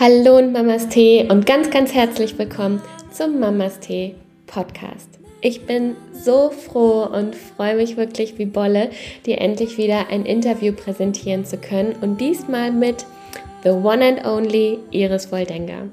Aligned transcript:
Hallo 0.00 0.38
und 0.38 0.52
Mamas 0.52 0.88
Tee 0.88 1.26
und 1.28 1.44
ganz, 1.44 1.70
ganz 1.70 1.92
herzlich 1.92 2.38
willkommen 2.38 2.80
zum 3.10 3.40
Mamas 3.40 3.80
Tee 3.80 4.14
Podcast. 4.46 5.18
Ich 5.40 5.66
bin 5.66 5.96
so 6.12 6.50
froh 6.50 7.02
und 7.02 7.34
freue 7.34 7.74
mich 7.74 7.96
wirklich 7.96 8.38
wie 8.38 8.46
Bolle, 8.46 8.90
dir 9.26 9.40
endlich 9.40 9.76
wieder 9.76 10.08
ein 10.08 10.24
Interview 10.24 10.72
präsentieren 10.72 11.44
zu 11.44 11.56
können 11.56 11.96
und 12.00 12.20
diesmal 12.20 12.70
mit 12.70 13.06
The 13.64 13.70
One 13.70 14.04
and 14.04 14.24
Only 14.24 14.78
Iris 14.92 15.32
Woldenga. 15.32 15.88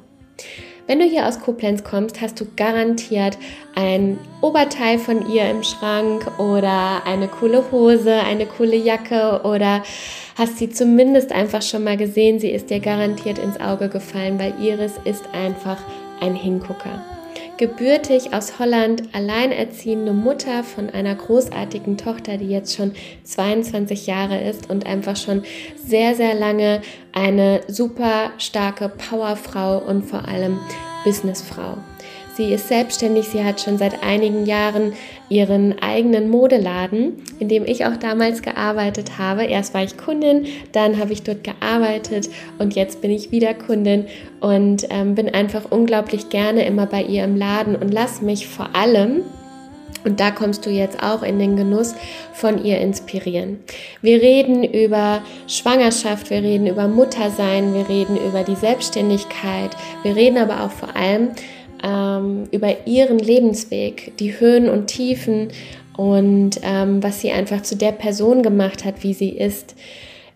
Wenn 0.87 0.99
du 0.99 1.05
hier 1.05 1.27
aus 1.27 1.39
Koblenz 1.39 1.83
kommst, 1.83 2.21
hast 2.21 2.39
du 2.39 2.45
garantiert 2.55 3.39
ein 3.73 4.19
Oberteil 4.41 4.99
von 4.99 5.27
ihr 5.27 5.49
im 5.49 5.63
Schrank 5.63 6.39
oder 6.39 7.01
eine 7.05 7.27
coole 7.27 7.71
Hose, 7.71 8.13
eine 8.13 8.45
coole 8.45 8.75
Jacke 8.75 9.41
oder 9.43 9.81
hast 10.37 10.59
sie 10.59 10.69
zumindest 10.69 11.31
einfach 11.31 11.63
schon 11.63 11.83
mal 11.83 11.97
gesehen. 11.97 12.39
Sie 12.39 12.51
ist 12.51 12.69
dir 12.69 12.79
garantiert 12.79 13.39
ins 13.39 13.59
Auge 13.59 13.89
gefallen, 13.89 14.37
weil 14.37 14.53
Iris 14.61 14.93
ist 15.05 15.23
einfach 15.33 15.81
ein 16.21 16.35
Hingucker 16.35 17.14
gebürtig 17.57 18.33
aus 18.33 18.59
Holland, 18.59 19.03
alleinerziehende 19.13 20.13
Mutter 20.13 20.63
von 20.63 20.89
einer 20.89 21.15
großartigen 21.15 21.97
Tochter, 21.97 22.37
die 22.37 22.49
jetzt 22.49 22.75
schon 22.75 22.93
22 23.23 24.07
Jahre 24.07 24.41
ist 24.41 24.69
und 24.69 24.85
einfach 24.85 25.15
schon 25.15 25.43
sehr, 25.75 26.15
sehr 26.15 26.33
lange 26.33 26.81
eine 27.13 27.61
super 27.67 28.31
starke 28.37 28.89
Powerfrau 28.89 29.77
und 29.77 30.03
vor 30.03 30.27
allem 30.27 30.59
Businessfrau. 31.03 31.77
Sie 32.35 32.51
ist 32.51 32.67
selbstständig, 32.67 33.29
sie 33.29 33.45
hat 33.45 33.61
schon 33.61 33.77
seit 33.77 34.03
einigen 34.03 34.45
Jahren 34.45 34.91
ihren 35.29 35.79
eigenen 35.81 36.29
Modeladen, 36.29 37.13
in 37.39 37.47
dem 37.47 37.63
ich 37.65 37.85
auch 37.85 37.95
damals 37.95 38.41
gearbeitet 38.41 39.17
habe. 39.17 39.45
Erst 39.45 39.73
war 39.73 39.83
ich 39.83 39.95
Kundin, 39.95 40.45
dann 40.73 40.99
habe 40.99 41.13
ich 41.13 41.23
dort 41.23 41.45
gearbeitet 41.45 42.29
und 42.59 42.75
jetzt 42.75 42.99
bin 42.99 43.11
ich 43.11 43.31
wieder 43.31 43.53
Kundin 43.53 44.07
und 44.41 44.85
ähm, 44.89 45.15
bin 45.15 45.29
einfach 45.29 45.71
unglaublich 45.71 46.27
gerne 46.27 46.65
immer 46.65 46.87
bei 46.87 47.03
ihr 47.03 47.23
im 47.23 47.37
Laden 47.37 47.77
und 47.77 47.93
lass 47.93 48.21
mich 48.21 48.47
vor 48.47 48.75
allem 48.75 49.21
und 50.03 50.19
da 50.19 50.29
kommst 50.29 50.65
du 50.65 50.69
jetzt 50.69 51.01
auch 51.01 51.23
in 51.23 51.39
den 51.39 51.55
Genuss 51.55 51.95
von 52.33 52.63
ihr 52.63 52.79
inspirieren. 52.79 53.59
Wir 54.01 54.21
reden 54.21 54.63
über 54.63 55.21
Schwangerschaft, 55.47 56.29
wir 56.29 56.43
reden 56.43 56.67
über 56.67 56.87
Muttersein, 56.87 57.73
wir 57.73 57.89
reden 57.89 58.17
über 58.17 58.43
die 58.43 58.55
Selbstständigkeit, 58.55 59.71
wir 60.03 60.15
reden 60.15 60.37
aber 60.37 60.63
auch 60.63 60.71
vor 60.71 60.95
allem 60.95 61.29
ähm, 61.83 62.45
über 62.51 62.87
ihren 62.87 63.19
Lebensweg, 63.19 64.13
die 64.17 64.39
Höhen 64.39 64.69
und 64.69 64.87
Tiefen 64.87 65.49
und 65.97 66.59
ähm, 66.63 67.01
was 67.01 67.21
sie 67.21 67.31
einfach 67.31 67.61
zu 67.61 67.75
der 67.75 67.91
Person 67.91 68.43
gemacht 68.43 68.85
hat, 68.85 69.03
wie 69.03 69.13
sie 69.13 69.29
ist. 69.29 69.75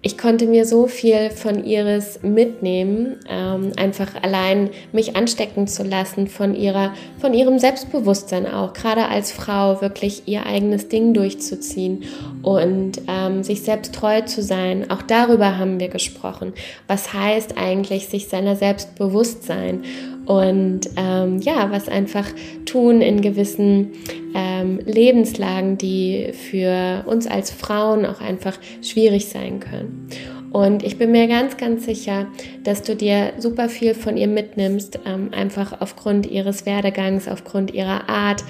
Ich 0.01 0.17
konnte 0.17 0.45
mir 0.45 0.65
so 0.65 0.87
viel 0.87 1.29
von 1.29 1.65
Iris 1.65 2.23
mitnehmen, 2.23 3.17
ähm, 3.27 3.73
einfach 3.75 4.23
allein 4.23 4.69
mich 4.93 5.17
anstecken 5.17 5.67
zu 5.67 5.83
lassen 5.83 6.27
von 6.27 6.55
ihrer, 6.55 6.93
von 7.19 7.33
ihrem 7.33 7.59
Selbstbewusstsein 7.59 8.47
auch, 8.47 8.71
gerade 8.71 9.09
als 9.09 9.33
Frau 9.33 9.81
wirklich 9.81 10.23
ihr 10.25 10.45
eigenes 10.45 10.87
Ding 10.87 11.13
durchzuziehen 11.13 12.05
und 12.43 12.93
ähm, 13.09 13.43
sich 13.43 13.63
selbst 13.63 13.93
treu 13.93 14.21
zu 14.21 14.41
sein. 14.41 14.89
Auch 14.89 15.01
darüber 15.01 15.57
haben 15.57 15.81
wir 15.81 15.89
gesprochen. 15.89 16.53
Was 16.87 17.13
heißt 17.13 17.57
eigentlich, 17.57 18.07
sich 18.07 18.29
seiner 18.29 18.55
selbst 18.55 18.95
bewusst 18.95 19.43
sein? 19.43 19.83
Und 20.29 20.81
ähm, 20.95 21.39
ja, 21.39 21.71
was 21.71 21.89
einfach 21.89 22.27
tun 22.63 23.01
in 23.01 23.21
gewissen 23.21 23.93
ähm, 24.35 24.79
Lebenslagen, 24.85 25.79
die 25.79 26.33
für 26.33 27.03
uns 27.07 27.25
als 27.25 27.49
Frauen 27.49 28.05
auch 28.05 28.21
einfach 28.21 28.55
schwierig 28.83 29.25
sein 29.25 29.59
können. 29.59 30.07
Und 30.51 30.83
ich 30.83 30.99
bin 30.99 31.11
mir 31.11 31.27
ganz, 31.27 31.57
ganz 31.57 31.85
sicher, 31.85 32.27
dass 32.63 32.83
du 32.83 32.95
dir 32.95 33.33
super 33.39 33.69
viel 33.69 33.95
von 33.95 34.17
ihr 34.17 34.27
mitnimmst, 34.27 34.99
ähm, 35.03 35.31
einfach 35.31 35.81
aufgrund 35.81 36.27
ihres 36.27 36.67
Werdegangs, 36.67 37.27
aufgrund 37.27 37.73
ihrer 37.73 38.07
Art. 38.07 38.43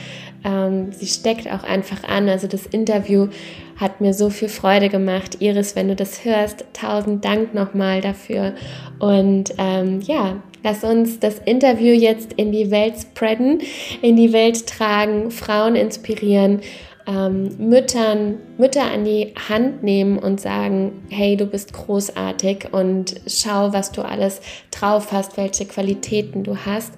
Ähm, 0.44 0.92
sie 0.92 1.08
steckt 1.08 1.50
auch 1.50 1.64
einfach 1.64 2.04
an. 2.04 2.28
Also 2.28 2.48
das 2.48 2.66
Interview 2.66 3.30
hat 3.78 4.02
mir 4.02 4.14
so 4.14 4.30
viel 4.30 4.50
Freude 4.50 4.90
gemacht. 4.90 5.38
Iris, 5.40 5.78
wenn 5.78 5.88
du 5.88 5.96
das 5.96 6.26
hörst, 6.26 6.66
tausend 6.74 7.24
Dank 7.24 7.54
nochmal 7.54 8.02
dafür. 8.02 8.54
Und 9.00 9.54
ähm, 9.58 10.02
ja, 10.02 10.42
Lass 10.64 10.84
uns 10.84 11.20
das 11.20 11.40
Interview 11.40 11.94
jetzt 11.94 12.34
in 12.34 12.52
die 12.52 12.72
Welt 12.72 12.96
spreaden, 13.00 13.62
in 14.02 14.16
die 14.16 14.34
Welt 14.34 14.68
tragen, 14.68 15.32
Frauen 15.32 15.76
inspirieren, 15.76 16.62
ähm, 17.08 17.56
Müttern, 17.58 18.38
Mütter 18.58 18.84
an 18.84 19.06
die 19.06 19.34
Hand 19.50 19.84
nehmen 19.84 20.20
und 20.20 20.40
sagen, 20.42 21.04
hey, 21.10 21.38
du 21.38 21.46
bist 21.46 21.74
großartig 21.74 22.68
und 22.72 23.16
schau, 23.26 23.74
was 23.74 23.92
du 23.92 24.02
alles 24.02 24.42
drauf 24.72 25.12
hast, 25.12 25.38
welche 25.38 25.66
Qualitäten 25.66 26.44
du 26.44 26.56
hast 26.58 26.94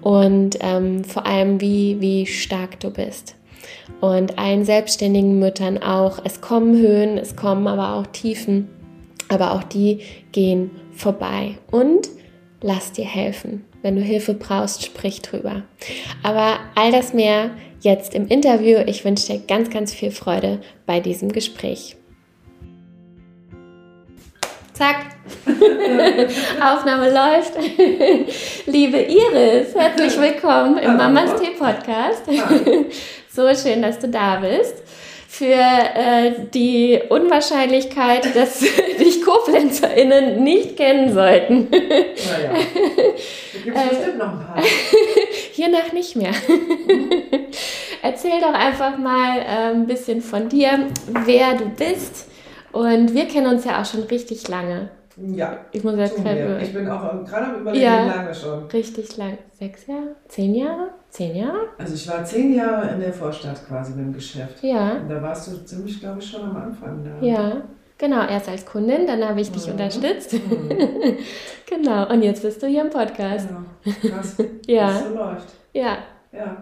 und 0.00 0.58
ähm, 0.60 1.04
vor 1.04 1.26
allem, 1.26 1.60
wie, 1.60 2.00
wie 2.00 2.26
stark 2.26 2.80
du 2.80 2.90
bist. 2.90 3.36
Und 4.00 4.38
allen 4.38 4.64
selbstständigen 4.64 5.38
Müttern 5.38 5.78
auch, 5.78 6.18
es 6.24 6.40
kommen 6.40 6.76
Höhen, 6.76 7.18
es 7.18 7.36
kommen 7.36 7.68
aber 7.68 7.94
auch 7.94 8.06
Tiefen, 8.08 8.68
aber 9.28 9.52
auch 9.52 9.62
die 9.62 10.00
gehen 10.32 10.70
vorbei. 10.92 11.58
Und 11.70 12.08
lass 12.62 12.92
dir 12.92 13.04
helfen. 13.04 13.64
Wenn 13.82 13.96
du 13.96 14.02
Hilfe 14.02 14.34
brauchst, 14.34 14.84
sprich 14.84 15.20
drüber. 15.22 15.62
Aber 16.22 16.60
all 16.74 16.92
das 16.92 17.12
mehr 17.12 17.50
jetzt 17.80 18.14
im 18.14 18.28
Interview. 18.28 18.78
Ich 18.86 19.04
wünsche 19.04 19.26
dir 19.26 19.40
ganz, 19.40 19.70
ganz 19.70 19.92
viel 19.92 20.12
Freude 20.12 20.60
bei 20.86 21.00
diesem 21.00 21.32
Gespräch. 21.32 21.96
Zack. 24.72 24.96
Aufnahme 26.60 27.10
läuft. 27.10 27.52
Liebe 28.66 28.98
Iris, 28.98 29.74
herzlich 29.74 30.18
willkommen 30.18 30.78
im 30.78 30.96
Mamas 30.96 31.40
Tee 31.40 31.50
Podcast. 31.50 32.22
so 33.28 33.54
schön, 33.54 33.82
dass 33.82 33.98
du 33.98 34.08
da 34.08 34.36
bist 34.36 34.81
für 35.32 35.46
äh, 35.46 36.32
die 36.52 37.00
Unwahrscheinlichkeit, 37.08 38.36
dass 38.36 38.58
dich 39.00 39.22
KoblenzerInnen 39.24 40.44
nicht 40.44 40.76
kennen 40.76 41.14
sollten. 41.14 41.70
Naja, 41.70 42.52
da 42.52 43.58
gibt 43.64 43.74
es 43.74 43.88
bestimmt 43.88 44.18
noch 44.18 44.28
ein 44.28 44.46
paar. 44.46 44.62
Hiernach 45.52 45.90
nicht 45.94 46.16
mehr. 46.16 46.32
Erzähl 48.02 48.42
doch 48.42 48.52
einfach 48.52 48.98
mal 48.98 49.38
äh, 49.38 49.70
ein 49.70 49.86
bisschen 49.86 50.20
von 50.20 50.50
dir, 50.50 50.88
wer 51.24 51.54
du 51.54 51.64
bist. 51.64 52.28
Und 52.72 53.14
wir 53.14 53.24
kennen 53.24 53.46
uns 53.46 53.64
ja 53.64 53.80
auch 53.80 53.86
schon 53.86 54.02
richtig 54.02 54.46
lange. 54.48 54.90
Ja. 55.16 55.58
Ich 55.72 55.84
muss 55.84 55.96
jetzt 55.96 56.18
Ich 56.18 56.72
bin 56.72 56.88
auch 56.88 57.24
gerade 57.24 57.46
am 57.46 57.60
überlegen, 57.60 57.84
ja, 57.84 58.06
lange 58.06 58.34
schon. 58.34 58.64
Richtig 58.66 59.16
lang. 59.16 59.38
Sechs 59.52 59.86
Jahre? 59.86 60.16
Zehn 60.28 60.54
Jahre? 60.54 60.88
Zehn 61.10 61.36
Jahre? 61.36 61.68
Also 61.78 61.94
ich 61.94 62.08
war 62.08 62.24
zehn 62.24 62.54
Jahre 62.54 62.90
in 62.94 63.00
der 63.00 63.12
Vorstadt 63.12 63.66
quasi 63.66 63.92
beim 63.92 64.12
Geschäft. 64.12 64.62
Ja. 64.62 64.92
Und 64.94 65.08
da 65.08 65.20
warst 65.20 65.48
du 65.48 65.64
ziemlich, 65.64 66.00
glaube 66.00 66.20
ich, 66.20 66.30
schon 66.30 66.42
am 66.42 66.56
Anfang 66.56 67.04
da. 67.04 67.24
Ja. 67.24 67.62
Genau, 67.98 68.26
erst 68.26 68.48
als 68.48 68.66
Kundin, 68.66 69.06
dann 69.06 69.22
habe 69.22 69.40
ich 69.40 69.52
dich 69.52 69.66
mhm. 69.66 69.74
unterstützt. 69.74 70.32
Mhm. 70.32 70.68
genau, 71.66 72.10
und 72.10 72.22
jetzt 72.22 72.42
bist 72.42 72.62
du 72.62 72.66
hier 72.66 72.82
im 72.82 72.90
Podcast. 72.90 73.48
Genau, 73.48 74.14
krass, 74.14 74.36
ja. 74.66 74.88
was 74.88 75.04
so 75.04 75.14
läuft. 75.14 75.48
Ja. 75.72 75.98
Ja. 76.32 76.56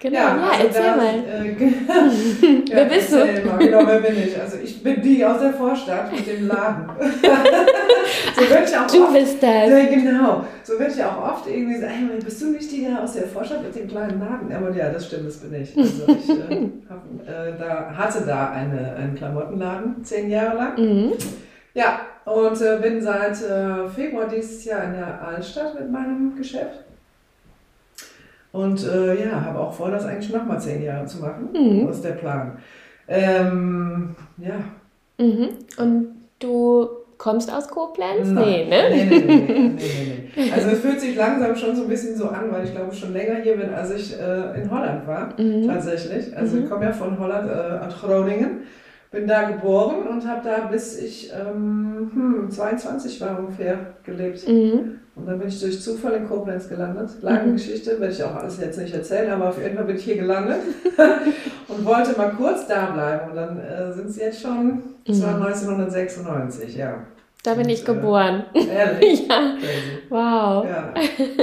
Genau, 0.00 0.16
ja, 0.16 0.36
ja 0.36 0.50
also 0.50 0.66
erzähl 0.66 0.82
das, 0.82 0.96
mal. 0.96 1.14
Äh, 1.14 2.64
wer 2.70 2.84
bist 2.86 3.12
du? 3.12 3.16
Mal, 3.18 3.58
genau, 3.58 3.86
wer 3.86 4.00
bin 4.00 4.16
ich? 4.16 4.40
Also 4.40 4.56
ich 4.64 4.82
bin 4.82 5.02
die 5.02 5.22
aus 5.22 5.40
der 5.40 5.52
Vorstadt 5.52 6.10
mit 6.10 6.26
dem 6.26 6.48
Laden. 6.48 6.86
so 6.98 8.42
Ach, 8.50 8.64
ich 8.64 8.78
auch 8.78 8.86
du 8.86 9.04
oft, 9.04 9.12
bist 9.12 9.42
das. 9.42 9.68
Ja, 9.68 9.86
genau. 9.90 10.44
So 10.62 10.78
werde 10.78 10.94
ich 10.94 11.04
auch 11.04 11.22
oft 11.22 11.46
irgendwie 11.46 11.78
sagen, 11.78 11.92
hey, 12.10 12.18
bist 12.18 12.40
du 12.40 12.46
nicht 12.46 12.72
die 12.72 12.88
aus 12.88 13.12
der 13.12 13.24
Vorstadt 13.24 13.62
mit 13.62 13.76
dem 13.76 13.88
kleinen 13.88 14.18
Laden? 14.18 14.50
Aber 14.50 14.74
ja, 14.74 14.88
das 14.88 15.06
stimmt, 15.06 15.26
das 15.26 15.36
bin 15.36 15.60
ich. 15.60 15.76
Also 15.76 16.04
ich 16.08 16.30
äh, 16.30 16.68
hab, 16.88 17.04
äh, 17.28 17.58
da, 17.58 17.92
hatte 17.94 18.24
da 18.26 18.52
eine, 18.52 18.94
einen 18.94 19.14
Klamottenladen, 19.14 20.02
zehn 20.02 20.30
Jahre 20.30 20.56
lang. 20.56 20.78
Mhm. 20.78 21.12
Ja, 21.74 22.00
und 22.24 22.58
äh, 22.62 22.78
bin 22.80 23.02
seit 23.02 23.42
äh, 23.42 23.86
Februar 23.86 24.26
dieses 24.28 24.64
Jahr 24.64 24.84
in 24.84 24.94
der 24.94 25.20
Altstadt 25.22 25.78
mit 25.78 25.92
meinem 25.92 26.34
Geschäft. 26.36 26.84
Und 28.52 28.84
äh, 28.84 29.24
ja, 29.24 29.44
habe 29.44 29.60
auch 29.60 29.72
vor, 29.72 29.90
das 29.90 30.04
eigentlich 30.04 30.32
nochmal 30.32 30.60
zehn 30.60 30.82
Jahre 30.82 31.06
zu 31.06 31.20
machen. 31.20 31.48
Mhm. 31.52 31.86
Das 31.86 31.96
ist 31.96 32.04
der 32.04 32.12
Plan. 32.12 32.58
Ähm, 33.06 34.16
ja. 34.38 35.24
Mhm. 35.24 35.50
Und 35.76 36.08
du 36.38 36.88
kommst 37.20 37.52
aus 37.52 37.68
Koblenz? 37.68 38.28
Nein. 38.28 38.44
Nee, 38.44 38.64
ne? 38.64 38.82
Nee, 38.90 39.04
nee, 39.04 39.18
nee, 39.26 39.74
nee, 39.76 40.30
nee. 40.34 40.52
Also 40.52 40.70
es 40.70 40.80
fühlt 40.80 41.00
sich 41.00 41.14
langsam 41.14 41.54
schon 41.54 41.76
so 41.76 41.82
ein 41.82 41.88
bisschen 41.88 42.16
so 42.16 42.28
an, 42.28 42.50
weil 42.50 42.64
ich 42.64 42.72
glaube 42.72 42.94
schon 42.94 43.12
länger 43.12 43.36
hier 43.42 43.56
bin, 43.56 43.72
als 43.72 43.90
ich 43.92 44.18
äh, 44.18 44.60
in 44.60 44.70
Holland 44.70 45.06
war, 45.06 45.28
mhm. 45.38 45.66
tatsächlich. 45.66 46.36
Also 46.36 46.56
ich 46.56 46.64
mhm. 46.64 46.70
komme 46.70 46.86
ja 46.86 46.92
von 46.92 47.18
Holland, 47.18 47.48
äh, 47.48 47.86
aus 47.86 48.00
Groningen. 48.00 48.62
Bin 49.10 49.26
da 49.26 49.42
geboren 49.50 50.06
und 50.08 50.26
habe 50.26 50.40
da 50.48 50.66
bis 50.66 50.98
ich 50.98 51.32
ähm, 51.32 52.10
hm, 52.14 52.50
22 52.50 53.20
war 53.20 53.38
ungefähr 53.40 53.94
gelebt. 54.04 54.46
Mhm. 54.48 55.00
Und 55.16 55.26
dann 55.26 55.38
bin 55.38 55.48
ich 55.48 55.60
durch 55.60 55.82
Zufall 55.82 56.12
in 56.14 56.28
Koblenz 56.28 56.68
gelandet. 56.68 57.10
Lange 57.20 57.48
Mhm. 57.48 57.52
Geschichte, 57.54 57.98
werde 58.00 58.12
ich 58.12 58.22
auch 58.22 58.34
alles 58.36 58.60
jetzt 58.60 58.78
nicht 58.78 58.94
erzählen, 58.94 59.30
aber 59.32 59.48
auf 59.48 59.60
jeden 59.60 59.76
Fall 59.76 59.84
bin 59.84 59.96
ich 59.96 60.04
hier 60.04 60.16
gelandet 60.16 60.60
und 61.68 61.84
wollte 61.84 62.16
mal 62.16 62.30
kurz 62.30 62.66
da 62.68 62.86
bleiben. 62.86 63.30
Und 63.30 63.36
dann 63.36 63.58
äh, 63.58 63.92
sind 63.92 64.06
es 64.10 64.16
jetzt 64.16 64.40
schon, 64.40 64.82
das 65.04 65.20
war 65.22 65.36
Mhm. 65.36 65.42
1996, 65.46 66.76
ja. 66.76 66.94
Da 67.42 67.54
bin 67.54 67.64
Und, 67.64 67.70
ich 67.70 67.82
äh, 67.82 67.86
geboren. 67.86 68.44
Ehrlich? 68.54 69.26
ja. 69.28 69.54
Crazy. 69.58 69.98
Wow. 70.08 70.64
Ja. 70.66 70.94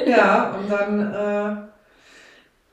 ja, 0.08 0.56
und 0.58 0.72
dann 0.72 1.14
äh, 1.14 1.56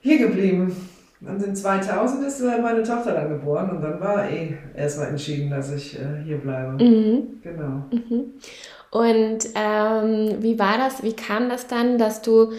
hier 0.00 0.18
geblieben. 0.18 0.74
Dann 1.20 1.40
sind 1.40 1.56
2000 1.56 2.26
ist 2.26 2.40
äh, 2.40 2.60
meine 2.60 2.82
Tochter 2.82 3.12
dann 3.14 3.28
geboren 3.30 3.70
und 3.70 3.82
dann 3.82 4.00
war 4.00 4.28
eh 4.30 4.54
erstmal 4.74 5.08
entschieden, 5.08 5.50
dass 5.50 5.72
ich 5.72 5.98
äh, 5.98 6.18
hier 6.22 6.38
bleibe. 6.38 6.82
Mhm. 6.82 7.40
Genau. 7.42 7.86
Mhm. 7.90 8.34
Und 8.90 9.38
ähm, 9.54 10.36
wie 10.42 10.58
war 10.58 10.78
das? 10.78 11.02
Wie 11.02 11.14
kam 11.14 11.48
das 11.48 11.66
dann, 11.66 11.98
dass 11.98 12.22
du 12.22 12.52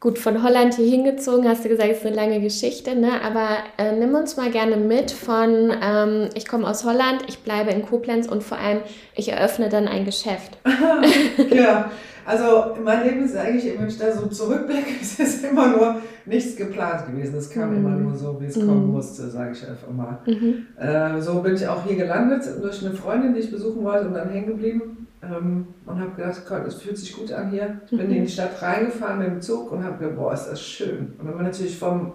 gut 0.00 0.18
von 0.18 0.42
Holland 0.42 0.74
hier 0.74 0.88
hingezogen 0.88 1.48
hast? 1.48 1.64
Du 1.64 1.68
gesagt, 1.68 1.90
es 1.90 1.98
ist 1.98 2.06
eine 2.06 2.16
lange 2.16 2.40
Geschichte, 2.40 2.96
ne? 2.96 3.20
Aber 3.22 3.58
äh, 3.78 3.92
nimm 3.92 4.14
uns 4.14 4.36
mal 4.36 4.50
gerne 4.50 4.76
mit 4.76 5.10
von 5.10 5.72
ähm, 5.82 6.28
ich 6.34 6.46
komme 6.48 6.68
aus 6.68 6.84
Holland, 6.84 7.24
ich 7.28 7.40
bleibe 7.40 7.70
in 7.70 7.84
Koblenz 7.84 8.26
und 8.26 8.42
vor 8.42 8.58
allem 8.58 8.80
ich 9.14 9.28
eröffne 9.28 9.68
dann 9.68 9.86
ein 9.88 10.04
Geschäft. 10.04 10.58
ja, 11.50 11.90
also 12.26 12.74
mein 12.84 13.04
Leben 13.04 13.24
ist 13.24 13.36
eigentlich, 13.36 13.78
wenn 13.78 13.86
ich 13.88 13.98
da 13.98 14.10
so 14.12 14.26
zurückblicke, 14.26 14.90
es 15.00 15.18
ist 15.20 15.44
immer 15.44 15.68
nur 15.68 15.96
nichts 16.24 16.56
geplant 16.56 17.06
gewesen. 17.06 17.36
Es 17.36 17.48
kam 17.50 17.70
Mhm. 17.70 17.76
immer 17.76 17.96
nur 17.96 18.14
so, 18.16 18.40
wie 18.40 18.46
es 18.46 18.56
Mhm. 18.56 18.66
kommen 18.66 18.86
musste, 18.92 19.28
sage 19.30 19.52
ich 19.52 19.66
einfach 19.68 19.90
mal. 19.90 20.18
Mhm. 20.26 20.66
Äh, 20.78 21.20
so 21.20 21.40
bin 21.40 21.54
ich 21.54 21.66
auch 21.68 21.84
hier 21.84 21.96
gelandet 21.96 22.44
durch 22.60 22.84
eine 22.84 22.94
Freundin, 22.94 23.34
die 23.34 23.40
ich 23.40 23.50
besuchen 23.50 23.84
wollte 23.84 24.08
und 24.08 24.14
dann 24.14 24.28
hängen 24.30 24.48
geblieben. 24.48 25.06
Ähm, 25.22 25.68
und 25.86 25.98
habe 26.00 26.10
gedacht, 26.14 26.42
Gott, 26.48 26.66
es 26.66 26.74
fühlt 26.74 26.98
sich 26.98 27.16
gut 27.16 27.32
an 27.32 27.50
hier. 27.50 27.80
Ich 27.90 27.96
bin 27.96 28.08
Mhm. 28.08 28.14
in 28.16 28.22
die 28.26 28.30
Stadt 28.30 28.60
reingefahren 28.60 29.18
mit 29.18 29.28
dem 29.28 29.40
Zug 29.40 29.72
und 29.72 29.82
habe 29.82 29.96
gedacht, 29.98 30.16
boah, 30.18 30.32
ist 30.34 30.46
das 30.46 30.60
schön. 30.60 31.14
Und 31.18 31.26
wenn 31.28 31.34
man 31.36 31.44
natürlich 31.44 31.78
vom 31.78 32.12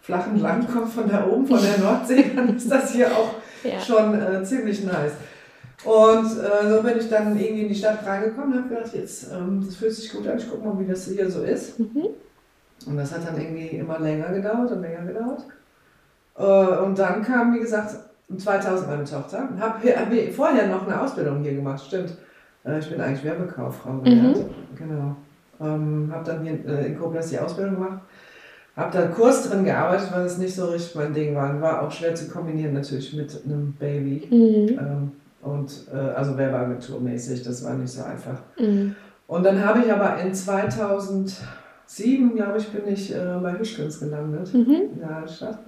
flachen 0.00 0.38
Land 0.40 0.70
kommt, 0.70 0.90
von 0.92 1.08
da 1.08 1.26
oben, 1.26 1.46
von 1.46 1.58
der 1.62 1.78
Nordsee, 1.78 2.24
dann 2.36 2.56
ist 2.56 2.70
das 2.70 2.92
hier 2.92 3.06
auch 3.08 3.30
Ja. 3.64 3.80
schon 3.80 4.14
äh, 4.20 4.44
ziemlich 4.44 4.84
nice. 4.84 5.12
Und 5.84 6.26
äh, 6.26 6.68
so 6.68 6.82
bin 6.82 6.98
ich 6.98 7.10
dann 7.10 7.38
irgendwie 7.38 7.62
in 7.62 7.68
die 7.68 7.74
Stadt 7.74 8.06
reingekommen 8.06 8.52
und 8.52 8.64
habe 8.64 8.74
gedacht, 8.74 8.94
jetzt, 8.94 9.30
ähm, 9.32 9.62
das 9.64 9.76
fühlt 9.76 9.92
sich 9.92 10.10
gut 10.12 10.26
an, 10.26 10.38
ich 10.38 10.50
gucke 10.50 10.66
mal, 10.66 10.78
wie 10.78 10.90
das 10.90 11.06
hier 11.06 11.30
so 11.30 11.42
ist. 11.42 11.78
Mhm. 11.78 12.06
Und 12.86 12.96
das 12.96 13.12
hat 13.12 13.26
dann 13.26 13.40
irgendwie 13.40 13.68
immer 13.68 13.98
länger 13.98 14.32
gedauert 14.32 14.70
und 14.72 14.80
länger 14.80 15.04
gedauert. 15.04 15.44
Äh, 16.36 16.82
und 16.82 16.98
dann 16.98 17.22
kam, 17.22 17.54
wie 17.54 17.60
gesagt, 17.60 17.96
2000 18.36 18.88
meine 18.88 19.04
Tochter. 19.04 19.48
Habe 19.58 19.96
hab 19.96 20.34
vorher 20.34 20.68
noch 20.68 20.86
eine 20.86 21.00
Ausbildung 21.00 21.42
hier 21.42 21.54
gemacht, 21.54 21.84
stimmt. 21.86 22.16
Äh, 22.64 22.78
ich 22.78 22.88
bin 22.88 23.00
eigentlich 23.00 23.24
Werbekauffrau 23.24 23.98
gelernt. 23.98 24.38
Genau. 24.76 25.16
Ähm, 25.60 26.10
habe 26.12 26.24
dann 26.24 26.42
hier 26.42 26.64
äh, 26.66 26.86
in 26.86 26.98
Koblenz 26.98 27.28
die 27.28 27.38
Ausbildung 27.38 27.74
gemacht. 27.74 28.00
Habe 28.76 28.90
da 28.96 29.06
Kurs 29.06 29.48
drin 29.48 29.64
gearbeitet, 29.64 30.08
weil 30.12 30.24
es 30.24 30.38
nicht 30.38 30.54
so 30.54 30.66
richtig 30.66 30.96
mein 30.96 31.14
Ding 31.14 31.36
war. 31.36 31.60
War 31.60 31.82
auch 31.82 31.92
schwer 31.92 32.14
zu 32.14 32.28
kombinieren 32.28 32.74
natürlich 32.74 33.12
mit 33.12 33.40
einem 33.44 33.72
Baby. 33.74 34.26
Mhm. 34.30 34.78
Ähm, 34.78 35.12
und 35.44 35.88
äh, 35.92 35.96
also 35.96 36.36
Werbeagenturmäßig, 36.36 37.42
das 37.42 37.64
war 37.64 37.74
nicht 37.74 37.92
so 37.92 38.04
einfach. 38.04 38.40
Mhm. 38.58 38.94
Und 39.26 39.42
dann 39.44 39.64
habe 39.64 39.80
ich 39.80 39.92
aber 39.92 40.18
in 40.18 40.34
2007, 40.34 42.34
glaube 42.34 42.58
ich, 42.58 42.68
bin 42.70 42.92
ich 42.92 43.14
äh, 43.14 43.18
bei 43.42 43.58
Hüschkens 43.58 44.00
gelandet 44.00 44.52
Mhm. 44.52 44.74
in 44.94 44.98
der 45.00 45.16
Altstadt. 45.16 45.58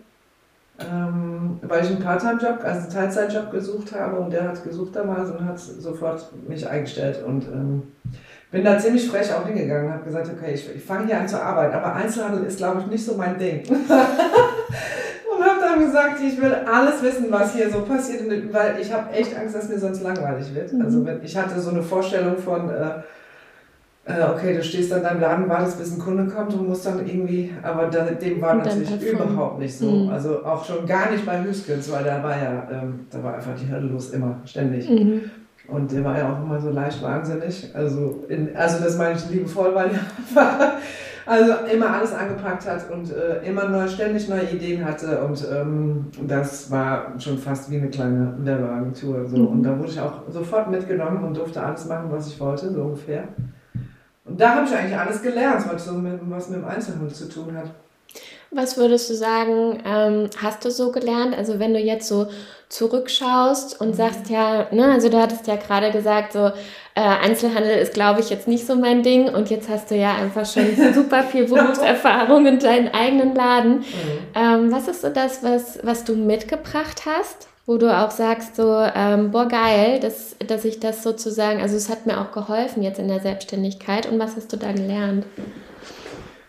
Ähm, 0.79 1.59
weil 1.63 1.85
ich 1.85 1.91
einen 1.91 2.01
Part-Time-Job, 2.01 2.59
also 2.63 2.81
einen 2.81 2.91
Teilzeitjob 2.91 3.51
gesucht 3.51 3.95
habe 3.95 4.21
und 4.21 4.31
der 4.31 4.47
hat 4.49 4.63
gesucht 4.63 4.95
damals 4.95 5.31
und 5.31 5.43
hat 5.43 5.59
sofort 5.59 6.31
mich 6.47 6.69
eingestellt 6.69 7.25
und 7.27 7.45
ähm, 7.45 7.83
bin 8.51 8.63
da 8.63 8.79
ziemlich 8.79 9.09
frech 9.09 9.33
auch 9.33 9.47
hingegangen 9.47 9.87
und 9.87 9.93
habe 9.95 10.05
gesagt, 10.05 10.31
okay, 10.37 10.53
ich, 10.53 10.69
ich 10.77 10.85
fange 10.85 11.07
hier 11.07 11.19
an 11.19 11.27
zu 11.27 11.43
arbeiten, 11.43 11.75
aber 11.75 11.95
Einzelhandel 11.95 12.45
ist, 12.45 12.59
glaube 12.59 12.81
ich, 12.83 12.87
nicht 12.89 13.07
so 13.07 13.15
mein 13.17 13.39
Ding. 13.39 13.63
dann 15.77 15.87
gesagt, 15.87 16.21
ich 16.21 16.41
will 16.41 16.55
alles 16.55 17.03
wissen, 17.03 17.27
was 17.31 17.55
hier 17.55 17.71
so 17.71 17.81
passiert, 17.83 18.23
weil 18.53 18.81
ich 18.81 18.93
habe 18.93 19.13
echt 19.13 19.37
Angst, 19.39 19.55
dass 19.55 19.69
mir 19.69 19.79
sonst 19.79 20.03
langweilig 20.03 20.55
wird. 20.55 20.73
Mhm. 20.73 20.83
Also 20.83 21.05
wenn, 21.05 21.23
ich 21.23 21.37
hatte 21.37 21.61
so 21.61 21.71
eine 21.71 21.83
Vorstellung 21.83 22.37
von, 22.39 22.69
äh, 22.71 23.01
äh, 24.07 24.23
okay, 24.33 24.55
du 24.55 24.63
stehst 24.63 24.93
an 24.93 25.03
deinem 25.03 25.21
Laden, 25.21 25.49
wartest, 25.49 25.79
bis 25.79 25.93
ein 25.93 25.99
Kunde 25.99 26.27
kommt 26.27 26.55
und 26.55 26.69
musst 26.69 26.87
dann 26.87 27.07
irgendwie, 27.07 27.53
aber 27.63 27.87
da, 27.87 28.05
dem 28.05 28.41
war 28.41 28.55
natürlich 28.55 28.89
performen. 28.89 29.35
überhaupt 29.35 29.59
nicht 29.59 29.77
so. 29.77 29.91
Mhm. 29.91 30.11
Also 30.11 30.45
auch 30.45 30.65
schon 30.65 30.87
gar 30.87 31.11
nicht 31.11 31.27
bei 31.27 31.43
Hüskens, 31.43 31.91
weil 31.91 32.05
da 32.05 32.23
war 32.23 32.37
ja, 32.37 32.69
ähm, 32.71 33.07
da 33.11 33.23
war 33.23 33.35
einfach 33.35 33.53
die 33.61 33.71
Hölle 33.71 33.87
los, 33.87 34.11
immer, 34.11 34.41
ständig. 34.45 34.89
Mhm. 34.89 35.23
Und 35.69 35.91
der 35.91 36.05
war 36.05 36.17
ja 36.17 36.33
auch 36.33 36.45
immer 36.45 36.61
so 36.61 36.71
leicht 36.71 37.03
wahnsinnig. 37.03 37.69
Also, 37.75 38.25
in, 38.29 38.55
also 38.55 38.85
das 38.85 38.97
meine 38.97 39.17
ich 39.19 39.29
liebevoll, 39.29 39.75
weil 39.75 39.91
er 40.37 40.79
also 41.27 41.53
immer 41.73 41.91
alles 41.93 42.13
angepackt 42.13 42.67
hat 42.67 42.89
und 42.91 43.11
äh, 43.13 43.45
immer 43.47 43.69
neu, 43.69 43.87
ständig 43.89 44.29
neue 44.29 44.45
Ideen 44.45 44.85
hatte. 44.85 45.21
Und 45.23 45.45
ähm, 45.53 46.07
das 46.23 46.71
war 46.71 47.13
schon 47.19 47.37
fast 47.39 47.71
wie 47.71 47.77
eine 47.77 47.91
kleine 47.91 48.35
Werbeagentur. 48.39 49.27
So. 49.29 49.37
Mhm. 49.39 49.47
Und 49.49 49.63
da 49.65 49.79
wurde 49.79 49.91
ich 49.91 50.01
auch 50.01 50.23
sofort 50.31 50.71
mitgenommen 50.71 51.25
und 51.25 51.37
durfte 51.37 51.63
alles 51.63 51.85
machen, 51.87 52.07
was 52.11 52.29
ich 52.29 52.39
wollte, 52.41 52.73
so 52.73 52.81
ungefähr. 52.83 53.25
Und 54.25 54.41
da 54.41 54.57
habe 54.57 54.67
ich 54.67 54.75
eigentlich 54.75 54.97
alles 54.99 55.23
gelernt, 55.23 55.65
was, 55.71 55.85
so 55.85 55.93
mit, 55.93 56.19
was 56.31 56.49
mit 56.49 56.61
dem 56.61 56.65
Einzelhandel 56.69 57.13
zu 57.13 57.29
tun 57.29 57.57
hat. 57.57 57.71
Was 58.53 58.77
würdest 58.77 59.11
du 59.11 59.15
sagen, 59.15 59.81
ähm, 59.85 60.31
hast 60.41 60.65
du 60.65 60.71
so 60.71 60.91
gelernt? 60.93 61.37
Also 61.37 61.59
wenn 61.59 61.75
du 61.75 61.81
jetzt 61.81 62.09
so 62.09 62.29
zurückschaust 62.69 63.81
und 63.81 63.89
Mhm. 63.89 63.95
sagst, 63.95 64.31
ja, 64.31 64.67
ne, 64.73 64.93
also 64.93 65.09
du 65.09 65.21
hattest 65.21 65.47
ja 65.47 65.57
gerade 65.57 65.91
gesagt, 65.91 66.33
so 66.33 66.51
äh, 66.97 67.01
Einzelhandel 67.01 67.77
ist, 67.77 67.93
glaube 67.93 68.21
ich, 68.21 68.31
jetzt 68.31 68.49
nicht 68.49 68.67
so 68.67 68.75
mein 68.75 69.03
Ding 69.03 69.29
und 69.29 69.51
jetzt 69.51 69.69
hast 69.69 69.91
du 69.91 69.95
ja 69.95 70.15
einfach 70.15 70.47
schon 70.47 70.65
super 70.95 71.23
viel 71.23 71.45
Berufserfahrung 71.45 72.47
in 72.47 72.59
deinen 72.59 72.89
eigenen 72.89 73.35
Laden. 73.35 73.85
Ähm, 74.35 74.73
was 74.73 74.89
ist 74.89 75.03
so 75.03 75.11
das, 75.11 75.43
was, 75.43 75.79
was 75.83 76.05
du 76.05 76.17
mitgebracht 76.17 77.03
hast, 77.05 77.49
wo 77.67 77.77
du 77.77 77.95
auch 77.95 78.11
sagst, 78.11 78.57
so, 78.57 78.83
ähm, 78.95 79.31
boah, 79.31 79.47
geil, 79.47 80.01
dass, 80.01 80.37
dass 80.47 80.65
ich 80.65 80.81
das 80.81 81.03
sozusagen, 81.03 81.61
also 81.61 81.77
es 81.77 81.91
hat 81.91 82.07
mir 82.07 82.19
auch 82.19 82.33
geholfen 82.33 82.83
jetzt 82.83 82.99
in 82.99 83.09
der 83.09 83.21
Selbstständigkeit 83.21 84.11
und 84.11 84.19
was 84.19 84.35
hast 84.35 84.51
du 84.55 84.57
da 84.57 84.73
gelernt? 84.73 85.27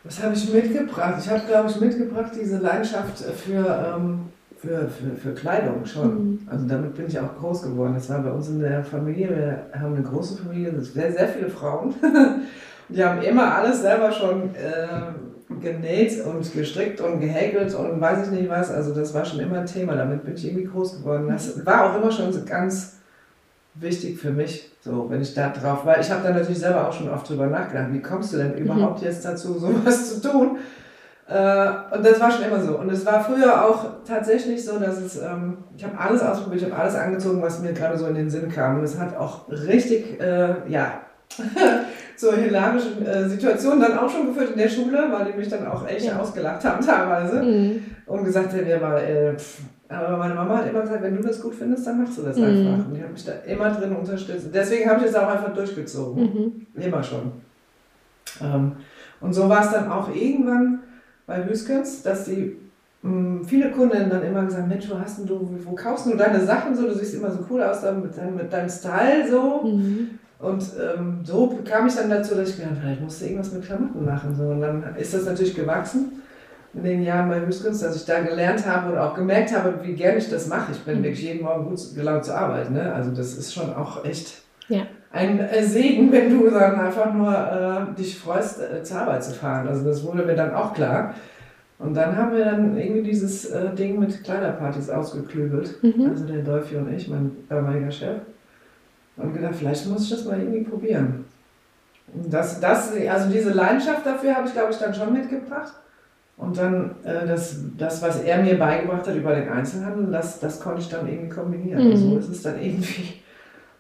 Was 0.06 0.24
habe 0.24 0.34
ich 0.34 0.50
mitgebracht? 0.50 1.16
Ich 1.20 1.30
habe, 1.30 1.42
glaube 1.46 1.70
ich, 1.70 1.78
mitgebracht 1.82 2.32
diese 2.40 2.60
Leidenschaft 2.60 3.18
für, 3.18 3.98
ähm, 3.98 4.30
für, 4.58 4.90
für, 4.90 5.16
für 5.16 5.34
Kleidung 5.34 5.86
schon. 5.86 6.32
Mhm. 6.32 6.40
Also 6.48 6.68
damit 6.68 6.96
bin 6.96 7.08
ich 7.08 7.20
auch 7.20 7.36
groß 7.38 7.64
geworden. 7.64 7.94
Das 7.96 8.10
war 8.10 8.20
bei 8.20 8.32
uns 8.32 8.50
in 8.50 8.60
der 8.60 8.84
Familie. 8.84 9.30
Wir 9.30 9.80
haben 9.80 9.96
eine 9.96 10.04
große 10.04 10.42
Familie, 10.42 10.80
sehr, 10.82 11.12
sehr 11.12 11.28
viele 11.28 11.50
Frauen. 11.50 11.94
Die 12.90 13.04
haben 13.04 13.22
immer 13.22 13.54
alles 13.54 13.82
selber 13.82 14.12
schon 14.12 14.56
äh, 14.56 15.58
genäht 15.62 16.26
und 16.26 16.54
gestrickt 16.54 17.02
und 17.02 17.20
gehäkelt 17.20 17.74
und 17.76 18.00
weiß 18.00 18.28
ich 18.28 18.32
nicht 18.32 18.50
was. 18.50 18.72
Also 18.72 18.94
das 18.94 19.14
war 19.14 19.26
schon 19.26 19.40
immer 19.40 19.60
ein 19.60 19.66
Thema. 19.66 19.96
Damit 19.96 20.24
bin 20.24 20.36
ich 20.36 20.46
irgendwie 20.46 20.66
groß 20.66 21.00
geworden. 21.00 21.28
Das 21.28 21.66
war 21.66 21.92
auch 21.92 22.02
immer 22.02 22.12
schon 22.12 22.32
so 22.32 22.46
ganz 22.46 22.98
wichtig 23.80 24.20
für 24.20 24.32
mich, 24.32 24.72
so 24.82 25.08
wenn 25.10 25.22
ich 25.22 25.34
da 25.34 25.50
drauf, 25.50 25.86
weil 25.86 26.02
ich 26.02 26.10
habe 26.10 26.24
da 26.24 26.34
natürlich 26.34 26.60
selber 26.60 26.88
auch 26.88 26.94
schon 26.94 27.10
oft 27.10 27.30
drüber 27.30 27.48
nachgedacht, 27.48 27.92
wie 27.92 28.02
kommst 28.02 28.34
du 28.34 28.38
denn 28.38 28.58
überhaupt 28.58 29.02
jetzt 29.02 29.24
dazu, 29.24 29.54
sowas 29.60 30.20
zu 30.20 30.30
tun? 30.30 30.58
Äh, 31.30 31.96
und 31.96 32.06
das 32.06 32.20
war 32.22 32.32
schon 32.32 32.44
immer 32.46 32.62
so. 32.62 32.78
Und 32.78 32.90
es 32.90 33.06
war 33.06 33.22
früher 33.24 33.66
auch 33.66 33.86
tatsächlich 34.08 34.64
so, 34.64 34.80
dass 34.80 34.98
es, 35.02 35.18
ähm, 35.22 35.58
ich 35.76 35.84
habe 35.84 35.98
alles 36.00 36.22
ausprobiert, 36.22 36.62
ich 36.64 36.72
habe 36.72 36.82
alles 36.82 36.96
angezogen, 36.96 37.42
was 37.42 37.60
mir 37.62 37.74
gerade 37.74 37.98
so 37.98 38.08
in 38.08 38.16
den 38.16 38.30
Sinn 38.30 38.50
kam. 38.50 38.78
Und 38.78 38.84
es 38.86 38.98
hat 38.98 39.16
auch 39.18 39.50
richtig, 39.50 40.20
äh, 40.22 40.56
ja, 40.70 41.02
zu 42.16 42.34
hilarischen 42.34 43.06
äh, 43.06 43.28
Situationen 43.28 43.82
dann 43.82 43.98
auch 44.00 44.10
schon 44.10 44.28
geführt 44.28 44.52
in 44.54 44.58
der 44.58 44.70
Schule, 44.70 45.06
weil 45.12 45.26
die 45.32 45.38
mich 45.38 45.50
dann 45.50 45.68
auch 45.68 45.86
echt 45.88 46.06
Ja. 46.06 46.18
ausgelacht 46.18 46.64
haben 46.64 46.84
teilweise 46.86 47.44
Mhm. 47.44 47.82
und 48.06 48.24
gesagt 48.24 48.54
haben, 48.54 48.66
ja, 48.68 48.80
mal, 48.80 48.98
äh, 48.98 49.36
aber 49.90 50.18
meine 50.18 50.34
Mama 50.34 50.58
hat 50.58 50.70
immer 50.70 50.82
gesagt, 50.82 51.02
wenn 51.04 51.16
du 51.18 51.24
das 51.24 51.42
gut 51.42 51.56
findest, 51.56 51.86
dann 51.88 52.02
machst 52.02 52.18
du 52.18 52.22
das 52.24 52.38
Mhm. 52.38 52.44
einfach. 52.44 52.88
Und 52.88 52.94
die 52.96 53.04
hat 53.04 53.12
mich 53.12 53.26
da 53.26 53.34
immer 53.46 53.70
drin 53.72 53.96
unterstützt. 53.96 54.48
Deswegen 54.54 54.90
habe 54.90 55.00
ich 55.06 55.12
das 55.12 55.16
auch 55.22 55.28
einfach 55.28 55.54
durchgezogen. 55.54 56.24
Mhm. 56.74 56.82
Immer 56.82 57.04
schon. 57.04 57.34
Ähm, 58.42 58.72
und 59.20 59.34
so 59.34 59.48
war 59.50 59.62
es 59.62 59.72
dann 59.72 59.92
auch 59.92 60.14
irgendwann 60.14 60.80
bei 61.28 61.46
Hüskens, 61.46 62.02
dass 62.02 62.26
die 62.26 62.58
mh, 63.04 63.44
viele 63.46 63.70
Kunden 63.72 64.10
dann 64.10 64.24
immer 64.24 64.44
gesagt, 64.46 64.68
Mensch, 64.68 64.90
wo 64.90 64.98
hast 65.00 65.20
du, 65.30 65.60
wo 65.64 65.76
kaufst 65.76 66.08
du 66.08 66.16
deine 66.18 66.44
Sachen 66.44 66.76
so? 66.76 66.88
Du 66.88 66.96
siehst 66.96 67.14
immer 67.14 67.30
so 67.32 67.46
cool 67.50 67.62
aus 67.62 67.84
mit, 67.84 68.18
deinem, 68.18 68.36
mit 68.36 68.52
deinem 68.52 68.70
Style 68.70 69.30
so. 69.30 69.62
Mhm. 69.64 70.10
Und 70.40 70.64
ähm, 70.80 71.20
so 71.24 71.58
kam 71.66 71.88
ich 71.88 71.96
dann 71.96 72.10
dazu, 72.10 72.36
dass 72.36 72.50
ich 72.50 72.56
gedacht 72.58 72.72
habe, 72.72 72.82
vielleicht 72.82 73.02
musste 73.02 73.26
irgendwas 73.26 73.52
mit 73.52 73.66
Klamotten 73.66 74.06
machen. 74.06 74.36
So. 74.36 74.44
Und 74.44 74.62
dann 74.62 74.96
ist 74.96 75.14
das 75.14 75.26
natürlich 75.26 75.56
gewachsen 75.56 76.22
in 76.74 76.84
den 76.84 77.02
Jahren 77.04 77.28
bei 77.30 77.44
Hüskens, 77.44 77.80
dass 77.80 77.96
ich 77.96 78.06
da 78.06 78.20
gelernt 78.22 78.66
habe 78.68 78.92
und 78.92 78.98
auch 79.00 79.16
gemerkt 79.16 79.52
habe, 79.56 79.80
wie 79.82 79.94
gerne 79.94 80.18
ich 80.18 80.30
das 80.30 80.48
mache. 80.48 80.72
Ich 80.74 80.80
bin 80.84 81.00
Mhm. 81.00 81.04
wirklich 81.06 81.24
jeden 81.24 81.44
Morgen 81.44 81.66
gut 81.70 81.80
gelaunt 81.96 82.24
zur 82.26 82.36
Arbeit. 82.36 82.70
Ne? 82.72 82.94
Also 82.94 83.12
das 83.12 83.36
ist 83.36 83.54
schon 83.54 83.74
auch 83.74 84.06
echt 84.06 84.42
Ja. 84.68 84.84
Ein 85.18 85.40
äh, 85.40 85.64
Segen, 85.64 86.12
wenn 86.12 86.30
du 86.30 86.50
dann 86.50 86.80
einfach 86.80 87.14
nur 87.14 87.34
äh, 87.34 88.00
dich 88.00 88.18
freust, 88.18 88.62
äh, 88.62 88.84
zur 88.84 89.02
Arbeit 89.02 89.24
zu 89.24 89.34
fahren. 89.34 89.68
Also 89.68 89.84
das 89.84 90.04
wurde 90.04 90.24
mir 90.24 90.36
dann 90.36 90.54
auch 90.54 90.74
klar. 90.74 91.14
Und 91.80 91.94
dann 91.94 92.18
haben 92.18 92.36
wir 92.36 92.46
dann 92.46 92.78
irgendwie 92.78 93.04
dieses 93.04 93.46
äh, 93.46 93.74
Ding 93.76 94.00
mit 94.00 94.24
Kleiderpartys 94.24 94.90
ausgeklügelt. 94.90 95.84
Mhm. 95.84 96.10
Also 96.10 96.26
der 96.26 96.42
Dolphy 96.42 96.76
und 96.78 96.92
ich, 96.92 97.08
mein 97.08 97.32
damaliger 97.50 97.92
Chef. 97.92 98.18
Und 99.16 99.34
gedacht, 99.34 99.56
vielleicht 99.56 99.88
muss 99.88 100.04
ich 100.04 100.10
das 100.10 100.26
mal 100.26 100.40
irgendwie 100.40 100.64
probieren. 100.64 101.26
Und 102.14 102.34
das, 102.34 102.60
das, 102.60 102.94
also 103.10 103.30
diese 103.30 103.52
Leidenschaft 103.52 104.06
dafür 104.06 104.36
habe 104.36 104.48
ich, 104.48 104.54
glaube 104.54 104.72
ich, 104.72 104.78
dann 104.78 104.94
schon 104.94 105.14
mitgebracht. 105.14 105.74
Und 106.38 106.58
dann 106.58 106.92
äh, 107.04 107.28
das, 107.28 107.58
das, 107.78 108.02
was 108.02 108.22
er 108.22 108.42
mir 108.44 108.58
beigebracht 108.58 109.08
hat 109.08 109.16
über 109.16 109.36
den 109.36 109.50
Einzelhandel, 109.50 110.12
das, 110.12 110.40
das 110.40 110.60
konnte 110.60 110.82
ich 110.82 110.90
dann 110.90 111.08
irgendwie 111.08 111.30
kombinieren. 111.30 111.90
Mhm. 111.90 111.98
So 111.98 112.18
ist 112.18 112.30
es 112.30 112.44
dann 112.44 112.62
irgendwie 112.62 113.22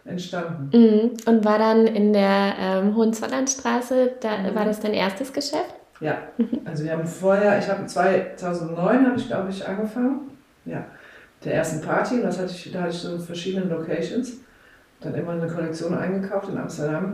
entstanden. 0.07 0.69
Mhm. 0.73 1.11
Und 1.25 1.45
war 1.45 1.59
dann 1.59 1.85
in 1.87 2.13
der 2.13 2.55
ähm, 2.59 2.95
Hohenzollernstraße, 2.95 4.11
da 4.19 4.37
mhm. 4.37 4.55
war 4.55 4.65
das 4.65 4.79
dein 4.79 4.93
erstes 4.93 5.33
Geschäft? 5.33 5.75
Ja, 5.99 6.17
also 6.65 6.83
wir 6.83 6.91
haben 6.91 7.07
vorher, 7.07 7.57
ich 7.57 7.67
habe 7.67 7.85
2009 7.85 9.05
habe 9.07 9.17
ich 9.17 9.27
glaube 9.27 9.49
ich 9.49 9.67
angefangen, 9.67 10.31
ja, 10.65 10.85
der 11.43 11.55
ersten 11.55 11.81
Party, 11.81 12.21
das 12.21 12.39
hatte 12.39 12.51
ich, 12.51 12.71
da 12.71 12.81
hatte 12.81 12.91
ich 12.91 12.97
so 12.97 13.17
verschiedene 13.17 13.65
Locations, 13.65 14.33
dann 14.99 15.15
immer 15.15 15.31
eine 15.31 15.47
Kollektion 15.47 15.93
eingekauft 15.95 16.49
in 16.49 16.57
Amsterdam. 16.57 17.13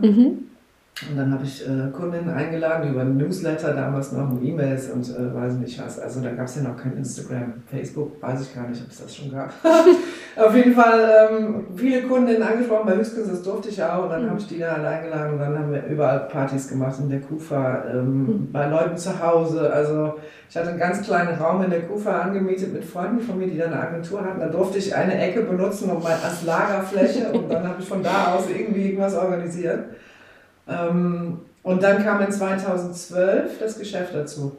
Und 1.10 1.16
dann 1.16 1.32
habe 1.32 1.44
ich 1.44 1.66
äh, 1.66 1.90
Kundinnen 1.90 2.30
eingeladen 2.30 2.92
über 2.92 3.02
Newsletter, 3.02 3.74
damals 3.74 4.12
noch 4.12 4.30
E-Mails 4.40 4.90
und 4.90 5.04
äh, 5.10 5.34
weiß 5.34 5.54
nicht 5.54 5.82
was. 5.84 5.98
Also 5.98 6.20
da 6.20 6.30
gab 6.30 6.46
es 6.46 6.54
ja 6.54 6.62
noch 6.62 6.76
kein 6.76 6.96
Instagram, 6.96 7.54
Facebook, 7.66 8.22
weiß 8.22 8.42
ich 8.42 8.54
gar 8.54 8.68
nicht, 8.68 8.80
ob 8.80 8.90
es 8.92 9.02
das 9.02 9.16
schon 9.16 9.32
gab. 9.32 9.52
Auf 10.36 10.54
jeden 10.54 10.72
Fall 10.72 11.30
ähm, 11.32 11.66
viele 11.74 12.02
Kundinnen 12.02 12.44
angesprochen, 12.44 12.86
bei 12.86 12.94
Höchstens, 12.94 13.28
das 13.28 13.42
durfte 13.42 13.70
ich 13.70 13.82
auch. 13.82 14.04
Und 14.04 14.10
dann 14.10 14.24
mhm. 14.24 14.30
habe 14.30 14.40
ich 14.40 14.46
die 14.46 14.60
da 14.60 14.74
eingeladen 14.74 15.32
und 15.32 15.40
dann 15.40 15.58
haben 15.58 15.72
wir 15.72 15.84
überall 15.86 16.28
Partys 16.28 16.68
gemacht 16.68 16.96
in 17.00 17.08
der 17.08 17.20
Kufa, 17.20 17.86
ähm, 17.92 18.26
mhm. 18.26 18.52
bei 18.52 18.68
Leuten 18.68 18.96
zu 18.96 19.18
Hause. 19.20 19.72
Also 19.72 20.14
ich 20.48 20.56
hatte 20.56 20.68
einen 20.68 20.78
ganz 20.78 21.02
kleinen 21.02 21.36
Raum 21.36 21.64
in 21.64 21.70
der 21.70 21.82
Kufa 21.82 22.20
angemietet 22.20 22.72
mit 22.72 22.84
Freunden 22.84 23.18
von 23.18 23.36
mir, 23.36 23.48
die 23.48 23.58
da 23.58 23.64
eine 23.64 23.80
Agentur 23.80 24.24
hatten. 24.24 24.38
Da 24.38 24.46
durfte 24.46 24.78
ich 24.78 24.94
eine 24.94 25.18
Ecke 25.20 25.42
benutzen 25.42 25.90
um 25.90 26.00
mal 26.00 26.16
als 26.24 26.44
Lagerfläche 26.44 27.32
und 27.32 27.52
dann 27.52 27.66
habe 27.66 27.82
ich 27.82 27.88
von 27.88 28.00
da 28.00 28.36
aus 28.36 28.44
irgendwie 28.48 28.90
irgendwas 28.90 29.16
organisiert. 29.16 29.86
Ähm, 30.68 31.40
und 31.62 31.82
dann 31.82 32.02
kam 32.02 32.20
in 32.20 32.30
2012 32.30 33.58
das 33.58 33.78
Geschäft 33.78 34.14
dazu. 34.14 34.58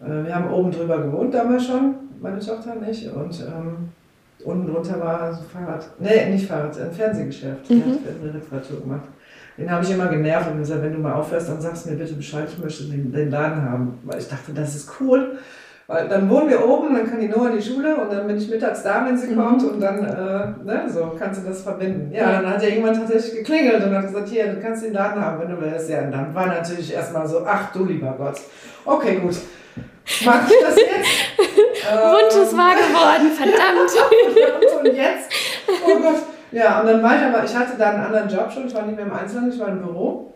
Äh, 0.00 0.24
wir 0.24 0.34
haben 0.34 0.52
oben 0.52 0.70
drüber 0.70 0.98
gewohnt 0.98 1.34
damals 1.34 1.66
schon, 1.66 1.94
meine 2.20 2.38
Tochter 2.38 2.74
nicht. 2.76 3.10
Und 3.10 3.40
ähm, 3.40 3.88
unten 4.44 4.72
drunter 4.72 5.00
war 5.00 5.32
so 5.32 5.42
Fahrrad, 5.42 5.86
nee, 5.98 6.30
nicht 6.30 6.46
Fahrrad, 6.46 6.78
ein 6.78 6.92
Fernsehgeschäft. 6.92 7.70
Mhm. 7.70 7.80
Hat 7.80 8.22
eine 8.22 8.34
Reparatur 8.34 8.80
gemacht. 8.80 9.08
Den 9.56 9.70
habe 9.70 9.84
ich 9.84 9.90
immer 9.90 10.08
genervt 10.08 10.50
und 10.50 10.58
gesagt, 10.58 10.82
wenn 10.82 10.92
du 10.92 10.98
mal 10.98 11.14
aufhörst, 11.14 11.48
dann 11.48 11.60
sagst 11.60 11.86
du 11.86 11.90
mir 11.90 11.96
bitte 11.96 12.14
Bescheid, 12.14 12.48
ich 12.48 12.58
möchte 12.62 12.84
den, 12.84 13.12
den 13.12 13.30
Laden 13.30 13.62
haben. 13.62 13.98
Weil 14.02 14.18
ich 14.18 14.28
dachte, 14.28 14.52
das 14.52 14.74
ist 14.74 14.90
cool. 15.00 15.38
Weil 15.86 16.08
dann 16.08 16.30
wohnen 16.30 16.48
wir 16.48 16.66
oben, 16.66 16.94
dann 16.94 17.08
kann 17.08 17.20
die 17.20 17.28
Noah 17.28 17.50
in 17.50 17.58
die 17.58 17.62
Schule 17.62 17.94
und 17.96 18.10
dann 18.10 18.26
bin 18.26 18.38
ich 18.38 18.48
mittags 18.48 18.82
da, 18.82 19.04
wenn 19.04 19.18
sie 19.18 19.34
mhm. 19.34 19.36
kommt 19.36 19.62
und 19.64 19.80
dann, 19.80 19.98
äh, 19.98 20.64
ne, 20.64 20.84
so 20.88 21.12
kannst 21.18 21.42
du 21.42 21.46
das 21.46 21.60
verbinden. 21.62 22.10
Ja, 22.10 22.40
dann 22.40 22.54
hat 22.54 22.62
ja 22.62 22.70
irgendwann 22.70 22.94
tatsächlich 22.94 23.38
geklingelt 23.38 23.84
und 23.84 23.94
hat 23.94 24.06
gesagt, 24.06 24.28
hier, 24.28 24.46
du 24.46 24.60
kannst 24.62 24.82
den 24.82 24.94
Laden 24.94 25.22
haben, 25.22 25.40
wenn 25.40 25.50
du 25.50 25.60
willst. 25.60 25.90
Ja, 25.90 26.00
und 26.00 26.12
dann 26.12 26.34
war 26.34 26.46
natürlich 26.46 26.94
erstmal 26.94 27.26
so, 27.26 27.44
ach 27.46 27.70
du 27.72 27.84
lieber 27.84 28.14
Gott. 28.16 28.40
Okay, 28.86 29.16
gut. 29.16 29.36
Mach 30.24 30.48
ich 30.48 30.54
das 30.60 30.76
jetzt? 30.76 31.08
Wunsch 31.92 32.42
ist 32.42 32.56
wahr 32.56 32.74
geworden, 32.74 33.30
verdammt. 33.36 34.80
und 34.80 34.94
jetzt? 34.94 35.30
Oh 35.86 36.00
Gott. 36.00 36.22
Ja, 36.50 36.80
und 36.80 36.86
dann 36.86 37.02
war 37.02 37.16
ich 37.16 37.22
aber, 37.22 37.44
ich 37.44 37.54
hatte 37.54 37.72
da 37.76 37.90
einen 37.90 38.04
anderen 38.04 38.28
Job 38.28 38.50
schon, 38.50 38.66
ich 38.66 38.74
war 38.74 38.82
nicht 38.82 38.96
mehr 38.96 39.06
im 39.06 39.12
Einzelhandel, 39.12 39.52
ich 39.52 39.60
war 39.60 39.68
im 39.68 39.82
Büro 39.82 40.32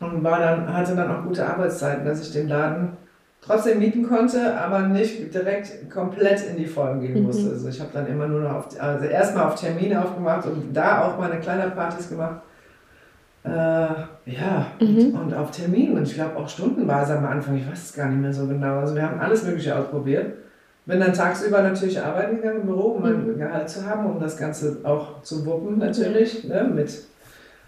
und 0.00 0.24
war 0.24 0.38
dann, 0.38 0.74
hatte 0.74 0.94
dann 0.96 1.10
auch 1.10 1.22
gute 1.22 1.46
Arbeitszeiten, 1.46 2.04
dass 2.04 2.20
ich 2.20 2.32
den 2.32 2.48
Laden 2.48 2.96
trotzdem 3.40 3.78
mieten 3.78 4.06
konnte, 4.06 4.56
aber 4.56 4.80
nicht 4.80 5.32
direkt 5.34 5.90
komplett 5.90 6.44
in 6.46 6.56
die 6.56 6.66
Vollen 6.66 7.00
gehen 7.00 7.20
mhm. 7.20 7.26
musste. 7.26 7.44
Mhm. 7.44 7.52
Also 7.52 7.68
ich 7.68 7.80
habe 7.80 7.90
dann 7.92 8.06
immer 8.06 8.26
nur 8.26 8.40
noch 8.40 8.54
auf, 8.54 8.66
also 8.78 9.06
erstmal 9.06 9.46
auf 9.46 9.54
Termine 9.54 10.02
aufgemacht 10.02 10.46
und 10.46 10.74
da 10.74 11.04
auch 11.04 11.18
meine 11.18 11.40
Kleiderpartys 11.40 12.08
gemacht. 12.08 12.42
Äh, 13.42 13.48
ja, 13.48 14.66
mhm. 14.80 14.98
und, 14.98 15.14
und, 15.14 15.34
auf 15.34 15.50
Terminen 15.50 15.96
und 15.96 16.02
ich 16.02 16.14
glaube 16.14 16.36
auch 16.36 16.46
stundenweise 16.46 17.16
am 17.16 17.24
Anfang, 17.24 17.56
ich 17.56 17.66
weiß 17.66 17.84
es 17.84 17.94
gar 17.94 18.08
nicht 18.08 18.20
mehr 18.20 18.34
so 18.34 18.46
genau. 18.46 18.80
Also 18.80 18.94
wir 18.94 19.02
haben 19.02 19.18
alles 19.18 19.44
Mögliche 19.44 19.74
ausprobiert. 19.76 20.34
Bin 20.84 21.00
dann 21.00 21.14
tagsüber 21.14 21.62
natürlich 21.62 22.00
arbeiten 22.02 22.36
gegangen 22.36 22.62
im 22.62 22.66
Büro, 22.66 22.92
um 22.92 23.02
mein 23.02 23.26
mhm. 23.26 23.38
Gehalt 23.38 23.68
zu 23.68 23.86
haben, 23.86 24.04
um 24.06 24.20
das 24.20 24.36
Ganze 24.36 24.78
auch 24.82 25.22
zu 25.22 25.46
wuppen 25.46 25.78
natürlich, 25.78 26.44
ne, 26.44 26.64
mit 26.64 27.04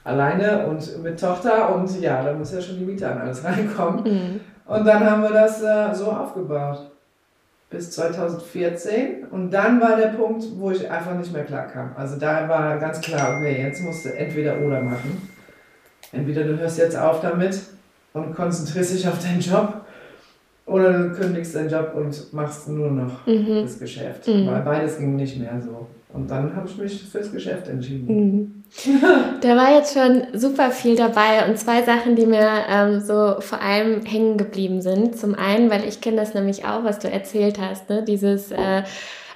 alleine 0.04 0.66
und 0.66 1.02
mit 1.02 1.20
Tochter 1.20 1.74
und 1.74 2.00
ja, 2.00 2.22
da 2.22 2.32
muss 2.32 2.52
ja 2.52 2.60
schon 2.60 2.78
die 2.78 2.84
Miete 2.84 3.08
an 3.08 3.18
alles 3.18 3.44
reinkommen. 3.44 4.04
Mhm. 4.04 4.40
Und 4.66 4.84
dann 4.86 5.08
haben 5.08 5.22
wir 5.22 5.30
das 5.30 5.62
äh, 5.62 5.94
so 5.94 6.06
aufgebaut. 6.06 6.90
Bis 7.70 7.90
2014. 7.92 9.24
Und 9.30 9.50
dann 9.50 9.80
war 9.80 9.96
der 9.96 10.08
Punkt, 10.08 10.44
wo 10.56 10.70
ich 10.70 10.90
einfach 10.90 11.14
nicht 11.14 11.32
mehr 11.32 11.44
klar 11.44 11.66
kam. 11.66 11.92
Also 11.96 12.18
da 12.18 12.48
war 12.48 12.78
ganz 12.78 13.00
klar, 13.00 13.36
okay, 13.36 13.62
jetzt 13.62 13.82
musst 13.82 14.04
du 14.04 14.10
entweder 14.10 14.58
oder 14.60 14.80
machen. 14.82 15.28
Entweder 16.12 16.44
du 16.44 16.58
hörst 16.58 16.78
jetzt 16.78 16.96
auf 16.96 17.20
damit 17.20 17.58
und 18.12 18.34
konzentrierst 18.34 18.94
dich 18.94 19.08
auf 19.08 19.18
deinen 19.22 19.40
Job. 19.40 19.80
Oder 20.66 20.92
du 20.92 21.12
kündigst 21.12 21.56
deinen 21.56 21.70
Job 21.70 21.92
und 21.94 22.32
machst 22.32 22.68
nur 22.68 22.90
noch 22.90 23.26
mhm. 23.26 23.62
das 23.62 23.78
Geschäft. 23.78 24.28
Mhm. 24.28 24.46
Weil 24.46 24.62
beides 24.62 24.98
ging 24.98 25.16
nicht 25.16 25.38
mehr 25.38 25.60
so. 25.60 25.86
Und 26.12 26.30
dann 26.30 26.54
habe 26.54 26.68
ich 26.68 26.76
mich 26.76 27.08
fürs 27.10 27.32
Geschäft 27.32 27.68
entschieden. 27.68 28.06
Mhm. 28.06 28.61
da 29.42 29.56
war 29.56 29.74
jetzt 29.74 29.94
schon 29.94 30.26
super 30.32 30.70
viel 30.70 30.96
dabei 30.96 31.46
und 31.46 31.58
zwei 31.58 31.82
Sachen, 31.82 32.16
die 32.16 32.26
mir 32.26 32.64
ähm, 32.68 33.00
so 33.00 33.36
vor 33.40 33.60
allem 33.60 34.04
hängen 34.04 34.38
geblieben 34.38 34.80
sind. 34.80 35.18
Zum 35.18 35.34
einen, 35.34 35.70
weil 35.70 35.86
ich 35.86 36.00
kenne 36.00 36.16
das 36.16 36.34
nämlich 36.34 36.64
auch, 36.64 36.82
was 36.82 36.98
du 36.98 37.10
erzählt 37.10 37.58
hast, 37.60 37.90
ne? 37.90 38.02
dieses 38.02 38.50
äh, 38.50 38.82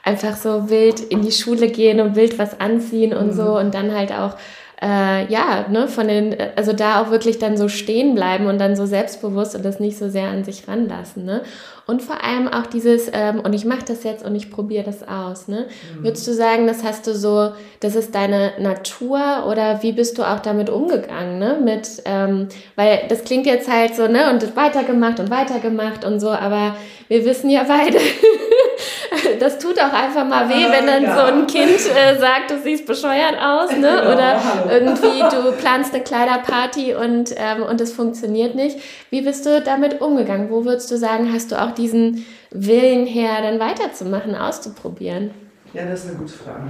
einfach 0.02 0.36
so 0.36 0.70
wild 0.70 1.00
in 1.00 1.20
die 1.20 1.32
Schule 1.32 1.68
gehen 1.68 2.00
und 2.00 2.16
wild 2.16 2.38
was 2.38 2.60
anziehen 2.60 3.12
und 3.12 3.28
mhm. 3.28 3.32
so 3.32 3.58
und 3.58 3.74
dann 3.74 3.94
halt 3.94 4.12
auch 4.12 4.36
äh, 4.82 5.26
ja, 5.32 5.66
ne, 5.70 5.88
von 5.88 6.06
den, 6.06 6.36
also 6.54 6.72
da 6.72 7.00
auch 7.00 7.10
wirklich 7.10 7.38
dann 7.38 7.56
so 7.56 7.68
stehen 7.68 8.14
bleiben 8.14 8.46
und 8.46 8.58
dann 8.58 8.76
so 8.76 8.84
selbstbewusst 8.84 9.54
und 9.54 9.64
das 9.64 9.80
nicht 9.80 9.96
so 9.96 10.10
sehr 10.10 10.28
an 10.28 10.44
sich 10.44 10.68
ranlassen, 10.68 11.24
ne? 11.24 11.42
Und 11.86 12.02
vor 12.02 12.22
allem 12.24 12.48
auch 12.48 12.66
dieses, 12.66 13.08
ähm, 13.12 13.40
und 13.40 13.52
ich 13.52 13.64
mache 13.64 13.84
das 13.86 14.02
jetzt 14.02 14.24
und 14.24 14.34
ich 14.34 14.50
probiere 14.50 14.84
das 14.84 15.06
aus, 15.06 15.48
ne? 15.48 15.66
Mhm. 15.98 16.04
Würdest 16.04 16.26
du 16.26 16.32
sagen, 16.34 16.66
das 16.66 16.84
hast 16.84 17.06
du 17.06 17.14
so, 17.14 17.52
das 17.80 17.94
ist 17.94 18.14
deine 18.14 18.52
Natur 18.58 19.46
oder 19.48 19.82
wie 19.82 19.92
bist 19.92 20.18
du 20.18 20.24
auch 20.24 20.40
damit 20.40 20.68
umgegangen, 20.68 21.38
ne? 21.38 21.58
Mit, 21.62 22.02
ähm, 22.04 22.48
weil 22.74 23.04
das 23.08 23.24
klingt 23.24 23.46
jetzt 23.46 23.70
halt 23.70 23.94
so, 23.94 24.08
ne, 24.08 24.30
und 24.30 24.56
weitergemacht 24.56 25.20
und 25.20 25.30
weitergemacht 25.30 26.04
und 26.04 26.20
so, 26.20 26.30
aber 26.30 26.76
wir 27.08 27.24
wissen 27.24 27.48
ja 27.48 27.64
beide, 27.66 27.98
das 29.40 29.58
tut 29.58 29.78
auch 29.78 29.92
einfach 29.92 30.26
mal 30.26 30.48
weh, 30.48 30.66
wenn 30.70 30.86
dann 30.86 31.02
ja. 31.04 31.14
so 31.14 31.32
ein 31.32 31.46
Kind 31.46 31.70
äh, 31.70 32.18
sagt, 32.18 32.50
du 32.50 32.58
siehst 32.62 32.86
bescheuert 32.86 33.36
aus, 33.40 33.70
ne? 33.72 34.00
Genau, 34.00 34.12
Oder 34.12 34.40
irgendwie 34.70 35.20
du 35.30 35.52
planst 35.52 35.94
eine 35.94 36.02
Kleiderparty 36.02 36.94
und, 36.94 37.34
ähm, 37.36 37.62
und 37.62 37.80
es 37.80 37.92
funktioniert 37.92 38.54
nicht. 38.54 38.78
Wie 39.10 39.22
bist 39.22 39.46
du 39.46 39.60
damit 39.60 40.00
umgegangen? 40.00 40.50
Wo 40.50 40.64
würdest 40.64 40.90
du 40.90 40.96
sagen, 40.96 41.32
hast 41.32 41.52
du 41.52 41.60
auch 41.60 41.72
diesen 41.72 42.26
Willen 42.50 43.06
her, 43.06 43.42
dann 43.42 43.58
weiterzumachen, 43.58 44.34
auszuprobieren? 44.34 45.30
Ja, 45.76 45.84
das 45.84 46.04
ist 46.04 46.10
eine 46.10 46.18
gute 46.18 46.32
Frage. 46.32 46.62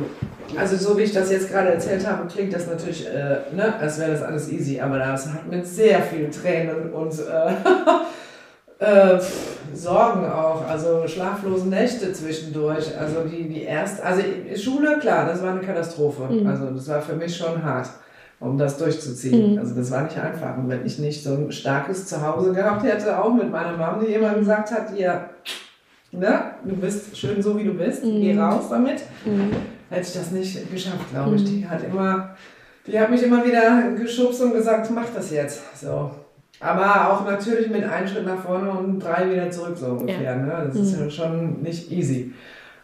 Also 0.59 0.77
so 0.77 0.99
wie 0.99 1.03
ich 1.03 1.13
das 1.13 1.31
jetzt 1.31 1.51
gerade 1.51 1.69
erzählt 1.69 2.05
habe, 2.07 2.27
klingt 2.27 2.53
das 2.53 2.67
natürlich, 2.67 3.07
äh, 3.07 3.55
ne, 3.55 3.75
als 3.79 4.01
wäre 4.01 4.11
das 4.11 4.23
alles 4.23 4.51
easy, 4.51 4.81
aber 4.81 4.99
das 4.99 5.29
hat 5.29 5.47
mit 5.49 5.65
sehr 5.65 6.03
vielen 6.03 6.33
Tränen 6.33 6.93
und 6.93 7.13
äh, 7.13 7.53
Äh, 8.79 9.19
Sorgen 9.75 10.27
auch, 10.31 10.67
also 10.69 11.07
schlaflose 11.07 11.69
Nächte 11.69 12.13
zwischendurch. 12.13 12.97
Also 12.99 13.23
die, 13.23 13.49
die 13.49 13.63
erste, 13.63 14.05
also 14.05 14.23
Schule, 14.55 14.99
klar, 14.99 15.27
das 15.27 15.43
war 15.43 15.51
eine 15.51 15.61
Katastrophe. 15.61 16.23
Mhm. 16.33 16.47
Also 16.47 16.71
das 16.71 16.89
war 16.89 17.01
für 17.01 17.15
mich 17.15 17.37
schon 17.37 17.63
hart, 17.63 17.89
um 18.41 18.59
das 18.59 18.79
durchzuziehen. 18.79 19.53
Mhm. 19.53 19.59
Also 19.59 19.75
das 19.75 19.91
war 19.91 20.03
nicht 20.03 20.19
einfach. 20.19 20.57
Und 20.57 20.69
wenn 20.69 20.85
ich 20.85 20.99
nicht 20.99 21.23
so 21.23 21.35
ein 21.35 21.53
starkes 21.53 22.07
Zuhause 22.07 22.53
gehabt 22.53 22.85
hätte, 22.85 23.23
auch 23.23 23.33
mit 23.33 23.51
meiner 23.51 23.77
Mom, 23.77 24.05
die 24.05 24.13
immer 24.13 24.35
gesagt 24.35 24.71
hat, 24.71 24.97
ihr, 24.97 25.29
ne, 26.13 26.39
du 26.65 26.77
bist 26.77 27.17
schön 27.17 27.43
so 27.43 27.59
wie 27.59 27.65
du 27.65 27.73
bist, 27.73 28.05
mhm. 28.05 28.21
geh 28.21 28.39
raus 28.39 28.65
damit, 28.71 29.03
mhm. 29.25 29.53
hätte 29.91 30.07
ich 30.07 30.15
das 30.15 30.31
nicht 30.31 30.71
geschafft, 30.71 31.11
glaube 31.13 31.37
ich. 31.37 31.43
Mhm. 31.43 31.47
Die 31.47 31.69
hat 31.69 31.83
immer, 31.83 32.37
die 32.87 32.99
hat 32.99 33.11
mich 33.11 33.23
immer 33.23 33.45
wieder 33.45 33.91
geschubst 33.93 34.43
und 34.43 34.53
gesagt, 34.53 34.91
mach 34.91 35.09
das 35.15 35.31
jetzt. 35.31 35.61
So. 35.81 36.11
Aber 36.61 37.13
auch 37.13 37.25
natürlich 37.25 37.69
mit 37.69 37.85
einem 37.85 38.09
Schritt 38.09 38.27
nach 38.27 38.43
vorne 38.43 38.71
und 38.71 38.99
drei 39.01 39.31
wieder 39.31 39.51
zurück, 39.51 39.77
so 39.77 39.87
ungefähr. 39.89 40.23
Ja. 40.23 40.37
Ne? 40.37 40.65
Das 40.67 40.75
mhm. 40.75 40.83
ist 40.83 40.99
ja 40.99 41.11
schon 41.11 41.63
nicht 41.63 41.91
easy. 41.93 42.33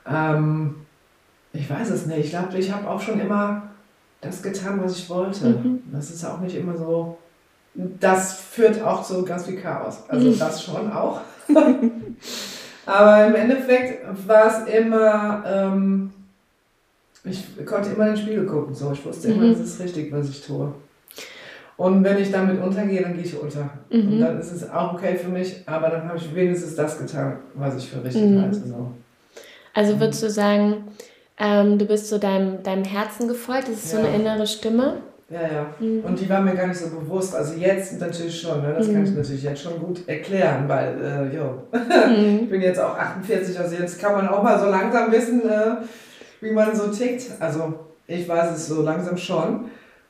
Ähm, 0.06 0.74
ich 1.52 1.68
weiß 1.68 1.90
es 1.90 2.06
nicht. 2.06 2.18
Ich 2.18 2.30
glaube, 2.30 2.58
ich 2.58 2.70
habe 2.70 2.88
auch 2.88 3.00
schon 3.00 3.20
immer 3.20 3.62
das 4.20 4.42
getan, 4.42 4.80
was 4.82 4.98
ich 4.98 5.08
wollte. 5.08 5.46
Mhm. 5.46 5.82
Das 5.92 6.10
ist 6.10 6.24
auch 6.24 6.40
nicht 6.40 6.56
immer 6.56 6.76
so. 6.76 7.18
Das 7.74 8.34
führt 8.34 8.82
auch 8.82 9.02
zu 9.02 9.24
ganz 9.24 9.46
viel 9.46 9.60
Chaos. 9.60 10.02
Also 10.08 10.28
mhm. 10.28 10.38
das 10.38 10.62
schon 10.62 10.92
auch. 10.92 11.22
Aber 12.86 13.26
im 13.26 13.34
Endeffekt 13.34 14.04
war 14.26 14.46
es 14.46 14.68
immer, 14.68 15.44
ähm, 15.46 16.12
ich 17.24 17.44
konnte 17.64 17.90
immer 17.90 18.08
in 18.08 18.14
den 18.14 18.22
Spiegel 18.22 18.46
gucken. 18.46 18.74
So. 18.74 18.92
Ich 18.92 19.04
wusste 19.04 19.28
immer, 19.28 19.44
es 19.44 19.58
mhm. 19.58 19.64
ist 19.64 19.80
richtig, 19.80 20.12
was 20.12 20.28
ich 20.28 20.44
tue. 20.44 20.74
Und 21.82 22.04
wenn 22.04 22.16
ich 22.18 22.30
damit 22.30 22.62
untergehe, 22.62 23.02
dann 23.02 23.14
gehe 23.14 23.24
ich 23.24 23.36
unter. 23.36 23.68
Mhm. 23.90 24.12
Und 24.12 24.20
dann 24.20 24.38
ist 24.38 24.52
es 24.52 24.70
auch 24.70 24.94
okay 24.94 25.16
für 25.16 25.28
mich, 25.28 25.64
aber 25.66 25.88
dann 25.88 26.08
habe 26.08 26.16
ich 26.16 26.32
wenigstens 26.32 26.76
das 26.76 26.96
getan, 26.96 27.38
was 27.54 27.76
ich 27.76 27.90
für 27.90 28.04
richtig 28.04 28.22
mhm. 28.22 28.40
halte. 28.40 28.54
So. 28.54 28.92
Also 29.74 29.98
würdest 29.98 30.22
du 30.22 30.30
sagen, 30.30 30.84
ähm, 31.40 31.80
du 31.80 31.84
bist 31.84 32.08
so 32.08 32.18
deinem, 32.18 32.62
deinem 32.62 32.84
Herzen 32.84 33.26
gefolgt, 33.26 33.66
das 33.66 33.82
ist 33.82 33.92
ja. 33.92 33.98
so 33.98 34.06
eine 34.06 34.14
innere 34.14 34.46
Stimme? 34.46 34.98
Ja, 35.28 35.40
ja. 35.40 35.66
Mhm. 35.80 36.04
Und 36.04 36.20
die 36.20 36.30
war 36.30 36.40
mir 36.40 36.54
gar 36.54 36.68
nicht 36.68 36.78
so 36.78 36.88
bewusst. 36.88 37.34
Also 37.34 37.54
jetzt 37.54 37.98
natürlich 37.98 38.40
schon, 38.40 38.62
ne? 38.62 38.74
das 38.78 38.86
mhm. 38.86 38.92
kann 38.92 39.04
ich 39.04 39.14
natürlich 39.16 39.42
jetzt 39.42 39.62
schon 39.62 39.80
gut 39.80 40.06
erklären, 40.06 40.68
weil, 40.68 40.94
äh, 41.02 41.36
jo, 41.36 41.64
mhm. 41.72 42.38
ich 42.44 42.48
bin 42.48 42.60
jetzt 42.60 42.78
auch 42.78 42.96
48, 42.96 43.58
also 43.58 43.74
jetzt 43.74 44.00
kann 44.00 44.12
man 44.12 44.28
auch 44.28 44.44
mal 44.44 44.56
so 44.56 44.66
langsam 44.66 45.10
wissen, 45.10 45.42
äh, 45.50 45.78
wie 46.40 46.52
man 46.52 46.76
so 46.76 46.92
tickt. 46.92 47.24
Also 47.40 47.74
ich 48.06 48.28
weiß 48.28 48.52
es 48.52 48.68
so 48.68 48.82
langsam 48.82 49.16
schon. 49.16 49.64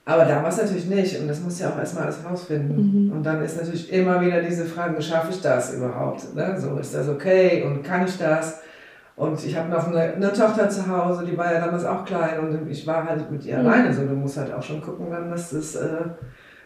Aber 0.05 0.25
damals 0.25 0.57
natürlich 0.57 0.87
nicht. 0.87 1.21
Und 1.21 1.29
das 1.29 1.41
muss 1.41 1.61
ja 1.61 1.71
auch 1.71 1.79
erstmal 1.79 2.05
alles 2.05 2.19
rausfinden. 2.29 3.07
Mhm. 3.07 3.13
Und 3.13 3.23
dann 3.23 3.43
ist 3.43 3.57
natürlich 3.57 3.93
immer 3.93 4.21
wieder 4.21 4.43
diese 4.43 4.65
Frage, 4.65 5.01
schaffe 5.01 5.29
ich 5.31 5.41
das 5.41 5.75
überhaupt? 5.75 6.35
Ne? 6.35 6.59
So, 6.59 6.77
ist 6.77 6.95
das 6.95 7.09
okay 7.09 7.63
und 7.65 7.83
kann 7.85 8.05
ich 8.05 8.19
das? 8.19 8.61
Und 9.15 9.45
ich 9.45 9.57
habe 9.57 9.69
noch 9.69 9.87
eine, 9.89 10.15
eine, 10.15 10.33
Tochter 10.33 10.69
zu 10.69 10.89
Hause, 10.89 11.25
die 11.25 11.37
war 11.37 11.53
ja 11.53 11.61
damals 11.61 11.85
auch 11.85 12.05
klein 12.05 12.41
und 12.41 12.69
ich 12.69 12.87
war 12.87 13.07
halt 13.07 13.31
mit 13.31 13.45
ihr 13.45 13.59
mhm. 13.59 13.67
alleine. 13.67 13.95
So, 13.95 14.05
du 14.05 14.15
musst 14.15 14.39
halt 14.39 14.53
auch 14.53 14.63
schon 14.63 14.81
gucken, 14.81 15.07
dann, 15.11 15.31
dass 15.31 15.51
du 15.51 15.59
es 15.59 15.77
äh, 15.77 15.89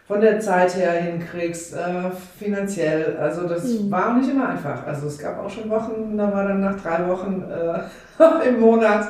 von 0.07 0.21
der 0.21 0.41
Zeit 0.41 0.75
her 0.77 0.93
hinkriegst, 0.93 1.75
äh, 1.75 2.11
finanziell. 2.39 3.19
Also 3.21 3.47
das 3.49 3.65
mhm. 3.65 3.91
war 3.91 4.11
auch 4.11 4.17
nicht 4.17 4.31
immer 4.31 4.49
einfach. 4.49 4.87
Also 4.87 5.09
es 5.09 5.19
gab 5.19 5.39
auch 5.45 5.51
schon 5.51 5.69
Wochen, 5.69 6.17
da 6.17 6.33
war 6.33 6.45
dann 6.45 6.61
nach 6.61 6.81
drei 6.81 7.07
Wochen 7.07 7.45
äh, 7.51 8.49
im 8.49 8.61
Monat 8.61 9.09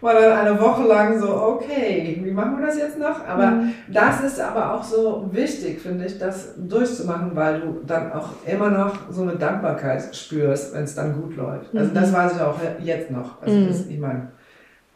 war 0.00 0.14
dann 0.14 0.32
eine 0.32 0.60
Woche 0.60 0.86
lang 0.86 1.18
so, 1.18 1.28
okay, 1.34 2.20
wie 2.22 2.30
machen 2.30 2.58
wir 2.58 2.66
das 2.66 2.78
jetzt 2.78 2.98
noch? 2.98 3.26
Aber 3.26 3.46
mhm. 3.46 3.72
das 3.88 4.22
ist 4.22 4.40
aber 4.40 4.74
auch 4.74 4.84
so 4.84 5.28
wichtig, 5.32 5.80
finde 5.80 6.06
ich, 6.06 6.18
das 6.18 6.54
durchzumachen, 6.56 7.32
weil 7.34 7.60
du 7.60 7.80
dann 7.86 8.12
auch 8.12 8.30
immer 8.46 8.70
noch 8.70 8.94
so 9.10 9.22
eine 9.22 9.36
Dankbarkeit 9.36 10.14
spürst, 10.14 10.74
wenn 10.74 10.84
es 10.84 10.94
dann 10.94 11.20
gut 11.20 11.36
läuft. 11.36 11.74
Also 11.76 11.92
das 11.92 12.10
mhm. 12.10 12.14
weiß 12.14 12.32
ich 12.36 12.40
auch 12.40 12.56
jetzt 12.80 13.10
noch. 13.10 13.42
Also 13.42 13.66
das, 13.66 13.86
mhm. 13.86 13.90
ich 13.90 13.98
meine, 13.98 14.28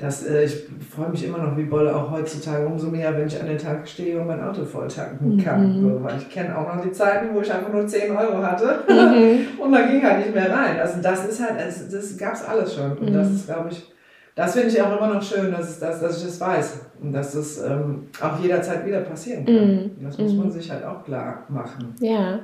das, 0.02 0.26
äh, 0.26 0.44
ich 0.44 0.66
freue 0.90 1.10
mich 1.10 1.24
immer 1.24 1.38
noch 1.38 1.56
wie 1.56 1.62
Bolle 1.62 1.94
auch 1.94 2.10
heutzutage 2.10 2.66
umso 2.66 2.88
mehr, 2.88 3.16
wenn 3.16 3.28
ich 3.28 3.40
an 3.40 3.46
den 3.46 3.58
Tag 3.58 3.86
stehe 3.86 4.20
und 4.20 4.26
mein 4.26 4.42
Auto 4.42 4.64
voll 4.64 4.88
tanken 4.88 5.38
kann. 5.38 5.78
Mhm. 5.78 5.82
So, 5.82 6.02
weil 6.02 6.18
ich 6.18 6.28
kenne 6.28 6.58
auch 6.58 6.74
noch 6.74 6.82
die 6.82 6.90
Zeiten, 6.90 7.32
wo 7.32 7.40
ich 7.40 7.52
einfach 7.52 7.72
nur 7.72 7.86
10 7.86 8.10
Euro 8.10 8.42
hatte 8.42 8.80
mhm. 8.88 9.58
und 9.60 9.72
da 9.72 9.82
ging 9.82 10.02
halt 10.02 10.18
nicht 10.18 10.34
mehr 10.34 10.50
rein. 10.50 10.80
Also 10.80 11.00
das 11.00 11.24
ist 11.26 11.40
halt, 11.40 11.60
das, 11.60 11.88
das 11.88 12.16
gab 12.18 12.34
es 12.34 12.44
alles 12.44 12.74
schon. 12.74 12.98
Und 12.98 13.12
das 13.12 13.30
ist, 13.30 13.46
glaube 13.46 13.68
ich, 13.70 13.91
das 14.34 14.54
finde 14.54 14.68
ich 14.68 14.80
auch 14.80 14.96
immer 14.96 15.14
noch 15.14 15.22
schön, 15.22 15.52
dass, 15.52 15.70
es 15.70 15.78
das, 15.78 16.00
dass 16.00 16.18
ich 16.18 16.24
das 16.24 16.40
weiß 16.40 16.80
und 17.02 17.12
dass 17.12 17.34
es 17.34 17.62
ähm, 17.62 18.08
auch 18.20 18.40
jederzeit 18.40 18.86
wieder 18.86 19.00
passieren 19.00 19.44
kann. 19.44 19.54
Mm. 19.54 20.04
Das 20.04 20.16
muss 20.16 20.32
mm. 20.32 20.38
man 20.38 20.50
sich 20.50 20.70
halt 20.70 20.84
auch 20.84 21.04
klar 21.04 21.44
machen. 21.48 21.94
Ja. 22.00 22.40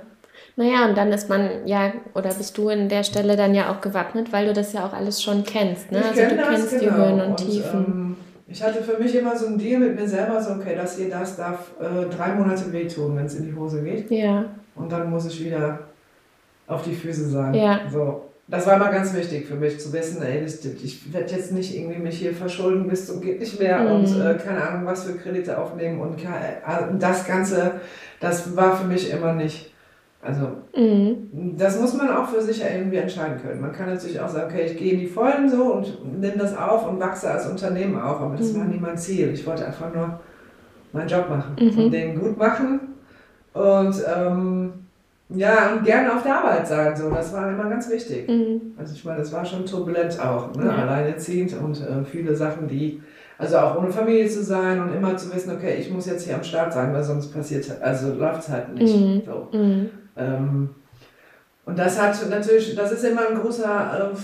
Naja, 0.56 0.86
und 0.86 0.96
dann 0.96 1.10
ist 1.12 1.28
man 1.28 1.66
ja, 1.66 1.92
oder 2.14 2.32
bist 2.34 2.58
du 2.58 2.68
in 2.68 2.88
der 2.88 3.04
Stelle 3.04 3.36
dann 3.36 3.54
ja 3.54 3.72
auch 3.72 3.80
gewappnet, 3.80 4.32
weil 4.32 4.46
du 4.46 4.52
das 4.52 4.72
ja 4.72 4.86
auch 4.86 4.92
alles 4.92 5.22
schon 5.22 5.44
kennst. 5.44 5.90
Ne? 5.90 6.00
Ich 6.00 6.04
also 6.06 6.34
du 6.34 6.36
das, 6.36 6.48
kennst 6.48 6.70
genau. 6.78 6.82
die 6.82 6.90
Höhen 6.90 7.20
und, 7.20 7.30
und 7.30 7.36
Tiefen. 7.36 7.84
Ähm, 7.86 8.16
ich 8.48 8.62
hatte 8.62 8.82
für 8.82 9.02
mich 9.02 9.14
immer 9.14 9.36
so 9.36 9.46
ein 9.46 9.58
Deal 9.58 9.80
mit 9.80 9.94
mir 9.94 10.08
selber, 10.08 10.40
so 10.40 10.52
okay, 10.52 10.74
das 10.74 10.96
hier, 10.96 11.10
das 11.10 11.36
darf 11.36 11.72
äh, 11.80 12.06
drei 12.14 12.34
Monate 12.34 12.72
wehtun, 12.72 13.16
wenn 13.16 13.26
es 13.26 13.34
in 13.34 13.46
die 13.46 13.54
Hose 13.54 13.82
geht. 13.82 14.10
Ja. 14.10 14.44
Und 14.74 14.92
dann 14.92 15.10
muss 15.10 15.26
ich 15.26 15.44
wieder 15.44 15.80
auf 16.66 16.82
die 16.82 16.94
Füße 16.94 17.28
sein. 17.28 17.54
Ja. 17.54 17.80
So 17.90 18.27
das 18.48 18.66
war 18.66 18.76
immer 18.76 18.90
ganz 18.90 19.14
wichtig 19.14 19.46
für 19.46 19.56
mich 19.56 19.78
zu 19.78 19.92
wissen, 19.92 20.22
ey, 20.22 20.42
ich 20.42 21.12
werde 21.12 21.34
jetzt 21.34 21.52
nicht 21.52 21.76
irgendwie 21.76 21.98
mich 21.98 22.18
hier 22.18 22.32
verschulden 22.32 22.88
bis 22.88 23.06
zum 23.06 23.20
geht 23.20 23.40
nicht 23.40 23.60
mehr 23.60 23.78
mhm. 23.80 23.92
und 23.92 24.20
äh, 24.20 24.34
keine 24.36 24.66
Ahnung, 24.66 24.86
was 24.86 25.04
für 25.04 25.16
Kredite 25.16 25.58
aufnehmen 25.58 26.00
und 26.00 26.18
äh, 26.24 26.98
das 26.98 27.26
Ganze, 27.26 27.72
das 28.20 28.56
war 28.56 28.76
für 28.76 28.86
mich 28.86 29.10
immer 29.10 29.34
nicht. 29.34 29.72
Also, 30.20 30.48
mhm. 30.74 31.56
das 31.56 31.78
muss 31.78 31.94
man 31.94 32.10
auch 32.10 32.28
für 32.28 32.42
sich 32.42 32.60
irgendwie 32.60 32.96
entscheiden 32.96 33.40
können. 33.40 33.60
Man 33.60 33.70
kann 33.70 33.86
natürlich 33.86 34.18
auch 34.18 34.28
sagen, 34.28 34.50
okay, 34.50 34.64
ich 34.64 34.76
gehe 34.76 34.94
in 34.94 35.00
die 35.00 35.06
Vollen 35.06 35.48
so 35.48 35.74
und 35.74 36.20
nehme 36.20 36.38
das 36.38 36.56
auf 36.56 36.88
und 36.88 36.98
wachse 36.98 37.30
als 37.30 37.46
Unternehmen 37.46 38.00
auch, 38.00 38.20
aber 38.20 38.34
das 38.34 38.52
mhm. 38.52 38.58
war 38.58 38.64
nie 38.64 38.80
mein 38.80 38.98
Ziel. 38.98 39.32
Ich 39.32 39.46
wollte 39.46 39.66
einfach 39.66 39.94
nur 39.94 40.18
meinen 40.92 41.08
Job 41.08 41.28
machen 41.28 41.54
mhm. 41.60 41.84
und 41.84 41.90
den 41.92 42.18
gut 42.18 42.36
machen 42.36 42.80
und 43.52 43.94
ähm, 44.16 44.72
ja, 45.30 45.72
und 45.72 45.84
gerne 45.84 46.14
auf 46.14 46.22
der 46.22 46.38
Arbeit 46.38 46.66
sein, 46.66 46.96
so, 46.96 47.10
das 47.10 47.32
war 47.34 47.50
immer 47.50 47.68
ganz 47.68 47.90
wichtig. 47.90 48.28
Mhm. 48.28 48.72
Also 48.78 48.94
ich 48.94 49.04
meine, 49.04 49.18
das 49.18 49.32
war 49.32 49.44
schon 49.44 49.66
turbulent 49.66 50.18
auch, 50.20 50.54
ne? 50.54 50.64
Ja. 50.64 50.76
alleinerziehend 50.76 51.54
und 51.60 51.80
äh, 51.80 52.04
viele 52.04 52.34
Sachen, 52.34 52.66
die, 52.66 53.02
also 53.36 53.58
auch 53.58 53.76
ohne 53.76 53.90
Familie 53.90 54.28
zu 54.28 54.42
sein 54.42 54.80
und 54.80 54.94
immer 54.94 55.16
zu 55.16 55.32
wissen, 55.34 55.54
okay, 55.54 55.76
ich 55.78 55.90
muss 55.90 56.06
jetzt 56.06 56.24
hier 56.24 56.34
am 56.34 56.42
Start 56.42 56.72
sein, 56.72 56.94
weil 56.94 57.02
sonst 57.02 57.32
passiert, 57.32 57.70
also 57.82 58.14
läuft 58.14 58.40
es 58.40 58.48
halt 58.48 58.74
nicht. 58.74 58.96
Mhm. 58.96 59.22
So. 59.26 59.48
Mhm. 59.56 59.90
Ähm, 60.16 60.70
und 61.66 61.78
das 61.78 62.00
hat 62.00 62.16
natürlich, 62.30 62.74
das 62.74 62.92
ist 62.92 63.04
immer 63.04 63.28
ein 63.28 63.38
großer 63.38 64.12
äh, 64.12 64.16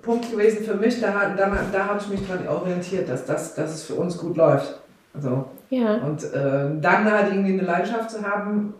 Punkt 0.00 0.30
gewesen 0.30 0.64
für 0.64 0.74
mich, 0.74 0.98
da, 1.00 1.34
da, 1.36 1.50
da 1.70 1.86
habe 1.86 2.00
ich 2.00 2.08
mich 2.08 2.26
dran 2.26 2.48
orientiert, 2.48 3.10
dass, 3.10 3.26
das, 3.26 3.54
dass 3.54 3.74
es 3.74 3.82
für 3.84 3.96
uns 3.96 4.16
gut 4.16 4.38
läuft. 4.38 4.80
Also, 5.12 5.44
ja. 5.68 5.96
Und 5.96 6.24
äh, 6.32 6.80
dann 6.80 7.10
halt 7.10 7.32
irgendwie 7.32 7.52
eine 7.52 7.62
Leidenschaft 7.62 8.10
zu 8.10 8.22
haben, 8.22 8.72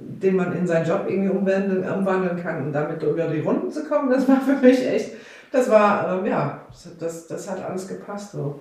den 0.00 0.36
man 0.36 0.56
in 0.56 0.66
seinen 0.66 0.86
Job 0.86 1.04
irgendwie 1.08 1.30
umwandeln, 1.30 1.88
umwandeln 1.90 2.42
kann 2.42 2.64
und 2.66 2.72
damit 2.72 3.02
über 3.02 3.26
die 3.26 3.40
Runden 3.40 3.70
zu 3.70 3.84
kommen, 3.84 4.10
das 4.10 4.28
war 4.28 4.40
für 4.40 4.56
mich 4.56 4.86
echt, 4.86 5.12
das 5.52 5.70
war, 5.70 6.18
ähm, 6.18 6.26
ja, 6.26 6.60
das, 6.98 7.26
das 7.26 7.50
hat 7.50 7.62
alles 7.62 7.86
gepasst 7.86 8.32
so. 8.32 8.60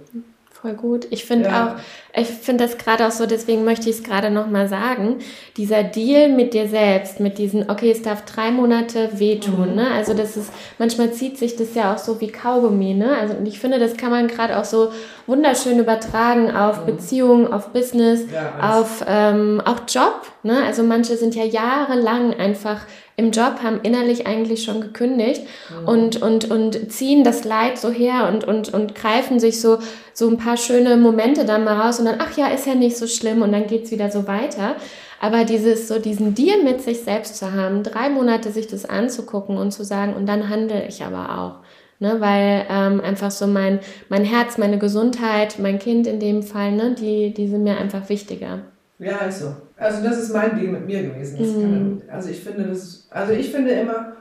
Voll 0.61 0.73
gut. 0.73 1.07
Ich 1.09 1.23
finde 1.23 1.47
ja. 1.47 1.77
auch, 1.77 2.19
ich 2.19 2.27
finde 2.27 2.65
das 2.65 2.77
gerade 2.77 3.07
auch 3.07 3.11
so, 3.11 3.25
deswegen 3.25 3.63
möchte 3.63 3.89
ich 3.89 3.95
es 3.95 4.03
gerade 4.03 4.29
nochmal 4.29 4.67
sagen, 4.67 5.19
dieser 5.55 5.83
Deal 5.83 6.27
mit 6.27 6.53
dir 6.53 6.67
selbst, 6.67 7.21
mit 7.21 7.37
diesen, 7.37 7.69
okay, 7.69 7.91
es 7.91 8.01
darf 8.01 8.25
drei 8.25 8.51
Monate 8.51 9.09
wehtun, 9.13 9.69
mhm. 9.69 9.75
ne? 9.75 9.87
Also 9.95 10.13
das 10.13 10.35
ist, 10.35 10.51
manchmal 10.77 11.13
zieht 11.13 11.37
sich 11.37 11.55
das 11.55 11.75
ja 11.75 11.93
auch 11.93 11.97
so 11.97 12.19
wie 12.19 12.27
Kaugummi, 12.27 12.93
ne? 12.93 13.15
Also 13.17 13.35
und 13.35 13.45
ich 13.45 13.57
finde, 13.57 13.79
das 13.79 13.95
kann 13.95 14.11
man 14.11 14.27
gerade 14.27 14.57
auch 14.57 14.65
so 14.65 14.91
wunderschön 15.27 15.79
übertragen 15.79 16.53
auf 16.53 16.81
mhm. 16.81 16.87
Beziehungen, 16.87 17.53
auf 17.53 17.69
Business, 17.69 18.25
ja, 18.29 18.77
auf 18.77 19.05
ähm, 19.07 19.61
auch 19.63 19.79
Job, 19.87 20.23
ne? 20.43 20.61
Also 20.65 20.83
manche 20.83 21.15
sind 21.15 21.35
ja 21.35 21.45
jahrelang 21.45 22.33
einfach 22.33 22.81
im 23.19 23.31
Job, 23.31 23.61
haben 23.61 23.81
innerlich 23.83 24.25
eigentlich 24.25 24.63
schon 24.63 24.81
gekündigt 24.81 25.43
mhm. 25.69 25.87
und, 25.87 26.21
und, 26.21 26.49
und 26.49 26.91
ziehen 26.91 27.23
das 27.23 27.43
Leid 27.43 27.77
so 27.77 27.91
her 27.91 28.29
und, 28.31 28.45
und, 28.45 28.73
und 28.73 28.95
greifen 28.95 29.39
sich 29.39 29.61
so, 29.61 29.77
so 30.13 30.29
ein 30.29 30.37
paar 30.37 30.57
schöne 30.57 30.97
Momente 30.97 31.45
dann 31.45 31.65
mal 31.65 31.79
raus 31.79 31.99
und 31.99 32.05
dann, 32.05 32.19
ach 32.19 32.35
ja, 32.37 32.47
ist 32.47 32.65
ja 32.65 32.75
nicht 32.75 32.97
so 32.97 33.07
schlimm 33.07 33.41
und 33.41 33.51
dann 33.51 33.67
geht 33.67 33.83
es 33.83 33.91
wieder 33.91 34.09
so 34.09 34.25
weiter. 34.25 34.75
Aber 35.21 35.43
dieses, 35.43 35.89
so 35.89 35.99
diesen 35.99 36.33
Deal 36.33 36.63
mit 36.63 36.81
sich 36.81 37.01
selbst 37.01 37.35
zu 37.35 37.51
haben, 37.51 37.83
drei 37.83 38.09
Monate 38.09 38.51
sich 38.51 38.67
das 38.67 38.85
anzugucken 38.85 39.57
und 39.57 39.71
zu 39.71 39.83
sagen, 39.83 40.13
und 40.13 40.25
dann 40.25 40.49
handle 40.49 40.87
ich 40.87 41.03
aber 41.03 41.37
auch. 41.37 41.55
Ne, 42.01 42.21
weil 42.21 42.65
ähm, 42.69 43.01
einfach 43.01 43.29
so 43.29 43.45
mein, 43.45 43.81
mein 44.07 44.23
Herz, 44.23 44.57
meine 44.57 44.79
Gesundheit, 44.79 45.59
mein 45.59 45.79
Kind 45.79 46.07
in 46.07 46.21
dem 46.21 46.43
Fall, 46.43 46.71
ne, 46.71 46.95
die, 46.97 47.33
die 47.33 47.49
sind 47.49 47.63
mir 47.63 47.77
einfach 47.77 48.07
wichtiger. 48.07 48.59
Ja, 48.99 49.17
ist 49.17 49.39
so. 49.39 49.53
Also 49.79 50.03
das 50.03 50.17
ist 50.19 50.33
mein 50.33 50.59
Ding 50.59 50.71
mit 50.71 50.85
mir 50.85 51.03
gewesen. 51.03 51.39
Mhm. 51.39 52.01
Also 52.11 52.29
ich 52.29 52.41
finde 52.41 52.63
das, 52.63 53.07
also 53.09 53.31
ich 53.31 53.49
finde 53.49 53.71
immer 53.71 54.13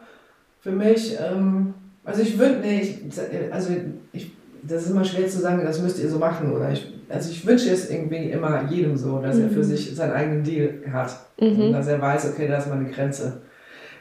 für 0.60 0.70
mich, 0.70 1.16
ähm, 1.20 1.74
also 2.04 2.22
ich 2.22 2.38
würde, 2.38 2.60
nee, 2.60 2.80
ich, 2.80 3.52
also 3.52 3.70
ich, 4.12 4.32
das 4.62 4.84
ist 4.84 4.90
immer 4.90 5.04
schwer 5.04 5.26
zu 5.26 5.38
sagen, 5.38 5.62
das 5.64 5.82
müsst 5.82 6.00
ihr 6.00 6.08
so 6.08 6.18
machen 6.18 6.52
oder 6.52 6.70
ich, 6.70 6.92
also 7.08 7.30
ich 7.30 7.44
wünsche 7.46 7.70
es 7.70 7.90
irgendwie 7.90 8.30
immer 8.30 8.70
jedem 8.70 8.96
so, 8.96 9.18
dass 9.20 9.36
mhm. 9.36 9.44
er 9.44 9.50
für 9.50 9.58
mhm. 9.58 9.64
sich 9.64 9.94
seinen 9.94 10.12
eigenen 10.12 10.44
Deal 10.44 10.80
hat 10.92 11.18
mhm. 11.40 11.60
und 11.60 11.72
dass 11.72 11.88
er 11.88 12.00
weiß, 12.00 12.30
okay, 12.30 12.46
da 12.46 12.58
ist 12.58 12.68
meine 12.68 12.88
Grenze. 12.90 13.42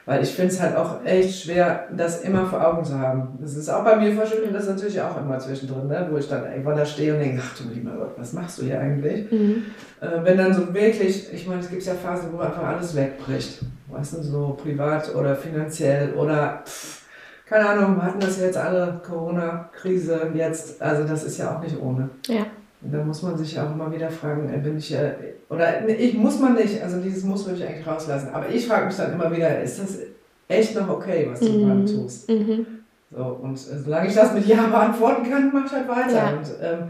Weil 0.08 0.24
ich 0.24 0.30
finde 0.30 0.54
es 0.54 0.62
halt 0.62 0.78
auch 0.78 1.04
echt 1.04 1.44
schwer, 1.44 1.90
das 1.92 2.22
immer 2.22 2.46
vor 2.46 2.66
Augen 2.66 2.86
zu 2.86 2.98
haben. 2.98 3.38
Das 3.42 3.58
ist 3.58 3.68
auch 3.68 3.84
bei 3.84 3.98
mir 3.98 4.14
verschwunden, 4.14 4.54
das 4.54 4.64
ist 4.64 4.70
natürlich 4.70 5.02
auch 5.02 5.20
immer 5.20 5.38
zwischendrin, 5.38 5.90
ne? 5.90 6.08
wo 6.10 6.16
ich 6.16 6.30
dann 6.30 6.46
irgendwann 6.46 6.78
da 6.78 6.86
stehe 6.86 7.14
und 7.14 7.20
denke, 7.20 7.42
ach 7.46 7.58
du 7.58 7.74
lieber 7.74 7.92
Gott, 7.92 8.14
was 8.16 8.32
machst 8.32 8.58
du 8.58 8.64
hier 8.64 8.80
eigentlich? 8.80 9.30
Mhm. 9.30 9.66
Äh, 10.00 10.24
wenn 10.24 10.38
dann 10.38 10.54
so 10.54 10.74
wirklich, 10.74 11.34
ich 11.34 11.46
meine, 11.46 11.60
es 11.60 11.70
gibt 11.70 11.84
ja 11.84 11.94
Phasen, 11.94 12.30
wo 12.32 12.40
einfach 12.40 12.64
alles 12.64 12.96
wegbricht. 12.96 13.60
Weißt 13.90 14.14
du, 14.14 14.24
so 14.24 14.58
privat 14.64 15.14
oder 15.14 15.36
finanziell 15.36 16.14
oder 16.14 16.64
pff, 16.66 17.02
keine 17.46 17.68
Ahnung, 17.68 17.98
wir 17.98 18.04
hatten 18.04 18.22
das 18.22 18.40
jetzt 18.40 18.58
alle, 18.58 19.02
Corona-Krise 19.06 20.32
jetzt, 20.34 20.82
also 20.82 21.04
das 21.04 21.26
ist 21.26 21.38
ja 21.38 21.54
auch 21.54 21.62
nicht 21.62 21.78
ohne. 21.82 22.10
Ja. 22.28 22.46
Und 22.82 22.94
da 22.94 23.04
muss 23.04 23.24
man 23.24 23.38
sich 23.38 23.60
auch 23.60 23.72
immer 23.72 23.92
wieder 23.92 24.10
fragen, 24.10 24.54
äh, 24.54 24.58
bin 24.58 24.78
ich, 24.78 24.94
äh, 24.94 25.12
oder 25.50 25.88
ich 25.88 26.14
muss 26.14 26.40
man 26.40 26.54
nicht, 26.54 26.82
also 26.82 27.02
dieses 27.02 27.24
muss 27.24 27.46
würde 27.46 27.60
ich 27.60 27.68
eigentlich 27.68 27.88
rauslassen, 27.88 28.30
aber 28.32 28.50
ich 28.50 28.68
frage 28.68 28.86
mich 28.86 28.96
dann 28.96 29.14
immer 29.14 29.36
wieder, 29.36 29.62
ist 29.62 29.80
das 29.80 30.00
echt 30.48 30.76
noch 30.76 30.90
okay, 30.90 31.28
was 31.30 31.40
du 31.40 31.50
mhm. 31.50 31.66
gerade 31.66 31.86
tust? 31.86 32.30
Mhm. 32.30 32.66
So, 33.10 33.24
und 33.42 33.56
äh, 33.56 33.80
solange 33.84 34.08
ich 34.08 34.16
das 34.16 34.34
mit 34.34 34.46
Ja 34.46 34.68
beantworten 34.72 35.30
kann, 35.30 35.52
mache 35.52 35.66
ich 35.66 35.72
halt 35.72 35.88
weiter. 35.88 36.16
Ja. 36.16 36.30
Und 36.30 36.48
ähm, 36.62 36.90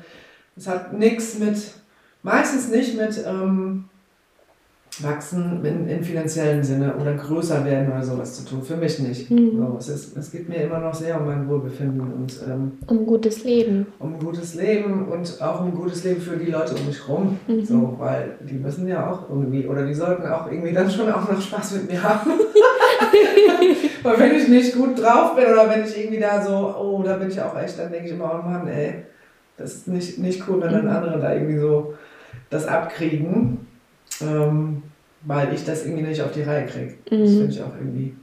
es 0.55 0.67
hat 0.67 0.93
nichts 0.93 1.39
mit, 1.39 1.57
meistens 2.23 2.69
nicht 2.69 2.97
mit, 2.97 3.23
ähm, 3.25 3.85
wachsen 5.03 5.63
in, 5.63 5.87
im 5.87 6.03
finanziellen 6.03 6.63
Sinne 6.63 6.95
oder 6.95 7.13
größer 7.13 7.63
werden 7.65 7.91
oder 7.91 8.03
sowas 8.03 8.35
zu 8.35 8.45
tun. 8.45 8.63
Für 8.63 8.75
mich 8.75 8.99
nicht. 8.99 9.29
Mhm. 9.29 9.57
So, 9.57 9.75
es, 9.79 9.89
ist, 9.89 10.17
es 10.17 10.31
geht 10.31 10.49
mir 10.49 10.57
immer 10.57 10.79
noch 10.79 10.93
sehr 10.93 11.19
um 11.19 11.27
mein 11.27 11.47
Wohlbefinden 11.47 12.01
und 12.01 12.39
ähm, 12.47 12.71
um 12.87 13.05
gutes 13.05 13.43
Leben. 13.43 13.87
Um 13.99 14.15
ein 14.15 14.19
gutes 14.19 14.55
Leben 14.55 15.07
und 15.07 15.41
auch 15.41 15.61
um 15.61 15.73
gutes 15.73 16.03
Leben 16.03 16.21
für 16.21 16.37
die 16.37 16.51
Leute 16.51 16.75
um 16.75 16.85
mich 16.85 17.07
herum. 17.07 17.39
Mhm. 17.47 17.65
So, 17.65 17.95
weil 17.97 18.35
die 18.41 18.55
müssen 18.55 18.87
ja 18.87 19.11
auch 19.11 19.29
irgendwie, 19.29 19.67
oder 19.67 19.85
die 19.85 19.93
sollten 19.93 20.25
auch 20.27 20.51
irgendwie 20.51 20.73
dann 20.73 20.89
schon 20.89 21.11
auch 21.11 21.29
noch 21.29 21.41
Spaß 21.41 21.73
mit 21.73 21.91
mir 21.91 22.01
haben. 22.01 22.31
weil 24.03 24.19
wenn 24.19 24.35
ich 24.35 24.47
nicht 24.47 24.75
gut 24.75 25.01
drauf 25.01 25.35
bin 25.35 25.45
oder 25.45 25.69
wenn 25.69 25.83
ich 25.83 25.97
irgendwie 25.97 26.19
da 26.19 26.41
so, 26.41 26.75
oh, 26.79 27.03
da 27.03 27.17
bin 27.17 27.29
ich 27.29 27.39
auch 27.41 27.57
echt, 27.59 27.77
dann 27.77 27.91
denke 27.91 28.07
ich 28.07 28.13
immer, 28.13 28.41
oh 28.43 28.47
Mann, 28.47 28.67
ey, 28.67 29.03
das 29.57 29.73
ist 29.73 29.87
nicht, 29.87 30.17
nicht 30.19 30.43
cool, 30.47 30.61
wenn 30.61 30.71
dann 30.71 30.85
mhm. 30.85 30.91
andere 30.91 31.19
da 31.19 31.33
irgendwie 31.33 31.59
so 31.59 31.93
das 32.49 32.65
abkriegen 32.65 33.66
ähm, 34.21 34.83
weil 35.23 35.53
ich 35.53 35.65
das 35.65 35.85
irgendwie 35.85 36.03
nicht 36.03 36.21
auf 36.21 36.31
die 36.31 36.43
Reihe 36.43 36.65
kriege. 36.65 36.95
Mhm. 37.11 37.21
Das 37.21 37.31
finde 37.31 37.49
ich 37.49 37.61
auch 37.61 37.75
irgendwie, 37.77 38.15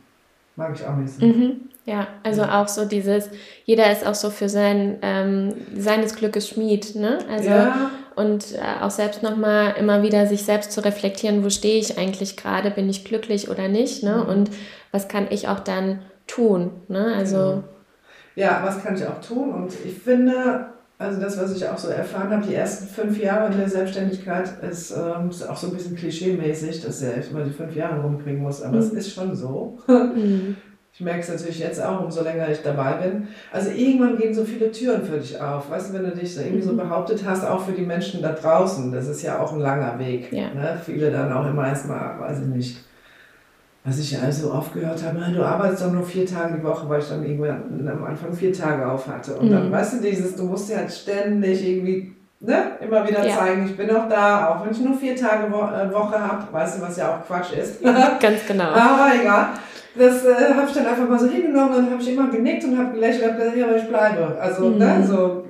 mag 0.56 0.74
ich 0.74 0.86
auch 0.86 0.96
nicht 0.96 1.12
so. 1.12 1.24
Mhm. 1.24 1.68
Ja, 1.86 2.06
also 2.22 2.42
ja. 2.42 2.62
auch 2.62 2.68
so 2.68 2.86
dieses, 2.86 3.28
jeder 3.66 3.92
ist 3.92 4.06
auch 4.06 4.14
so 4.14 4.30
für 4.30 4.48
sein, 4.48 4.98
ähm, 5.02 5.54
seines 5.76 6.14
Glückes 6.14 6.48
Schmied, 6.48 6.94
ne? 6.94 7.18
Also, 7.30 7.50
ja. 7.50 7.90
und 8.16 8.54
äh, 8.54 8.82
auch 8.82 8.90
selbst 8.90 9.22
nochmal 9.22 9.74
immer 9.78 10.02
wieder 10.02 10.26
sich 10.26 10.44
selbst 10.44 10.72
zu 10.72 10.82
reflektieren, 10.82 11.44
wo 11.44 11.50
stehe 11.50 11.78
ich 11.78 11.98
eigentlich 11.98 12.38
gerade, 12.38 12.70
bin 12.70 12.88
ich 12.88 13.04
glücklich 13.04 13.50
oder 13.50 13.68
nicht, 13.68 14.02
ne? 14.02 14.22
Mhm. 14.24 14.30
Und 14.30 14.50
was 14.92 15.08
kann 15.08 15.26
ich 15.28 15.48
auch 15.48 15.60
dann 15.60 16.00
tun, 16.26 16.70
ne? 16.88 17.14
Also. 17.14 17.36
Genau. 17.36 17.64
Ja, 18.36 18.62
was 18.64 18.82
kann 18.82 18.96
ich 18.96 19.06
auch 19.06 19.20
tun? 19.20 19.52
Und 19.52 19.72
ich 19.84 19.94
finde, 19.94 20.66
also 20.98 21.20
das, 21.20 21.40
was 21.40 21.56
ich 21.56 21.66
auch 21.68 21.76
so 21.76 21.88
erfahren 21.88 22.30
habe, 22.30 22.46
die 22.46 22.54
ersten 22.54 22.86
fünf 22.86 23.20
Jahre 23.20 23.52
in 23.52 23.58
der 23.58 23.68
Selbstständigkeit 23.68 24.62
ist, 24.62 24.92
ähm, 24.92 25.30
ist 25.30 25.48
auch 25.48 25.56
so 25.56 25.68
ein 25.68 25.74
bisschen 25.74 25.96
klischee-mäßig, 25.96 26.82
dass 26.84 27.02
er 27.02 27.14
immer 27.28 27.44
die 27.44 27.50
fünf 27.50 27.74
Jahre 27.74 28.00
rumkriegen 28.00 28.42
muss, 28.42 28.62
aber 28.62 28.76
mhm. 28.76 28.82
es 28.82 28.92
ist 28.92 29.12
schon 29.12 29.34
so. 29.34 29.78
Mhm. 29.88 30.56
Ich 30.96 31.00
merke 31.00 31.20
es 31.22 31.28
natürlich 31.28 31.58
jetzt 31.58 31.82
auch, 31.82 32.04
umso 32.04 32.22
länger 32.22 32.48
ich 32.48 32.62
dabei 32.62 32.92
bin. 32.92 33.26
Also 33.52 33.70
irgendwann 33.70 34.16
gehen 34.16 34.32
so 34.32 34.44
viele 34.44 34.70
Türen 34.70 35.02
für 35.02 35.18
dich 35.18 35.40
auf. 35.40 35.68
Weißt 35.68 35.90
du, 35.90 35.94
wenn 35.94 36.04
du 36.04 36.12
dich 36.12 36.32
so 36.32 36.40
irgendwie 36.40 36.62
so 36.62 36.72
mhm. 36.72 36.76
behauptet 36.76 37.24
hast, 37.26 37.44
auch 37.44 37.64
für 37.66 37.72
die 37.72 37.82
Menschen 37.82 38.22
da 38.22 38.30
draußen, 38.30 38.92
das 38.92 39.08
ist 39.08 39.22
ja 39.22 39.40
auch 39.40 39.52
ein 39.52 39.58
langer 39.58 39.98
Weg. 39.98 40.32
Ja. 40.32 40.54
Ne? 40.54 40.80
Viele 40.84 41.10
dann 41.10 41.32
auch 41.32 41.46
immer 41.46 41.66
erstmal, 41.66 42.20
weiß 42.20 42.42
ich 42.42 42.46
nicht, 42.46 42.84
was 43.84 43.98
ich 43.98 44.18
also 44.18 44.52
oft 44.52 44.72
gehört 44.72 45.02
habe, 45.04 45.20
du 45.32 45.44
arbeitest 45.44 45.82
doch 45.82 45.92
nur 45.92 46.04
vier 46.04 46.26
Tage 46.26 46.56
die 46.56 46.64
Woche, 46.64 46.88
weil 46.88 47.00
ich 47.00 47.08
dann 47.08 47.22
irgendwann 47.22 47.86
am 47.86 48.04
Anfang 48.04 48.32
vier 48.32 48.52
Tage 48.52 48.86
auf 48.86 49.06
hatte. 49.06 49.34
Und 49.36 49.48
mhm. 49.48 49.52
dann, 49.52 49.72
weißt 49.72 49.94
du, 49.94 50.00
dieses, 50.00 50.34
du 50.36 50.44
musst 50.44 50.70
ja 50.70 50.78
halt 50.78 50.90
ständig 50.90 51.66
irgendwie 51.66 52.16
ne, 52.40 52.78
immer 52.80 53.06
wieder 53.06 53.26
ja. 53.26 53.36
zeigen, 53.36 53.66
ich 53.66 53.76
bin 53.76 53.88
noch 53.88 54.08
da, 54.08 54.48
auch 54.48 54.64
wenn 54.64 54.72
ich 54.72 54.80
nur 54.80 54.96
vier 54.96 55.14
Tage 55.14 55.52
Wo 55.52 55.58
äh, 55.58 55.92
Woche 55.92 56.18
habe, 56.18 56.50
weißt 56.50 56.78
du, 56.78 56.82
was 56.82 56.96
ja 56.96 57.14
auch 57.14 57.26
Quatsch 57.26 57.52
ist. 57.52 57.82
Ganz 58.20 58.46
genau. 58.46 58.70
Aber 58.70 59.12
egal 59.20 59.48
das 59.96 60.24
äh, 60.24 60.54
habe 60.54 60.66
ich 60.66 60.74
dann 60.74 60.86
einfach 60.86 61.08
mal 61.08 61.18
so 61.18 61.28
hingenommen 61.28 61.74
und 61.76 61.90
habe 61.90 62.02
ich 62.02 62.12
immer 62.12 62.28
genickt 62.28 62.64
und 62.64 62.76
habe 62.76 62.94
gelächelt 62.94 63.30
und 63.30 63.36
gesagt, 63.36 63.56
ja, 63.56 63.66
aber 63.66 63.76
ich 63.76 63.88
bleibe. 63.88 64.38
Also, 64.40 64.68
mhm. 64.68 64.78
ne, 64.78 65.06
so. 65.06 65.44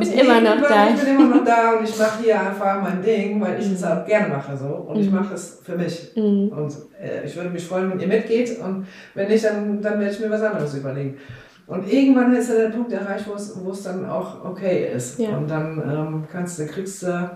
Ich 0.00 0.10
bin 0.10 0.18
immer 0.18 0.40
noch 0.40 0.68
da. 0.68 0.88
Ich 0.90 1.00
bin 1.00 1.14
immer 1.14 1.36
noch 1.36 1.44
da 1.44 1.72
und 1.72 1.84
ich 1.84 1.98
mache 1.98 2.22
hier 2.22 2.40
einfach 2.46 2.82
mein 2.82 3.02
Ding, 3.02 3.40
weil 3.40 3.58
ich 3.58 3.72
es 3.72 3.80
mhm. 3.80 3.86
auch 3.86 4.06
gerne 4.06 4.28
mache 4.28 4.56
so. 4.56 4.66
Und 4.66 4.96
mhm. 4.96 5.02
ich 5.02 5.10
mache 5.10 5.34
es 5.34 5.60
für 5.64 5.76
mich. 5.76 6.12
Mhm. 6.14 6.48
Und 6.48 6.76
äh, 7.00 7.24
ich 7.24 7.34
würde 7.36 7.48
mich 7.48 7.66
freuen, 7.66 7.90
wenn 7.90 8.00
ihr 8.00 8.08
mitgeht 8.08 8.58
und 8.60 8.86
wenn 9.14 9.28
nicht, 9.28 9.44
dann, 9.44 9.80
dann 9.80 9.98
werde 9.98 10.12
ich 10.12 10.20
mir 10.20 10.30
was 10.30 10.42
anderes 10.42 10.74
überlegen. 10.74 11.16
Und 11.66 11.90
irgendwann 11.90 12.34
ist 12.34 12.50
ja 12.50 12.56
der 12.56 12.68
Punkt 12.68 12.92
erreicht, 12.92 13.26
wo 13.26 13.34
es, 13.34 13.58
wo 13.64 13.70
es 13.70 13.82
dann 13.82 14.08
auch 14.08 14.44
okay 14.44 14.92
ist. 14.94 15.18
Ja. 15.18 15.36
Und 15.36 15.50
dann 15.50 15.82
ähm, 15.90 16.24
kannst 16.30 16.58
du, 16.58 16.66
kriegst 16.66 17.02
du, 17.02 17.30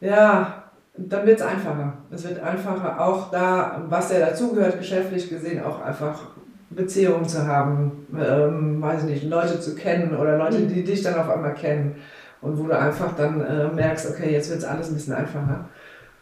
ja, 0.00 0.64
dann 0.98 1.26
wird 1.26 1.40
es 1.40 1.46
einfacher. 1.46 1.94
Es 2.10 2.28
wird 2.28 2.42
einfacher, 2.42 3.00
auch 3.00 3.30
da, 3.30 3.82
was 3.88 4.12
ja 4.12 4.20
dazugehört, 4.20 4.78
geschäftlich 4.78 5.28
gesehen, 5.28 5.62
auch 5.62 5.82
einfach 5.82 6.28
Beziehungen 6.70 7.26
zu 7.26 7.46
haben, 7.46 8.06
ähm, 8.18 8.80
weiß 8.80 9.04
nicht, 9.04 9.24
Leute 9.24 9.60
zu 9.60 9.74
kennen 9.74 10.16
oder 10.16 10.36
Leute, 10.36 10.58
mhm. 10.58 10.68
die 10.68 10.84
dich 10.84 11.02
dann 11.02 11.14
auf 11.14 11.28
einmal 11.28 11.54
kennen 11.54 11.96
und 12.40 12.58
wo 12.58 12.64
du 12.64 12.78
einfach 12.78 13.14
dann 13.16 13.40
äh, 13.40 13.68
merkst, 13.68 14.10
okay, 14.10 14.32
jetzt 14.32 14.50
wird 14.50 14.60
es 14.60 14.64
alles 14.64 14.88
ein 14.88 14.94
bisschen 14.94 15.14
einfacher. 15.14 15.68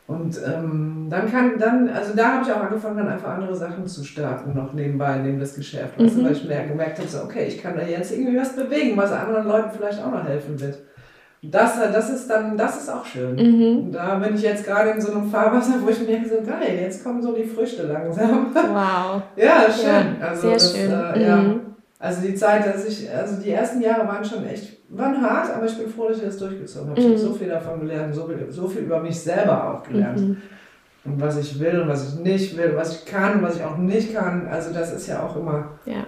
Und 0.07 0.39
ähm, 0.47 1.07
dann 1.09 1.31
kann, 1.31 1.59
dann, 1.59 1.89
also 1.89 2.15
da 2.15 2.35
habe 2.35 2.45
ich 2.45 2.53
auch 2.53 2.61
angefangen, 2.61 2.99
dann 2.99 3.09
einfach 3.09 3.31
andere 3.31 3.57
Sachen 3.57 3.87
zu 3.87 4.05
starten, 4.05 4.55
noch 4.55 4.75
nebenbei, 4.75 5.17
neben 5.17 5.41
das 5.41 5.55
Geschäft. 5.55 5.99
Mhm. 5.99 6.25
weil 6.25 6.33
ich 6.33 6.45
merke, 6.45 6.69
gemerkt 6.69 6.99
habe, 6.99 7.09
so, 7.09 7.23
okay, 7.23 7.47
ich 7.47 7.63
kann 7.63 7.75
da 7.75 7.83
jetzt 7.83 8.13
irgendwie 8.13 8.39
was 8.39 8.55
bewegen, 8.55 8.99
was 8.99 9.13
anderen 9.13 9.49
Leuten 9.49 9.71
vielleicht 9.75 10.03
auch 10.03 10.11
noch 10.11 10.25
helfen 10.25 10.61
wird. 10.61 10.79
Das, 11.51 11.79
das 11.79 12.11
ist 12.11 12.31
dann, 12.31 12.57
das 12.57 12.83
ist 12.83 12.89
auch 12.89 13.05
schön. 13.05 13.35
Mhm. 13.35 13.93
Da 13.93 14.17
bin 14.17 14.35
ich 14.35 14.43
jetzt 14.43 14.65
gerade 14.65 14.91
in 14.91 15.01
so 15.01 15.13
einem 15.13 15.29
Fahrwasser, 15.29 15.75
wo 15.83 15.89
ich 15.89 16.01
mir 16.01 16.07
denke, 16.07 16.29
so 16.29 16.37
geil, 16.37 16.79
jetzt 16.81 17.03
kommen 17.03 17.23
so 17.23 17.33
die 17.33 17.45
Früchte 17.45 17.85
langsam. 17.85 18.55
Wow. 18.55 19.23
ja, 19.37 19.67
schön. 19.71 20.17
Ja, 20.21 20.29
also 20.29 20.43
sehr 20.43 20.53
das, 20.53 20.77
schön. 20.77 20.91
Äh, 20.91 21.27
ja. 21.27 21.37
Mhm. 21.37 21.61
Also 21.99 22.23
die 22.23 22.35
Zeit, 22.35 22.67
dass 22.67 22.85
ich, 22.85 23.11
also 23.11 23.41
die 23.41 23.51
ersten 23.51 23.81
Jahre 23.81 24.07
waren 24.07 24.25
schon 24.25 24.45
echt, 24.47 24.79
waren 24.91 25.21
hart, 25.21 25.51
aber 25.55 25.67
ich 25.67 25.77
bin 25.77 25.89
froh, 25.89 26.09
dass 26.09 26.19
ich 26.19 26.25
das 26.25 26.39
durchgezogen 26.39 26.91
habe. 26.91 27.01
Ich 27.01 27.07
habe 27.07 27.17
mhm. 27.17 27.21
so 27.21 27.33
viel 27.33 27.49
davon 27.49 27.81
gelernt, 27.81 28.15
so 28.15 28.27
viel, 28.27 28.47
so 28.51 28.69
viel 28.69 28.83
über 28.83 29.01
mich 29.01 29.19
selber 29.19 29.73
auch 29.73 29.83
gelernt. 29.83 30.21
Mhm. 30.21 30.37
Und 31.05 31.21
was 31.21 31.39
ich 31.39 31.59
will 31.61 31.81
und 31.81 31.89
was 31.89 32.15
ich 32.15 32.21
nicht 32.21 32.57
will, 32.57 32.75
was 32.77 32.97
ich 32.97 33.05
kann 33.05 33.35
und 33.35 33.43
was 33.43 33.57
ich 33.57 33.65
auch 33.65 33.77
nicht 33.77 34.15
kann. 34.15 34.47
Also 34.49 34.73
das 34.73 34.93
ist 34.93 35.07
ja 35.07 35.23
auch 35.23 35.37
immer. 35.37 35.73
Ja. 35.85 36.07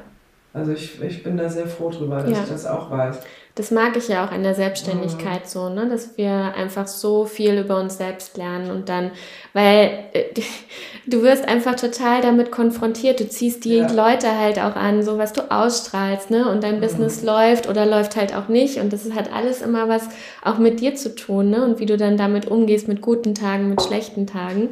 Also 0.55 0.73
ich, 0.73 1.03
ich 1.03 1.23
bin 1.23 1.37
da 1.37 1.49
sehr 1.49 1.67
froh 1.67 1.91
drüber, 1.91 2.17
dass 2.17 2.31
ja. 2.31 2.43
ich 2.43 2.49
das 2.49 2.67
auch 2.67 2.91
weiß 2.91 3.19
das 3.57 3.71
mag 3.71 3.97
ich 3.97 4.09
ja 4.09 4.27
auch 4.27 4.33
in 4.33 4.43
der 4.43 4.55
Selbstständigkeit 4.55 5.45
mhm. 5.45 5.49
so, 5.49 5.69
ne, 5.71 5.89
dass 5.89 6.19
wir 6.19 6.31
einfach 6.31 6.87
so 6.87 7.25
viel 7.25 7.59
über 7.59 7.81
uns 7.81 7.97
selbst 7.97 8.37
lernen 8.37 8.71
und 8.71 8.91
dann, 8.91 9.11
weil 9.55 10.05
äh, 10.13 10.25
du 11.07 11.23
wirst 11.23 11.49
einfach 11.49 11.75
total 11.75 12.21
damit 12.21 12.53
konfrontiert, 12.53 13.19
du 13.19 13.29
ziehst 13.29 13.65
die 13.65 13.79
ja. 13.79 13.91
Leute 13.91 14.39
halt 14.39 14.59
auch 14.59 14.77
an, 14.77 15.03
so 15.03 15.17
was 15.17 15.33
du 15.33 15.51
ausstrahlst, 15.51 16.31
ne, 16.31 16.49
und 16.51 16.63
dein 16.63 16.77
mhm. 16.77 16.81
Business 16.83 17.23
läuft 17.23 17.67
oder 17.67 17.87
läuft 17.87 18.17
halt 18.17 18.37
auch 18.37 18.49
nicht 18.49 18.79
und 18.79 18.93
das 18.93 19.11
hat 19.13 19.33
alles 19.33 19.63
immer 19.63 19.89
was 19.89 20.07
auch 20.45 20.59
mit 20.59 20.81
dir 20.81 20.95
zu 20.95 21.15
tun, 21.15 21.49
ne, 21.49 21.65
und 21.65 21.81
wie 21.81 21.87
du 21.87 21.97
dann 21.97 22.19
damit 22.19 22.49
umgehst 22.49 22.89
mit 22.89 23.01
guten 23.01 23.35
Tagen, 23.35 23.71
mit 23.71 23.81
schlechten 23.81 24.27
Tagen. 24.27 24.69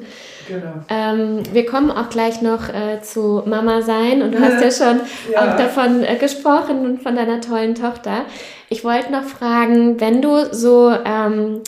Genau. 0.47 0.85
Ähm, 0.91 1.43
wir 1.53 1.65
kommen 1.65 1.91
auch 1.91 2.11
gleich 2.11 2.43
noch 2.43 2.69
äh, 2.69 3.01
zu 3.01 3.43
Mama 3.47 3.81
sein 3.81 4.21
und 4.21 4.33
du 4.33 4.41
hast 4.43 4.63
ja 4.63 4.71
schon 4.71 5.01
ja. 5.33 5.41
auch 5.41 5.57
davon 5.57 6.05
äh, 6.05 6.17
gesprochen 6.17 6.85
und 6.85 7.03
von 7.03 7.17
deiner 7.17 7.41
tollen 7.41 7.75
Tochter. 7.75 8.27
Ich 8.75 8.83
wollte 8.83 9.13
noch 9.13 9.23
fragen, 9.23 10.01
wenn 10.01 10.21
du 10.21 10.53
so, 10.53 10.91
ähm, 10.91 11.61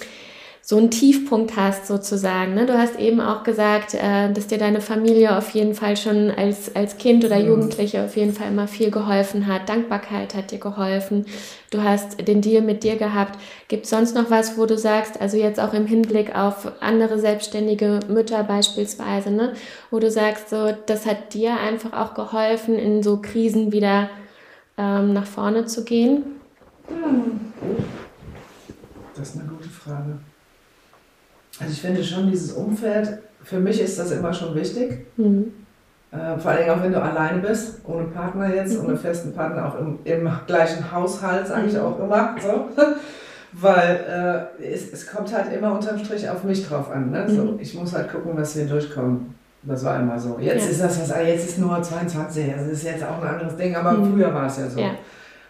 so 0.60 0.76
einen 0.76 0.90
Tiefpunkt 0.90 1.54
hast 1.54 1.86
sozusagen. 1.86 2.54
Ne? 2.54 2.66
Du 2.66 2.76
hast 2.76 2.98
eben 2.98 3.20
auch 3.20 3.44
gesagt, 3.44 3.94
äh, 3.94 4.32
dass 4.32 4.48
dir 4.48 4.58
deine 4.58 4.80
Familie 4.80 5.38
auf 5.38 5.50
jeden 5.50 5.76
Fall 5.76 5.96
schon 5.96 6.32
als, 6.32 6.74
als 6.74 6.98
Kind 6.98 7.24
oder 7.24 7.38
mhm. 7.38 7.46
Jugendliche 7.46 8.04
auf 8.04 8.16
jeden 8.16 8.32
Fall 8.32 8.48
immer 8.48 8.66
viel 8.66 8.90
geholfen 8.90 9.46
hat. 9.46 9.68
Dankbarkeit 9.68 10.34
hat 10.34 10.50
dir 10.50 10.58
geholfen. 10.58 11.26
Du 11.70 11.80
hast 11.80 12.26
den 12.26 12.40
Deal 12.40 12.60
mit 12.60 12.82
dir 12.82 12.96
gehabt. 12.96 13.38
Gibt 13.68 13.84
es 13.84 13.90
sonst 13.90 14.16
noch 14.16 14.28
was, 14.28 14.58
wo 14.58 14.66
du 14.66 14.76
sagst, 14.76 15.20
also 15.20 15.36
jetzt 15.36 15.60
auch 15.60 15.74
im 15.74 15.86
Hinblick 15.86 16.34
auf 16.34 16.72
andere 16.80 17.20
selbstständige 17.20 18.00
Mütter 18.08 18.42
beispielsweise, 18.42 19.30
ne? 19.30 19.52
wo 19.92 20.00
du 20.00 20.10
sagst, 20.10 20.50
so, 20.50 20.74
das 20.86 21.06
hat 21.06 21.34
dir 21.34 21.56
einfach 21.56 21.92
auch 21.92 22.14
geholfen, 22.14 22.76
in 22.76 23.04
so 23.04 23.18
Krisen 23.18 23.70
wieder 23.70 24.10
ähm, 24.76 25.12
nach 25.12 25.26
vorne 25.26 25.66
zu 25.66 25.84
gehen? 25.84 26.35
Das 29.16 29.28
ist 29.28 29.40
eine 29.40 29.48
gute 29.48 29.68
Frage. 29.68 30.18
Also 31.58 31.72
ich 31.72 31.80
finde 31.80 32.04
schon 32.04 32.30
dieses 32.30 32.52
Umfeld, 32.52 33.18
für 33.42 33.58
mich 33.58 33.80
ist 33.80 33.98
das 33.98 34.10
immer 34.10 34.32
schon 34.32 34.54
wichtig. 34.54 35.06
Mhm. 35.16 35.52
Äh, 36.12 36.38
vor 36.38 36.50
allem 36.50 36.70
auch 36.70 36.82
wenn 36.82 36.92
du 36.92 37.02
alleine 37.02 37.40
bist, 37.40 37.80
ohne 37.84 38.04
Partner 38.04 38.54
jetzt, 38.54 38.78
mhm. 38.78 38.86
ohne 38.86 38.96
festen 38.96 39.32
Partner, 39.32 39.66
auch 39.66 39.78
im, 39.78 39.98
im 40.04 40.30
gleichen 40.46 40.90
Haushalt, 40.92 41.46
sage 41.46 41.66
ich 41.66 41.74
mhm. 41.74 41.80
auch 41.80 41.98
immer. 41.98 42.36
So. 42.40 42.68
Weil 43.52 44.50
äh, 44.60 44.64
es, 44.64 44.92
es 44.92 45.06
kommt 45.06 45.34
halt 45.34 45.52
immer 45.52 45.72
unterm 45.72 45.98
Strich 45.98 46.28
auf 46.28 46.44
mich 46.44 46.66
drauf 46.66 46.90
an. 46.90 47.10
Ne? 47.10 47.24
So, 47.28 47.42
mhm. 47.42 47.60
ich 47.60 47.74
muss 47.74 47.94
halt 47.94 48.10
gucken, 48.12 48.36
dass 48.36 48.54
wir 48.56 48.66
durchkommen. 48.66 49.34
Das 49.62 49.84
war 49.84 49.98
immer 49.98 50.18
so. 50.18 50.38
Jetzt 50.38 50.64
ja. 50.64 50.70
ist 50.70 50.80
das 50.82 51.00
was, 51.00 51.26
jetzt 51.26 51.48
ist 51.48 51.58
nur 51.58 51.82
22, 51.82 52.52
also 52.52 52.70
das 52.70 52.78
ist 52.78 52.84
jetzt 52.84 53.02
auch 53.02 53.20
ein 53.20 53.28
anderes 53.28 53.56
Ding, 53.56 53.74
aber 53.74 53.92
mhm. 53.92 54.12
früher 54.12 54.32
war 54.32 54.46
es 54.46 54.58
ja 54.58 54.68
so. 54.68 54.78
Ja. 54.78 54.90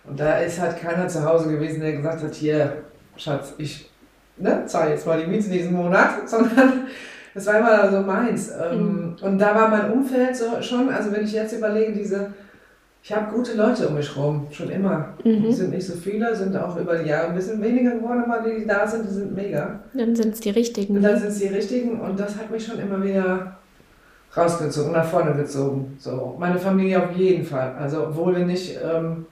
Und 0.08 0.20
da 0.20 0.38
ist 0.38 0.60
halt 0.60 0.78
keiner 0.80 1.08
zu 1.08 1.24
Hause 1.24 1.50
gewesen, 1.50 1.80
der 1.80 1.92
gesagt 1.92 2.22
hat, 2.22 2.34
hier, 2.34 2.84
Schatz, 3.16 3.54
ich 3.58 3.90
ne, 4.36 4.62
zahle 4.66 4.90
jetzt 4.90 5.06
mal 5.06 5.20
die 5.20 5.26
Miete 5.26 5.48
diesen 5.48 5.74
Monat, 5.74 6.10
sondern 6.28 6.86
das 7.34 7.46
war 7.46 7.58
immer 7.58 7.90
so 7.90 8.00
meins. 8.00 8.50
Ähm, 8.50 8.78
mhm. 8.78 9.16
Und 9.20 9.38
da 9.38 9.54
war 9.54 9.68
mein 9.68 9.92
Umfeld 9.92 10.36
so 10.36 10.60
schon, 10.60 10.88
also 10.88 11.12
wenn 11.12 11.24
ich 11.24 11.32
jetzt 11.32 11.52
überlege, 11.52 11.92
diese, 11.92 12.32
ich 13.02 13.12
habe 13.14 13.32
gute 13.32 13.54
Leute 13.54 13.88
um 13.88 13.94
mich 13.94 14.16
rum, 14.16 14.46
schon 14.50 14.70
immer. 14.70 15.14
Mhm. 15.24 15.52
sind 15.52 15.70
nicht 15.70 15.86
so 15.86 15.94
viele, 15.94 16.34
sind 16.34 16.56
auch 16.56 16.76
über 16.76 16.96
die 16.96 17.08
Jahre 17.08 17.28
ein 17.28 17.34
bisschen 17.34 17.62
weniger 17.62 17.92
geworden, 17.92 18.24
aber 18.26 18.48
die, 18.48 18.60
die 18.60 18.66
da 18.66 18.86
sind, 18.86 19.08
die 19.08 19.12
sind 19.12 19.34
mega. 19.34 19.80
Dann 19.94 20.14
sind 20.14 20.34
es 20.34 20.40
die 20.40 20.50
richtigen. 20.50 20.96
Und 20.96 21.02
dann 21.02 21.18
sind 21.18 21.28
es 21.28 21.38
die 21.38 21.48
richtigen 21.48 22.00
und 22.00 22.18
das 22.18 22.36
hat 22.36 22.50
mich 22.50 22.64
schon 22.64 22.78
immer 22.78 23.02
wieder 23.02 23.56
rausgezogen, 24.36 24.92
nach 24.92 25.06
vorne 25.06 25.34
gezogen. 25.34 25.96
So, 25.98 26.36
meine 26.38 26.58
Familie 26.58 27.02
auf 27.02 27.12
jeden 27.16 27.44
Fall. 27.44 27.74
Also, 27.78 28.08
obwohl 28.08 28.36
wir 28.36 28.44
nicht 28.44 28.78
ähm, 28.82 29.26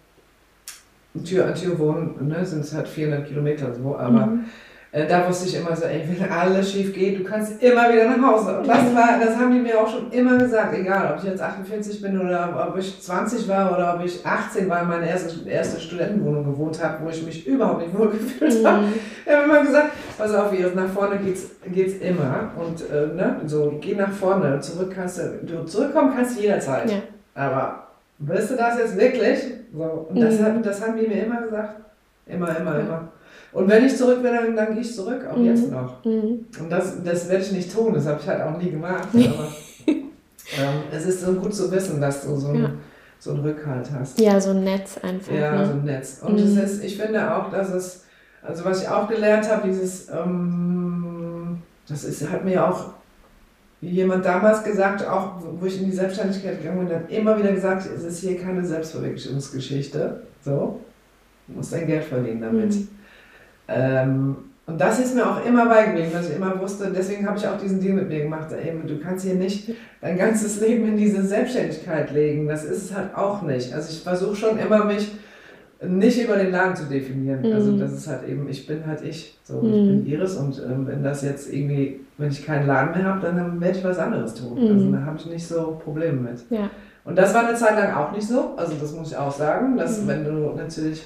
Tür 1.23 1.47
an 1.47 1.55
Tür 1.55 1.79
wohnen, 1.79 2.27
ne, 2.27 2.45
sind 2.45 2.61
es 2.61 2.75
halt 2.75 2.89
400 2.89 3.27
Kilometer 3.27 3.73
so, 3.73 3.97
aber 3.97 4.27
mhm. 4.27 4.47
äh, 4.91 5.07
da 5.07 5.29
wusste 5.29 5.49
ich 5.49 5.57
immer 5.57 5.75
so, 5.77 5.85
ey, 5.85 6.03
wenn 6.09 6.29
alles 6.29 6.73
schief 6.73 6.93
geht, 6.93 7.21
du 7.21 7.23
kannst 7.23 7.63
immer 7.63 7.93
wieder 7.93 8.09
nach 8.09 8.33
Hause. 8.33 8.59
Und 8.59 8.67
das 8.67 8.93
war, 8.93 9.21
das 9.25 9.37
haben 9.37 9.53
die 9.53 9.61
mir 9.61 9.81
auch 9.81 9.89
schon 9.89 10.11
immer 10.11 10.37
gesagt, 10.39 10.77
egal, 10.77 11.13
ob 11.13 11.23
ich 11.23 11.31
jetzt 11.31 11.41
48 11.41 12.03
bin 12.03 12.21
oder 12.21 12.69
ob 12.69 12.77
ich 12.77 13.01
20 13.01 13.49
war 13.49 13.73
oder 13.73 13.95
ob 13.95 14.05
ich 14.05 14.27
18 14.27 14.69
war, 14.69 14.85
meine 14.85 15.09
erste, 15.09 15.49
erste 15.49 15.81
Studentenwohnung 15.81 16.45
gewohnt 16.45 16.83
habe, 16.83 17.05
wo 17.05 17.11
ich 17.11 17.25
mich 17.25 17.47
überhaupt 17.47 17.83
nicht 17.83 17.97
wohl 17.97 18.11
gefühlt 18.11 18.61
mhm. 18.61 18.67
habe. 18.67 18.85
Ich 19.25 19.33
habe 19.33 19.45
immer 19.45 19.63
gesagt, 19.63 19.93
pass 20.19 20.35
auf, 20.35 20.53
Iris, 20.53 20.75
nach 20.75 20.89
vorne 20.89 21.19
geht's, 21.19 21.47
geht's 21.73 21.95
immer. 22.03 22.51
Und 22.57 22.83
äh, 22.91 23.15
ne, 23.15 23.37
so, 23.47 23.79
geh 23.81 23.95
nach 23.95 24.11
vorne, 24.11 24.59
zurück 24.59 24.93
kannst 24.93 25.19
du, 25.19 25.39
du 25.45 25.65
zurückkommen 25.65 26.13
kannst 26.13 26.37
du 26.37 26.43
jederzeit. 26.43 26.91
Ja. 26.91 26.97
Aber 27.37 27.84
willst 28.19 28.51
du 28.51 28.57
das 28.57 28.79
jetzt 28.79 28.97
wirklich? 28.97 29.41
So, 29.73 30.07
und 30.09 30.21
das, 30.21 30.39
mhm. 30.39 30.63
das 30.63 30.81
haben 30.81 30.97
die 30.97 31.07
mir 31.07 31.25
immer 31.25 31.43
gesagt. 31.43 31.81
Immer, 32.27 32.57
immer, 32.57 32.81
immer. 32.81 33.09
Und 33.53 33.69
wenn 33.69 33.85
ich 33.85 33.97
zurück 33.97 34.23
will, 34.23 34.33
dann, 34.33 34.57
dann 34.57 34.73
gehe 34.73 34.81
ich 34.81 34.95
zurück, 34.95 35.25
auch 35.31 35.37
mhm. 35.37 35.45
jetzt 35.45 35.71
noch. 35.71 36.05
Mhm. 36.05 36.47
Und 36.59 36.71
das, 36.71 37.03
das 37.05 37.29
werde 37.29 37.45
ich 37.45 37.53
nicht 37.53 37.73
tun, 37.73 37.93
das 37.95 38.07
habe 38.07 38.19
ich 38.21 38.29
halt 38.29 38.43
auch 38.43 38.59
nie 38.59 38.71
gemacht. 38.71 39.09
Aber 39.15 39.49
ähm, 40.59 40.83
es 40.93 41.07
ist 41.07 41.21
so 41.21 41.33
gut 41.35 41.55
zu 41.55 41.71
wissen, 41.71 42.01
dass 42.01 42.25
du 42.25 42.37
so 42.37 42.49
ein, 42.49 42.63
ja. 42.63 42.71
so 43.19 43.31
einen 43.31 43.41
Rückhalt 43.41 43.89
hast. 43.93 44.19
Ja, 44.19 44.41
so 44.41 44.51
ein 44.51 44.65
Netz 44.65 44.99
einfach. 44.99 45.33
Ja, 45.33 45.57
ne? 45.57 45.67
so 45.67 45.73
ein 45.73 45.85
Netz. 45.85 46.21
Und 46.23 46.33
mhm. 46.33 46.59
es 46.59 46.73
ist, 46.73 46.85
ich 46.85 46.97
finde 46.97 47.35
auch, 47.35 47.51
dass 47.51 47.71
es, 47.71 48.05
also 48.43 48.65
was 48.65 48.83
ich 48.83 48.89
auch 48.89 49.09
gelernt 49.09 49.49
habe, 49.51 49.69
dieses, 49.69 50.09
ähm, 50.09 51.63
das 51.89 52.05
ist, 52.05 52.29
hat 52.31 52.45
mir 52.45 52.67
auch 52.67 52.95
jemand 53.91 54.25
damals 54.25 54.65
gesagt, 54.65 55.07
auch 55.07 55.33
wo 55.59 55.67
ich 55.67 55.81
in 55.81 55.87
die 55.87 55.97
Selbstständigkeit 55.97 56.61
gegangen 56.61 56.87
bin, 56.87 56.97
hat 56.97 57.11
immer 57.11 57.39
wieder 57.39 57.53
gesagt, 57.53 57.87
es 57.87 58.03
ist 58.03 58.21
hier 58.21 58.39
keine 58.39 58.65
Selbstverwirklichungsgeschichte. 58.65 60.23
So, 60.43 60.81
du 61.47 61.55
musst 61.55 61.73
dein 61.73 61.87
Geld 61.87 62.05
verdienen 62.05 62.41
damit. 62.41 62.75
Mhm. 62.75 62.89
Ähm, 63.69 64.37
und 64.67 64.81
das 64.81 64.99
ist 64.99 65.15
mir 65.15 65.31
auch 65.31 65.45
immer 65.45 65.67
beigeblieben, 65.67 66.13
dass 66.13 66.31
ich 66.31 66.37
immer 66.37 66.59
wusste, 66.59 66.91
deswegen 66.95 67.27
habe 67.27 67.39
ich 67.39 67.47
auch 67.47 67.59
diesen 67.59 67.81
Deal 67.81 67.95
mit 67.95 68.09
mir 68.09 68.23
gemacht, 68.23 68.51
ey, 68.51 68.73
du 68.87 68.99
kannst 68.99 69.27
hier 69.27 69.35
nicht 69.35 69.71
dein 70.01 70.17
ganzes 70.17 70.59
Leben 70.61 70.89
in 70.89 70.97
diese 70.97 71.23
Selbstständigkeit 71.23 72.11
legen. 72.13 72.49
Das 72.49 72.65
ist 72.65 72.85
es 72.85 72.95
halt 72.95 73.15
auch 73.15 73.43
nicht. 73.43 73.75
Also 73.75 73.91
ich 73.91 74.03
versuche 74.03 74.37
schon 74.37 74.59
immer 74.59 74.85
mich 74.85 75.13
nicht 75.83 76.23
über 76.23 76.37
den 76.37 76.53
Laden 76.53 76.77
zu 76.77 76.85
definieren. 76.85 77.43
Mhm. 77.43 77.53
Also 77.53 77.77
das 77.77 77.93
ist 77.93 78.07
halt 78.07 78.29
eben, 78.29 78.49
ich 78.49 78.67
bin 78.67 78.87
halt 78.87 79.03
ich. 79.03 79.39
So, 79.43 79.61
mhm. 79.61 79.67
ich 79.67 79.73
bin 79.73 80.07
Iris 80.07 80.37
und 80.37 80.63
ähm, 80.65 80.87
wenn 80.87 81.03
das 81.03 81.23
jetzt 81.23 81.53
irgendwie, 81.53 82.01
wenn 82.19 82.31
ich 82.31 82.45
keinen 82.45 82.67
Laden 82.67 82.93
mehr 82.93 83.05
habe, 83.05 83.21
dann 83.21 83.61
werde 83.61 83.79
ich 83.79 83.85
was 83.85 83.99
anderes 83.99 84.35
tun. 84.35 84.63
Mhm. 84.63 84.73
Also 84.73 84.93
da 84.93 85.05
habe 85.05 85.19
ich 85.19 85.27
nicht 85.27 85.47
so 85.47 85.79
Probleme 85.83 86.21
mit. 86.21 86.45
Ja. 86.51 86.71
Und 87.05 87.17
das 87.19 87.35
war 87.35 87.47
eine 87.47 87.57
Zeit 87.57 87.77
lang 87.77 87.95
auch 87.95 88.13
nicht 88.13 88.27
so. 88.27 88.55
Also 88.57 88.75
das 88.81 88.93
muss 88.93 89.09
ich 89.11 89.17
auch 89.17 89.33
sagen, 89.33 89.77
dass 89.77 90.03
mhm. 90.03 90.09
wenn 90.09 90.25
du 90.25 90.53
natürlich 90.57 91.05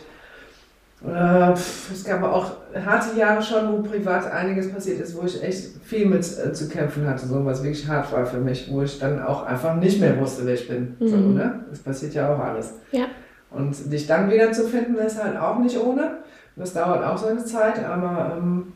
äh, 1.07 1.53
es 1.53 2.05
gab 2.05 2.25
auch 2.25 2.51
harte 2.75 3.17
Jahre 3.17 3.41
schon, 3.41 3.73
wo 3.73 3.83
privat 3.83 4.31
einiges 4.33 4.73
passiert 4.73 5.01
ist, 5.01 5.17
wo 5.17 5.25
ich 5.25 5.41
echt 5.43 5.81
viel 5.85 6.07
mit 6.07 6.21
äh, 6.21 6.53
zu 6.53 6.69
kämpfen 6.69 7.07
hatte, 7.07 7.27
so 7.27 7.45
was 7.45 7.63
wirklich 7.63 7.87
hart 7.87 8.13
war 8.13 8.27
für 8.27 8.39
mich, 8.41 8.69
wo 8.71 8.83
ich 8.83 8.99
dann 8.99 9.23
auch 9.23 9.45
einfach 9.45 9.77
nicht 9.77 10.01
mehr 10.01 10.19
wusste, 10.19 10.45
wer 10.45 10.55
ich 10.55 10.67
bin. 10.67 10.97
Mhm. 10.99 11.09
So, 11.09 11.17
ne? 11.17 11.61
Das 11.71 11.79
passiert 11.81 12.15
ja 12.15 12.35
auch 12.35 12.41
alles. 12.41 12.75
Ja. 12.91 13.07
Und 13.51 13.93
dich 13.93 14.07
dann 14.07 14.31
wieder 14.31 14.53
zu 14.53 14.65
finden, 14.65 14.97
ist 14.97 15.23
halt 15.23 15.37
auch 15.39 15.59
nicht 15.59 15.79
ohne. 15.79 16.19
Das 16.57 16.75
dauert 16.75 17.05
auch 17.05 17.17
so 17.17 17.27
eine 17.29 17.45
Zeit, 17.45 17.85
aber 17.85 18.37
ähm, 18.37 18.73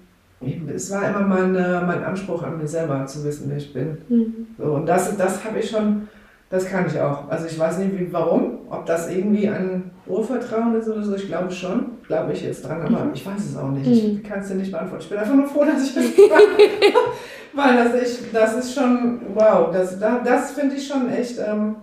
es 0.74 0.90
war 0.90 1.08
immer 1.08 1.20
mein, 1.20 1.52
mein 1.52 2.04
Anspruch 2.04 2.42
an 2.42 2.58
mir 2.58 2.66
selber, 2.66 3.04
zu 3.06 3.24
wissen, 3.24 3.46
wer 3.48 3.58
ich 3.58 3.72
bin. 3.72 3.98
Mhm. 4.08 4.46
So, 4.58 4.64
und 4.74 4.86
das, 4.86 5.16
das 5.16 5.44
habe 5.44 5.58
ich 5.58 5.70
schon 5.70 6.08
das 6.52 6.66
kann 6.66 6.86
ich 6.86 7.00
auch. 7.00 7.30
Also 7.30 7.46
ich 7.46 7.58
weiß 7.58 7.78
nicht, 7.78 7.98
wie, 7.98 8.12
warum, 8.12 8.58
ob 8.68 8.84
das 8.84 9.10
irgendwie 9.10 9.48
ein 9.48 9.90
Urvertrauen 10.06 10.74
ist 10.74 10.86
oder 10.86 11.02
so. 11.02 11.14
Ich 11.14 11.26
glaube 11.26 11.50
schon, 11.50 11.92
glaube 12.06 12.34
ich 12.34 12.42
jetzt 12.42 12.68
dran, 12.68 12.82
aber 12.82 13.06
mhm. 13.06 13.14
ich 13.14 13.24
weiß 13.24 13.42
es 13.42 13.56
auch 13.56 13.70
nicht. 13.70 13.86
Ich 13.86 14.04
mhm. 14.04 14.22
kann 14.22 14.40
es 14.40 14.48
dir 14.48 14.56
nicht 14.56 14.70
beantworten. 14.70 15.02
Ich 15.02 15.08
bin 15.08 15.18
einfach 15.18 15.34
nur 15.34 15.46
froh, 15.46 15.64
dass 15.64 15.82
ich 15.82 15.94
das 15.94 16.04
Weil 17.54 17.76
das, 17.76 18.02
ich, 18.02 18.32
das 18.32 18.54
ist 18.56 18.74
schon, 18.74 19.22
wow, 19.34 19.70
das, 19.72 19.98
das 19.98 20.50
finde 20.50 20.76
ich 20.76 20.86
schon 20.86 21.08
echt 21.08 21.38
ähm, 21.38 21.74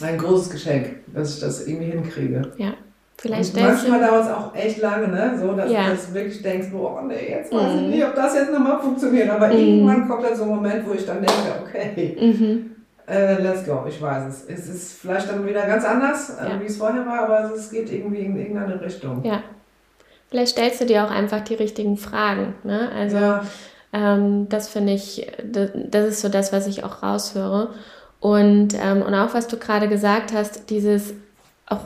ein 0.00 0.18
großes 0.18 0.50
Geschenk, 0.50 0.96
dass 1.14 1.34
ich 1.34 1.40
das 1.40 1.66
irgendwie 1.66 1.90
hinkriege. 1.90 2.52
Ja. 2.56 2.74
Vielleicht 3.16 3.54
und 3.54 3.62
manchmal 3.62 4.00
dauert 4.00 4.24
es 4.24 4.30
auch 4.30 4.54
echt 4.54 4.78
lange, 4.78 5.08
ne? 5.08 5.38
so 5.40 5.52
dass 5.52 5.70
ja. 5.70 5.90
du 5.90 6.14
wirklich 6.14 6.42
denkst, 6.42 6.68
oh 6.74 6.98
nee, 7.06 7.30
jetzt 7.30 7.52
weiß 7.52 7.72
mhm. 7.72 7.78
ich 7.78 7.90
nicht, 7.94 8.04
ob 8.04 8.14
das 8.14 8.34
jetzt 8.34 8.52
nochmal 8.52 8.80
funktioniert. 8.80 9.30
Aber 9.30 9.46
mhm. 9.48 9.54
irgendwann 9.54 10.08
kommt 10.08 10.24
dann 10.24 10.36
so 10.36 10.42
ein 10.42 10.48
Moment, 10.48 10.86
wo 10.86 10.92
ich 10.92 11.06
dann 11.06 11.18
denke, 11.18 11.62
okay, 11.62 12.16
mhm. 12.20 12.70
Äh, 13.06 13.42
let's 13.42 13.66
go, 13.66 13.84
ich 13.86 14.00
weiß 14.00 14.24
es. 14.28 14.44
Es 14.48 14.66
ist 14.66 14.98
vielleicht 15.00 15.28
dann 15.28 15.46
wieder 15.46 15.66
ganz 15.66 15.84
anders, 15.84 16.38
äh, 16.38 16.48
ja. 16.48 16.60
wie 16.60 16.64
es 16.64 16.78
vorher 16.78 17.04
war, 17.04 17.28
aber 17.28 17.52
es 17.54 17.70
geht 17.70 17.92
irgendwie 17.92 18.20
in 18.20 18.36
irgendeine 18.36 18.80
Richtung. 18.80 19.22
Ja. 19.22 19.42
Vielleicht 20.30 20.52
stellst 20.52 20.80
du 20.80 20.86
dir 20.86 21.04
auch 21.04 21.10
einfach 21.10 21.42
die 21.42 21.54
richtigen 21.54 21.98
Fragen. 21.98 22.54
Ne? 22.64 22.90
Also 22.96 23.18
ja. 23.18 23.44
ähm, 23.92 24.48
das 24.48 24.68
finde 24.68 24.94
ich, 24.94 25.30
das, 25.44 26.08
ist 26.08 26.22
so 26.22 26.28
das, 26.30 26.52
was 26.52 26.66
ich 26.66 26.82
auch 26.82 27.02
raushöre. 27.02 27.74
Und, 28.24 28.68
ähm, 28.82 29.02
und 29.02 29.14
auch 29.14 29.34
was 29.34 29.48
du 29.48 29.58
gerade 29.58 29.86
gesagt 29.86 30.32
hast, 30.32 30.70
dieses 30.70 31.12
auch 31.66 31.80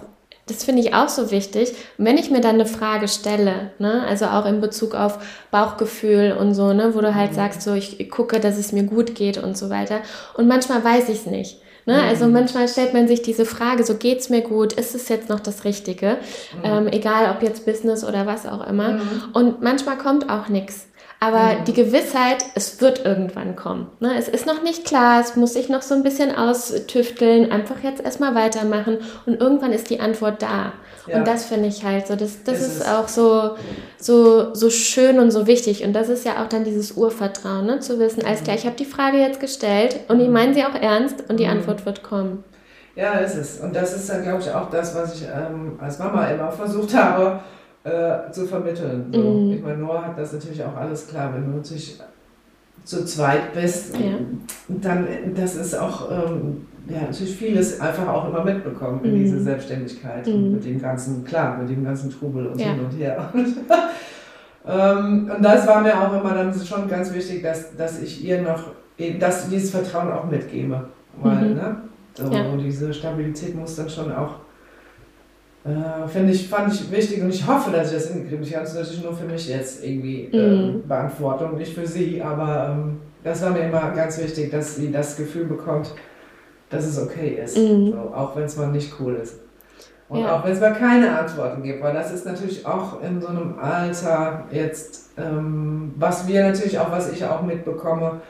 das 0.46 0.64
finde 0.64 0.80
ich 0.80 0.94
auch 0.94 1.08
so 1.08 1.30
wichtig. 1.30 1.74
Und 1.98 2.06
wenn 2.06 2.16
ich 2.16 2.30
mir 2.30 2.40
dann 2.40 2.54
eine 2.54 2.64
Frage 2.64 3.08
stelle, 3.08 3.72
ne, 3.78 4.04
also 4.08 4.26
auch 4.26 4.46
in 4.46 4.60
Bezug 4.62 4.94
auf 4.94 5.18
Bauchgefühl 5.50 6.34
und 6.38 6.54
so, 6.54 6.72
ne, 6.72 6.94
wo 6.94 7.00
du 7.00 7.14
halt 7.14 7.32
mhm. 7.32 7.34
sagst, 7.34 7.62
so 7.62 7.74
ich 7.74 8.08
gucke, 8.08 8.38
dass 8.38 8.56
es 8.56 8.70
mir 8.70 8.84
gut 8.84 9.16
geht 9.16 9.36
und 9.36 9.58
so 9.58 9.68
weiter. 9.68 10.00
Und 10.38 10.46
manchmal 10.46 10.82
weiß 10.82 11.08
ich 11.08 11.18
es 11.18 11.26
nicht. 11.26 11.60
Ne? 11.86 11.94
Mhm. 11.94 12.08
Also 12.08 12.28
manchmal 12.28 12.68
stellt 12.68 12.94
man 12.94 13.08
sich 13.08 13.20
diese 13.20 13.44
Frage, 13.44 13.82
so 13.82 13.96
geht 13.96 14.20
es 14.20 14.30
mir 14.30 14.42
gut, 14.42 14.72
ist 14.74 14.94
es 14.94 15.08
jetzt 15.08 15.28
noch 15.28 15.40
das 15.40 15.64
Richtige? 15.64 16.18
Mhm. 16.62 16.64
Ähm, 16.64 16.86
egal 16.86 17.34
ob 17.34 17.42
jetzt 17.42 17.66
Business 17.66 18.04
oder 18.04 18.26
was 18.26 18.46
auch 18.46 18.64
immer. 18.66 18.92
Mhm. 18.92 19.22
Und 19.34 19.60
manchmal 19.60 19.98
kommt 19.98 20.30
auch 20.30 20.48
nichts. 20.48 20.86
Aber 21.20 21.58
mhm. 21.58 21.64
die 21.64 21.72
Gewissheit, 21.72 22.44
es 22.54 22.80
wird 22.80 23.04
irgendwann 23.04 23.56
kommen. 23.56 23.88
Ne? 23.98 24.16
Es 24.16 24.28
ist 24.28 24.46
noch 24.46 24.62
nicht 24.62 24.84
klar, 24.84 25.20
es 25.20 25.34
muss 25.34 25.54
sich 25.54 25.68
noch 25.68 25.82
so 25.82 25.94
ein 25.94 26.04
bisschen 26.04 26.34
austüfteln, 26.34 27.50
einfach 27.50 27.82
jetzt 27.82 28.04
erstmal 28.04 28.36
weitermachen 28.36 28.98
und 29.26 29.40
irgendwann 29.40 29.72
ist 29.72 29.90
die 29.90 29.98
Antwort 29.98 30.42
da. 30.42 30.72
Ja. 31.08 31.16
Und 31.18 31.26
das 31.26 31.46
finde 31.46 31.68
ich 31.68 31.84
halt 31.84 32.06
so, 32.06 32.14
das, 32.14 32.44
das 32.44 32.60
ist, 32.60 32.80
ist, 32.80 32.88
auch 32.88 33.08
so, 33.08 33.56
so, 33.98 34.54
so 34.54 34.70
schön 34.70 35.18
und 35.18 35.32
so 35.32 35.48
wichtig. 35.48 35.84
Und 35.84 35.92
das 35.92 36.08
ist 36.08 36.24
ja 36.24 36.42
auch 36.42 36.48
dann 36.48 36.62
dieses 36.62 36.92
Urvertrauen, 36.92 37.66
ne? 37.66 37.80
zu 37.80 37.98
wissen, 37.98 38.24
alles 38.24 38.44
klar, 38.44 38.56
ich 38.56 38.66
habe 38.66 38.76
die 38.76 38.84
Frage 38.84 39.18
jetzt 39.18 39.40
gestellt 39.40 39.98
und 40.06 40.20
ich 40.20 40.28
meine 40.28 40.54
sie 40.54 40.64
auch 40.64 40.74
ernst 40.74 41.24
und 41.28 41.40
die 41.40 41.46
mhm. 41.46 41.52
Antwort 41.52 41.84
wird 41.84 42.04
kommen. 42.04 42.44
Ja, 42.94 43.12
ist 43.14 43.36
es. 43.36 43.60
Und 43.60 43.74
das 43.74 43.94
ist 43.94 44.08
dann, 44.08 44.22
glaube 44.22 44.42
ich, 44.42 44.52
auch 44.52 44.70
das, 44.70 44.94
was 44.94 45.14
ich 45.14 45.22
ähm, 45.22 45.78
als 45.80 45.98
Mama 45.98 46.28
immer 46.28 46.50
versucht 46.50 46.94
habe, 46.94 47.40
äh, 47.88 48.32
zu 48.32 48.46
vermitteln. 48.46 49.06
So. 49.12 49.20
Mhm. 49.20 49.52
Ich 49.52 49.62
meine, 49.62 49.78
Noah 49.78 50.06
hat 50.06 50.18
das 50.18 50.32
natürlich 50.32 50.62
auch 50.62 50.76
alles 50.76 51.08
klar, 51.08 51.32
wenn 51.34 51.50
du 51.50 51.56
natürlich 51.56 51.98
zu 52.84 53.04
zweit 53.04 53.52
bist, 53.52 53.96
ja. 53.96 54.18
dann 54.68 55.06
das 55.34 55.56
ist 55.56 55.74
auch 55.74 56.10
ähm, 56.10 56.66
ja, 56.88 57.02
natürlich 57.02 57.36
vieles 57.36 57.80
einfach 57.80 58.08
auch 58.08 58.28
immer 58.28 58.44
mitbekommen 58.44 59.00
in 59.04 59.12
mhm. 59.12 59.18
diese 59.18 59.40
Selbstständigkeit 59.40 60.26
mhm. 60.26 60.34
und 60.34 60.52
mit 60.52 60.64
dem 60.64 60.80
ganzen, 60.80 61.24
klar, 61.24 61.58
mit 61.58 61.68
dem 61.68 61.84
ganzen 61.84 62.10
Trubel 62.10 62.46
und 62.46 62.58
ja. 62.58 62.68
hin 62.68 62.80
und 62.80 62.90
her. 62.92 63.32
ähm, 64.66 65.30
und 65.34 65.42
das 65.42 65.66
war 65.66 65.82
mir 65.82 66.00
auch 66.00 66.12
immer 66.18 66.34
dann 66.34 66.54
schon 66.54 66.88
ganz 66.88 67.12
wichtig, 67.12 67.42
dass, 67.42 67.76
dass 67.76 68.00
ich 68.00 68.24
ihr 68.24 68.40
noch, 68.40 68.70
dass 69.20 69.48
dieses 69.48 69.70
Vertrauen 69.70 70.10
auch 70.10 70.24
mitgebe. 70.24 70.88
Weil, 71.20 71.48
mhm. 71.50 71.54
ne? 71.54 71.76
So, 72.14 72.32
ja. 72.32 72.56
diese 72.56 72.92
Stabilität 72.92 73.54
muss 73.54 73.76
dann 73.76 73.88
schon 73.88 74.10
auch 74.12 74.36
äh, 75.68 76.08
Finde 76.08 76.32
ich, 76.32 76.48
fand 76.48 76.72
ich 76.72 76.90
wichtig 76.90 77.22
und 77.22 77.28
ich 77.28 77.46
hoffe, 77.46 77.70
dass 77.70 77.88
ich 77.88 77.98
das 77.98 78.10
hinkriege. 78.10 78.42
Ich 78.42 78.52
kann 78.52 78.62
es 78.62 78.74
natürlich 78.74 79.02
nur 79.02 79.12
für 79.12 79.26
mich 79.26 79.48
jetzt 79.48 79.84
irgendwie 79.84 80.24
äh, 80.32 80.72
mhm. 80.72 80.88
beantworten 80.88 81.44
und 81.44 81.58
nicht 81.58 81.74
für 81.74 81.86
sie, 81.86 82.22
aber 82.22 82.70
ähm, 82.70 83.00
das 83.22 83.42
war 83.42 83.50
mir 83.50 83.60
immer 83.60 83.90
ganz 83.90 84.18
wichtig, 84.18 84.50
dass 84.50 84.76
sie 84.76 84.90
das 84.90 85.16
Gefühl 85.16 85.44
bekommt, 85.44 85.94
dass 86.70 86.86
es 86.86 86.98
okay 86.98 87.40
ist, 87.44 87.58
mhm. 87.58 87.92
so, 87.92 87.98
auch 88.14 88.34
wenn 88.34 88.44
es 88.44 88.56
mal 88.56 88.68
nicht 88.68 88.94
cool 88.98 89.16
ist. 89.16 89.40
Und 90.08 90.20
ja. 90.20 90.36
auch 90.36 90.44
wenn 90.44 90.52
es 90.52 90.60
mal 90.60 90.72
keine 90.72 91.18
Antworten 91.18 91.62
gibt, 91.62 91.82
weil 91.82 91.92
das 91.92 92.12
ist 92.12 92.24
natürlich 92.24 92.64
auch 92.64 93.02
in 93.02 93.20
so 93.20 93.28
einem 93.28 93.58
Alter 93.58 94.44
jetzt, 94.50 95.10
ähm, 95.18 95.92
was 95.96 96.26
wir 96.26 96.44
natürlich 96.44 96.78
auch, 96.78 96.90
was 96.90 97.12
ich 97.12 97.22
auch 97.26 97.42
mitbekomme, 97.42 98.22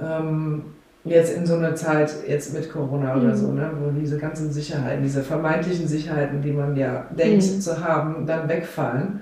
ähm, 0.00 0.66
jetzt 1.04 1.36
in 1.36 1.46
so 1.46 1.54
einer 1.56 1.74
Zeit, 1.74 2.12
jetzt 2.26 2.54
mit 2.54 2.72
Corona 2.72 3.14
oder 3.16 3.28
mhm. 3.28 3.36
so, 3.36 3.52
ne, 3.52 3.70
wo 3.78 3.90
diese 3.90 4.18
ganzen 4.18 4.50
Sicherheiten, 4.50 5.02
diese 5.02 5.22
vermeintlichen 5.22 5.86
Sicherheiten, 5.86 6.40
die 6.40 6.52
man 6.52 6.76
ja 6.76 7.06
denkt 7.10 7.44
mhm. 7.44 7.60
zu 7.60 7.84
haben, 7.84 8.26
dann 8.26 8.48
wegfallen. 8.48 9.20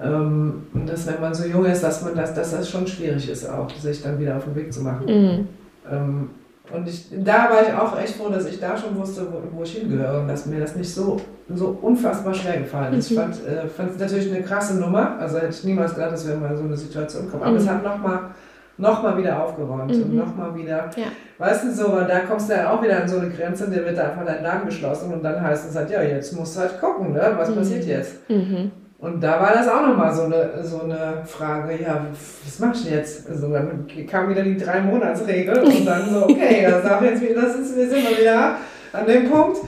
Ähm, 0.00 0.66
und 0.72 0.88
dass, 0.88 1.06
wenn 1.06 1.20
man 1.20 1.34
so 1.34 1.44
jung 1.46 1.64
ist, 1.64 1.82
dass 1.82 2.02
man 2.02 2.14
das, 2.14 2.34
dass 2.34 2.52
das 2.52 2.70
schon 2.70 2.86
schwierig 2.86 3.28
ist, 3.28 3.48
auch 3.48 3.68
sich 3.70 4.02
dann 4.02 4.18
wieder 4.20 4.36
auf 4.36 4.44
den 4.44 4.54
Weg 4.54 4.72
zu 4.72 4.82
machen. 4.82 5.06
Mhm. 5.06 5.48
Ähm, 5.90 6.30
und 6.72 6.88
ich, 6.88 7.08
da 7.24 7.48
war 7.50 7.62
ich 7.62 7.72
auch 7.72 7.98
echt 7.98 8.16
froh, 8.16 8.28
dass 8.28 8.46
ich 8.46 8.58
da 8.58 8.76
schon 8.76 8.96
wusste, 8.96 9.26
wo, 9.30 9.58
wo 9.58 9.62
ich 9.62 9.76
hingehöre 9.76 10.20
und 10.20 10.28
dass 10.28 10.46
mir 10.46 10.60
das 10.60 10.74
nicht 10.74 10.92
so, 10.92 11.20
so 11.54 11.78
unfassbar 11.80 12.34
schwer 12.34 12.58
gefallen 12.58 12.94
ist. 12.94 13.10
Ich 13.10 13.16
mhm. 13.16 13.22
fand 13.22 13.34
es 13.34 13.40
äh, 13.44 14.00
natürlich 14.00 14.32
eine 14.32 14.42
krasse 14.42 14.78
Nummer, 14.78 15.16
also 15.18 15.38
hätte 15.38 15.50
ich 15.50 15.64
niemals 15.64 15.94
gedacht, 15.94 16.12
dass 16.12 16.26
wir 16.26 16.36
mal 16.36 16.50
in 16.50 16.56
so 16.56 16.64
eine 16.64 16.76
Situation 16.76 17.30
kommen. 17.30 17.42
Aber 17.42 17.52
mhm. 17.52 17.58
es 17.58 17.68
hat 17.68 17.84
nochmal 17.84 18.30
nochmal 18.78 19.16
wieder 19.18 19.42
aufgeräumt 19.42 19.94
mhm. 19.94 20.02
und 20.02 20.16
nochmal 20.16 20.54
wieder. 20.54 20.90
Ja. 20.96 21.06
Weißt 21.38 21.64
du, 21.64 21.72
so, 21.72 22.00
da 22.06 22.20
kommst 22.20 22.48
du 22.48 22.54
dann 22.54 22.66
auch 22.66 22.82
wieder 22.82 23.02
an 23.02 23.08
so 23.08 23.18
eine 23.18 23.30
Grenze, 23.30 23.68
der 23.70 23.84
wird 23.84 23.98
einfach 23.98 24.24
dein 24.24 24.42
Laden 24.42 24.66
geschlossen 24.66 25.12
und 25.12 25.22
dann 25.22 25.40
heißt 25.40 25.68
es 25.68 25.76
halt, 25.76 25.90
ja, 25.90 26.02
jetzt 26.02 26.34
musst 26.34 26.56
du 26.56 26.60
halt 26.60 26.80
gucken, 26.80 27.12
ne? 27.12 27.34
was 27.36 27.50
mhm. 27.50 27.56
passiert 27.56 27.84
jetzt? 27.84 28.28
Mhm. 28.28 28.70
und 28.98 29.22
da 29.22 29.40
war 29.40 29.52
das 29.52 29.68
auch 29.68 29.86
nochmal 29.86 30.14
so 30.14 30.24
eine, 30.24 30.62
so 30.62 30.82
eine 30.82 31.24
Frage, 31.24 31.82
ja, 31.82 32.06
was 32.44 32.58
machst 32.58 32.86
du 32.86 32.90
jetzt? 32.90 33.28
Also 33.28 33.52
dann 33.52 33.86
kam 34.08 34.28
wieder 34.30 34.42
die 34.42 34.56
Drei-Monats-Regel 34.56 35.58
und 35.58 35.86
dann 35.86 36.10
so, 36.10 36.24
okay, 36.28 36.66
das, 36.68 36.82
darf 36.82 37.02
jetzt 37.02 37.22
das 37.22 37.54
ist, 37.56 37.76
wir 37.76 37.88
sind 37.88 38.04
mal 38.04 38.18
wieder 38.18 38.56
an 38.92 39.06
dem 39.06 39.30
Punkt. 39.30 39.58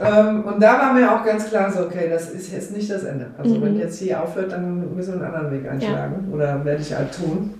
Ähm, 0.00 0.44
und 0.44 0.60
da 0.60 0.78
war 0.80 0.92
mir 0.92 1.14
auch 1.14 1.24
ganz 1.24 1.48
klar 1.48 1.70
so, 1.70 1.84
okay, 1.84 2.08
das 2.10 2.30
ist 2.30 2.52
jetzt 2.52 2.74
nicht 2.74 2.90
das 2.90 3.04
Ende. 3.04 3.26
Also 3.38 3.54
mhm. 3.54 3.62
wenn 3.62 3.78
jetzt 3.78 3.98
hier 4.00 4.20
aufhört, 4.20 4.50
dann 4.50 4.94
müssen 4.96 5.20
wir 5.20 5.26
einen 5.26 5.34
anderen 5.34 5.52
Weg 5.52 5.70
einschlagen 5.70 6.26
ja. 6.28 6.34
oder 6.34 6.64
werde 6.64 6.82
ich 6.82 6.92
halt 6.92 7.14
tun. 7.14 7.54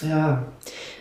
Ja. 0.00 0.44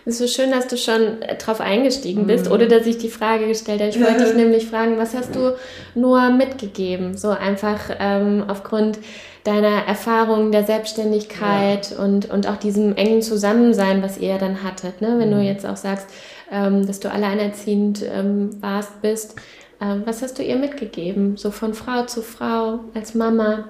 Es 0.06 0.20
ist 0.20 0.36
so 0.36 0.42
schön, 0.42 0.52
dass 0.52 0.68
du 0.68 0.78
schon 0.78 1.22
äh, 1.22 1.38
drauf 1.38 1.62
eingestiegen 1.62 2.28
bist, 2.28 2.48
mhm. 2.48 2.52
oder 2.52 2.68
dass 2.68 2.86
ich 2.86 2.98
die 2.98 3.10
Frage 3.10 3.48
gestellt 3.48 3.82
habe. 3.82 3.92
Ich 3.92 4.02
wollte 4.02 4.26
dich 4.26 4.36
nämlich 4.36 4.68
fragen, 4.68 4.98
was 4.98 5.14
hast 5.14 5.36
du 5.36 5.56
nur 5.96 6.30
mitgegeben? 6.32 7.18
So 7.18 7.30
einfach 7.30 7.80
ähm, 8.00 8.44
aufgrund 8.48 9.00
deiner 9.44 9.86
Erfahrung 9.88 10.52
der 10.52 10.64
Selbstständigkeit 10.64 11.92
ja. 11.92 12.04
und, 12.04 12.30
und 12.30 12.48
auch 12.48 12.58
diesem 12.58 12.96
engen 12.96 13.22
Zusammensein, 13.22 14.04
was 14.04 14.18
ihr 14.18 14.38
dann 14.38 14.64
hattet. 14.64 15.02
Ne? 15.02 15.16
Wenn 15.18 15.30
mhm. 15.30 15.36
du 15.36 15.42
jetzt 15.42 15.66
auch 15.66 15.78
sagst, 15.78 16.08
ähm, 16.52 16.86
dass 16.86 17.00
du 17.00 17.12
alleinerziehend 17.12 18.04
ähm, 18.04 18.62
warst, 18.62 19.02
bist. 19.02 19.36
Ähm, 19.80 20.04
was 20.06 20.22
hast 20.22 20.38
du 20.38 20.44
ihr 20.44 20.58
mitgegeben? 20.58 21.38
So 21.38 21.50
von 21.50 21.74
Frau 21.74 22.06
zu 22.06 22.22
Frau, 22.22 22.82
als 22.94 23.16
Mama? 23.16 23.66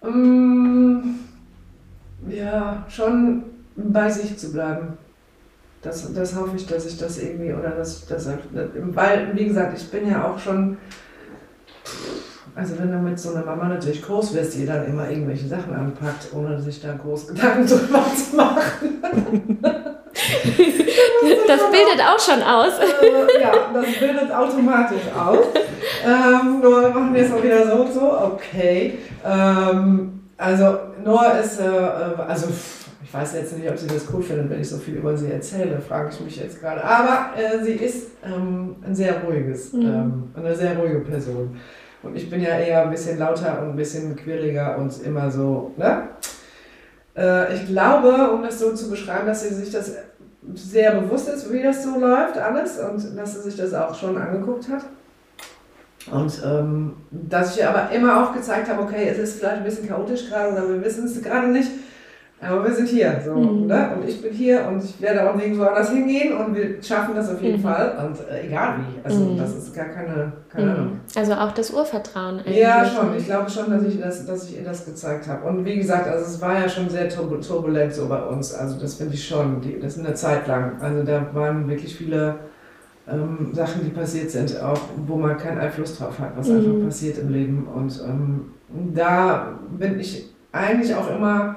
Um, 0.00 1.20
ja, 2.28 2.86
schon 2.88 3.44
bei 3.76 4.10
sich 4.10 4.36
zu 4.38 4.52
bleiben. 4.52 4.98
Das, 5.82 6.12
das 6.14 6.34
hoffe 6.34 6.56
ich, 6.56 6.66
dass 6.66 6.86
ich 6.86 6.96
das 6.96 7.18
irgendwie, 7.18 7.52
oder 7.52 7.70
dass 7.70 8.06
das, 8.06 8.26
weil, 8.50 9.28
wie 9.34 9.46
gesagt, 9.46 9.76
ich 9.76 9.90
bin 9.90 10.08
ja 10.08 10.26
auch 10.26 10.38
schon, 10.38 10.78
also 12.54 12.78
wenn 12.78 12.90
du 12.90 12.98
mit 12.98 13.18
so 13.18 13.34
einer 13.34 13.44
Mama 13.44 13.68
natürlich 13.68 14.00
groß 14.02 14.32
wirst, 14.34 14.54
die 14.54 14.64
dann 14.64 14.86
immer 14.86 15.10
irgendwelche 15.10 15.46
Sachen 15.46 15.74
anpackt, 15.74 16.28
ohne 16.32 16.58
sich 16.60 16.80
da 16.80 16.94
groß 16.94 17.28
Gedanken 17.28 17.66
drüber 17.66 18.02
zu 18.16 18.36
machen. 18.36 19.60
das 21.46 21.60
bildet 21.70 22.00
auch 22.00 22.18
schon 22.18 22.42
aus. 22.42 22.72
Äh, 22.78 23.42
ja, 23.42 23.52
das 23.74 23.98
bildet 23.98 24.32
automatisch 24.32 25.02
aus. 25.14 25.46
Ähm, 26.04 26.60
nur 26.60 26.88
machen 26.90 27.12
wir 27.12 27.24
es 27.24 27.32
auch 27.32 27.42
wieder 27.42 27.66
so 27.66 27.82
und 27.82 27.92
so. 27.92 28.12
Okay. 28.22 28.98
Ähm, 29.24 30.20
also 30.36 30.78
Noah 31.04 31.38
ist, 31.38 31.60
äh, 31.60 31.64
äh 31.64 32.22
also 32.26 32.48
weiß 33.14 33.34
jetzt 33.34 33.56
nicht, 33.56 33.70
ob 33.70 33.78
sie 33.78 33.86
das 33.86 34.06
cool 34.12 34.22
findet, 34.22 34.50
wenn 34.50 34.60
ich 34.60 34.68
so 34.68 34.78
viel 34.78 34.96
über 34.96 35.16
sie 35.16 35.30
erzähle, 35.30 35.80
frage 35.80 36.10
ich 36.12 36.20
mich 36.20 36.36
jetzt 36.36 36.60
gerade. 36.60 36.82
Aber 36.82 37.30
äh, 37.36 37.62
sie 37.62 37.72
ist 37.72 38.08
ähm, 38.24 38.76
ein 38.84 38.94
sehr 38.94 39.22
ruhiges, 39.22 39.72
mhm. 39.72 39.82
ähm, 39.82 40.30
eine 40.34 40.54
sehr 40.54 40.76
ruhige 40.76 41.00
Person. 41.00 41.56
Und 42.02 42.16
ich 42.16 42.28
bin 42.28 42.42
ja 42.42 42.58
eher 42.58 42.82
ein 42.82 42.90
bisschen 42.90 43.18
lauter 43.18 43.62
und 43.62 43.70
ein 43.70 43.76
bisschen 43.76 44.14
quirliger 44.16 44.76
und 44.76 44.92
immer 45.04 45.30
so, 45.30 45.72
ne? 45.76 46.08
Äh, 47.16 47.54
ich 47.54 47.66
glaube, 47.66 48.30
um 48.32 48.42
das 48.42 48.58
so 48.58 48.74
zu 48.74 48.90
beschreiben, 48.90 49.26
dass 49.26 49.48
sie 49.48 49.54
sich 49.54 49.70
das 49.70 49.92
sehr 50.52 51.00
bewusst 51.00 51.28
ist, 51.28 51.50
wie 51.52 51.62
das 51.62 51.82
so 51.84 51.98
läuft, 51.98 52.36
alles, 52.36 52.78
und 52.78 53.16
dass 53.16 53.34
sie 53.34 53.42
sich 53.42 53.56
das 53.56 53.72
auch 53.72 53.94
schon 53.94 54.18
angeguckt 54.18 54.68
hat. 54.68 54.84
Und 56.12 56.42
ähm, 56.44 56.96
dass 57.10 57.56
ich 57.56 57.66
aber 57.66 57.90
immer 57.90 58.22
auch 58.22 58.34
gezeigt 58.34 58.68
habe, 58.68 58.82
okay, 58.82 59.08
es 59.08 59.18
ist 59.18 59.38
vielleicht 59.38 59.58
ein 59.58 59.64
bisschen 59.64 59.88
chaotisch 59.88 60.28
gerade 60.28 60.52
oder 60.52 60.68
wir 60.68 60.84
wissen 60.84 61.06
es 61.06 61.22
gerade 61.22 61.48
nicht. 61.48 61.70
Aber 62.44 62.64
wir 62.64 62.74
sind 62.74 62.88
hier, 62.88 63.20
so, 63.24 63.34
mhm. 63.34 63.66
ne? 63.66 63.90
Und 63.96 64.08
ich 64.08 64.20
bin 64.20 64.32
hier 64.32 64.66
und 64.68 64.82
ich 64.82 65.00
werde 65.00 65.28
auch 65.28 65.34
nirgendwo 65.34 65.64
anders 65.64 65.90
hingehen 65.90 66.36
und 66.36 66.54
wir 66.54 66.82
schaffen 66.82 67.14
das 67.14 67.30
auf 67.32 67.40
jeden 67.40 67.58
mhm. 67.58 67.62
Fall. 67.62 67.96
Und 68.06 68.18
äh, 68.28 68.46
egal 68.46 68.76
wie. 68.78 69.00
Also 69.02 69.20
mhm. 69.20 69.38
das 69.38 69.56
ist 69.56 69.74
gar 69.74 69.86
keine, 69.86 70.32
keine 70.48 70.66
mhm. 70.66 70.72
Ahnung. 70.72 71.00
Also 71.16 71.32
auch 71.34 71.52
das 71.52 71.70
Urvertrauen 71.70 72.40
eigentlich. 72.40 72.58
Ja, 72.58 72.84
schon. 72.84 73.16
Ich 73.16 73.24
glaube 73.24 73.50
schon, 73.50 73.70
dass 73.70 73.82
ich, 73.84 74.00
das, 74.00 74.26
dass 74.26 74.48
ich 74.48 74.58
ihr 74.58 74.64
das 74.64 74.84
gezeigt 74.84 75.26
habe. 75.28 75.48
Und 75.48 75.64
wie 75.64 75.76
gesagt, 75.76 76.06
also 76.06 76.24
es 76.24 76.40
war 76.40 76.60
ja 76.60 76.68
schon 76.68 76.88
sehr 76.90 77.08
turbulent 77.08 77.92
so 77.92 78.08
bei 78.08 78.22
uns. 78.22 78.52
Also 78.54 78.78
das 78.78 78.94
finde 78.94 79.14
ich 79.14 79.26
schon. 79.26 79.60
Die, 79.60 79.80
das 79.80 79.96
ist 79.96 80.04
eine 80.04 80.14
Zeit 80.14 80.46
lang. 80.46 80.80
Also 80.80 81.02
da 81.02 81.26
waren 81.32 81.68
wirklich 81.68 81.96
viele 81.96 82.36
ähm, 83.10 83.50
Sachen, 83.52 83.84
die 83.84 83.90
passiert 83.90 84.30
sind, 84.30 84.60
auch 84.60 84.80
wo 85.06 85.16
man 85.16 85.36
keinen 85.36 85.58
Einfluss 85.58 85.98
drauf 85.98 86.18
hat, 86.18 86.36
was 86.36 86.50
einfach 86.50 86.72
mhm. 86.72 86.84
passiert 86.86 87.18
im 87.18 87.30
Leben. 87.30 87.66
Und 87.74 88.00
ähm, 88.06 88.52
da 88.94 89.58
bin 89.78 89.98
ich 90.00 90.30
eigentlich 90.52 90.94
auch 90.94 91.10
immer 91.10 91.56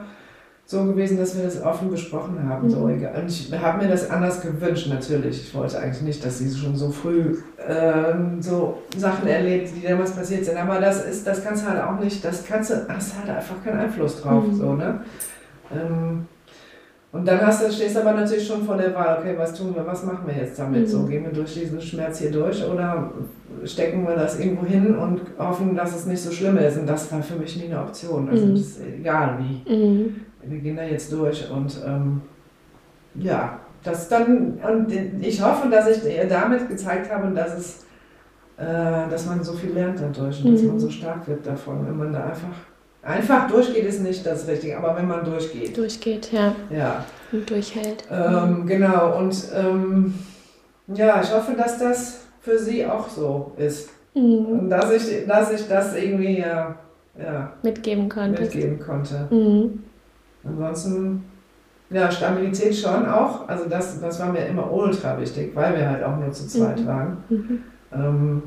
so 0.70 0.84
gewesen, 0.84 1.18
dass 1.18 1.36
wir 1.38 1.46
das 1.46 1.64
offen 1.64 1.90
besprochen 1.90 2.48
haben. 2.48 2.68
Mhm. 2.68 2.70
So. 2.70 2.80
Und 2.80 3.30
ich 3.30 3.52
habe 3.58 3.84
mir 3.84 3.90
das 3.90 4.10
anders 4.10 4.42
gewünscht, 4.42 4.90
natürlich. 4.90 5.48
Ich 5.48 5.56
wollte 5.56 5.80
eigentlich 5.80 6.02
nicht, 6.02 6.26
dass 6.26 6.40
sie 6.40 6.54
schon 6.54 6.76
so 6.76 6.92
früh 6.92 7.38
ähm, 7.66 8.42
so 8.42 8.80
Sachen 8.98 9.28
erlebt, 9.30 9.70
die 9.76 9.88
damals 9.88 10.12
passiert 10.12 10.44
sind. 10.44 10.58
Aber 10.58 10.82
das 10.82 11.06
ist, 11.06 11.26
das 11.26 11.42
kannst 11.42 11.64
du 11.64 11.70
halt 11.70 11.82
auch 11.82 11.98
nicht, 11.98 12.24
das 12.24 12.46
kannst 12.46 12.72
du, 12.72 12.86
hast 12.90 13.18
halt 13.18 13.30
einfach 13.30 13.56
keinen 13.64 13.80
Einfluss 13.80 14.22
drauf. 14.22 14.46
Mhm. 14.46 14.56
So, 14.56 14.74
ne? 14.74 15.00
Ähm, 15.74 16.26
und 17.14 17.26
dann 17.26 17.40
hast 17.40 17.66
du, 17.66 17.72
stehst 17.72 17.96
du 17.96 18.02
aber 18.02 18.12
natürlich 18.12 18.46
schon 18.46 18.64
vor 18.64 18.76
der 18.76 18.94
Wahl, 18.94 19.20
okay, 19.20 19.36
was 19.38 19.54
tun 19.54 19.74
wir, 19.74 19.88
was 19.88 20.04
machen 20.04 20.28
wir 20.28 20.36
jetzt 20.36 20.60
damit? 20.60 20.82
Mhm. 20.82 20.88
So, 20.88 21.06
gehen 21.06 21.24
wir 21.24 21.32
durch 21.32 21.54
diesen 21.54 21.80
Schmerz 21.80 22.20
hier 22.20 22.32
durch 22.32 22.62
oder 22.70 23.10
stecken 23.64 24.06
wir 24.06 24.16
das 24.16 24.38
irgendwo 24.38 24.66
hin 24.66 24.98
und 24.98 25.22
hoffen, 25.40 25.78
dass 25.78 25.96
es 25.96 26.06
nicht 26.06 26.22
so 26.22 26.30
schlimm 26.30 26.58
ist? 26.58 26.78
Und 26.78 26.88
das 26.88 27.10
war 27.10 27.24
für 27.24 27.36
mich 27.36 27.56
nie 27.56 27.72
eine 27.72 27.82
Option. 27.82 28.28
Also, 28.28 28.48
mhm. 28.48 28.52
das 28.52 28.60
ist 28.60 28.82
egal 29.00 29.40
wie. 29.40 29.72
Mhm 30.48 30.52
wir 30.52 30.60
gehen 30.60 30.76
da 30.76 30.84
jetzt 30.84 31.12
durch 31.12 31.50
und 31.50 31.78
ähm, 31.86 32.22
ja, 33.16 33.60
das 33.84 34.10
dann, 34.10 34.60
und 34.60 34.92
ich 35.22 35.42
hoffe, 35.42 35.70
dass 35.70 35.88
ich 35.88 36.04
ihr 36.04 36.28
damit 36.28 36.68
gezeigt 36.68 37.12
habe, 37.12 37.34
dass 37.34 37.58
es, 37.58 37.86
äh, 38.58 39.10
dass 39.10 39.26
man 39.26 39.44
so 39.44 39.54
viel 39.54 39.72
lernt 39.72 40.00
dadurch 40.00 40.44
und 40.44 40.52
mhm. 40.52 40.56
dass 40.56 40.64
man 40.64 40.80
so 40.80 40.90
stark 40.90 41.28
wird 41.28 41.46
davon, 41.46 41.86
wenn 41.88 41.98
man 41.98 42.14
da 42.14 42.26
einfach, 42.26 42.56
einfach 43.02 43.48
durchgeht, 43.50 43.86
ist 43.86 44.02
nicht 44.02 44.26
das 44.26 44.48
Richtige, 44.48 44.78
aber 44.78 44.96
wenn 44.98 45.08
man 45.08 45.24
durchgeht. 45.24 45.78
Durchgeht, 45.78 46.32
ja. 46.32 46.54
Ja. 46.70 47.06
Und 47.32 47.50
durchhält. 47.50 48.04
Ähm, 48.12 48.66
genau, 48.66 49.18
und 49.18 49.36
ähm, 49.56 50.14
ja, 50.88 51.22
ich 51.22 51.34
hoffe, 51.34 51.54
dass 51.54 51.78
das 51.78 52.22
für 52.42 52.58
sie 52.58 52.86
auch 52.86 53.10
so 53.10 53.52
ist. 53.58 53.90
Mhm. 54.14 54.46
Und 54.46 54.70
dass 54.70 54.92
ich, 54.92 55.28
dass 55.28 55.52
ich 55.52 55.68
das 55.68 55.96
irgendwie 55.96 56.40
ja, 56.40 56.76
ja, 57.18 57.54
mitgeben 57.62 58.10
konnte. 58.10 58.42
Mitgeben 58.42 58.80
konnte. 58.80 59.28
Mhm. 59.30 59.84
Ansonsten, 60.48 61.24
ja, 61.90 62.12
Stabilität 62.12 62.76
schon 62.76 63.06
auch. 63.06 63.48
Also 63.48 63.66
das, 63.70 64.00
das 64.00 64.20
war 64.20 64.32
mir 64.32 64.46
immer 64.46 64.72
ultra 64.72 65.20
wichtig, 65.20 65.56
weil 65.56 65.76
wir 65.76 65.90
halt 65.90 66.04
auch 66.04 66.18
nur 66.18 66.32
zu 66.32 66.48
zweit 66.48 66.82
mhm. 66.82 66.88
waren. 66.88 67.18
Mhm. 67.30 67.64
Ähm, 67.94 68.44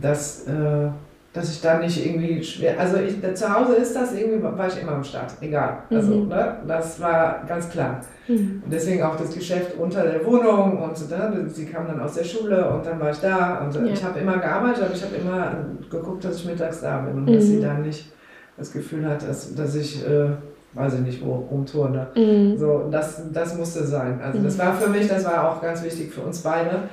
dass, 0.00 0.46
äh, 0.46 0.88
dass 1.32 1.50
ich 1.50 1.62
da 1.62 1.78
nicht 1.78 2.04
irgendwie 2.04 2.42
schwer, 2.42 2.78
also 2.78 2.98
ich, 2.98 3.16
zu 3.34 3.52
Hause 3.52 3.74
ist 3.74 3.96
das 3.96 4.14
irgendwie, 4.14 4.42
war 4.42 4.68
ich 4.68 4.80
immer 4.80 4.92
am 4.92 5.04
Start, 5.04 5.32
egal. 5.40 5.78
Also, 5.90 6.14
mhm. 6.14 6.28
ne, 6.28 6.56
das 6.68 7.00
war 7.00 7.42
ganz 7.48 7.70
klar. 7.70 8.00
Mhm. 8.28 8.62
Und 8.64 8.72
deswegen 8.72 9.02
auch 9.02 9.16
das 9.16 9.32
Geschäft 9.32 9.78
unter 9.78 10.02
der 10.02 10.24
Wohnung 10.26 10.82
und 10.82 11.10
ne, 11.10 11.44
sie 11.48 11.66
kam 11.66 11.86
dann 11.86 12.00
aus 12.00 12.14
der 12.14 12.24
Schule 12.24 12.68
und 12.68 12.84
dann 12.84 13.00
war 13.00 13.10
ich 13.10 13.18
da 13.18 13.64
und 13.64 13.74
ja. 13.74 13.84
ich 13.84 14.04
habe 14.04 14.20
immer 14.20 14.36
gearbeitet, 14.36 14.84
aber 14.84 14.94
ich 14.94 15.02
habe 15.02 15.16
immer 15.16 15.52
geguckt, 15.90 16.24
dass 16.24 16.36
ich 16.36 16.44
mittags 16.44 16.82
da 16.82 16.98
bin 16.98 17.14
und 17.14 17.34
dass 17.34 17.44
sie 17.44 17.56
mhm. 17.56 17.62
da 17.62 17.74
nicht 17.74 18.12
das 18.58 18.72
Gefühl 18.72 19.08
hat, 19.08 19.26
dass, 19.26 19.54
dass 19.54 19.74
ich 19.74 20.06
äh, 20.06 20.26
weiß 20.74 20.94
ich 20.94 21.00
nicht 21.00 21.24
wo, 21.24 21.34
rumturne. 21.34 22.08
Mhm. 22.16 22.56
So, 22.56 22.88
das, 22.90 23.22
das 23.32 23.56
musste 23.56 23.84
sein. 23.84 24.20
Also 24.22 24.38
mhm. 24.38 24.44
das 24.44 24.58
war 24.58 24.74
für 24.74 24.88
mich, 24.88 25.08
das 25.08 25.24
war 25.24 25.50
auch 25.50 25.60
ganz 25.60 25.82
wichtig 25.82 26.12
für 26.12 26.22
uns 26.22 26.40
beide, 26.40 26.84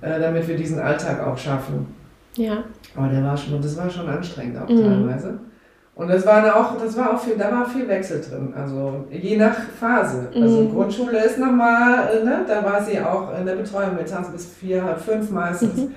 äh, 0.00 0.18
damit 0.20 0.46
wir 0.48 0.56
diesen 0.56 0.78
Alltag 0.78 1.26
auch 1.26 1.36
schaffen. 1.36 1.94
Ja. 2.36 2.64
Aber 2.96 3.08
der 3.08 3.22
war 3.24 3.36
schon, 3.36 3.60
das 3.60 3.76
war 3.76 3.90
schon 3.90 4.08
anstrengend 4.08 4.58
auch 4.58 4.68
mhm. 4.68 4.82
teilweise. 4.82 5.38
Und 5.94 6.08
das 6.08 6.24
war 6.24 6.44
auch, 6.54 6.80
das 6.80 6.96
war 6.96 7.14
auch 7.14 7.20
viel, 7.20 7.36
da 7.36 7.50
war 7.50 7.68
viel 7.68 7.88
Wechsel 7.88 8.20
drin. 8.20 8.54
Also 8.54 9.06
je 9.10 9.36
nach 9.36 9.56
Phase. 9.80 10.28
Also 10.32 10.60
mhm. 10.60 10.72
Grundschule 10.72 11.24
ist 11.24 11.38
nochmal, 11.38 12.08
äh, 12.08 12.24
ne, 12.24 12.44
da 12.46 12.64
war 12.64 12.80
sie 12.80 13.00
auch 13.00 13.36
in 13.36 13.44
der 13.44 13.56
Betreuung 13.56 13.96
mittags 13.96 14.30
bis 14.30 14.46
vier, 14.46 14.84
halb 14.84 15.00
fünf 15.00 15.30
meistens. 15.30 15.76
Mhm. 15.76 15.94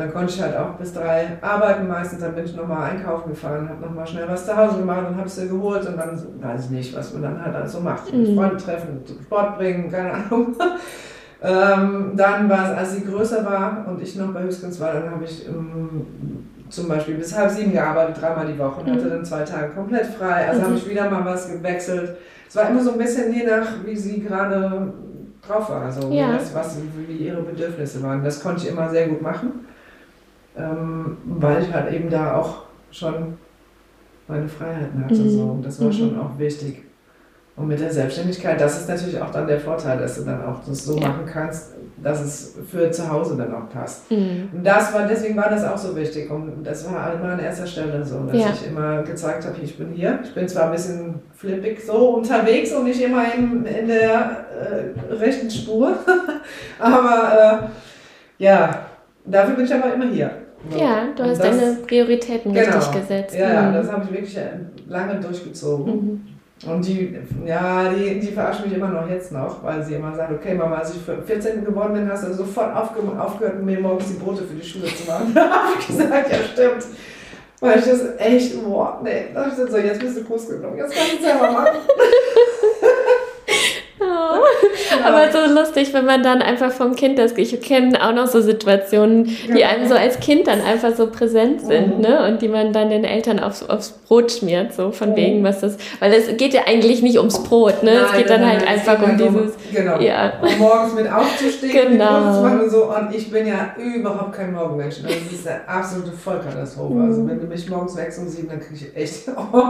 Dann 0.00 0.12
konnte 0.14 0.32
ich 0.32 0.40
halt 0.40 0.56
auch 0.56 0.76
bis 0.76 0.94
drei 0.94 1.36
arbeiten 1.42 1.86
meistens. 1.86 2.22
Dann 2.22 2.34
bin 2.34 2.46
ich 2.46 2.56
nochmal 2.56 2.90
einkaufen 2.90 3.30
gefahren, 3.30 3.68
habe 3.68 3.84
nochmal 3.84 4.06
schnell 4.06 4.26
was 4.26 4.46
zu 4.46 4.56
Hause 4.56 4.78
gemacht 4.78 5.06
und 5.10 5.16
habe 5.18 5.28
sie 5.28 5.46
geholt. 5.46 5.86
Und 5.86 5.98
dann 5.98 6.18
weiß 6.40 6.64
ich 6.64 6.70
nicht, 6.70 6.96
was 6.96 7.12
man 7.12 7.22
dann 7.22 7.44
halt 7.44 7.54
alles 7.54 7.72
so 7.72 7.80
macht. 7.80 8.10
Mhm. 8.10 8.34
Freunde 8.34 8.56
treffen, 8.56 9.02
Sport 9.22 9.58
bringen, 9.58 9.90
keine 9.90 10.12
Ahnung. 10.12 10.56
ähm, 11.42 12.12
dann 12.16 12.48
war 12.48 12.72
es, 12.72 12.78
als 12.78 12.94
sie 12.94 13.04
größer 13.04 13.44
war 13.44 13.84
und 13.88 14.00
ich 14.00 14.16
noch 14.16 14.32
bei 14.32 14.42
Hüskens 14.42 14.80
war, 14.80 14.94
dann 14.94 15.10
habe 15.10 15.24
ich 15.24 15.46
ähm, 15.46 16.06
zum 16.70 16.88
Beispiel 16.88 17.16
bis 17.16 17.36
halb 17.36 17.50
sieben 17.50 17.72
gearbeitet, 17.72 18.22
dreimal 18.22 18.46
die 18.46 18.58
Woche 18.58 18.80
und 18.80 18.88
mhm. 18.88 18.92
hatte 18.94 19.10
dann 19.10 19.24
zwei 19.24 19.42
Tage 19.42 19.68
komplett 19.74 20.06
frei. 20.06 20.48
Also 20.48 20.62
mhm. 20.62 20.64
habe 20.64 20.74
ich 20.76 20.88
wieder 20.88 21.10
mal 21.10 21.26
was 21.26 21.52
gewechselt. 21.52 22.16
Es 22.48 22.56
war 22.56 22.70
immer 22.70 22.82
so 22.82 22.92
ein 22.92 22.98
bisschen 22.98 23.34
je 23.34 23.44
nach, 23.44 23.66
wie 23.84 23.94
sie 23.94 24.22
gerade 24.22 24.94
drauf 25.46 25.68
war, 25.68 25.82
also 25.82 26.10
ja. 26.10 26.38
was, 26.54 26.78
wie 27.06 27.16
ihre 27.16 27.42
Bedürfnisse 27.42 28.02
waren. 28.02 28.24
Das 28.24 28.42
konnte 28.42 28.64
ich 28.64 28.70
immer 28.70 28.88
sehr 28.88 29.08
gut 29.08 29.20
machen 29.20 29.66
ähm, 30.56 31.18
weil 31.24 31.62
ich 31.62 31.72
halt 31.72 31.92
eben 31.92 32.10
da 32.10 32.36
auch 32.36 32.62
schon 32.90 33.38
meine 34.26 34.48
Freiheiten 34.48 35.04
hatte. 35.04 35.14
Mhm. 35.14 35.30
So. 35.30 35.42
Und 35.42 35.64
das 35.64 35.80
war 35.80 35.88
mhm. 35.88 35.92
schon 35.92 36.20
auch 36.20 36.38
wichtig. 36.38 36.84
Und 37.56 37.68
mit 37.68 37.80
der 37.80 37.92
Selbstständigkeit, 37.92 38.58
das 38.58 38.80
ist 38.80 38.88
natürlich 38.88 39.20
auch 39.20 39.30
dann 39.30 39.46
der 39.46 39.60
Vorteil, 39.60 39.98
dass 39.98 40.16
du 40.16 40.24
dann 40.24 40.42
auch 40.44 40.64
das 40.66 40.84
so 40.84 40.96
ja. 40.96 41.08
machen 41.08 41.26
kannst, 41.30 41.74
dass 42.02 42.22
es 42.22 42.54
für 42.70 42.90
zu 42.90 43.10
Hause 43.10 43.36
dann 43.36 43.52
auch 43.52 43.68
passt. 43.68 44.10
Mhm. 44.10 44.48
Und 44.52 44.64
das 44.64 44.94
war, 44.94 45.06
deswegen 45.06 45.36
war 45.36 45.50
das 45.50 45.64
auch 45.64 45.76
so 45.76 45.94
wichtig. 45.94 46.30
Und 46.30 46.64
das 46.64 46.90
war 46.90 47.12
immer 47.12 47.32
an 47.32 47.38
erster 47.38 47.66
Stelle 47.66 48.02
so, 48.04 48.20
dass 48.20 48.36
ja. 48.36 48.50
ich 48.50 48.66
immer 48.68 49.02
gezeigt 49.02 49.44
habe, 49.44 49.56
ich 49.62 49.76
bin 49.76 49.92
hier. 49.92 50.20
Ich 50.24 50.32
bin 50.32 50.48
zwar 50.48 50.66
ein 50.66 50.72
bisschen 50.72 51.16
flippig 51.34 51.84
so 51.84 52.16
unterwegs 52.16 52.72
und 52.72 52.84
nicht 52.84 53.02
immer 53.02 53.24
in, 53.34 53.66
in 53.66 53.88
der 53.88 54.46
äh, 55.10 55.14
rechten 55.14 55.50
Spur, 55.50 55.98
aber 56.78 57.68
äh, 58.38 58.42
ja, 58.42 58.86
dafür 59.24 59.54
bin 59.54 59.64
ich 59.64 59.74
aber 59.74 59.94
immer 59.94 60.06
hier. 60.06 60.30
Ja, 60.76 61.08
du 61.16 61.24
hast 61.24 61.42
das, 61.42 61.58
deine 61.58 61.76
Prioritäten 61.86 62.52
genau, 62.52 62.76
richtig 62.76 63.00
gesetzt. 63.00 63.34
Ja, 63.34 63.62
mhm. 63.62 63.74
das 63.74 63.90
habe 63.90 64.04
ich 64.04 64.12
wirklich 64.12 64.38
lange 64.88 65.20
durchgezogen. 65.20 65.94
Mhm. 65.94 66.20
Und 66.66 66.86
die, 66.86 67.16
ja, 67.46 67.90
die, 67.90 68.20
die 68.20 68.26
verarschen 68.26 68.66
mich 68.66 68.74
immer 68.74 68.88
noch 68.88 69.08
jetzt 69.08 69.32
noch, 69.32 69.64
weil 69.64 69.82
sie 69.82 69.94
immer 69.94 70.14
sagen, 70.14 70.34
okay 70.34 70.54
Mama, 70.54 70.76
als 70.76 70.94
ich 70.94 71.00
14 71.00 71.64
geworden 71.64 71.94
bin, 71.94 72.10
hast 72.10 72.28
du 72.28 72.34
sofort 72.34 72.76
aufge 72.76 73.00
aufgehört, 73.18 73.62
mir 73.62 73.80
morgens 73.80 74.08
die 74.08 74.22
Brote 74.22 74.42
für 74.42 74.54
die 74.54 74.66
Schule 74.66 74.84
zu 74.84 75.06
machen. 75.06 75.32
da 75.34 75.48
habe 75.48 75.72
ich 75.78 75.86
gesagt, 75.86 76.30
ja 76.30 76.38
stimmt. 76.52 76.84
Weil 77.60 77.78
ich 77.78 77.84
das 77.86 78.00
echt, 78.18 78.62
boah, 78.62 79.00
nee, 79.02 79.28
da 79.32 79.40
habe 79.40 79.50
ich 79.50 79.56
gesagt, 79.56 79.72
so, 79.72 79.78
jetzt 79.78 80.00
bist 80.00 80.18
du 80.18 80.24
groß 80.24 80.48
genug, 80.48 80.76
jetzt 80.76 80.94
kannst 80.94 81.12
du 81.12 81.16
es 81.16 81.22
selber 81.22 81.50
machen. 81.50 81.76
Ja. 84.90 85.06
Aber 85.06 85.32
so 85.32 85.52
lustig, 85.52 85.92
wenn 85.94 86.04
man 86.04 86.22
dann 86.22 86.42
einfach 86.42 86.72
vom 86.72 86.94
Kind 86.94 87.18
das, 87.18 87.32
ich 87.36 87.60
kenne 87.60 88.04
auch 88.04 88.12
noch 88.12 88.26
so 88.26 88.40
Situationen, 88.40 89.24
die 89.24 89.64
einem 89.64 89.88
so 89.88 89.94
als 89.94 90.20
Kind 90.20 90.46
dann 90.46 90.60
einfach 90.60 90.94
so 90.94 91.06
präsent 91.06 91.60
sind, 91.60 91.96
mhm. 91.96 92.02
ne? 92.02 92.28
Und 92.28 92.42
die 92.42 92.48
man 92.48 92.72
dann 92.72 92.90
den 92.90 93.04
Eltern 93.04 93.38
aufs, 93.38 93.62
aufs 93.62 93.90
Brot 93.90 94.32
schmiert, 94.32 94.72
so 94.72 94.92
von 94.92 95.10
mhm. 95.10 95.16
wegen, 95.16 95.44
was 95.44 95.60
das, 95.60 95.76
weil 96.00 96.12
es 96.12 96.36
geht 96.36 96.54
ja 96.54 96.62
eigentlich 96.66 97.02
nicht 97.02 97.18
ums 97.18 97.42
Brot, 97.42 97.82
ne? 97.82 97.94
Nein, 97.94 98.04
es 98.06 98.16
geht 98.16 98.30
dann 98.30 98.46
halt 98.46 98.66
einfach 98.66 99.02
um 99.02 99.16
dieses, 99.16 99.54
genau. 99.72 100.00
ja. 100.00 100.32
Um 100.42 100.58
morgens 100.58 100.94
mit 100.94 101.12
aufzustehen 101.12 101.92
genau. 101.92 102.28
und 102.28 102.34
zu 102.34 102.40
machen 102.40 102.60
und 102.60 102.70
so. 102.70 102.84
Und 102.94 103.14
ich 103.14 103.30
bin 103.30 103.46
ja 103.46 103.74
überhaupt 103.76 104.32
kein 104.32 104.52
Morgenmensch. 104.52 104.96
Also 105.04 105.08
das 105.08 105.32
ist 105.32 105.46
eine 105.46 105.68
absolute 105.68 106.12
Vollkatastrophe. 106.12 106.94
Mhm. 106.94 107.08
Also 107.08 107.28
wenn 107.28 107.40
du 107.40 107.46
mich 107.46 107.68
morgens 107.68 107.96
wächst 107.96 108.18
um 108.18 108.28
sieben, 108.28 108.48
dann 108.48 108.60
kriege 108.60 108.74
ich 108.74 108.96
echt, 108.96 109.28
oh, 109.52 109.62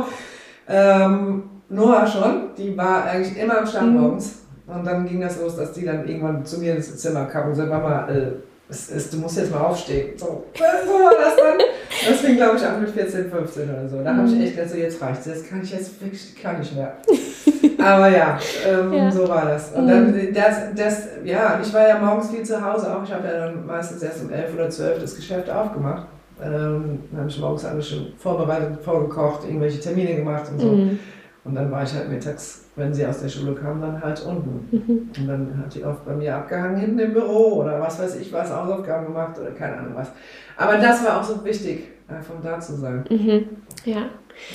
ähm, 0.68 1.51
Noah 1.68 2.07
schon, 2.07 2.51
die 2.57 2.77
war 2.77 3.05
eigentlich 3.05 3.37
immer 3.41 3.59
am 3.59 3.66
Start 3.66 3.87
mhm. 3.87 4.01
morgens. 4.01 4.39
Und 4.75 4.85
dann 4.85 5.07
ging 5.07 5.21
das 5.21 5.41
los, 5.41 5.57
dass 5.57 5.73
die 5.73 5.85
dann 5.85 6.07
irgendwann 6.07 6.45
zu 6.45 6.59
mir 6.59 6.77
ins 6.77 6.97
Zimmer 6.97 7.27
kam 7.27 7.49
und 7.49 7.55
sagte, 7.55 7.71
Mama, 7.73 8.09
äh, 8.09 8.33
es 8.68 8.89
ist, 8.89 9.12
du 9.12 9.18
musst 9.18 9.37
jetzt 9.37 9.51
mal 9.51 9.61
aufstehen. 9.61 10.16
So, 10.16 10.45
so 10.55 10.62
war 10.62 11.12
das 11.21 11.37
dann. 11.37 11.59
Das 12.09 12.21
fing, 12.21 12.37
glaube 12.37 12.57
ich, 12.57 12.64
an 12.64 12.81
mit 12.81 12.91
14, 12.91 13.31
15 13.31 13.68
oder 13.68 13.89
so. 13.89 14.03
Da 14.03 14.14
habe 14.14 14.29
ich 14.29 14.35
mhm. 14.35 14.43
echt 14.43 14.57
gedacht, 14.57 14.71
so, 14.71 14.77
jetzt 14.77 15.03
reicht 15.03 15.27
es, 15.27 15.49
kann 15.49 15.62
ich 15.62 15.73
jetzt 15.73 16.01
wirklich 16.01 16.43
gar 16.43 16.59
nicht 16.59 16.75
mehr. 16.75 16.95
Aber 17.79 18.09
ja, 18.09 18.39
ähm, 18.66 18.93
ja, 18.93 19.11
so 19.11 19.29
war 19.29 19.47
das. 19.47 19.73
Und 19.73 19.89
dann, 19.89 20.12
mhm. 20.12 20.35
das, 20.35 20.57
das, 20.77 21.09
ja, 21.25 21.59
ich 21.62 21.73
war 21.75 21.89
ja 21.89 21.99
morgens 21.99 22.31
viel 22.31 22.43
zu 22.43 22.64
Hause 22.64 22.95
auch. 22.95 23.03
Ich 23.03 23.12
habe 23.12 23.27
ja 23.27 23.47
dann 23.47 23.66
meistens 23.66 24.03
erst 24.03 24.23
um 24.23 24.31
11 24.31 24.55
oder 24.55 24.71
12 24.71 25.01
das 25.01 25.16
Geschäft 25.16 25.51
aufgemacht. 25.51 26.07
Ähm, 26.43 27.01
dann 27.11 27.21
habe 27.21 27.29
ich 27.29 27.39
morgens 27.39 27.64
alles 27.64 27.89
schon 27.89 28.12
vorbereitet, 28.18 28.79
vorgekocht, 28.83 29.45
irgendwelche 29.45 29.81
Termine 29.81 30.14
gemacht 30.14 30.45
und 30.53 30.61
so. 30.61 30.68
Mhm. 30.68 30.99
Und 31.45 31.55
dann 31.55 31.70
war 31.70 31.82
ich 31.82 31.95
halt 31.95 32.11
mittags, 32.11 32.66
wenn 32.76 32.93
sie 32.93 33.07
aus 33.07 33.22
der 33.22 33.28
Schule 33.28 33.55
kam, 33.55 33.80
dann 33.80 34.01
halt 34.03 34.20
unten. 34.26 34.68
Mhm. 34.70 35.11
Und 35.18 35.26
dann 35.26 35.59
hat 35.59 35.74
die 35.74 35.84
oft 35.84 36.05
bei 36.05 36.12
mir 36.12 36.36
abgehangen 36.36 36.76
hinten 36.76 36.99
im 36.99 37.12
Büro 37.14 37.62
oder 37.62 37.80
was 37.80 37.99
weiß 37.99 38.16
ich 38.16 38.30
was, 38.32 38.55
Hausaufgaben 38.55 39.07
gemacht 39.07 39.38
oder 39.38 39.51
keine 39.53 39.78
Ahnung 39.78 39.95
was. 39.95 40.11
Aber 40.57 40.76
das 40.76 41.05
war 41.05 41.18
auch 41.18 41.24
so 41.24 41.43
wichtig, 41.43 41.88
einfach 42.09 42.34
da 42.43 42.61
zu 42.61 42.74
sein. 42.76 43.05
Mhm. 43.09 43.49
Ja. 43.86 44.01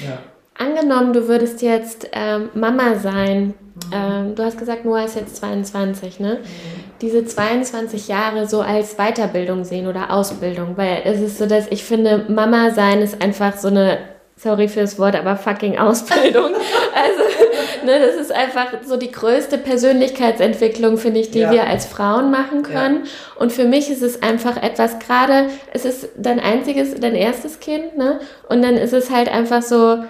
ja. 0.06 0.20
Angenommen, 0.58 1.12
du 1.12 1.28
würdest 1.28 1.62
jetzt 1.64 2.08
ähm, 2.14 2.50
Mama 2.54 2.96
sein. 2.96 3.48
Mhm. 3.48 3.54
Ähm, 3.92 4.36
du 4.36 4.44
hast 4.44 4.60
gesagt, 4.60 4.86
Noah 4.86 5.06
ist 5.06 5.16
jetzt 5.16 5.38
22, 5.38 6.20
ne? 6.20 6.36
Mhm. 6.36 6.84
Diese 7.02 7.26
22 7.26 8.08
Jahre 8.08 8.48
so 8.48 8.62
als 8.62 8.96
Weiterbildung 8.96 9.64
sehen 9.64 9.88
oder 9.88 10.12
Ausbildung, 10.12 10.78
weil 10.78 11.02
es 11.04 11.20
ist 11.20 11.40
so, 11.40 11.46
dass 11.48 11.68
ich 11.68 11.84
finde, 11.84 12.26
Mama 12.30 12.70
sein 12.70 13.02
ist 13.02 13.22
einfach 13.22 13.58
so 13.58 13.68
eine 13.68 13.98
sorry 14.38 14.68
fürs 14.68 15.00
Wort, 15.00 15.16
aber 15.16 15.38
fucking 15.38 15.78
Ausbildung. 15.78 16.52
also, 16.94 17.86
ne, 17.86 18.00
das 18.00 18.16
ist 18.16 18.32
einfach 18.32 18.68
so 18.86 18.98
die 18.98 19.12
größte 19.12 19.58
Persönlichkeitsentwicklung, 19.58 20.98
finde 20.98 21.22
ich, 21.22 21.32
die 21.32 21.40
ja. 21.40 21.52
wir 21.52 21.68
als 21.68 21.86
Frauen 21.86 22.32
machen 22.32 22.64
können. 22.64 23.06
Ja. 23.06 23.42
Und 23.42 23.54
für 23.54 23.66
mich 23.66 23.90
ist 23.90 24.02
es 24.02 24.22
einfach 24.22 24.62
etwas, 24.62 25.00
gerade, 25.00 25.48
es 25.74 25.86
ist 25.86 26.10
dein 26.18 26.40
einziges, 26.40 26.96
dein 27.00 27.16
erstes 27.16 27.60
Kind, 27.60 27.98
ne? 27.98 28.20
Und 28.50 28.62
dann 28.62 28.76
ist 28.76 28.94
es 28.94 29.10
halt 29.10 29.30
einfach 29.30 29.62
so, 29.62 30.04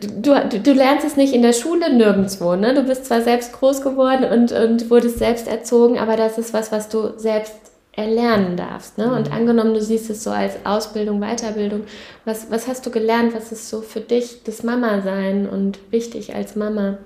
Du, 0.00 0.40
du, 0.48 0.60
du, 0.60 0.72
lernst 0.72 1.04
es 1.04 1.16
nicht 1.16 1.34
in 1.34 1.42
der 1.42 1.52
Schule 1.52 1.92
nirgendwo, 1.92 2.54
ne? 2.54 2.74
Du 2.74 2.84
bist 2.84 3.06
zwar 3.06 3.22
selbst 3.22 3.52
groß 3.54 3.82
geworden 3.82 4.24
und, 4.24 4.52
und 4.52 4.88
wurdest 4.88 5.18
selbst 5.18 5.48
erzogen, 5.48 5.98
aber 5.98 6.16
das 6.16 6.38
ist 6.38 6.54
was, 6.54 6.70
was 6.70 6.88
du 6.88 7.18
selbst 7.18 7.54
erlernen 7.96 8.56
darfst. 8.56 8.98
Ne? 8.98 9.12
Und 9.12 9.28
mhm. 9.28 9.34
angenommen, 9.34 9.74
du 9.74 9.80
siehst 9.80 10.10
es 10.10 10.24
so 10.24 10.30
als 10.30 10.54
Ausbildung, 10.64 11.20
Weiterbildung, 11.20 11.82
was, 12.24 12.50
was 12.50 12.66
hast 12.66 12.84
du 12.86 12.90
gelernt? 12.90 13.34
Was 13.34 13.52
ist 13.52 13.68
so 13.68 13.82
für 13.82 14.00
dich 14.00 14.42
das 14.44 14.62
Mama-Sein 14.62 15.48
und 15.48 15.78
wichtig 15.90 16.34
als 16.34 16.56
Mama? 16.56 16.98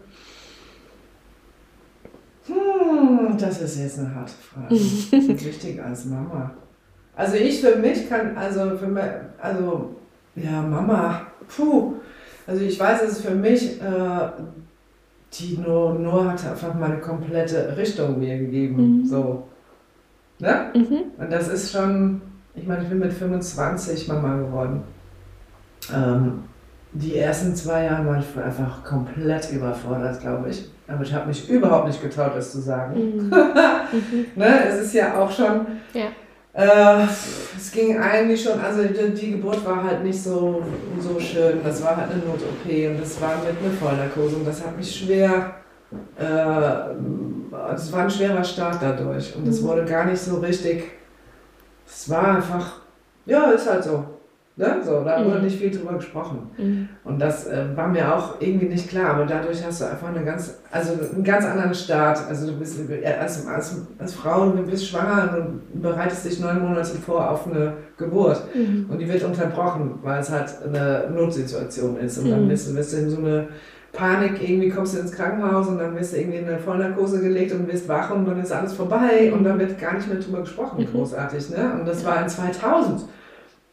Hm, 2.47 3.37
das 3.39 3.61
ist 3.61 3.79
jetzt 3.79 3.99
eine 3.99 4.15
harte 4.15 4.33
Frage. 4.33 4.75
wichtig 5.45 5.83
als 5.83 6.07
Mama. 6.07 6.53
Also 7.15 7.37
ich 7.37 7.61
für 7.61 7.77
mich 7.77 8.09
kann, 8.09 8.37
also 8.37 8.77
für 8.77 8.87
mich, 8.87 9.05
also 9.41 9.97
ja, 10.37 10.63
Mama, 10.63 11.27
puh. 11.49 11.95
Also 12.47 12.63
ich 12.65 12.79
weiß, 12.79 13.01
dass 13.03 13.13
es 13.13 13.21
für 13.21 13.35
mich, 13.35 13.81
äh, 13.83 14.29
die 15.35 15.59
Noah, 15.59 15.95
Noah 15.95 16.33
hat 16.33 16.47
einfach 16.47 16.73
mal 16.75 16.93
eine 16.93 17.01
komplette 17.01 17.77
Richtung 17.77 18.19
mir 18.19 18.39
gegeben. 18.39 19.01
Mhm. 19.01 19.05
So 19.05 19.43
Ne? 20.39 20.71
Mhm. 20.75 21.05
Und 21.19 21.33
das 21.33 21.49
ist 21.49 21.73
schon, 21.73 22.21
ich 22.55 22.67
meine, 22.67 22.83
ich 22.83 22.89
bin 22.89 22.99
mit 22.99 23.13
25 23.13 24.09
Mama 24.09 24.37
geworden. 24.37 24.83
Ähm, 25.95 26.45
die 26.93 27.17
ersten 27.17 27.55
zwei 27.55 27.85
Jahre 27.85 28.07
war 28.07 28.19
ich 28.19 28.43
einfach 28.43 28.85
komplett 28.85 29.51
überfordert, 29.53 30.21
glaube 30.21 30.51
ich. 30.51 30.71
Aber 30.87 31.03
ich 31.03 31.13
habe 31.13 31.27
mich 31.27 31.49
überhaupt 31.51 31.87
nicht 31.87 32.01
getraut, 32.01 32.33
das 32.35 32.53
zu 32.53 32.61
sagen. 32.61 33.31
Mhm. 33.91 34.27
ne? 34.35 34.65
Es 34.69 34.81
ist 34.83 34.93
ja 34.93 35.19
auch 35.19 35.31
schon. 35.31 35.67
Ja. 35.95 36.09
Äh, 36.53 37.07
es 37.57 37.73
ging 37.73 37.99
eigentlich 37.99 38.43
schon, 38.43 38.61
also 38.61 38.83
die, 38.83 39.15
die, 39.15 39.31
Geburt 39.31 39.65
war 39.65 39.83
halt 39.83 40.05
nicht 40.05 40.23
so, 40.23 40.63
so 41.01 41.19
schön. 41.19 41.61
Das 41.65 41.83
war 41.83 41.97
halt 41.97 42.11
eine 42.11 42.21
Not-OP 42.21 42.67
und 42.67 43.01
das 43.01 43.19
war 43.23 43.37
mit 43.39 43.57
einer 43.65 43.75
Vollnarkose 43.81 44.37
und 44.37 44.47
das 44.47 44.63
hat 44.63 44.77
mich 44.77 44.95
schwer 44.95 45.55
es 47.75 47.93
war 47.93 48.03
ein 48.03 48.11
schwerer 48.11 48.45
Start 48.45 48.79
dadurch 48.81 49.35
und 49.37 49.47
es 49.49 49.63
mhm. 49.63 49.69
wurde 49.69 49.85
gar 49.85 50.05
nicht 50.05 50.21
so 50.21 50.37
richtig, 50.37 50.85
es 51.87 52.11
war 52.11 52.37
einfach, 52.37 52.81
ja, 53.27 53.51
ist 53.51 53.71
halt 53.71 53.85
so. 53.85 54.05
Ne? 54.59 54.81
So, 54.85 55.05
da 55.05 55.25
wurde 55.25 55.39
mhm. 55.39 55.45
nicht 55.45 55.57
viel 55.57 55.71
drüber 55.71 55.93
gesprochen. 55.95 56.51
Mhm. 56.59 56.89
Und 57.05 57.21
das 57.21 57.47
äh, 57.47 57.65
war 57.77 57.87
mir 57.87 58.13
auch 58.13 58.41
irgendwie 58.41 58.67
nicht 58.67 58.89
klar, 58.89 59.11
aber 59.11 59.25
dadurch 59.25 59.65
hast 59.65 59.81
du 59.81 59.85
einfach 59.85 60.09
eine 60.09 60.25
ganz, 60.25 60.59
also 60.73 60.95
einen 60.95 61.23
ganz 61.23 61.45
anderen 61.45 61.73
Start. 61.73 62.19
Also 62.29 62.49
du 62.49 62.59
bist 62.59 62.77
als, 63.05 63.47
als, 63.47 63.77
als 64.01 64.15
Frau, 64.15 64.51
du 64.51 64.65
bist 64.65 64.89
schwanger 64.89 65.37
und 65.37 65.81
bereitest 65.81 66.25
dich 66.25 66.41
neun 66.41 66.61
Monate 66.61 66.97
vor 66.97 67.31
auf 67.31 67.47
eine 67.47 67.75
Geburt. 67.97 68.43
Mhm. 68.53 68.87
Und 68.91 68.99
die 68.99 69.09
wird 69.09 69.23
unterbrochen, 69.23 70.01
weil 70.03 70.19
es 70.19 70.29
halt 70.29 70.53
eine 70.67 71.09
Notsituation 71.09 71.97
ist. 71.99 72.19
Und 72.19 72.29
dann 72.29 72.47
mhm. 72.47 72.49
bist, 72.49 72.75
bist 72.75 72.93
du 72.93 72.97
in 72.97 73.11
so 73.11 73.19
eine 73.19 73.49
Panik, 73.93 74.43
irgendwie 74.43 74.69
kommst 74.69 74.95
du 74.95 74.99
ins 74.99 75.13
Krankenhaus 75.13 75.67
und 75.69 75.79
dann 75.79 75.97
wirst 75.97 76.13
du 76.13 76.19
irgendwie 76.19 76.39
in 76.39 76.49
eine 76.49 76.59
Vollnarkose 76.59 77.21
gelegt 77.21 77.53
und 77.53 77.67
wirst 77.67 77.89
wach 77.89 78.11
und 78.11 78.27
dann 78.27 78.41
ist 78.41 78.53
alles 78.53 78.75
vorbei 78.75 79.33
und 79.33 79.45
dann 79.45 79.59
wird 79.59 79.79
gar 79.81 79.95
nicht 79.95 80.09
mehr 80.09 80.19
drüber 80.19 80.41
gesprochen, 80.41 80.81
mhm. 80.81 80.93
großartig. 80.93 81.51
Ne? 81.51 81.73
Und 81.79 81.89
das 81.89 82.05
war 82.05 82.23
in 82.23 82.29
2000. 82.29 83.05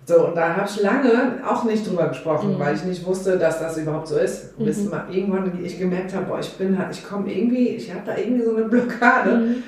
So, 0.08 0.28
und 0.28 0.38
da 0.38 0.56
habe 0.56 0.70
ich 0.70 0.82
lange 0.82 1.40
auch 1.48 1.64
nicht 1.64 1.88
drüber 1.88 2.08
gesprochen, 2.08 2.54
mhm. 2.54 2.60
weil 2.60 2.76
ich 2.76 2.86
nicht 2.86 3.06
wusste, 3.06 3.38
dass 3.38 3.60
das 3.60 3.78
überhaupt 3.78 4.08
so 4.08 4.18
ist. 4.18 4.58
Mhm. 4.58 4.66
Bis 4.66 4.90
mal 4.90 5.06
irgendwann 5.12 5.52
ich 5.64 5.80
gemerkt 5.80 6.16
habe, 6.16 6.26
boah, 6.26 6.40
ich 6.40 6.54
bin 6.54 6.78
halt, 6.78 6.96
ich 6.96 7.08
komme 7.08 7.32
irgendwie, 7.32 7.70
ich 7.70 7.92
habe 7.92 8.04
da 8.06 8.16
irgendwie 8.16 8.44
so 8.44 8.56
eine 8.56 8.66
Blockade. 8.66 9.38
Mhm. 9.38 9.64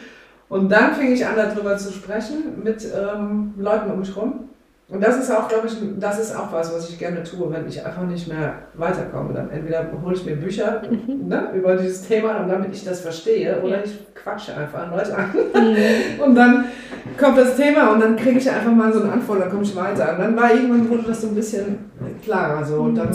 Und 0.49 0.71
dann 0.71 0.93
fing 0.93 1.11
ich 1.11 1.25
an, 1.25 1.35
darüber 1.35 1.77
zu 1.77 1.91
sprechen 1.91 2.61
mit 2.63 2.87
ähm, 2.95 3.53
Leuten 3.57 3.91
um 3.91 3.99
mich 3.99 4.15
rum. 4.15 4.47
Und 4.89 5.03
das 5.03 5.17
ist 5.17 5.29
auch, 5.29 5.49
glaube 5.49 5.67
ich, 5.67 5.73
das 5.99 6.17
ist 6.17 6.33
auch 6.33 6.49
was, 6.53 6.73
was 6.73 6.89
ich 6.89 6.97
gerne 6.97 7.21
tue, 7.21 7.51
wenn 7.51 7.67
ich 7.67 7.85
einfach 7.85 8.03
nicht 8.03 8.29
mehr 8.29 8.53
weiterkomme. 8.75 9.33
Dann 9.33 9.49
entweder 9.49 9.85
hole 10.01 10.15
ich 10.15 10.25
mir 10.25 10.37
Bücher 10.37 10.81
mhm. 10.89 11.27
ne, 11.27 11.51
über 11.53 11.75
dieses 11.75 12.07
Thema, 12.07 12.37
und 12.37 12.47
damit 12.47 12.73
ich 12.73 12.85
das 12.85 13.01
verstehe, 13.01 13.61
oder 13.61 13.83
ich 13.83 13.99
quatsche 14.15 14.55
einfach 14.55 14.83
an 14.83 14.91
Leute 14.91 15.17
an. 15.17 15.31
Mhm. 15.33 16.21
Und 16.23 16.35
dann 16.35 16.65
kommt 17.17 17.37
das 17.37 17.57
Thema 17.57 17.91
und 17.91 17.99
dann 17.99 18.15
kriege 18.15 18.37
ich 18.37 18.49
einfach 18.49 18.71
mal 18.71 18.91
so 18.93 19.01
eine 19.01 19.11
Antwort, 19.13 19.41
dann 19.41 19.49
komme 19.49 19.63
ich 19.63 19.75
weiter. 19.75 20.13
Und 20.13 20.19
dann 20.19 20.37
war 20.37 20.53
irgendwann 20.53 20.89
wurde 20.89 21.03
das 21.03 21.21
so 21.21 21.27
ein 21.27 21.35
bisschen 21.35 21.91
klarer. 22.23 22.63
So. 22.63 22.81
Und 22.81 22.95
dann, 22.95 23.09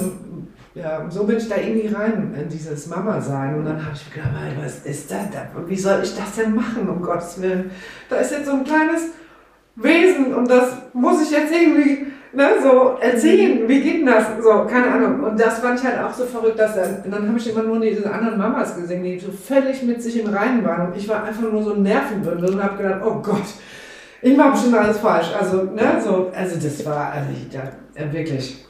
ja, 0.75 1.05
so 1.09 1.25
bin 1.25 1.37
ich 1.37 1.49
da 1.49 1.57
irgendwie 1.57 1.89
rein 1.89 2.35
in 2.39 2.49
dieses 2.49 2.87
Mama-Sein. 2.87 3.57
Und 3.57 3.65
dann 3.67 3.85
habe 3.85 3.95
ich 3.95 4.13
gedacht, 4.13 4.31
was 4.63 4.85
ist 4.85 5.11
das? 5.11 5.27
Wie 5.67 5.77
soll 5.77 6.01
ich 6.03 6.17
das 6.17 6.35
denn 6.37 6.55
machen, 6.55 6.89
um 6.89 7.03
Gottes 7.03 7.41
Willen? 7.41 7.71
Da 8.09 8.17
ist 8.17 8.33
jetzt 8.33 8.47
so 8.47 8.53
ein 8.53 8.65
kleines 8.65 9.11
Wesen 9.77 10.35
und 10.35 10.51
das 10.51 10.77
muss 10.93 11.23
ich 11.23 11.31
jetzt 11.31 11.53
irgendwie 11.53 12.07
ne, 12.33 12.49
so 12.63 12.97
erzählen, 13.01 13.69
wie 13.69 13.81
geht 13.81 14.01
denn 14.01 14.07
das? 14.07 14.25
So, 14.43 14.67
keine 14.67 14.93
Ahnung. 14.93 15.23
Und 15.25 15.41
das 15.41 15.61
fand 15.61 15.79
ich 15.79 15.87
halt 15.87 16.01
auch 16.01 16.13
so 16.13 16.25
verrückt, 16.25 16.59
dass 16.59 16.75
dann, 16.75 17.11
dann 17.11 17.29
habe 17.29 17.39
ich 17.39 17.51
immer 17.51 17.63
nur 17.63 17.81
diese 17.81 18.11
anderen 18.11 18.39
Mamas 18.39 18.77
gesehen, 18.77 19.03
die 19.03 19.19
so 19.19 19.31
völlig 19.31 19.83
mit 19.83 20.03
sich 20.03 20.21
im 20.21 20.33
Reinen 20.33 20.65
waren. 20.65 20.89
Und 20.89 20.97
ich 20.97 21.09
war 21.09 21.25
einfach 21.25 21.43
nur 21.43 21.63
so 21.63 21.75
ein 21.75 21.83
Nervenbündel 21.83 22.55
und 22.55 22.63
habe 22.63 22.83
gedacht, 22.83 23.03
oh 23.05 23.21
Gott, 23.23 23.45
ich 24.21 24.37
mache 24.37 24.53
bestimmt 24.53 24.77
alles 24.77 24.99
falsch. 24.99 25.29
Also, 25.39 25.65
ne, 25.65 26.01
so, 26.03 26.31
also 26.35 26.57
das 26.57 26.87
war, 26.87 27.13
also 27.13 27.29
ich, 27.33 27.49
da, 27.51 28.13
wirklich. 28.13 28.65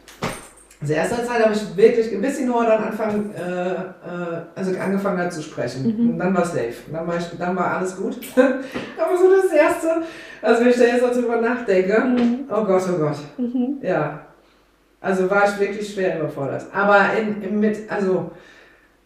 Also 0.82 0.94
erster 0.94 1.24
Zeit 1.24 1.44
habe 1.44 1.54
ich 1.54 1.76
wirklich, 1.76 2.20
bis 2.20 2.38
die 2.38 2.44
Noah 2.44 2.66
dann 2.66 2.82
anfangen, 2.84 3.32
äh, 3.34 3.72
äh, 3.72 4.42
also 4.56 4.76
angefangen 4.78 5.18
hat 5.18 5.32
zu 5.32 5.40
sprechen. 5.40 5.84
Mhm. 5.96 6.10
Und 6.10 6.18
dann 6.18 6.34
war 6.34 6.42
es 6.42 6.48
safe. 6.50 6.74
Dann 6.92 7.06
war, 7.06 7.16
ich, 7.16 7.24
dann 7.38 7.54
war 7.56 7.76
alles 7.78 7.96
gut. 7.96 8.16
Aber 8.36 9.16
so 9.16 9.30
das 9.30 9.52
Erste, 9.52 10.02
also 10.42 10.60
wenn 10.60 10.70
ich 10.70 10.76
da 10.76 10.82
jetzt 10.84 11.02
so 11.14 11.20
drüber 11.20 11.40
nachdenke, 11.40 12.00
Mhm. 12.00 12.40
oh 12.50 12.64
Gott, 12.64 12.82
oh 12.92 12.98
Gott. 12.98 13.16
Mhm. 13.38 13.78
Ja. 13.80 14.22
Also 15.00 15.30
war 15.30 15.44
ich 15.48 15.58
wirklich 15.60 15.94
schwer 15.94 16.18
überfordert. 16.18 16.66
Aber 16.72 16.98
in, 17.20 17.40
in, 17.42 17.60
mit, 17.60 17.78
also 17.90 18.32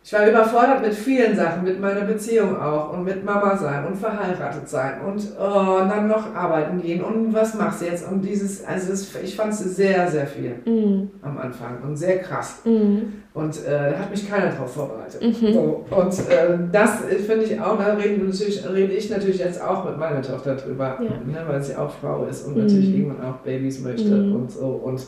ich 0.06 0.12
war 0.12 0.24
überfordert 0.28 0.82
mit 0.82 0.94
vielen 0.94 1.34
Sachen, 1.34 1.64
mit 1.64 1.80
meiner 1.80 2.02
Beziehung 2.02 2.56
auch 2.60 2.92
und 2.92 3.02
mit 3.02 3.24
Mama 3.24 3.56
sein 3.56 3.84
und 3.88 3.96
verheiratet 3.96 4.68
sein 4.68 5.00
und, 5.04 5.20
oh, 5.36 5.80
und 5.82 5.88
dann 5.88 6.06
noch 6.06 6.32
arbeiten 6.32 6.80
gehen 6.80 7.02
und 7.02 7.34
was 7.34 7.54
machst 7.54 7.80
du 7.80 7.86
jetzt? 7.86 8.08
Und 8.08 8.22
dieses, 8.22 8.64
also 8.64 8.90
das, 8.90 9.08
ich 9.20 9.34
fand 9.34 9.52
es 9.52 9.58
sehr, 9.58 10.08
sehr 10.08 10.28
viel 10.28 10.54
Mhm. 10.64 11.10
am 11.22 11.36
Anfang 11.38 11.78
und 11.82 11.96
sehr 11.96 12.20
krass. 12.20 12.60
Mhm. 12.64 13.14
Und 13.34 13.56
äh, 13.66 13.90
da 13.90 13.98
hat 13.98 14.10
mich 14.12 14.30
keiner 14.30 14.52
drauf 14.52 14.74
vorbereitet. 14.74 15.20
Mhm. 15.24 15.52
So, 15.52 15.84
und 15.90 16.12
äh, 16.30 16.56
das 16.70 17.00
finde 17.26 17.44
ich 17.44 17.60
auch, 17.60 17.76
da 17.76 17.94
rede 17.94 18.94
ich 18.94 19.10
natürlich 19.10 19.38
jetzt 19.40 19.60
auch 19.60 19.84
mit 19.86 19.98
meiner 19.98 20.22
Tochter 20.22 20.54
drüber, 20.54 20.98
Ja. 21.00 21.10
ne, 21.10 21.44
weil 21.48 21.60
sie 21.60 21.74
auch 21.74 21.90
Frau 21.90 22.26
ist 22.26 22.46
und 22.46 22.54
Mhm. 22.56 22.62
natürlich 22.62 22.94
irgendwann 22.96 23.26
auch 23.32 23.36
Babys 23.38 23.80
möchte 23.80 24.14
Mhm. 24.14 24.36
und 24.36 24.52
so. 24.52 24.66
Und 24.66 25.00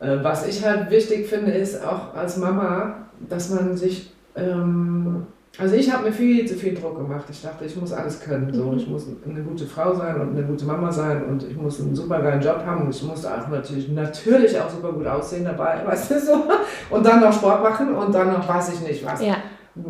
äh, 0.00 0.22
was 0.22 0.46
ich 0.46 0.62
halt 0.62 0.90
wichtig 0.90 1.28
finde, 1.28 1.52
ist 1.52 1.82
auch 1.82 2.14
als 2.14 2.36
Mama, 2.36 3.06
dass 3.28 3.50
man 3.50 3.76
sich, 3.76 4.12
ähm, 4.36 5.26
also 5.58 5.74
ich 5.74 5.92
habe 5.92 6.04
mir 6.04 6.12
viel 6.12 6.46
zu 6.46 6.54
viel 6.54 6.74
Druck 6.74 6.96
gemacht. 6.96 7.24
Ich 7.30 7.42
dachte, 7.42 7.64
ich 7.64 7.76
muss 7.76 7.92
alles 7.92 8.20
können. 8.20 8.52
So. 8.52 8.64
Mhm. 8.64 8.78
Ich 8.78 8.88
muss 8.88 9.06
eine 9.28 9.42
gute 9.42 9.66
Frau 9.66 9.94
sein 9.94 10.20
und 10.20 10.30
eine 10.30 10.46
gute 10.46 10.64
Mama 10.64 10.90
sein 10.90 11.24
und 11.24 11.42
ich 11.42 11.56
muss 11.56 11.80
einen 11.80 11.94
super 11.94 12.20
geilen 12.20 12.40
Job 12.40 12.62
haben 12.64 12.86
und 12.86 12.94
ich 12.94 13.02
musste 13.02 13.28
auch 13.32 13.48
natürlich, 13.48 13.88
natürlich 13.88 14.58
auch 14.58 14.70
super 14.70 14.92
gut 14.92 15.06
aussehen 15.06 15.44
dabei, 15.44 15.80
weißt 15.86 16.10
du 16.10 16.20
so. 16.20 16.44
Und 16.90 17.04
dann 17.04 17.20
noch 17.20 17.32
Sport 17.32 17.62
machen 17.62 17.94
und 17.94 18.14
dann 18.14 18.28
noch 18.28 18.48
weiß 18.48 18.74
ich 18.74 18.88
nicht 18.88 19.04
was. 19.04 19.22
Ja. 19.22 19.36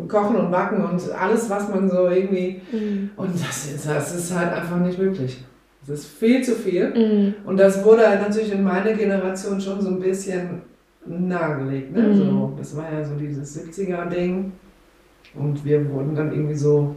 Kochen 0.07 0.37
und 0.37 0.49
backen 0.49 0.83
und 0.83 1.01
alles, 1.11 1.49
was 1.49 1.67
man 1.67 1.89
so 1.89 2.07
irgendwie. 2.07 2.61
Mhm. 2.71 3.11
Und 3.17 3.33
das 3.33 3.65
ist, 3.65 3.87
das 3.87 4.15
ist 4.15 4.33
halt 4.33 4.53
einfach 4.53 4.77
nicht 4.77 4.97
möglich. 4.97 5.43
Das 5.85 5.99
ist 5.99 6.07
viel 6.07 6.41
zu 6.41 6.55
viel. 6.55 6.89
Mhm. 6.89 7.33
Und 7.45 7.57
das 7.57 7.83
wurde 7.83 8.03
natürlich 8.03 8.53
in 8.53 8.63
meiner 8.63 8.93
Generation 8.93 9.59
schon 9.59 9.81
so 9.81 9.89
ein 9.89 9.99
bisschen 9.99 10.61
nahegelegt. 11.05 11.91
Ne? 11.95 12.01
Mhm. 12.03 12.15
So, 12.15 12.53
das 12.57 12.75
war 12.77 12.91
ja 12.91 13.03
so 13.03 13.15
dieses 13.15 13.57
70er-Ding. 13.57 14.51
Und 15.35 15.65
wir 15.65 15.89
wurden 15.91 16.15
dann 16.15 16.31
irgendwie 16.31 16.55
so, 16.55 16.95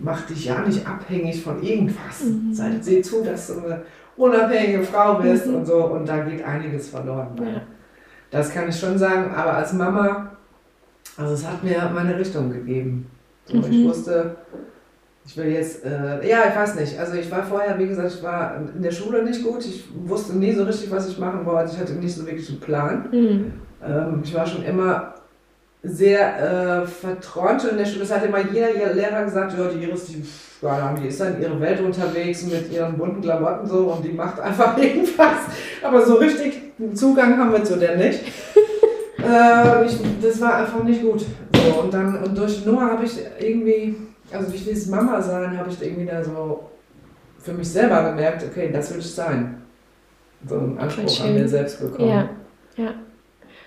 mach 0.00 0.22
dich 0.26 0.46
ja 0.46 0.60
nicht 0.60 0.86
abhängig 0.86 1.42
von 1.42 1.62
irgendwas. 1.62 2.24
Mhm. 2.24 2.52
Sei, 2.54 2.70
seh 2.80 3.02
zu, 3.02 3.22
dass 3.22 3.48
du 3.48 3.64
eine 3.64 3.82
unabhängige 4.16 4.82
Frau 4.82 5.16
bist 5.20 5.46
Mhm. 5.46 5.54
und 5.56 5.66
so. 5.66 5.84
Und 5.86 6.08
da 6.08 6.24
geht 6.24 6.42
einiges 6.44 6.88
verloren. 6.88 7.28
Ja. 7.40 7.60
Das 8.30 8.52
kann 8.52 8.68
ich 8.68 8.76
schon 8.78 8.96
sagen. 8.98 9.32
Aber 9.34 9.54
als 9.54 9.72
Mama, 9.72 10.32
also 11.16 11.34
es 11.34 11.46
hat 11.46 11.62
mir 11.62 11.90
meine 11.94 12.18
Richtung 12.18 12.50
gegeben. 12.50 13.06
So, 13.46 13.58
Ich 13.58 13.68
Mhm. 13.70 13.84
wusste, 13.88 14.36
ich 15.26 15.36
will 15.36 15.46
jetzt, 15.46 15.84
äh, 15.84 16.28
ja, 16.28 16.44
ich 16.48 16.56
weiß 16.56 16.74
nicht. 16.76 16.98
Also 16.98 17.14
ich 17.14 17.30
war 17.30 17.42
vorher, 17.42 17.78
wie 17.78 17.88
gesagt, 17.88 18.14
ich 18.14 18.22
war 18.22 18.56
in 18.74 18.82
der 18.82 18.90
Schule 18.90 19.22
nicht 19.24 19.42
gut. 19.42 19.64
Ich 19.64 19.84
wusste 20.04 20.36
nie 20.36 20.52
so 20.52 20.64
richtig, 20.64 20.90
was 20.90 21.08
ich 21.08 21.18
machen 21.18 21.46
wollte. 21.46 21.72
Ich 21.72 21.80
hatte 21.80 21.94
nicht 21.94 22.14
so 22.14 22.26
wirklich 22.26 22.48
einen 22.50 22.60
Plan. 22.60 23.08
Mhm. 23.10 23.52
Ähm, 23.82 24.20
ich 24.22 24.34
war 24.34 24.46
schon 24.46 24.64
immer 24.64 25.14
sehr 25.82 26.82
äh, 26.82 26.86
verträumt 26.86 27.64
in 27.64 27.78
der 27.78 27.84
Schule. 27.84 28.00
Das 28.00 28.14
hat 28.14 28.24
immer 28.24 28.40
jeder 28.40 28.74
ihr 28.74 28.94
Lehrer 28.94 29.24
gesagt, 29.24 29.54
ja, 29.58 29.68
die 29.68 29.84
Iris, 29.84 30.06
die, 30.06 30.22
pff, 30.22 30.54
die 31.02 31.08
ist 31.08 31.20
dann 31.20 31.36
in 31.36 31.42
ihrer 31.42 31.60
Welt 31.60 31.80
unterwegs 31.80 32.44
mit 32.44 32.72
ihren 32.72 32.96
bunten 32.96 33.20
Klamotten 33.20 33.66
so 33.66 33.92
und 33.92 34.04
die 34.04 34.12
macht 34.12 34.40
einfach 34.40 34.76
irgendwas. 34.82 35.40
Aber 35.82 36.04
so 36.04 36.14
richtig 36.14 36.60
einen 36.78 36.96
Zugang 36.96 37.38
haben 37.38 37.52
wir 37.52 37.62
zu 37.64 37.76
der 37.76 37.96
nicht. 37.96 38.20
äh, 39.18 39.84
ich, 39.84 39.98
das 40.22 40.40
war 40.40 40.56
einfach 40.56 40.82
nicht 40.82 41.02
gut. 41.02 41.24
So, 41.54 41.80
und 41.80 41.92
dann 41.92 42.22
und 42.22 42.36
durch 42.36 42.64
Noah 42.64 42.92
habe 42.92 43.04
ich 43.04 43.18
irgendwie, 43.38 43.96
also 44.34 44.50
durch 44.50 44.64
dieses 44.64 44.86
Mama-Sein 44.88 45.56
habe 45.58 45.70
ich 45.70 45.80
irgendwie 45.82 46.06
da 46.06 46.22
so 46.22 46.68
für 47.38 47.52
mich 47.52 47.68
selber 47.68 48.10
gemerkt, 48.10 48.44
okay, 48.44 48.70
das 48.72 48.92
will 48.92 49.00
ich 49.00 49.10
sein. 49.14 49.62
So 50.46 50.56
einen 50.58 50.78
Anspruch 50.78 51.24
an 51.24 51.34
mir 51.34 51.48
selbst 51.48 51.80
bekommen. 51.80 52.08
Ja, 52.08 52.28
ja. 52.76 52.94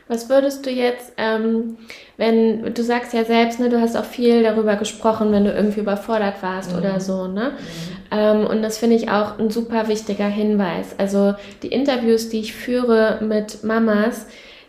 Was 0.09 0.29
würdest 0.29 0.65
du 0.65 0.69
jetzt, 0.69 1.11
ähm, 1.17 1.77
wenn 2.15 2.73
du 2.73 2.81
sagst 2.83 3.13
ja 3.13 3.25
selbst, 3.25 3.59
ne, 3.59 3.67
du 3.69 3.81
hast 3.81 3.97
auch 3.97 4.05
viel 4.05 4.41
darüber 4.41 4.77
gesprochen, 4.77 5.33
wenn 5.33 5.43
du 5.43 5.51
irgendwie 5.51 5.81
überfordert 5.81 6.41
warst 6.41 6.71
Mhm. 6.71 6.77
oder 6.77 6.99
so, 7.01 7.27
ne? 7.27 7.51
Mhm. 7.51 8.17
Ähm, 8.17 8.45
und 8.47 8.61
das 8.61 8.77
finde 8.77 8.95
ich 8.95 9.09
auch 9.09 9.37
ein 9.37 9.49
super 9.49 9.89
wichtiger 9.89 10.27
Hinweis. 10.27 10.95
Also 10.97 11.35
die 11.61 11.67
Interviews, 11.67 12.29
die 12.29 12.39
ich 12.39 12.53
führe 12.53 13.19
mit 13.21 13.63
Mamas, 13.65 14.27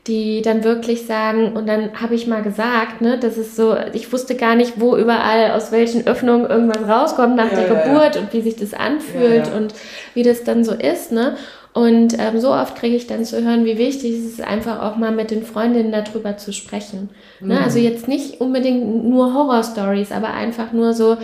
die 0.09 0.43
dann 0.43 0.65
wirklich 0.65 1.07
sagen, 1.07 1.53
und 1.53 1.69
dann 1.69 2.01
habe 2.01 2.15
ich 2.15 2.27
mal 2.27 2.43
gesagt, 2.43 3.01
ne, 3.01 3.19
das 3.19 3.37
ist 3.37 3.55
so, 3.55 3.77
ich 3.93 4.13
wusste 4.13 4.35
gar 4.35 4.57
nicht, 4.57 4.81
wo 4.81 4.97
überall, 4.97 5.53
aus 5.53 5.71
welchen 5.71 6.07
Öffnungen 6.07 6.47
irgendwas 6.49 6.89
rauskommt 6.89 7.37
nach 7.37 7.53
Ja, 7.53 7.59
der 7.59 7.69
ja, 7.69 7.75
ja. 7.75 7.83
Geburt 7.85 8.17
und 8.17 8.33
wie 8.33 8.41
sich 8.41 8.57
das 8.57 8.75
anfühlt 8.75 9.47
Ja, 9.47 9.53
ja. 9.53 9.57
und 9.57 9.75
wie 10.15 10.23
das 10.23 10.43
dann 10.45 10.65
so 10.65 10.73
ist, 10.73 11.13
ne? 11.13 11.37
Und 11.75 12.19
ähm, 12.19 12.41
so 12.41 12.51
oft 12.53 12.75
kriege 12.75 12.97
ich 12.97 13.07
dann 13.07 13.25
zu 13.25 13.45
hören, 13.45 13.65
wie 13.65 13.79
wichtig 13.79 14.19
es 14.19 14.25
ist, 14.25 14.41
einfach 14.41 14.83
auch 14.83 14.97
mal 14.97 15.13
mit 15.13 15.31
den 15.31 15.45
Freundinnen 15.45 15.93
darüber 15.93 16.37
zu 16.37 16.53
sprechen. 16.53 17.11
Ne? 17.41 17.55
Mhm. 17.55 17.63
Also 17.63 17.79
jetzt 17.79 18.09
nicht 18.09 18.41
unbedingt 18.41 19.05
nur 19.05 19.33
Horror-Stories, 19.35 20.11
aber 20.11 20.33
einfach 20.33 20.73
nur 20.73 20.93
so, 20.95 21.19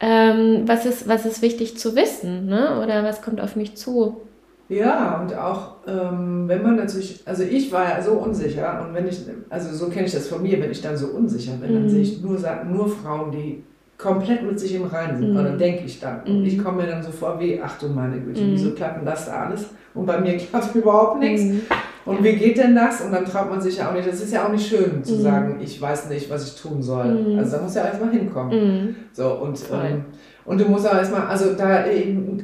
ähm, 0.00 0.62
was, 0.66 0.86
ist, 0.86 1.06
was 1.06 1.26
ist 1.26 1.42
wichtig 1.42 1.78
zu 1.78 1.94
wissen, 1.94 2.46
ne? 2.46 2.80
oder 2.82 3.04
was 3.04 3.22
kommt 3.22 3.40
auf 3.40 3.54
mich 3.54 3.76
zu. 3.76 4.22
Ja, 4.70 5.20
und 5.20 5.36
auch 5.36 5.72
ähm, 5.88 6.44
wenn 6.46 6.62
man 6.62 6.76
natürlich, 6.76 7.20
also 7.26 7.42
ich 7.42 7.72
war 7.72 7.88
ja 7.90 8.00
so 8.02 8.12
unsicher 8.12 8.84
und 8.86 8.94
wenn 8.94 9.08
ich, 9.08 9.20
also 9.48 9.74
so 9.74 9.90
kenne 9.90 10.06
ich 10.06 10.12
das 10.12 10.28
von 10.28 10.42
mir, 10.42 10.60
wenn 10.62 10.70
ich 10.70 10.80
dann 10.80 10.96
so 10.96 11.08
unsicher 11.08 11.54
bin, 11.54 11.74
dann 11.74 11.82
Mhm. 11.82 11.88
sehe 11.88 12.02
ich 12.02 12.22
nur, 12.22 12.38
nur 12.70 12.88
Frauen, 12.88 13.32
die 13.32 13.64
komplett 13.98 14.44
mit 14.46 14.58
sich 14.60 14.76
im 14.76 14.84
Reinen 14.84 15.18
sind, 15.18 15.32
Mhm. 15.32 15.40
oder 15.40 15.50
denke 15.56 15.82
ich 15.86 15.98
dann. 15.98 16.22
Und 16.24 16.40
Mhm. 16.40 16.46
ich 16.46 16.62
komme 16.62 16.82
mir 16.84 16.88
dann 16.88 17.02
so 17.02 17.10
vor 17.10 17.38
wie, 17.40 17.60
ach 17.62 17.78
du 17.80 17.88
meine 17.88 18.20
Güte, 18.20 18.42
Mhm. 18.42 18.52
wieso 18.52 18.70
klappt 18.70 18.98
denn 18.98 19.04
das 19.04 19.26
da 19.26 19.46
alles? 19.46 19.66
Und 19.92 20.06
bei 20.06 20.20
mir 20.20 20.36
klappt 20.38 20.72
überhaupt 20.74 21.18
nichts. 21.18 21.42
Mhm. 21.44 21.60
Und 22.06 22.24
wie 22.24 22.32
geht 22.32 22.56
denn 22.56 22.74
das? 22.74 23.02
Und 23.02 23.12
dann 23.12 23.24
traut 23.24 23.50
man 23.50 23.60
sich 23.60 23.76
ja 23.76 23.90
auch 23.90 23.92
nicht, 23.92 24.08
das 24.08 24.20
ist 24.22 24.32
ja 24.32 24.46
auch 24.46 24.52
nicht 24.52 24.66
schön 24.66 25.02
zu 25.04 25.16
Mhm. 25.16 25.20
sagen, 25.20 25.56
ich 25.60 25.80
weiß 25.82 26.08
nicht, 26.08 26.30
was 26.30 26.46
ich 26.54 26.60
tun 26.62 26.80
soll. 26.80 27.06
Mhm. 27.12 27.38
Also 27.40 27.56
da 27.56 27.62
muss 27.62 27.74
ja 27.74 27.84
erstmal 27.86 28.10
hinkommen. 28.10 28.52
Mhm. 28.86 28.94
So, 29.12 29.32
und, 29.34 29.60
ähm, 29.72 30.04
und 30.50 30.60
du 30.60 30.64
musst 30.64 30.86
auch 30.88 30.94
erstmal, 30.96 31.28
also 31.28 31.52
da, 31.54 31.84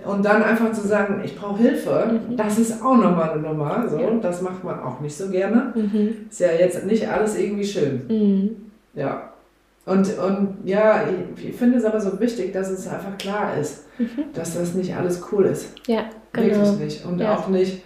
und 0.07 0.25
dann 0.25 0.43
einfach 0.45 0.71
zu 0.73 0.87
sagen, 0.87 1.21
ich 1.25 1.37
brauche 1.37 1.59
Hilfe, 1.61 2.21
Mhm. 2.29 2.37
das 2.37 2.57
ist 2.59 2.81
auch 2.83 2.97
nochmal 2.97 3.31
eine 3.31 3.43
Nummer. 3.43 3.89
So, 3.89 3.99
Ja. 3.99 4.11
das 4.23 4.43
macht 4.43 4.63
man 4.63 4.79
auch 4.81 5.01
nicht 5.01 5.17
so 5.17 5.29
gerne. 5.29 5.73
Mhm. 5.75 6.11
Ist 6.31 6.39
ja 6.41 6.53
jetzt 6.53 6.87
nicht 6.87 7.09
alles 7.09 7.37
irgendwie 7.37 7.65
schön. 7.65 8.03
Mhm. 8.09 8.51
Ja. 8.95 9.31
Und, 9.87 10.07
und 10.19 10.57
ja, 10.65 11.03
ich, 11.37 11.49
ich 11.49 11.57
finde 11.57 11.79
es 11.79 11.85
aber 11.85 12.01
so 12.01 12.19
wichtig, 12.21 12.53
dass 12.53 12.71
es 12.71 12.87
einfach 12.89 13.19
klar 13.19 13.57
ist, 13.61 13.85
Mhm. 13.99 14.07
dass 14.35 14.55
das 14.57 14.75
nicht 14.75 14.95
alles 14.95 15.21
cool 15.33 15.45
ist. 15.47 15.73
Ja, 15.89 16.03
genau. 16.33 16.47
Wirklich 16.59 16.79
nicht. 16.79 17.07
Und 17.07 17.19
Ja. 17.21 17.35
auch 17.37 17.49
nicht 17.49 17.83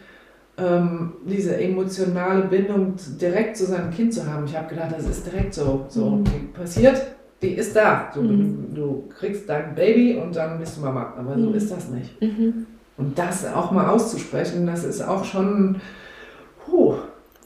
ähm, 0.58 1.14
diese 1.24 1.56
emotionale 1.58 2.42
Bindung 2.42 2.94
direkt 3.18 3.56
zu 3.56 3.64
seinem 3.64 3.90
Kind 3.90 4.12
zu 4.12 4.26
haben. 4.30 4.44
Ich 4.44 4.54
habe 4.54 4.68
gedacht, 4.68 4.92
das 4.94 5.06
ist 5.08 5.24
direkt 5.24 5.54
so. 5.54 5.86
So, 5.88 6.10
Mhm. 6.10 6.24
passiert, 6.52 7.00
die 7.42 7.54
ist 7.54 7.74
da. 7.76 8.10
So, 8.14 8.20
Mhm. 8.22 8.74
du, 8.74 8.80
du 8.80 9.08
kriegst 9.18 9.48
dein 9.48 9.74
Baby 9.74 10.18
und 10.22 10.34
dann 10.36 10.58
bist 10.58 10.76
du 10.76 10.82
Mama. 10.82 11.14
Aber 11.18 11.34
so 11.38 11.48
Mhm. 11.48 11.54
ist 11.54 11.70
das 11.72 11.88
nicht. 11.88 12.20
Mhm. 12.20 12.66
Und 12.96 13.18
das 13.18 13.46
auch 13.52 13.70
mal 13.70 13.88
auszusprechen, 13.88 14.66
das 14.66 14.84
ist 14.84 15.00
auch 15.02 15.24
schon. 15.24 15.80
Puh. 16.66 16.94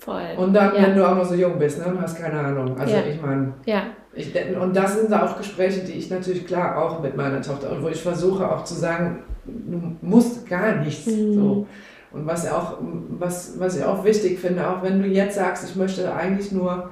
Voll. 0.01 0.23
Und 0.37 0.53
dann, 0.53 0.75
Ja. 0.75 0.83
wenn 0.83 0.97
du 0.97 1.09
auch 1.09 1.15
noch 1.17 1.25
so 1.25 1.35
jung 1.35 1.59
bist 1.59 1.79
ne, 1.79 1.87
und 1.87 2.01
hast 2.01 2.19
keine 2.21 2.39
Ahnung. 2.41 2.77
Also 2.79 2.95
Ja. 2.95 3.03
ich 3.09 3.23
meine, 3.23 3.55
Ja. 3.65 3.83
ich, 4.13 4.35
und 4.61 4.77
das 4.77 4.99
sind 5.01 5.13
auch 5.15 5.39
Gespräche, 5.39 5.81
die 5.85 5.93
ich 5.93 6.11
natürlich 6.11 6.47
klar 6.47 6.77
auch 6.77 7.01
mit 7.03 7.17
meiner 7.17 7.41
Tochter 7.41 7.71
und 7.73 7.83
wo 7.83 7.89
ich 7.89 8.03
versuche 8.03 8.47
auch 8.51 8.65
zu 8.65 8.75
sagen, 8.75 9.21
du 9.47 9.97
musst 10.03 10.47
gar 10.49 10.77
nichts. 10.77 11.07
Mhm. 11.07 11.35
So. 11.35 11.67
Und 12.13 12.27
was 12.27 12.51
auch, 12.51 12.79
was, 13.19 13.59
was 13.59 13.77
ich 13.79 13.85
auch 13.85 14.05
wichtig 14.05 14.39
finde, 14.41 14.69
auch 14.69 14.83
wenn 14.83 15.01
du 15.03 15.09
jetzt 15.09 15.37
sagst, 15.37 15.65
ich 15.71 15.75
möchte 15.77 16.13
eigentlich 16.15 16.53
nur 16.53 16.91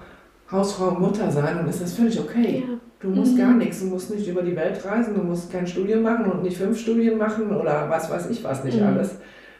Hausfrau 0.51 0.89
und 0.89 1.01
Mutter 1.01 1.31
sein, 1.31 1.57
dann 1.59 1.69
ist 1.69 1.83
das 1.83 1.93
völlig 1.95 2.19
okay. 2.19 2.65
Ja. 2.67 2.75
Du 3.03 3.09
musst 3.09 3.35
Mhm. 3.35 3.39
gar 3.39 3.53
nichts, 3.55 3.81
du 3.81 3.87
musst 3.87 4.11
nicht 4.15 4.27
über 4.29 4.43
die 4.43 4.55
Welt 4.57 4.85
reisen, 4.85 5.15
du 5.15 5.23
musst 5.23 5.51
kein 5.53 5.67
Studium 5.67 6.03
machen 6.03 6.27
und 6.27 6.43
nicht 6.45 6.57
fünf 6.57 6.79
Studien 6.79 7.19
machen 7.19 7.55
oder 7.55 7.87
was 7.91 8.11
weiß 8.11 8.31
ich 8.31 8.43
was 8.45 8.63
nicht 8.65 8.81
Mhm. 8.81 8.87
alles. 8.87 9.17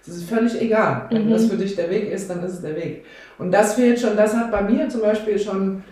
Das 0.07 0.17
ist 0.17 0.29
völlig 0.29 0.61
egal. 0.61 1.07
Wenn 1.11 1.27
Mhm. 1.27 1.31
das 1.31 1.47
für 1.47 1.57
dich 1.57 1.75
der 1.77 1.91
Weg 1.91 2.11
ist, 2.11 2.29
dann 2.31 2.43
ist 2.43 2.55
es 2.55 2.61
der 2.63 2.77
Weg. 2.77 3.05
Und 3.39 3.53
das 3.53 3.75
fehlt 3.75 3.99
schon, 4.01 4.17
das 4.17 4.35
hat 4.37 4.51
bei 4.51 4.63
mir 4.63 4.89
zum 4.89 5.01
Beispiel 5.03 5.39
schon, 5.39 5.83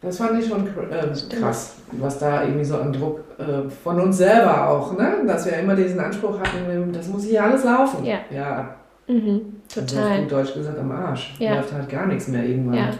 das 0.00 0.18
fand 0.18 0.38
ich 0.40 0.48
schon 0.48 0.66
äh, 0.66 1.36
krass, 1.36 1.74
was 1.92 2.18
da 2.18 2.42
irgendwie 2.42 2.64
so 2.64 2.76
an 2.76 2.92
Druck 2.92 3.20
äh, 3.38 3.68
von 3.84 4.00
uns 4.00 4.18
selber 4.18 4.68
auch, 4.68 4.96
ne? 4.98 5.18
dass 5.26 5.46
wir 5.46 5.52
immer 5.58 5.74
diesen 5.76 6.00
Anspruch 6.00 6.38
hatten, 6.40 6.92
das 6.92 7.06
muss 7.08 7.24
hier 7.24 7.42
alles 7.44 7.64
laufen. 7.64 8.04
Ja. 8.04 8.18
ja 8.30 8.74
Mhm. 9.08 9.56
Also 9.76 9.80
Total. 9.96 10.12
auf 10.12 10.18
gut 10.20 10.32
Deutsch 10.32 10.54
gesagt 10.54 10.78
am 10.78 10.92
Arsch. 10.92 11.34
Ja. 11.40 11.56
Läuft 11.56 11.72
halt 11.72 11.88
gar 11.88 12.06
nichts 12.06 12.28
mehr 12.28 12.44
irgendwann. 12.44 12.74
Ja. 12.74 12.90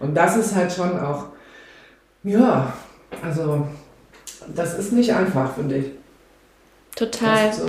Und 0.00 0.16
das 0.16 0.36
ist 0.36 0.54
halt 0.56 0.72
schon 0.72 0.98
auch, 0.98 1.26
ja, 2.24 2.72
also 3.22 3.66
das 4.54 4.78
ist 4.78 4.92
nicht 4.92 5.12
einfach, 5.12 5.54
finde 5.54 5.76
ich, 5.76 5.86
Total. 6.96 7.46
das 7.46 7.58
so, 7.58 7.68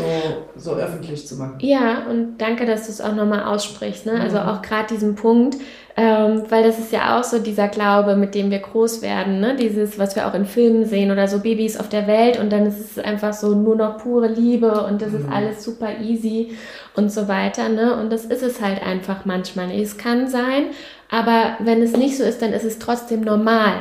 so 0.58 0.72
öffentlich 0.74 1.26
zu 1.28 1.36
machen. 1.36 1.56
Ja, 1.60 2.04
und 2.10 2.38
danke, 2.40 2.66
dass 2.66 2.86
du 2.88 2.92
es 2.92 3.00
auch 3.02 3.14
nochmal 3.16 3.44
aussprichst. 3.44 4.06
Ne? 4.06 4.14
Also 4.20 4.38
Mhm. 4.38 4.44
auch 4.48 4.62
gerade 4.62 4.88
diesen 4.94 5.16
Punkt, 5.16 5.56
ähm, 5.96 6.44
weil 6.50 6.64
das 6.64 6.80
ist 6.80 6.92
ja 6.92 7.18
auch 7.20 7.24
so 7.24 7.40
dieser 7.40 7.68
Glaube, 7.68 8.16
mit 8.16 8.34
dem 8.36 8.50
wir 8.52 8.60
groß 8.60 9.02
werden. 9.02 9.40
Ne? 9.40 9.56
Dieses, 9.56 9.98
was 10.00 10.16
wir 10.16 10.28
auch 10.28 10.34
in 10.34 10.46
Filmen 10.46 10.86
sehen 10.86 11.12
oder 11.12 11.28
so 11.28 11.40
Babys 11.40 11.78
auf 11.80 11.88
der 11.88 12.08
Welt 12.08 12.40
und 12.40 12.52
dann 12.52 12.66
ist 12.66 12.80
es 12.98 13.04
einfach 13.04 13.32
so 13.34 13.54
nur 13.54 13.76
noch 13.76 14.00
pure 14.00 14.28
Liebe 14.28 14.84
und 14.86 15.02
das 15.02 15.14
ist 15.14 15.28
Mhm. 15.28 15.34
alles 15.34 15.64
super 15.64 16.00
easy 16.02 16.58
und 16.96 17.12
so 17.12 17.28
weiter. 17.28 17.70
Ne? 17.70 17.96
Und 17.96 18.12
das 18.12 18.26
ist 18.26 18.44
es 18.44 18.60
halt 18.60 18.82
einfach 18.84 19.24
manchmal. 19.26 19.72
Es 19.72 19.98
kann 19.98 20.28
sein, 20.28 20.66
aber 21.10 21.58
wenn 21.60 21.82
es 21.82 21.96
nicht 21.96 22.18
so 22.18 22.24
ist, 22.24 22.42
dann 22.42 22.52
ist 22.54 22.66
es 22.66 22.80
trotzdem 22.80 23.22
normal. 23.22 23.74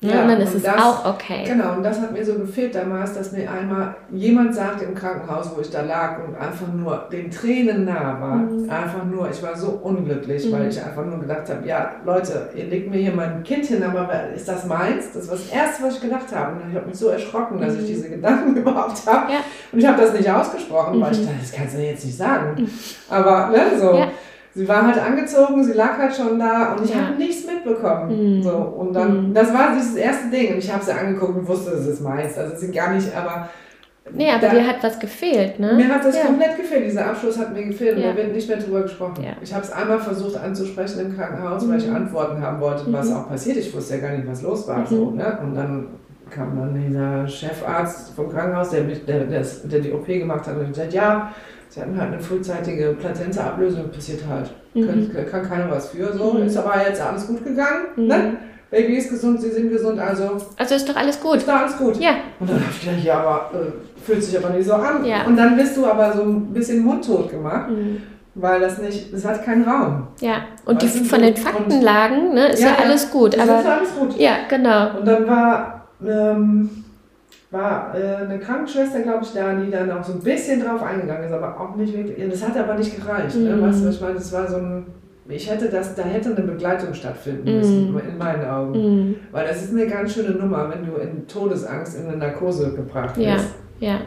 Ne? 0.00 0.12
Ja, 0.14 0.22
und 0.22 0.28
dann 0.28 0.40
ist 0.40 0.50
und 0.50 0.56
es 0.58 0.62
das- 0.62 0.80
auch 0.80 1.04
okay. 1.14 1.42
Genau, 1.44 1.72
und 1.72 1.82
das 1.82 2.00
hat 2.00 2.12
mir 2.12 2.24
so 2.24 2.34
gefehlt 2.34 2.72
damals, 2.72 3.14
dass 3.14 3.32
mir 3.32 3.50
einmal 3.50 3.96
jemand 4.12 4.54
sagte 4.54 4.84
im 4.84 4.94
Krankenhaus, 4.94 5.50
wo 5.56 5.60
ich 5.60 5.70
da 5.70 5.80
lag 5.82 6.18
und 6.24 6.36
einfach 6.36 6.68
nur 6.72 7.08
den 7.10 7.28
Tränen 7.32 7.84
nah 7.84 8.16
war. 8.20 8.36
Mhm. 8.36 8.70
Einfach 8.70 9.04
nur, 9.04 9.28
ich 9.28 9.42
war 9.42 9.56
so 9.56 9.70
unglücklich, 9.82 10.46
Mhm. 10.46 10.52
weil 10.52 10.68
ich 10.68 10.80
einfach 10.80 11.04
nur 11.04 11.18
gedacht 11.18 11.48
habe, 11.50 11.66
ja, 11.66 11.90
Leute, 12.04 12.48
ihr 12.54 12.66
legt 12.66 12.88
mir 12.92 12.98
hier 12.98 13.12
mein 13.12 13.42
Kind 13.42 13.66
hin, 13.66 13.82
aber 13.82 14.08
ist 14.32 14.46
das 14.46 14.66
meins? 14.66 15.10
Das 15.12 15.26
war 15.28 15.34
das 15.34 15.48
Erste, 15.50 15.82
was 15.82 15.94
ich 15.96 16.00
gedacht 16.02 16.32
habe. 16.32 16.62
Und 16.62 16.70
ich 16.70 16.76
habe 16.76 16.86
mich 16.86 16.96
so 16.96 17.08
erschrocken, 17.08 17.60
dass 17.60 17.72
Mhm. 17.74 17.80
ich 17.80 17.86
diese 17.86 18.08
Gedanken 18.08 18.56
überhaupt 18.56 19.04
habe. 19.04 19.32
Ja. 19.32 19.38
Und 19.72 19.80
ich 19.80 19.86
habe 19.86 20.00
das 20.00 20.12
nicht 20.12 20.30
ausgesprochen, 20.30 21.00
weil 21.00 21.10
ich 21.10 21.18
Mhm. 21.22 21.26
dachte, 21.26 21.38
das 21.40 21.50
kannst 21.52 21.74
du 21.76 21.82
jetzt 21.82 22.04
nicht 22.04 22.16
sagen. 22.16 22.70
Aber, 23.10 23.48
ne, 23.50 23.76
so. 23.76 23.94
Ja. 23.96 24.06
Sie 24.58 24.68
war 24.68 24.84
halt 24.88 24.98
angezogen, 24.98 25.62
sie 25.62 25.72
lag 25.74 25.96
halt 25.98 26.12
schon 26.14 26.36
da 26.36 26.72
und 26.72 26.84
ich 26.84 26.90
Ja. 26.92 27.06
habe 27.06 27.16
nichts 27.16 27.46
mitbekommen. 27.46 28.38
Mhm. 28.38 28.42
So, 28.42 28.50
und 28.50 28.92
dann, 28.92 29.28
Mhm. 29.28 29.34
das 29.34 29.52
war 29.54 29.68
dieses 29.76 29.94
erste 29.94 30.28
Ding 30.30 30.52
und 30.54 30.58
ich 30.58 30.72
habe 30.72 30.84
sie 30.84 30.90
angeguckt 30.92 31.36
und 31.36 31.46
wusste, 31.46 31.70
das 31.70 31.86
ist 31.86 32.00
meins. 32.02 32.36
Also 32.36 32.56
sie 32.56 32.72
gar 32.72 32.92
nicht, 32.92 33.08
aber 33.16 33.48
Nee, 34.12 34.30
aber 34.32 34.40
da- 34.48 34.54
dir 34.54 34.66
hat 34.66 34.82
was 34.82 34.98
gefehlt, 34.98 35.60
ne? 35.60 35.74
mir 35.74 35.88
hat 35.88 36.04
das 36.04 36.16
ja. 36.16 36.22
komplett 36.24 36.56
gefehlt. 36.56 36.86
Dieser 36.86 37.06
Abschluss 37.06 37.38
hat 37.38 37.52
mir 37.54 37.62
gefehlt 37.66 37.98
Ja. 37.98 38.08
und 38.10 38.16
da 38.16 38.22
wird 38.22 38.32
nicht 38.34 38.48
mehr 38.48 38.56
drüber 38.58 38.82
gesprochen. 38.82 39.24
Ich 39.42 39.54
habe 39.54 39.62
es 39.62 39.70
einmal 39.70 40.00
versucht 40.00 40.36
anzusprechen 40.42 41.00
im 41.06 41.16
Krankenhaus, 41.16 41.68
weil 41.68 41.78
ich 41.78 41.86
Mhm. 41.88 41.94
Antworten 41.94 42.42
haben 42.42 42.60
wollte, 42.60 42.82
was 42.92 43.10
Mhm. 43.10 43.16
auch 43.16 43.28
passiert. 43.28 43.58
Ich 43.58 43.72
wusste 43.76 43.94
ja 43.94 44.00
gar 44.00 44.16
nicht, 44.16 44.26
was 44.26 44.42
los 44.42 44.66
war. 44.66 44.78
Mhm. 44.78 44.86
So, 44.86 45.10
ne? 45.12 45.38
Und 45.40 45.54
dann 45.54 45.86
kam 46.30 46.58
dann 46.58 46.74
dieser 46.74 47.28
Chefarzt 47.28 48.14
vom 48.16 48.28
Krankenhaus, 48.28 48.70
der, 48.70 48.82
mich, 48.82 49.04
der, 49.06 49.20
der, 49.20 49.42
der 49.64 49.78
die 49.80 49.92
OP 49.92 50.18
gemacht 50.18 50.46
hat 50.48 50.56
und 50.56 50.66
gesagt, 50.68 50.92
ja, 50.92 51.30
sie 51.68 51.80
hatten 51.80 51.98
halt 52.00 52.12
eine 52.12 52.20
frühzeitige 52.20 52.96
Plazenta-Ablösung, 53.00 53.90
passiert 53.90 54.20
halt. 54.28 54.50
Mhm. 54.74 54.86
Kann, 55.12 55.26
kann 55.30 55.48
keiner 55.48 55.70
was 55.70 55.88
für. 55.90 56.12
So, 56.12 56.32
Mhm. 56.34 56.42
ist 56.46 56.56
aber 56.56 56.74
jetzt 56.86 57.00
alles 57.00 57.26
gut 57.26 57.44
gegangen. 57.44 57.86
Mhm. 57.96 58.06
Ne? 58.06 58.36
Baby 58.70 58.96
ist 58.96 59.08
gesund, 59.10 59.40
sie 59.40 59.50
sind 59.50 59.70
gesund, 59.70 59.98
also 59.98 60.36
Also 60.58 60.74
ist 60.74 60.86
doch 60.88 60.96
alles 60.96 61.18
gut. 61.20 61.36
ist 61.36 61.48
da 61.48 61.60
alles 61.60 61.76
gut. 61.78 61.96
Ja, 61.98 62.10
Und 62.38 62.50
dann 62.50 62.56
habe 62.60 62.66
ich 62.70 62.80
gedacht, 62.84 63.02
ja, 63.02 63.18
aber 63.20 63.50
äh, 63.58 64.00
fühlt 64.04 64.22
sich 64.22 64.36
aber 64.36 64.50
nicht 64.54 64.66
so 64.66 64.74
an. 64.74 65.04
Ja. 65.06 65.24
Und 65.24 65.36
dann 65.38 65.56
bist 65.56 65.74
du 65.76 65.86
aber 65.86 66.12
so 66.12 66.22
ein 66.22 66.52
bisschen 66.52 66.84
mundtot 66.84 67.30
gemacht, 67.30 67.70
Mhm. 67.70 68.02
weil 68.34 68.60
das 68.60 68.76
nicht, 68.78 69.10
es 69.12 69.24
hat 69.24 69.42
keinen 69.42 69.64
Raum. 69.66 70.08
ja. 70.20 70.42
Und 70.66 70.82
die 70.82 70.88
von 70.88 71.22
den 71.22 71.34
Faktenlagen, 71.34 72.34
ne, 72.34 72.48
ist 72.48 72.60
ja, 72.60 72.68
Ja, 72.68 72.74
alles 72.84 73.10
gut. 73.10 73.38
Aber 73.38 73.60
ist 73.60 73.66
alles 73.66 73.88
gut. 73.98 74.18
ja, 74.18 74.32
genau. 74.50 74.98
Und 74.98 75.06
dann 75.08 75.26
war, 75.26 75.88
ähm, 76.06 76.84
war 77.50 77.94
äh, 77.94 78.16
eine 78.16 78.38
Krankenschwester, 78.38 79.00
glaube 79.00 79.24
ich, 79.24 79.32
da, 79.32 79.54
die 79.54 79.70
dann 79.70 79.90
auch 79.90 80.04
so 80.04 80.12
ein 80.12 80.20
bisschen 80.20 80.62
drauf 80.62 80.82
eingegangen 80.82 81.24
ist, 81.24 81.32
aber 81.32 81.58
auch 81.58 81.74
nicht 81.76 81.96
wirklich. 81.96 82.30
Das 82.30 82.46
hat 82.46 82.56
aber 82.58 82.74
nicht 82.74 82.94
gereicht. 82.94 83.36
Ne? 83.36 83.56
Mhm. 83.56 83.62
Weißt 83.62 83.84
du, 83.84 83.88
ich 83.88 84.00
meine? 84.00 84.14
Das 84.14 84.32
war 84.32 84.46
so 84.46 84.56
ein. 84.56 84.86
Ich 85.30 85.50
hätte 85.50 85.68
das, 85.68 85.94
da 85.94 86.02
hätte 86.02 86.34
eine 86.34 86.40
Begleitung 86.46 86.94
stattfinden 86.94 87.44
Mhm. 87.50 87.56
müssen, 87.58 88.00
in 88.10 88.16
meinen 88.18 88.44
Augen. 88.48 88.72
Mhm. 89.08 89.16
Weil 89.30 89.46
das 89.46 89.62
ist 89.62 89.72
eine 89.72 89.86
ganz 89.86 90.14
schöne 90.14 90.30
Nummer, 90.30 90.70
wenn 90.70 90.86
du 90.86 90.96
in 90.96 91.26
Todesangst 91.26 91.98
in 91.98 92.06
eine 92.08 92.16
Narkose 92.16 92.72
gebracht 92.74 93.16
Ja, 93.18 93.34
wirst. 93.34 93.54
ja. 93.80 93.98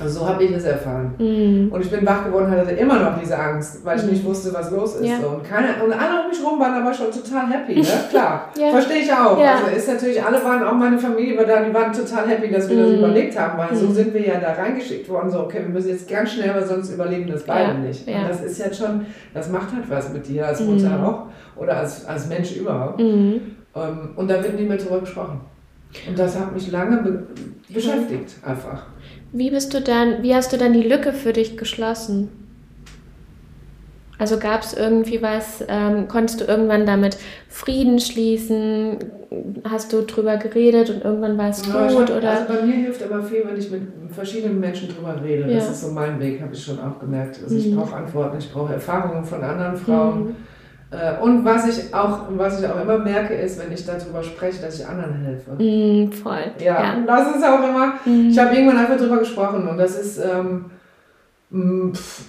Also 0.00 0.20
so 0.20 0.28
habe 0.28 0.44
ich 0.44 0.52
es 0.52 0.62
erfahren. 0.64 1.12
Mhm. 1.18 1.72
Und 1.72 1.80
ich 1.80 1.90
bin 1.90 2.06
wach 2.06 2.24
geworden, 2.24 2.50
hatte 2.52 2.70
immer 2.70 3.00
noch 3.00 3.18
diese 3.20 3.36
Angst, 3.36 3.84
weil 3.84 3.98
ich 3.98 4.04
Mhm. 4.04 4.10
nicht 4.10 4.24
wusste, 4.24 4.54
was 4.54 4.70
los 4.70 4.94
ist. 4.96 5.06
Ja. 5.08 5.16
So. 5.20 5.28
Und, 5.28 5.42
keine, 5.44 5.82
und 5.82 5.92
alle 5.92 6.22
um 6.22 6.28
mich 6.28 6.38
rum 6.44 6.60
waren 6.60 6.74
aber 6.80 6.94
schon 6.94 7.06
total 7.10 7.48
happy, 7.50 7.80
ne? 7.80 7.86
Klar. 8.10 8.50
Ja. 8.56 8.70
Verstehe 8.70 8.98
ich 8.98 9.12
auch. 9.12 9.36
Ja. 9.40 9.54
Also 9.56 9.76
ist 9.76 9.88
natürlich, 9.88 10.22
alle 10.22 10.42
waren, 10.44 10.62
auch 10.62 10.74
meine 10.74 10.96
Familie 10.98 11.36
war 11.36 11.44
da, 11.46 11.62
die 11.64 11.74
waren 11.74 11.92
total 11.92 12.28
happy, 12.28 12.48
dass 12.50 12.68
wir 12.68 12.76
das 12.76 12.90
Mhm. 12.92 12.98
überlegt 12.98 13.36
haben, 13.40 13.58
weil 13.58 13.74
so 13.74 13.86
Mhm. 13.86 13.94
sind 13.94 14.14
wir 14.14 14.24
ja 14.24 14.38
da 14.38 14.52
reingeschickt 14.52 15.08
worden. 15.08 15.30
So, 15.30 15.40
okay, 15.40 15.62
wir 15.62 15.68
müssen 15.70 15.88
jetzt 15.88 16.08
ganz 16.08 16.32
schnell, 16.32 16.54
weil 16.54 16.64
sonst 16.64 16.90
überleben 16.92 17.28
das 17.28 17.42
beide 17.42 17.76
nicht. 17.78 18.06
Und 18.06 18.28
das 18.28 18.40
ist 18.42 18.58
jetzt 18.58 18.78
schon, 18.78 19.04
das 19.34 19.50
macht 19.50 19.72
halt 19.74 19.90
was 19.90 20.12
mit 20.12 20.28
dir 20.28 20.46
als 20.46 20.60
Mutter 20.60 20.90
Mhm. 20.96 21.04
auch 21.04 21.22
oder 21.56 21.76
als, 21.78 22.06
als 22.06 22.28
Mensch 22.28 22.54
überhaupt. 22.54 23.00
Mhm. 23.00 23.40
Ähm, 23.74 24.10
und 24.14 24.30
da 24.30 24.40
wird 24.44 24.54
nie 24.60 24.66
mehr 24.66 24.76
drüber 24.76 25.00
gesprochen. 25.00 25.40
Und 26.06 26.18
das 26.18 26.38
hat 26.38 26.52
mich 26.54 26.70
lange 26.70 26.98
be 26.98 27.22
beschäftigt, 27.70 28.36
einfach. 28.46 28.84
Wie 29.32 29.50
bist 29.50 29.74
du 29.74 29.80
dann, 29.80 30.22
wie 30.22 30.34
hast 30.34 30.52
du 30.52 30.56
dann 30.56 30.72
die 30.72 30.82
Lücke 30.82 31.12
für 31.12 31.32
dich 31.32 31.56
geschlossen? 31.56 32.28
Also 34.18 34.38
gab 34.38 34.62
es 34.62 34.74
irgendwie 34.74 35.22
was, 35.22 35.64
ähm, 35.68 36.08
konntest 36.08 36.40
du 36.40 36.44
irgendwann 36.44 36.86
damit 36.86 37.16
Frieden 37.48 38.00
schließen? 38.00 38.98
Hast 39.68 39.92
du 39.92 40.02
drüber 40.02 40.38
geredet 40.38 40.90
und 40.90 41.04
irgendwann 41.04 41.38
war 41.38 41.50
es 41.50 41.64
Ja, 41.68 41.86
ich 41.86 41.92
gut? 41.96 42.10
hab, 42.10 42.16
oder? 42.16 42.30
Also 42.30 42.44
bei 42.52 42.62
mir 42.62 42.74
hilft 42.74 43.00
immer 43.02 43.22
viel, 43.22 43.44
wenn 43.46 43.56
ich 43.56 43.70
mit 43.70 43.82
verschiedenen 44.10 44.58
Menschen 44.58 44.88
drüber 44.88 45.20
rede. 45.22 45.44
Das 45.44 45.66
Ja. 45.66 45.70
ist 45.70 45.80
so 45.82 45.88
mein 45.92 46.18
Weg, 46.18 46.40
habe 46.40 46.52
ich 46.52 46.64
schon 46.64 46.80
auch 46.80 46.98
gemerkt. 46.98 47.38
Also 47.44 47.56
ich 47.56 47.66
Mhm. 47.70 47.76
brauche 47.76 47.94
Antworten, 47.94 48.38
ich 48.38 48.50
brauche 48.52 48.72
Erfahrungen 48.72 49.24
von 49.24 49.42
anderen 49.44 49.76
Frauen. 49.76 50.20
Mhm. 50.24 50.36
Äh, 50.90 51.22
Und 51.22 51.44
was 51.44 51.68
ich 51.68 51.92
auch, 51.94 52.20
was 52.30 52.60
ich 52.60 52.66
auch 52.66 52.80
immer 52.80 52.98
merke, 52.98 53.34
ist, 53.34 53.58
wenn 53.62 53.70
ich 53.72 53.84
darüber 53.84 54.22
spreche, 54.22 54.62
dass 54.62 54.80
ich 54.80 54.86
anderen 54.86 55.14
helfe. 55.22 55.50
Mhm, 55.62 56.10
voll. 56.12 56.38
Ja, 56.64 56.94
und 56.96 57.06
das 57.06 57.36
ist 57.36 57.44
auch 57.44 57.62
immer, 57.68 57.94
Mhm. 58.06 58.30
ich 58.30 58.38
habe 58.38 58.54
irgendwann 58.54 58.78
einfach 58.78 58.96
drüber 58.96 59.18
gesprochen 59.18 59.68
und 59.68 59.76
das 59.76 59.98
ist, 60.00 60.18
ähm, 60.18 60.64
pff, 61.94 62.22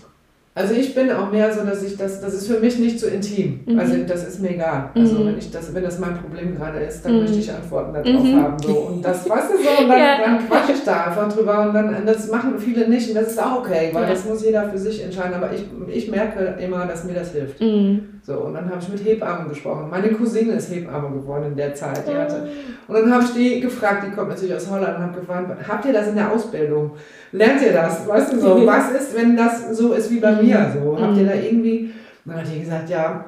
also 0.56 0.74
ich 0.74 0.94
bin 0.94 1.10
auch 1.12 1.32
mehr 1.32 1.54
so, 1.54 1.64
dass 1.64 1.82
ich 1.84 1.96
das, 1.96 2.20
das 2.20 2.34
ist 2.34 2.48
für 2.52 2.60
mich 2.60 2.78
nicht 2.80 3.00
so 3.00 3.08
intim. 3.08 3.62
Mhm. 3.66 3.80
Also 3.80 3.96
das 4.06 4.28
ist 4.28 4.42
mir 4.42 4.50
egal. 4.50 4.90
Also 4.94 5.20
Mhm. 5.20 5.28
wenn 5.28 5.38
ich 5.38 5.50
das, 5.52 5.74
wenn 5.74 5.84
das 5.84 6.00
mein 6.00 6.18
Problem 6.18 6.58
gerade 6.58 6.80
ist, 6.80 7.06
dann 7.06 7.14
Mhm. 7.14 7.20
möchte 7.22 7.38
ich 7.40 7.50
Antworten 7.54 7.94
darauf 7.94 8.24
Mhm. 8.24 8.42
haben. 8.44 8.60
So. 8.62 8.72
Und 8.74 9.06
das, 9.06 9.30
weißt 9.30 9.52
du 9.54 9.58
so, 9.58 9.84
und 9.84 9.88
dann, 9.90 10.00
Ja. 10.00 10.18
dann 10.26 10.46
quatsche 10.50 10.74
ich 10.74 10.84
da 10.84 11.06
einfach 11.06 11.32
drüber 11.32 11.62
und 11.62 11.74
dann, 11.74 12.06
das 12.06 12.30
machen 12.30 12.56
viele 12.60 12.90
nicht 12.90 13.08
und 13.08 13.16
das 13.16 13.28
ist 13.28 13.42
auch 13.42 13.60
okay, 13.60 13.92
weil 13.94 14.04
Ja. 14.04 14.10
das 14.10 14.26
muss 14.26 14.44
jeder 14.44 14.68
für 14.70 14.78
sich 14.78 15.02
entscheiden. 15.02 15.36
Aber 15.36 15.50
ich, 15.54 15.64
ich 15.88 16.12
merke 16.12 16.58
immer, 16.62 16.86
dass 16.86 17.06
mir 17.06 17.14
das 17.14 17.32
hilft. 17.32 17.62
Mhm. 18.30 18.34
So, 18.34 18.40
und 18.46 18.54
dann 18.54 18.70
habe 18.70 18.78
ich 18.82 18.90
mit 18.90 19.04
Hebammen 19.04 19.50
gesprochen. 19.50 19.88
Meine 19.90 20.10
Cousine 20.12 20.54
ist 20.54 20.72
Hebamme 20.72 21.10
geworden 21.10 21.46
in 21.48 21.56
der 21.56 21.74
Zeit. 21.74 22.08
Die 22.08 22.16
hatte, 22.16 22.48
und 22.88 22.94
dann 22.96 23.12
habe 23.14 23.24
ich 23.24 23.34
die 23.34 23.60
gefragt, 23.60 24.04
die 24.08 24.12
kommt 24.16 24.30
natürlich 24.30 24.56
aus 24.56 24.70
Holland, 24.70 24.98
und 24.98 25.04
habe 25.04 25.20
gefragt, 25.20 25.50
habt 25.68 25.86
ihr 25.86 25.94
das 25.94 26.08
in 26.08 26.16
der 26.16 26.32
Ausbildung? 26.32 26.92
Lernt 27.32 27.62
ihr 27.62 27.74
das? 27.74 28.08
Weißt 28.08 28.34
du 28.34 28.40
so, 28.40 28.64
was 28.68 28.92
ist, 28.92 29.16
wenn 29.16 29.36
das 29.36 29.76
so 29.78 29.94
ist 29.94 30.10
wie 30.12 30.20
bei 30.20 30.32
Mhm. 30.34 30.46
mir? 30.48 30.72
So, 30.74 30.98
habt 31.02 31.18
ihr 31.18 31.24
Mhm. 31.24 31.28
da 31.28 31.34
irgendwie, 31.36 31.92
dann 32.26 32.38
hat 32.38 32.46
die 32.54 32.60
gesagt, 32.62 32.90
ja, 32.90 33.26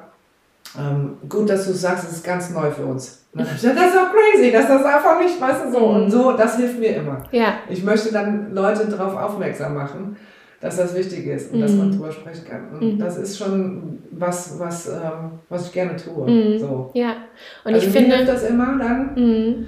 ähm, 0.78 1.16
gut, 1.28 1.50
dass 1.50 1.66
du 1.66 1.72
es 1.72 1.80
sagst, 1.82 2.04
es 2.08 2.16
ist 2.16 2.24
ganz 2.24 2.50
neu 2.50 2.70
für 2.70 2.86
uns. 2.86 3.24
Und 3.32 3.40
dann 3.40 3.48
ich 3.48 3.60
gesagt, 3.60 3.76
das 3.78 3.86
ist 3.88 3.96
doch 3.96 4.08
crazy, 4.12 4.52
dass 4.52 4.68
das 4.68 4.84
einfach 4.84 5.18
nicht, 5.20 5.40
weißt 5.40 5.66
du 5.66 5.72
so. 5.72 5.80
Mhm. 5.88 5.94
Und 5.96 6.10
so, 6.10 6.32
das 6.32 6.56
hilft 6.56 6.78
mir 6.78 6.96
immer. 6.96 7.18
Ja, 7.30 7.54
Ich 7.68 7.82
möchte 7.84 8.12
dann 8.12 8.54
Leute 8.54 8.86
darauf 8.86 9.16
aufmerksam 9.16 9.74
machen, 9.74 10.16
dass 10.62 10.76
das 10.76 10.94
wichtig 10.96 11.26
ist 11.26 11.52
und 11.52 11.60
dass 11.60 11.72
man 11.72 11.88
Mhm. 11.88 11.92
drüber 11.92 12.12
sprechen 12.12 12.44
kann. 12.48 12.68
Und 12.72 12.94
Mhm. 12.94 12.98
das 12.98 13.18
ist 13.18 13.36
schon 13.36 13.98
was, 14.12 14.58
was, 14.58 14.88
ähm, 14.88 15.32
was 15.48 15.66
ich 15.66 15.72
gerne 15.72 15.96
tue. 15.96 16.30
Mhm. 16.30 16.58
So. 16.58 16.90
ja. 16.94 17.16
Und 17.64 17.74
also 17.74 17.86
ich 17.86 17.92
mir 17.92 18.00
hilft 18.00 18.16
finde, 18.16 18.32
das 18.32 18.48
immer 18.48 18.78
dann 18.78 19.14
mhm. 19.16 19.66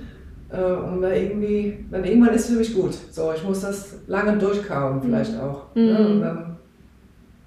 äh, 0.51 0.63
und 0.63 1.03
da 1.03 1.13
irgendwie, 1.13 1.85
dann 1.91 2.05
irgendwann 2.05 2.33
ist 2.35 2.49
für 2.49 2.55
mich 2.57 2.73
gut. 2.75 2.95
So, 3.11 3.33
ich 3.37 3.43
muss 3.45 3.61
das 3.63 3.97
lange 4.07 4.39
durchkauen 4.39 5.03
vielleicht 5.03 5.39
auch. 5.39 5.75
Ne? 5.75 5.83
Mhm. 5.99 6.07
Und 6.07 6.21
dann, 6.23 6.57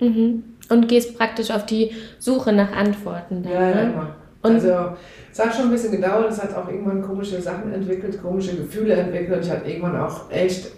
Mhm. 0.02 0.44
und 0.70 0.88
gehst 0.90 1.18
praktisch 1.18 1.50
auf 1.50 1.66
die 1.66 1.92
Suche 2.20 2.52
nach 2.54 2.72
Antworten. 2.76 3.44
Dann, 3.44 3.52
ja, 3.54 3.70
ja, 3.70 3.76
ne? 3.76 3.82
immer. 3.94 4.16
Und- 4.44 4.52
also 4.54 4.96
es 5.32 5.40
hat 5.40 5.54
schon 5.56 5.66
ein 5.66 5.72
bisschen 5.72 5.92
gedauert, 5.94 6.30
es 6.30 6.42
hat 6.44 6.54
auch 6.56 6.68
irgendwann 6.70 7.02
komische 7.02 7.42
Sachen 7.42 7.74
entwickelt, 7.74 8.22
komische 8.22 8.56
Gefühle 8.58 8.94
entwickelt. 8.94 9.44
Ich 9.46 9.50
hatte 9.52 9.70
irgendwann 9.70 9.96
auch 10.00 10.30
echt 10.32 10.72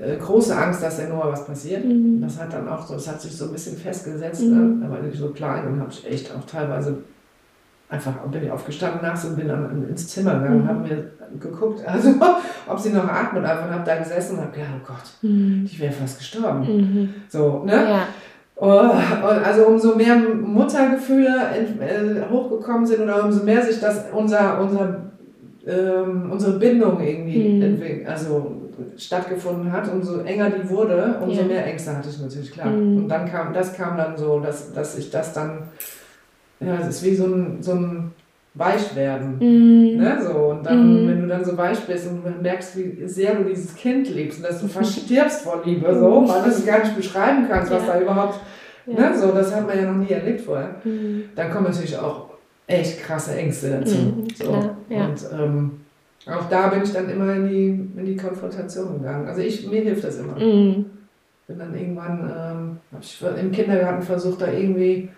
äh, 0.00 0.16
große 0.16 0.56
Angst, 0.56 0.82
dass 0.82 0.96
der 0.98 1.08
Noah 1.08 1.32
was 1.32 1.46
passiert. 1.46 1.84
Mhm. 1.84 2.20
Das 2.20 2.40
hat 2.40 2.52
dann 2.52 2.68
auch 2.68 2.86
so, 2.86 2.94
es 2.94 3.08
hat 3.08 3.20
sich 3.20 3.36
so 3.36 3.46
ein 3.46 3.52
bisschen 3.52 3.76
festgesetzt, 3.76 4.42
Mhm. 4.42 4.78
ne? 4.80 4.86
da 4.86 4.90
war 4.90 4.98
ich 5.04 5.18
so 5.18 5.30
klein 5.30 5.66
und 5.66 5.80
habe 5.80 5.90
ich 5.90 6.06
echt 6.10 6.32
auch 6.34 6.44
teilweise 6.44 6.98
einfach 7.90 8.12
bin 8.30 8.44
ich 8.44 8.50
aufgestanden 8.50 9.00
nachts 9.00 9.24
und 9.24 9.36
bin 9.36 9.48
dann 9.48 9.88
ins 9.88 10.08
Zimmer 10.08 10.34
gegangen 10.34 10.56
und 10.60 10.64
Mhm. 10.64 10.68
habe 10.68 10.80
mir 10.88 11.04
geguckt, 11.40 11.80
also 11.86 12.10
ob 12.66 12.78
sie 12.78 12.90
noch 12.92 13.08
atmet 13.08 13.44
einfach 13.44 13.64
und 13.66 13.72
habe 13.74 13.84
da 13.86 13.96
gesessen 13.96 14.34
und 14.36 14.42
habe 14.44 14.52
gedacht, 14.52 14.70
oh 14.82 14.86
Gott, 14.86 15.30
Mhm. 15.30 15.62
ich 15.64 15.80
wäre 15.80 15.92
fast 15.92 16.18
gestorben. 16.18 16.60
Mhm. 16.60 17.14
So, 17.28 17.62
ne? 17.64 17.72
Ja. 17.72 18.00
Oh, 18.60 18.90
und 18.90 19.44
also 19.44 19.66
umso 19.68 19.94
mehr 19.94 20.16
Muttergefühle 20.16 21.28
äh, 21.28 22.30
hochgekommen 22.30 22.84
sind 22.84 23.00
oder 23.02 23.24
umso 23.24 23.44
mehr 23.44 23.62
sich 23.62 23.80
das 23.80 24.04
unser, 24.12 24.60
unser, 24.60 24.96
ähm, 25.66 26.28
unsere 26.30 26.58
Bindung 26.58 27.00
irgendwie 27.00 27.54
Mhm. 27.54 27.62
entwickelt, 27.62 28.06
also 28.08 28.52
stattgefunden 28.96 29.72
hat, 29.72 29.90
umso 29.92 30.20
enger 30.20 30.50
die 30.50 30.68
wurde, 30.68 31.18
umso 31.22 31.40
Ja. 31.42 31.46
mehr 31.46 31.66
Ängste 31.66 31.96
hatte 31.96 32.08
ich 32.08 32.18
natürlich, 32.20 32.52
klar. 32.52 32.68
Mhm. 32.70 32.96
Und 32.98 33.08
dann 33.08 33.30
kam, 33.30 33.52
das 33.52 33.74
kam 33.74 33.96
dann 33.96 34.16
so, 34.16 34.40
dass, 34.40 34.72
dass 34.72 34.96
ich 34.98 35.10
das 35.10 35.32
dann, 35.32 35.64
ja, 36.60 36.76
es 36.80 36.88
ist 36.88 37.04
wie 37.04 37.14
so 37.14 37.26
ein, 37.26 37.58
so 37.62 37.72
ein 37.72 38.12
Weichwerden. 38.54 39.34
Mhm. 39.38 39.98
Ne, 40.00 40.18
so. 40.20 40.32
Und 40.32 40.64
dann, 40.66 41.04
Mhm. 41.04 41.08
wenn 41.08 41.22
du 41.22 41.28
dann 41.28 41.44
so 41.44 41.56
weich 41.56 41.78
bist 41.86 42.08
und 42.08 42.42
merkst, 42.42 42.76
wie 42.76 43.06
sehr 43.06 43.34
du 43.36 43.44
dieses 43.44 43.74
Kind 43.76 44.08
liebst 44.10 44.38
und 44.40 44.48
dass 44.48 44.60
du 44.60 44.66
fast 44.68 44.98
stirbst 45.00 45.42
vor 45.42 45.62
Liebe, 45.64 45.94
so, 45.94 46.24
weil 46.28 46.42
du 46.42 46.48
es 46.48 46.66
gar 46.66 46.80
nicht 46.80 46.96
beschreiben 46.96 47.46
kannst, 47.48 47.70
was 47.70 47.86
Ja. 47.86 47.94
da 47.94 48.00
überhaupt, 48.00 48.40
Ja. 48.86 49.10
ne, 49.10 49.16
so, 49.18 49.30
das 49.32 49.54
hat 49.54 49.66
man 49.66 49.76
ja 49.78 49.90
noch 49.90 49.98
nie 50.04 50.10
erlebt 50.12 50.40
vorher. 50.40 50.76
Mhm. 50.84 51.24
Dann 51.36 51.50
kommen 51.52 51.66
natürlich 51.66 51.96
auch 51.96 52.30
echt 52.66 53.00
krasse 53.02 53.34
Ängste 53.36 53.78
dazu. 53.78 53.96
Mhm, 53.96 54.26
so. 54.34 54.50
Und 54.50 55.16
ähm, 55.40 55.70
auch 56.26 56.48
da 56.50 56.68
bin 56.68 56.82
ich 56.82 56.92
dann 56.92 57.08
immer 57.08 57.34
in 57.34 57.48
die, 57.48 57.66
in 57.98 58.04
die 58.04 58.16
Konfrontation 58.16 58.98
gegangen. 58.98 59.26
Also 59.28 59.40
ich, 59.40 59.68
mir 59.70 59.82
hilft 59.82 60.04
das 60.04 60.18
immer. 60.18 60.34
Mhm. 60.38 60.84
Bin 61.46 61.58
dann 61.58 61.74
irgendwann, 61.74 62.20
ähm, 62.20 62.78
habe 62.92 63.02
ich 63.02 63.22
im 63.40 63.50
Kindergarten 63.52 64.02
versucht, 64.02 64.42
da 64.42 64.50
irgendwie, 64.52 65.08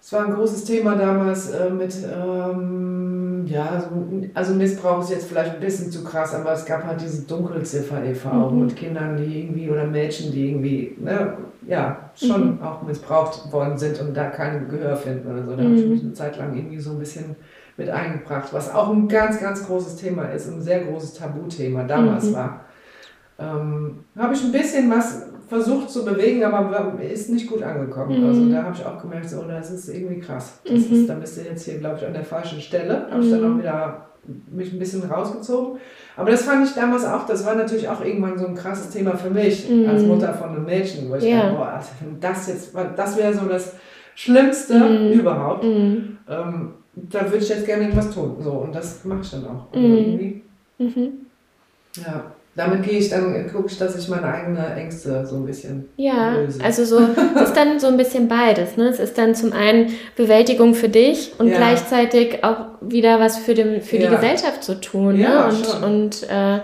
es 0.00 0.12
war 0.12 0.24
ein 0.26 0.32
großes 0.32 0.64
Thema 0.64 0.94
damals 0.96 1.50
äh, 1.50 1.68
mit, 1.68 1.94
ähm, 2.04 3.44
ja, 3.46 3.80
so, 3.80 3.88
also 4.34 4.54
Missbrauch 4.54 5.02
ist 5.02 5.10
jetzt 5.10 5.28
vielleicht 5.28 5.54
ein 5.54 5.60
bisschen 5.60 5.90
zu 5.90 6.04
krass, 6.04 6.34
aber 6.34 6.52
es 6.52 6.64
gab 6.64 6.84
halt 6.84 7.00
diese 7.00 7.22
Dunkelziffer 7.26 8.02
e.V. 8.04 8.50
Mhm. 8.50 8.60
mit 8.64 8.76
Kindern, 8.76 9.16
die 9.16 9.40
irgendwie, 9.42 9.68
oder 9.70 9.84
Mädchen, 9.86 10.32
die 10.32 10.48
irgendwie, 10.50 10.96
ne, 11.00 11.34
ja, 11.66 12.10
schon 12.14 12.56
Mhm. 12.56 12.62
auch 12.62 12.82
missbraucht 12.82 13.52
worden 13.52 13.76
sind 13.76 14.00
und 14.00 14.16
da 14.16 14.26
kein 14.30 14.68
Gehör 14.68 14.96
finden 14.96 15.30
oder 15.30 15.44
so. 15.44 15.54
Da 15.56 15.64
habe 15.64 15.74
ich 15.74 15.84
Mhm. 15.84 15.90
mich 15.92 16.02
eine 16.02 16.12
Zeit 16.14 16.38
lang 16.38 16.56
irgendwie 16.56 16.78
so 16.78 16.92
ein 16.92 16.98
bisschen 16.98 17.36
mit 17.78 17.88
eingebracht, 17.88 18.48
was 18.52 18.74
auch 18.74 18.90
ein 18.92 19.08
ganz, 19.08 19.40
ganz 19.40 19.64
großes 19.66 19.96
Thema 19.96 20.24
ist, 20.24 20.48
ein 20.48 20.60
sehr 20.60 20.80
großes 20.80 21.14
Tabuthema 21.14 21.84
damals 21.84 22.24
Mhm. 22.30 22.34
war. 22.34 22.60
Ähm, 23.38 24.00
habe 24.18 24.34
ich 24.34 24.42
ein 24.42 24.50
bisschen 24.52 24.90
was 24.90 25.26
versucht 25.48 25.88
zu 25.88 26.04
bewegen, 26.04 26.42
aber 26.44 26.98
ist 27.00 27.30
nicht 27.30 27.46
gut 27.48 27.62
angekommen. 27.62 28.20
Mhm. 28.20 28.26
Also 28.26 28.50
da 28.50 28.64
habe 28.64 28.74
ich 28.76 28.84
auch 28.84 29.00
gemerkt, 29.00 29.30
so, 29.30 29.42
das 29.44 29.70
ist 29.70 29.88
irgendwie 29.88 30.18
krass. 30.18 30.58
Das 30.64 30.88
Mhm. 30.88 30.94
ist, 30.96 31.08
da 31.08 31.14
bist 31.14 31.36
du 31.38 31.42
jetzt 31.42 31.64
hier, 31.64 31.78
glaube 31.78 31.96
ich, 32.00 32.06
an 32.06 32.12
der 32.12 32.24
falschen 32.24 32.60
Stelle. 32.60 33.06
Habe 33.10 33.22
ich 33.22 33.30
dann 33.30 33.40
Mhm. 33.42 33.54
auch 33.54 33.58
wieder 33.60 34.06
mich 34.50 34.72
ein 34.72 34.78
bisschen 34.78 35.04
rausgezogen. 35.04 35.78
Aber 36.16 36.30
das 36.32 36.42
fand 36.42 36.66
ich 36.66 36.74
damals 36.74 37.04
auch, 37.06 37.24
das 37.26 37.46
war 37.46 37.54
natürlich 37.54 37.88
auch 37.88 38.04
irgendwann 38.04 38.36
so 38.36 38.46
ein 38.48 38.54
krasses 38.56 38.90
Thema 38.90 39.16
für 39.16 39.30
mich 39.30 39.70
Mhm. 39.70 39.88
als 39.88 40.02
Mutter 40.02 40.34
von 40.34 40.50
einem 40.50 40.64
Mädchen, 40.64 41.08
wo 41.08 41.14
ich 41.14 41.24
Ja. 41.24 41.42
dachte, 41.44 41.54
boah, 41.54 41.80
das 42.20 42.48
jetzt, 42.48 42.72
das 42.96 43.16
wäre 43.16 43.32
so 43.32 43.46
das 43.46 43.74
Schlimmste 44.16 44.74
Mhm. 44.80 45.12
überhaupt. 45.20 45.62
Mhm. 45.64 46.18
Ähm, 46.28 46.72
da 47.10 47.24
würde 47.24 47.38
ich 47.38 47.48
jetzt 47.48 47.66
gerne 47.66 47.84
irgendwas 47.84 48.10
tun. 48.14 48.36
So, 48.40 48.50
und 48.50 48.74
das 48.74 49.04
mache 49.04 49.20
ich 49.22 49.30
dann 49.30 49.44
auch. 49.46 49.74
Mhm. 49.76 50.42
Mhm. 50.78 51.12
ja, 51.96 52.24
damit 52.54 52.82
gehe 52.82 52.98
ich 52.98 53.08
dann, 53.08 53.48
gucke 53.52 53.68
ich, 53.68 53.78
dass 53.78 53.96
ich 53.96 54.08
meine 54.08 54.24
eigenen 54.26 54.64
Ängste 54.76 55.24
so 55.26 55.36
ein 55.36 55.46
bisschen 55.46 55.88
Ja, 55.96 56.34
löse. 56.34 56.62
also 56.62 56.84
so, 56.84 57.00
es 57.36 57.42
ist 57.48 57.56
dann 57.56 57.78
so 57.80 57.86
ein 57.88 57.96
bisschen 57.96 58.26
beides. 58.28 58.76
Ne? 58.76 58.88
Es 58.88 58.98
ist 58.98 59.16
dann 59.18 59.34
zum 59.34 59.52
einen 59.52 59.92
Bewältigung 60.16 60.74
für 60.74 60.88
dich 60.88 61.32
und 61.38 61.48
Ja. 61.48 61.56
gleichzeitig 61.58 62.42
auch 62.44 62.66
wieder 62.80 63.20
was 63.20 63.38
für, 63.38 63.54
den, 63.54 63.80
für 63.82 63.96
Ja. 63.96 64.08
die 64.10 64.16
Gesellschaft 64.16 64.64
zu 64.64 64.80
tun. 64.80 65.16
Ja, 65.18 65.48
ne? 65.48 65.54
schon. 65.64 65.82
Und, 65.84 65.84
und 65.84 66.28
äh, 66.30 66.60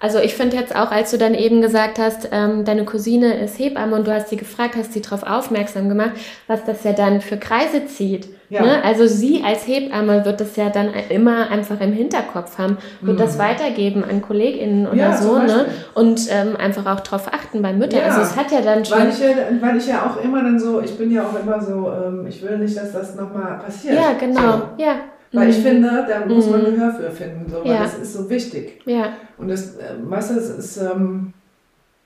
also 0.00 0.18
ich 0.18 0.34
finde 0.34 0.56
jetzt 0.56 0.74
auch, 0.76 0.90
als 0.90 1.10
du 1.10 1.18
dann 1.18 1.34
eben 1.34 1.62
gesagt 1.62 1.98
hast, 1.98 2.28
ähm, 2.32 2.64
deine 2.64 2.84
Cousine 2.84 3.34
ist 3.40 3.58
Hebamme 3.58 3.96
und 3.96 4.06
du 4.06 4.12
hast 4.14 4.28
sie 4.28 4.36
gefragt, 4.36 4.74
hast 4.76 4.92
sie 4.92 5.00
darauf 5.02 5.22
aufmerksam 5.22 5.88
gemacht, 5.88 6.12
was 6.46 6.64
das 6.64 6.84
ja 6.84 6.92
dann 6.92 7.20
für 7.20 7.36
Kreise 7.36 7.86
zieht. 7.86 8.28
Ja. 8.48 8.62
Ne? 8.62 8.84
Also 8.84 9.06
sie 9.08 9.42
als 9.44 9.66
Hebamme 9.66 10.24
wird 10.24 10.40
das 10.40 10.54
ja 10.54 10.68
dann 10.70 10.90
immer 11.08 11.50
einfach 11.50 11.80
im 11.80 11.92
Hinterkopf 11.92 12.58
haben, 12.58 12.78
wird 13.00 13.16
Mhm. 13.16 13.20
das 13.20 13.38
weitergeben 13.40 14.04
an 14.04 14.22
KollegInnen 14.22 14.86
oder 14.86 14.96
Ja, 14.96 15.16
so, 15.16 15.38
ne? 15.38 15.66
Und 15.94 16.20
ähm, 16.30 16.54
einfach 16.56 16.86
auch 16.86 17.00
darauf 17.00 17.26
achten 17.34 17.60
bei 17.60 17.72
Müttern. 17.72 18.00
Ja. 18.00 18.06
Also 18.06 18.20
es 18.20 18.36
hat 18.36 18.52
ja 18.52 18.60
dann 18.60 18.84
schon. 18.84 18.98
Weil 19.00 19.08
ich, 19.08 19.18
ja, 19.18 19.28
weil 19.60 19.76
ich 19.76 19.88
ja 19.88 20.06
auch 20.06 20.22
immer 20.22 20.42
dann 20.44 20.60
so, 20.60 20.80
ich 20.80 20.96
bin 20.96 21.10
ja 21.10 21.24
auch 21.24 21.40
immer 21.40 21.60
so, 21.60 21.90
ähm, 21.90 22.26
ich 22.28 22.40
will 22.42 22.58
nicht, 22.58 22.76
dass 22.76 22.92
das 22.92 23.16
nochmal 23.16 23.58
passiert. 23.64 23.94
ja, 23.96 24.12
genau. 24.12 24.40
So. 24.40 24.62
Ja. 24.84 24.94
Weil 25.32 25.50
ich 25.50 25.58
Mhm. 25.58 25.62
finde, 25.62 26.06
da 26.08 26.24
muss 26.26 26.48
man 26.48 26.60
Mhm. 26.62 26.64
Gehör 26.76 26.92
für 26.94 27.10
finden, 27.10 27.50
so, 27.50 27.64
weil 27.64 27.72
Ja. 27.72 27.82
das 27.82 27.98
ist 27.98 28.12
so 28.14 28.28
wichtig. 28.30 28.80
Ja. 28.86 29.14
Und 29.38 29.48
das, 29.48 29.76
äh, 29.76 29.94
weißt 30.02 30.30
du, 30.30 30.34
das 30.36 30.48
ist, 30.50 30.76
ähm, 30.78 31.32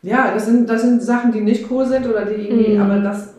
ja, 0.03 0.33
das 0.33 0.47
sind, 0.47 0.69
das 0.69 0.83
sind 0.83 1.03
Sachen, 1.03 1.31
die 1.33 1.41
nicht 1.43 1.71
cool 1.71 1.85
sind 1.87 2.07
oder 2.07 2.25
die 2.25 2.49
irgendwie, 2.49 2.77
Mhm. 2.77 2.83
aber 2.83 2.99
das, 3.01 3.35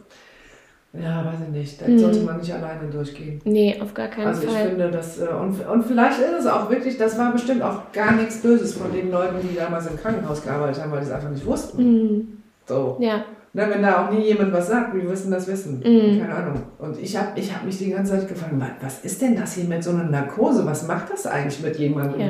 ja, 0.94 1.26
weiß 1.26 1.40
ich 1.48 1.54
nicht, 1.58 1.82
da 1.82 1.88
Mhm. 1.88 1.98
sollte 2.00 2.20
man 2.22 2.38
nicht 2.38 2.54
alleine 2.54 2.90
durchgehen. 2.92 3.42
Nee, 3.46 3.80
auf 3.82 3.94
gar 3.94 4.08
keinen 4.10 4.28
Also 4.28 4.44
ich 4.44 4.50
Fall. 4.50 4.70
finde, 4.70 4.92
das, 4.92 5.20
äh, 5.20 5.28
und, 5.28 5.66
und 5.68 5.84
vielleicht 5.86 6.20
ist 6.20 6.40
es 6.42 6.46
auch 6.48 6.70
wirklich, 6.70 6.98
das 6.98 7.18
war 7.18 7.32
bestimmt 7.32 7.62
auch 7.64 7.92
gar 7.94 8.12
nichts 8.14 8.38
Böses 8.42 8.74
von 8.76 8.92
den 8.94 9.10
Leuten, 9.12 9.36
die 9.42 9.56
damals 9.56 9.88
im 9.88 9.98
Krankenhaus 9.98 10.44
gearbeitet 10.44 10.82
haben, 10.84 10.92
weil 10.92 11.00
die 11.00 11.06
es 11.08 11.12
einfach 11.12 11.30
nicht 11.30 11.46
wussten. 11.46 11.84
Mhm. 11.84 12.38
So. 12.68 12.98
Ja. 13.00 13.24
Ne, 13.54 13.68
wenn 13.70 13.82
da 13.82 14.06
auch 14.06 14.12
nie 14.12 14.22
jemand 14.28 14.54
was 14.54 14.70
sagt, 14.70 14.96
wie 14.96 15.10
wissen 15.10 15.30
das 15.30 15.46
wissen? 15.46 15.80
Mhm. 15.86 16.22
Keine 16.22 16.34
Ahnung. 16.34 16.62
Und 16.80 16.98
ich 16.98 17.18
habe 17.18 17.28
ich 17.36 17.54
hab 17.54 17.66
mich 17.66 17.78
die 17.80 17.90
ganze 17.92 18.14
Zeit 18.14 18.30
gefragt, 18.30 18.54
wa- 18.56 18.70
was 18.82 19.04
ist 19.04 19.22
denn 19.22 19.36
das 19.36 19.54
hier 19.56 19.66
mit 19.66 19.84
so 19.84 19.90
einer 19.92 20.06
Narkose? 20.06 20.66
Was 20.66 20.88
macht 20.88 21.12
das 21.12 21.28
eigentlich 21.28 21.62
mit 21.62 21.76
jemandem? 21.78 22.22
Ja. 22.22 22.28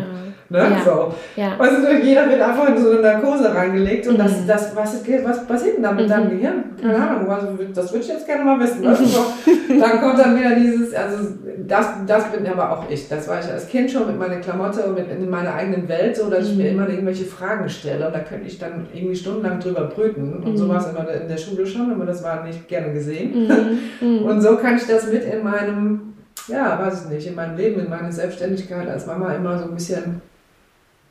Ne? 0.50 0.58
Ja. 0.58 0.82
So. 0.84 1.14
Ja. 1.40 1.52
Du, 1.58 2.04
jeder 2.04 2.28
wird 2.28 2.42
einfach 2.42 2.68
in 2.70 2.78
so 2.82 2.90
eine 2.90 3.02
Narkose 3.02 3.54
reingelegt 3.54 4.08
und 4.08 4.18
das, 4.20 4.32
Mhm. 4.42 4.48
das, 4.48 4.76
was, 4.76 4.94
ist- 4.96 5.08
was 5.24 5.46
passiert 5.46 5.76
denn 5.78 5.84
da 5.84 5.92
mit 5.92 6.06
Mhm. 6.06 6.10
deinem 6.10 6.30
Gehirn? 6.32 6.64
Keine 6.82 6.98
Mhm. 6.98 7.04
Ahnung, 7.04 7.30
also, 7.32 7.48
das 7.74 7.94
würde 7.94 8.04
ich 8.04 8.10
jetzt 8.10 8.26
gerne 8.26 8.44
mal 8.44 8.60
wissen. 8.60 8.82
Du? 8.82 8.96
so. 8.96 9.20
Dann 9.80 10.02
kommt 10.02 10.20
dann 10.20 10.38
wieder 10.38 10.54
dieses, 10.56 10.94
also 10.94 11.18
das, 11.66 11.88
das 12.06 12.26
bin 12.32 12.46
aber 12.46 12.72
auch 12.72 12.90
ich. 12.90 13.08
Das 13.08 13.26
war 13.30 13.40
ich 13.40 13.50
als 13.50 13.68
Kind 13.70 13.90
schon 13.90 14.06
mit 14.08 14.20
meiner 14.20 14.38
Klamotte 14.38 14.84
und 14.84 14.96
mit 14.96 15.10
in 15.10 15.30
meiner 15.30 15.54
eigenen 15.54 15.88
Welt, 15.88 16.18
so 16.18 16.30
dass 16.30 16.50
ich 16.50 16.58
mir 16.58 16.72
Mhm. 16.74 16.80
immer 16.80 16.90
irgendwelche 16.90 17.24
Fragen 17.26 17.70
stelle 17.70 18.08
und 18.08 18.14
da 18.14 18.20
könnte 18.20 18.48
ich 18.48 18.60
dann 18.60 18.88
irgendwie 18.94 19.16
stundenlang 19.16 19.60
drüber 19.62 19.84
brüten. 19.86 20.34
Und 20.44 20.52
Mhm. 20.54 20.58
so 20.58 20.68
war 20.68 20.78
es 20.80 20.88
immer 20.90 21.06
in 21.14 21.28
der 21.28 21.38
Schule 21.38 21.66
schon, 21.66 21.92
aber 21.92 22.06
das 22.06 22.24
war 22.24 22.44
nicht 22.44 22.68
gerne 22.68 22.94
gesehen. 22.94 23.48
Mhm. 23.48 23.80
Mhm. 24.02 24.24
Und 24.26 24.42
so 24.42 24.58
kann 24.58 24.78
ich 24.78 24.86
das 24.88 25.12
mit 25.12 25.24
in 25.24 25.44
meinem, 25.44 26.14
ja, 26.48 26.80
weiß 26.80 27.06
ich 27.06 27.10
nicht, 27.12 27.28
in 27.28 27.36
meinem 27.36 27.56
Leben, 27.58 27.80
in 27.82 27.90
meiner 27.90 28.12
Selbstständigkeit 28.12 28.88
als 28.88 29.06
Mama 29.06 29.34
immer 29.34 29.58
so 29.60 29.66
ein 29.66 29.76
bisschen 29.76 30.22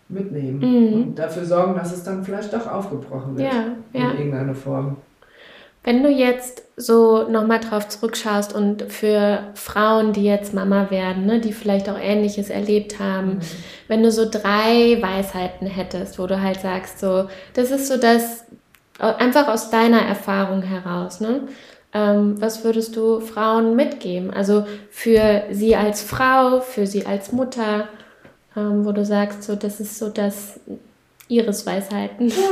mitnehmen 0.09 0.59
Mhm. 0.59 0.93
und 1.03 1.19
dafür 1.19 1.45
sorgen, 1.45 1.75
dass 1.77 1.93
es 1.93 2.03
dann 2.03 2.25
vielleicht 2.25 2.53
doch 2.53 2.67
aufgebrochen 2.67 3.37
wird 3.39 3.53
Ja, 3.53 3.65
ja. 3.93 4.11
in 4.11 4.19
irgendeiner 4.19 4.55
Form. 4.55 4.97
Wenn 5.83 6.03
du 6.03 6.11
jetzt 6.11 6.63
so 6.77 7.27
nochmal 7.31 7.61
drauf 7.61 7.89
zurückschaust 7.89 8.55
und 8.55 8.83
für 8.93 9.45
Frauen, 9.55 10.13
die 10.13 10.25
jetzt 10.25 10.53
Mama 10.53 10.91
werden, 10.91 11.25
ne, 11.25 11.41
die 11.41 11.55
vielleicht 11.55 11.89
auch 11.89 11.99
Ähnliches 11.99 12.51
erlebt 12.51 12.99
haben, 12.99 13.39
wenn 13.89 14.03
du 14.03 14.11
so 14.11 14.29
drei 14.29 14.99
Weisheiten 15.01 15.67
hättest, 15.67 16.19
wo 16.19 16.27
du 16.27 16.43
halt 16.43 16.61
sagst, 16.61 16.99
so, 17.01 17.29
das 17.55 17.71
ist 17.71 17.89
so 17.89 17.97
das, 17.97 18.45
einfach 19.07 19.49
aus 19.49 19.71
deiner 19.71 20.01
Erfahrung 20.03 20.63
heraus, 20.63 21.21
ne? 21.21 21.43
Ähm, 21.93 22.41
was 22.41 22.63
würdest 22.63 22.95
du 22.95 23.21
Frauen 23.21 23.75
mitgeben? 23.75 24.31
Also 24.31 24.65
für 24.91 25.43
sie 25.51 25.75
als 25.75 26.03
Frau, 26.03 26.61
für 26.61 26.87
sie 26.87 27.05
als 27.05 27.33
Mutter, 27.33 27.89
ähm, 28.57 28.85
wo 28.85 28.93
du 28.93 29.05
sagst, 29.05 29.43
so, 29.43 29.57
das 29.57 29.81
ist 29.81 29.99
so 29.99 30.09
das 30.09 30.61
ihres 31.29 31.67
Weisheiten. 31.67 32.33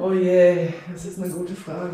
Oh 0.00 0.12
je, 0.12 0.68
das 0.92 1.06
ist 1.06 1.20
eine 1.20 1.28
gute 1.28 1.54
Frage. 1.54 1.90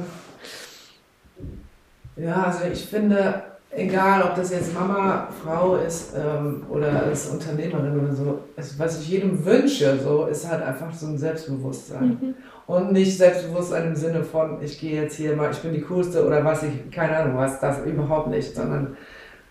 Ja, 2.17 2.45
also 2.45 2.67
ich 2.71 2.85
finde, 2.85 3.43
egal 3.71 4.23
ob 4.23 4.35
das 4.37 4.53
jetzt 4.53 4.75
Mama, 4.75 5.29
Frau 5.43 5.77
ist 5.77 6.13
ähm, 6.15 6.65
oder 6.69 7.05
als 7.07 7.29
Unternehmerin 7.31 7.99
oder 7.99 8.15
so, 8.15 8.41
es, 8.57 8.79
was 8.79 9.01
ich 9.01 9.09
jedem 9.09 9.45
wünsche, 9.45 9.99
so 9.99 10.27
ist 10.27 10.49
halt 10.49 10.63
einfach 10.63 10.93
so 10.93 11.07
ein 11.07 11.19
Selbstbewusstsein. 11.19 12.19
Mhm. 12.21 12.35
Und 12.67 12.93
nicht 12.93 13.19
Selbstbewusstsein 13.19 13.89
im 13.89 13.97
Sinne 13.97 14.25
von, 14.25 14.62
ich 14.62 14.81
gehe 14.81 15.03
jetzt 15.03 15.17
hier 15.17 15.37
mal, 15.37 15.51
ich 15.51 15.59
bin 15.59 15.75
die 15.75 15.83
Coolste 15.83 16.27
oder 16.27 16.43
was 16.45 16.62
ich, 16.62 16.91
keine 16.91 17.17
Ahnung 17.19 17.37
was, 17.37 17.61
das 17.61 17.85
überhaupt 17.85 18.29
nicht, 18.29 18.55
sondern 18.55 18.97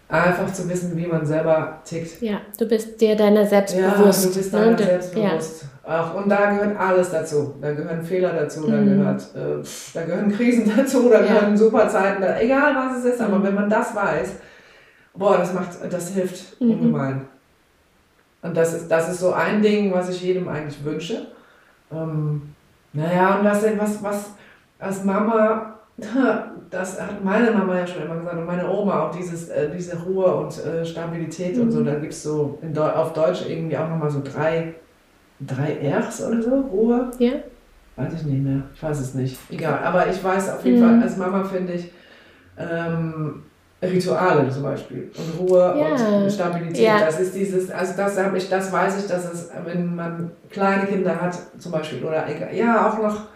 einfach 0.09 0.51
zu 0.51 0.67
wissen, 0.67 0.97
wie 0.97 1.05
man 1.05 1.23
selber 1.25 1.79
tickt. 1.85 2.21
Ja, 2.21 2.41
du 2.57 2.67
bist 2.67 2.99
dir 2.99 3.15
deiner 3.15 3.45
selbst 3.45 3.75
Ja, 3.77 3.91
du 3.97 4.05
bist 4.05 4.35
ne? 4.53 4.59
deiner 4.59 4.75
Du- 4.75 4.83
selbstbewusst. 4.83 5.65
Auch, 5.85 6.15
und 6.15 6.29
da 6.29 6.49
gehört 6.53 6.79
alles 6.79 7.11
dazu. 7.11 7.55
Da 7.61 7.71
gehören 7.73 8.01
Fehler 8.01 8.31
dazu, 8.33 8.65
da, 8.67 8.77
Mhm. 8.77 8.85
gehört, 8.97 9.21
äh, 9.35 9.63
da 9.93 10.03
gehören 10.05 10.31
Krisen 10.31 10.71
dazu, 10.77 11.09
da 11.09 11.21
Ja. 11.21 11.33
gehören 11.33 11.57
Superzeiten, 11.57 12.21
da, 12.21 12.39
egal 12.39 12.73
was 12.75 12.99
es 12.99 13.13
ist, 13.13 13.21
aber 13.21 13.37
Mhm. 13.39 13.43
wenn 13.43 13.55
man 13.55 13.69
das 13.69 13.93
weiß, 13.95 14.29
boah, 15.13 15.37
das 15.37 15.53
macht, 15.53 15.69
das 15.91 16.09
hilft 16.09 16.59
Mhm. 16.61 16.71
ungemein. 16.71 17.21
Und 18.41 18.57
das 18.57 18.73
ist, 18.73 18.87
das 18.89 19.09
ist 19.09 19.19
so 19.19 19.33
ein 19.33 19.61
Ding, 19.61 19.91
was 19.93 20.09
ich 20.09 20.21
jedem 20.23 20.47
eigentlich 20.47 20.83
wünsche. 20.83 21.27
Ähm, 21.91 22.52
naja, 22.93 23.37
und 23.37 23.45
das, 23.45 23.63
was, 23.77 24.03
was 24.03 24.31
als 24.79 25.03
Mama, 25.03 25.75
das 26.69 26.99
hat 27.01 27.23
meine 27.23 27.51
Mama 27.51 27.77
ja 27.79 27.87
schon 27.87 28.03
immer 28.03 28.15
gesagt 28.17 28.37
und 28.37 28.45
meine 28.45 28.67
Oma 28.69 29.03
auch, 29.03 29.11
dieses, 29.15 29.49
äh, 29.49 29.69
diese 29.75 29.97
Ruhe 30.03 30.25
und 30.35 30.65
äh, 30.65 30.85
Stabilität 30.85 31.57
und 31.57 31.71
so, 31.71 31.79
Mhm. 31.79 31.85
da 31.85 31.95
gibt 31.95 32.13
es 32.13 32.23
so 32.23 32.57
in 32.61 32.77
auf 32.77 33.13
Deutsch 33.13 33.45
irgendwie 33.47 33.77
auch 33.77 33.89
nochmal 33.89 34.09
so 34.09 34.21
drei, 34.23 34.75
drei 35.39 35.77
Rs 35.97 36.25
oder 36.27 36.41
so, 36.41 36.55
Ruhe. 36.61 37.11
Ja. 37.19 37.31
Weiß 37.95 38.13
ich 38.13 38.23
nicht 38.23 38.43
mehr, 38.43 38.61
ich 38.73 38.81
weiß 38.81 38.99
es 38.99 39.13
nicht. 39.13 39.37
Egal, 39.51 39.79
aber 39.83 40.07
ich 40.07 40.23
weiß 40.23 40.49
auf 40.51 40.65
jeden 40.65 40.79
Mhm. 40.79 40.83
Fall, 40.83 41.01
als 41.03 41.17
Mama 41.17 41.43
finde 41.43 41.73
ich, 41.73 41.91
ähm, 42.57 43.43
Rituale 43.83 44.49
zum 44.49 44.63
Beispiel 44.63 45.11
und 45.17 45.39
Ruhe 45.39 45.59
Ja. 45.77 46.17
und 46.23 46.31
Stabilität. 46.31 46.79
Ja. 46.85 46.99
Das 46.99 47.19
ist 47.19 47.35
dieses, 47.35 47.69
also 47.69 47.93
das 47.97 48.17
habe 48.17 48.37
ich, 48.37 48.49
das 48.49 48.71
weiß 48.71 48.99
ich, 49.03 49.07
dass 49.07 49.31
es, 49.33 49.49
wenn 49.65 49.95
man 49.95 50.31
kleine 50.49 50.85
Kinder 50.87 51.19
hat 51.19 51.37
zum 51.59 51.71
Beispiel 51.71 52.03
oder 52.03 52.25
ja 52.51 52.89
auch 52.89 52.97
noch, 53.01 53.27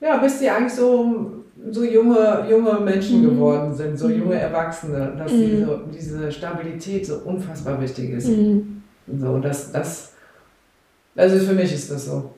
ja, 0.00 0.16
bis 0.18 0.38
die 0.40 0.48
eigentlich 0.50 0.72
so, 0.74 1.44
so 1.70 1.82
junge, 1.84 2.46
junge 2.48 2.78
Menschen 2.80 3.20
Mhm. 3.22 3.30
geworden 3.30 3.74
sind, 3.74 3.98
so 3.98 4.08
Mhm. 4.08 4.18
junge 4.18 4.40
Erwachsene, 4.40 5.14
dass 5.18 5.32
Mhm. 5.32 5.38
diese, 5.40 5.80
diese 5.92 6.32
Stabilität 6.32 7.06
so 7.06 7.16
unfassbar 7.24 7.80
wichtig 7.80 8.10
ist. 8.10 8.28
Mhm. 8.28 8.82
So, 9.18 9.38
das, 9.38 9.72
das, 9.72 10.12
also 11.16 11.38
für 11.38 11.54
mich 11.54 11.72
ist 11.72 11.90
das 11.90 12.04
so. 12.06 12.34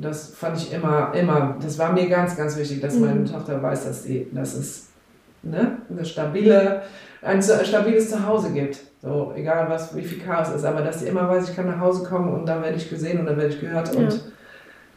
Das 0.00 0.34
fand 0.34 0.56
ich 0.58 0.72
immer, 0.72 1.12
immer, 1.14 1.56
das 1.62 1.78
war 1.78 1.92
mir 1.92 2.08
ganz, 2.08 2.36
ganz 2.36 2.56
wichtig, 2.58 2.80
dass 2.82 2.98
meine 2.98 3.20
Mhm. 3.20 3.26
Tochter 3.26 3.62
weiß, 3.62 3.84
dass 3.84 4.02
sie, 4.02 4.26
dass 4.32 4.54
es 4.54 4.88
ne, 5.42 5.78
eine 5.90 6.04
stabile, 6.04 6.82
ein 7.22 7.42
stabiles 7.42 8.10
Zuhause 8.10 8.50
gibt. 8.52 8.78
So, 9.02 9.32
egal 9.36 9.68
was, 9.68 9.94
wie 9.96 10.02
viel 10.02 10.22
Chaos 10.22 10.50
ist, 10.50 10.64
aber 10.64 10.82
dass 10.82 11.00
sie 11.00 11.08
immer 11.08 11.28
weiß, 11.28 11.48
ich 11.50 11.56
kann 11.56 11.66
nach 11.66 11.78
Hause 11.80 12.04
kommen 12.04 12.32
und 12.32 12.46
dann 12.46 12.62
werde 12.62 12.76
ich 12.76 12.90
gesehen 12.90 13.20
und 13.20 13.26
dann 13.26 13.36
werde 13.36 13.50
ich 13.54 13.60
gehört 13.60 13.94
Ja. 13.94 14.00
und 14.00 14.20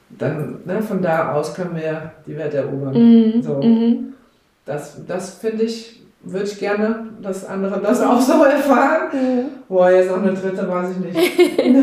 dann, 0.10 0.60
ne, 0.66 0.82
von 0.82 1.02
da 1.02 1.34
aus 1.34 1.54
können 1.54 1.76
wir 1.76 2.12
die 2.26 2.36
Welt 2.38 2.54
erobern. 2.54 2.94
Mhm. 2.94 3.42
So. 3.42 3.62
Mhm. 3.62 4.14
Das, 4.66 5.06
das 5.06 5.36
finde 5.36 5.64
ich, 5.64 6.02
würde 6.24 6.46
ich 6.46 6.60
gerne, 6.60 7.10
dass 7.22 7.46
andere 7.46 7.80
das 7.82 8.02
auch 8.02 8.20
so 8.20 8.44
erfahren. 8.44 9.10
Mhm. 9.14 9.46
Boah, 9.70 9.89
jetzt 9.92 10.10
noch 10.12 10.22
eine 10.22 10.34
dritte, 10.34 10.68
weiß 10.68 10.89
ich 10.92 10.98
nicht. 10.98 11.39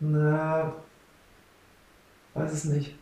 Na, 0.00 0.72
weiß 2.34 2.52
es 2.52 2.64
nicht. 2.66 2.97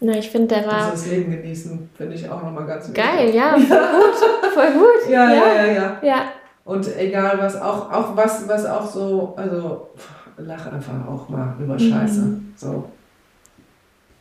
Na, 0.00 0.12
ich 0.18 0.30
finde, 0.30 0.48
der 0.54 0.66
war 0.66 0.90
das 0.90 1.06
Leben 1.10 1.30
genießen, 1.30 1.88
finde 1.96 2.14
ich 2.14 2.28
auch 2.28 2.42
nochmal 2.42 2.66
ganz 2.66 2.88
wichtig. 2.88 3.02
geil, 3.02 3.30
ja, 3.34 3.52
voll 3.56 3.60
gut, 3.60 4.52
voll 4.52 4.72
gut. 4.72 5.10
Ja, 5.10 5.32
ja, 5.32 5.54
ja, 5.54 5.66
ja. 5.72 5.96
Ja, 6.02 6.22
Und 6.64 6.86
egal 6.98 7.38
was, 7.38 7.60
auch, 7.60 7.90
auch 7.90 8.14
was, 8.16 8.46
was 8.46 8.66
auch 8.66 8.86
so, 8.90 9.32
also 9.36 9.88
lach 10.36 10.66
einfach 10.70 10.92
auch 11.08 11.28
mal 11.30 11.54
über 11.58 11.74
Mhm. 11.74 11.78
Scheiße. 11.78 12.38
So. 12.56 12.84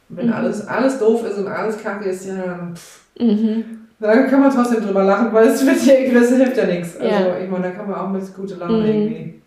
Wenn 0.08 0.28
Mhm. 0.28 0.34
alles, 0.34 0.66
alles 0.68 0.98
doof 1.00 1.26
ist 1.28 1.40
und 1.40 1.48
alles 1.48 1.78
kacke 1.82 2.06
ist, 2.10 2.26
ja, 2.26 2.36
dann, 2.38 2.74
pff, 2.76 3.02
mhm. 3.20 3.88
dann 4.00 4.30
kann 4.30 4.40
man 4.42 4.52
trotzdem 4.54 4.82
drüber 4.84 5.04
lachen, 5.04 5.34
weil 5.34 5.48
es 5.48 5.66
wird 5.66 5.84
ja, 5.84 6.14
das 6.20 6.30
hilft 6.30 6.56
ja 6.56 6.66
nichts. 6.68 6.96
Also 6.98 7.08
Ja. 7.30 7.38
ich 7.44 7.50
meine, 7.50 7.64
da 7.66 7.72
kann 7.72 7.90
man 7.90 8.00
auch 8.00 8.10
mit 8.10 8.34
guter 8.34 8.56
Laune 8.58 8.78
Mhm. 8.78 8.86
irgendwie 8.86 9.42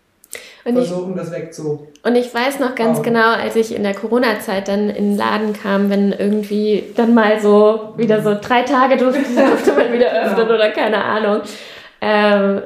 Und 0.65 0.77
ich, 0.77 0.87
versuchen, 0.89 1.15
das 1.15 1.31
wegzu. 1.31 1.87
und 2.03 2.15
ich 2.15 2.33
weiß 2.33 2.59
noch 2.59 2.75
ganz 2.75 2.99
Oh. 2.99 3.01
genau, 3.01 3.31
als 3.33 3.55
ich 3.55 3.73
in 3.75 3.83
der 3.83 3.93
Corona-Zeit 3.95 4.67
dann 4.67 4.89
in 4.89 5.11
den 5.11 5.17
Laden 5.17 5.53
kam, 5.53 5.89
wenn 5.89 6.11
irgendwie 6.11 6.83
dann 6.95 7.13
mal 7.13 7.39
so 7.39 7.93
wieder 7.97 8.21
so 8.21 8.35
drei 8.39 8.63
Tage 8.63 8.97
durfte, 8.97 9.21
durfte 9.35 9.73
man 9.73 9.91
wieder 9.93 10.11
öffnen 10.11 10.45
Genau. 10.47 10.53
oder 10.55 10.69
keine 10.71 11.03
Ahnung. 11.03 11.41
Ähm, 12.01 12.61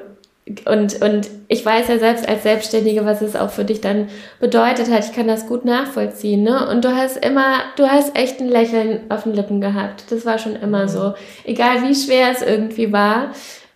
und, 0.65 1.01
und 1.01 1.29
ich 1.47 1.65
weiß 1.65 1.87
ja 1.87 1.99
selbst 1.99 2.27
als 2.27 2.43
Selbstständige, 2.43 3.05
was 3.05 3.21
es 3.21 3.35
auch 3.37 3.49
für 3.49 3.63
dich 3.63 3.79
dann 3.79 4.09
bedeutet 4.41 4.91
hat. 4.91 5.05
Ich 5.05 5.13
kann 5.15 5.25
das 5.27 5.47
gut 5.47 5.63
nachvollziehen. 5.63 6.43
Ne? 6.43 6.67
Und 6.69 6.83
du 6.83 6.89
hast 6.93 7.23
immer, 7.25 7.59
du 7.77 7.87
hast 7.87 8.17
echt 8.17 8.41
ein 8.41 8.49
Lächeln 8.49 8.99
auf 9.07 9.23
den 9.23 9.33
Lippen 9.35 9.61
gehabt. 9.61 10.03
Das 10.09 10.25
war 10.25 10.37
schon 10.39 10.57
immer 10.57 10.83
Mhm. 10.83 10.87
so. 10.89 11.13
Egal 11.45 11.83
wie 11.83 11.95
schwer 11.95 12.27
es 12.31 12.41
irgendwie 12.41 12.91
war. 12.91 13.27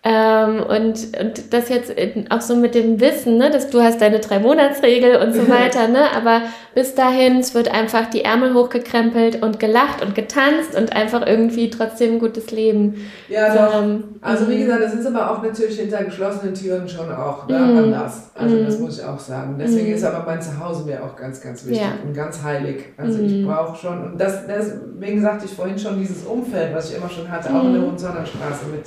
Ähm, 0.04 0.62
und, 0.62 1.18
und 1.20 1.52
das 1.52 1.68
jetzt 1.68 1.92
auch 2.30 2.40
so 2.40 2.54
mit 2.54 2.76
dem 2.76 3.00
Wissen, 3.00 3.36
ne, 3.36 3.50
dass 3.50 3.68
du 3.68 3.82
hast 3.82 4.00
deine 4.00 4.20
Drei-Monats-Regel 4.20 5.16
und 5.16 5.34
so 5.34 5.48
weiter, 5.48 5.88
ne? 5.88 6.04
Aber 6.16 6.42
bis 6.72 6.94
dahin, 6.94 7.38
es 7.40 7.52
wird 7.52 7.74
einfach 7.74 8.08
die 8.08 8.22
Ärmel 8.24 8.54
hochgekrempelt 8.54 9.42
und 9.42 9.58
gelacht 9.58 10.00
und 10.00 10.14
getanzt 10.14 10.76
und 10.76 10.92
einfach 10.94 11.26
irgendwie 11.26 11.68
trotzdem 11.68 12.12
ein 12.14 12.18
gutes 12.20 12.52
Leben. 12.52 13.10
Ja, 13.28 13.52
doch. 13.52 13.82
Ähm, 13.82 14.04
Also 14.20 14.48
wie 14.48 14.54
mhm. 14.54 14.60
gesagt, 14.66 14.84
das 14.84 14.94
ist 14.94 15.04
aber 15.06 15.32
auch 15.32 15.42
natürlich 15.42 15.80
hinter 15.80 16.04
geschlossenen 16.04 16.54
Türen 16.54 16.88
schon 16.88 17.10
auch 17.12 17.48
ne, 17.48 17.58
Mhm. 17.58 17.76
anders. 17.78 18.30
Also 18.36 18.54
Mhm. 18.56 18.64
das 18.66 18.78
muss 18.78 18.98
ich 19.00 19.04
auch 19.04 19.18
sagen. 19.18 19.56
Deswegen 19.58 19.88
Mhm. 19.88 19.94
ist 19.94 20.04
aber 20.04 20.24
mein 20.24 20.40
Zuhause 20.40 20.84
mir 20.84 21.02
auch 21.02 21.16
ganz, 21.16 21.40
ganz 21.40 21.66
wichtig 21.66 21.82
Ja. 21.82 21.94
und 22.06 22.14
ganz 22.14 22.40
heilig. 22.40 22.84
Also 22.96 23.18
ich 23.20 23.32
Mhm. 23.32 23.46
brauche 23.48 23.76
schon, 23.76 24.12
und 24.12 24.18
das, 24.20 24.46
deswegen 24.46 25.20
sagte 25.20 25.46
ich 25.46 25.50
vorhin 25.52 25.76
schon, 25.76 25.98
dieses 25.98 26.24
Umfeld, 26.24 26.72
was 26.72 26.90
ich 26.92 26.96
immer 26.96 27.08
schon 27.10 27.28
hatte, 27.28 27.48
auch 27.52 27.64
in 27.64 27.72
der 27.72 27.82
Mhm. 27.82 27.86
Hohenzollernstraße 27.88 28.66
mit, 28.70 28.84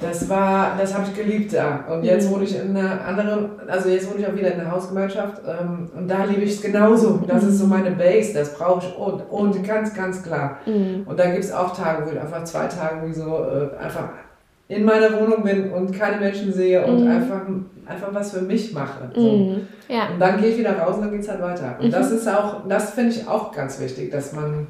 das 0.00 0.28
war, 0.28 0.76
das 0.78 0.92
habe 0.94 1.04
ich 1.08 1.14
geliebt 1.16 1.52
da. 1.54 1.84
Und 1.88 2.02
jetzt 2.04 2.28
Mhm. 2.28 2.34
wohne 2.34 2.44
ich 2.44 2.58
in 2.58 2.76
einer 2.76 3.04
anderen, 3.06 3.50
also 3.68 3.88
jetzt 3.88 4.10
wohne 4.10 4.20
ich 4.20 4.26
auch 4.26 4.34
wieder 4.34 4.52
in 4.52 4.60
einer 4.60 4.70
Hausgemeinschaft 4.72 5.40
ähm, 5.46 5.88
und 5.96 6.08
da 6.08 6.24
liebe 6.24 6.42
ich 6.42 6.54
es 6.56 6.62
genauso. 6.62 7.20
Das 7.26 7.44
ist 7.44 7.58
so 7.58 7.66
meine 7.66 7.92
Base, 7.92 8.34
das 8.34 8.54
brauche 8.54 8.84
ich 8.86 8.98
und, 8.98 9.20
und 9.30 9.66
ganz, 9.66 9.94
ganz 9.94 10.22
klar. 10.22 10.58
Mhm. 10.66 11.04
Und 11.06 11.18
dann 11.18 11.32
gibt 11.32 11.44
es 11.44 11.52
auch 11.52 11.76
Tage, 11.76 12.06
wo 12.06 12.10
ich 12.12 12.20
einfach 12.20 12.42
zwei 12.44 12.66
Tage 12.66 13.06
wie 13.08 13.12
so 13.12 13.44
äh, 13.44 13.76
einfach 13.82 14.08
in 14.66 14.84
meiner 14.84 15.12
Wohnung 15.20 15.44
bin 15.44 15.70
und 15.72 15.92
keine 15.92 16.16
Menschen 16.16 16.52
sehe 16.52 16.84
und 16.84 17.04
Mhm. 17.04 17.10
einfach, 17.10 17.40
einfach 17.86 18.08
was 18.14 18.32
für 18.32 18.40
mich 18.42 18.72
mache. 18.72 19.10
So. 19.14 19.20
Mhm. 19.36 19.60
Ja. 19.88 20.08
Und 20.12 20.18
dann 20.18 20.40
gehe 20.40 20.50
ich 20.50 20.58
wieder 20.58 20.76
raus 20.78 20.96
und 20.96 21.02
dann 21.02 21.12
geht 21.12 21.20
es 21.20 21.28
halt 21.28 21.42
weiter. 21.42 21.76
Und 21.78 21.86
Mhm. 21.88 21.90
das 21.92 22.10
ist 22.10 22.26
auch, 22.28 22.66
das 22.68 22.90
finde 22.92 23.10
ich 23.10 23.28
auch 23.28 23.52
ganz 23.52 23.78
wichtig, 23.78 24.10
dass 24.10 24.32
man 24.32 24.66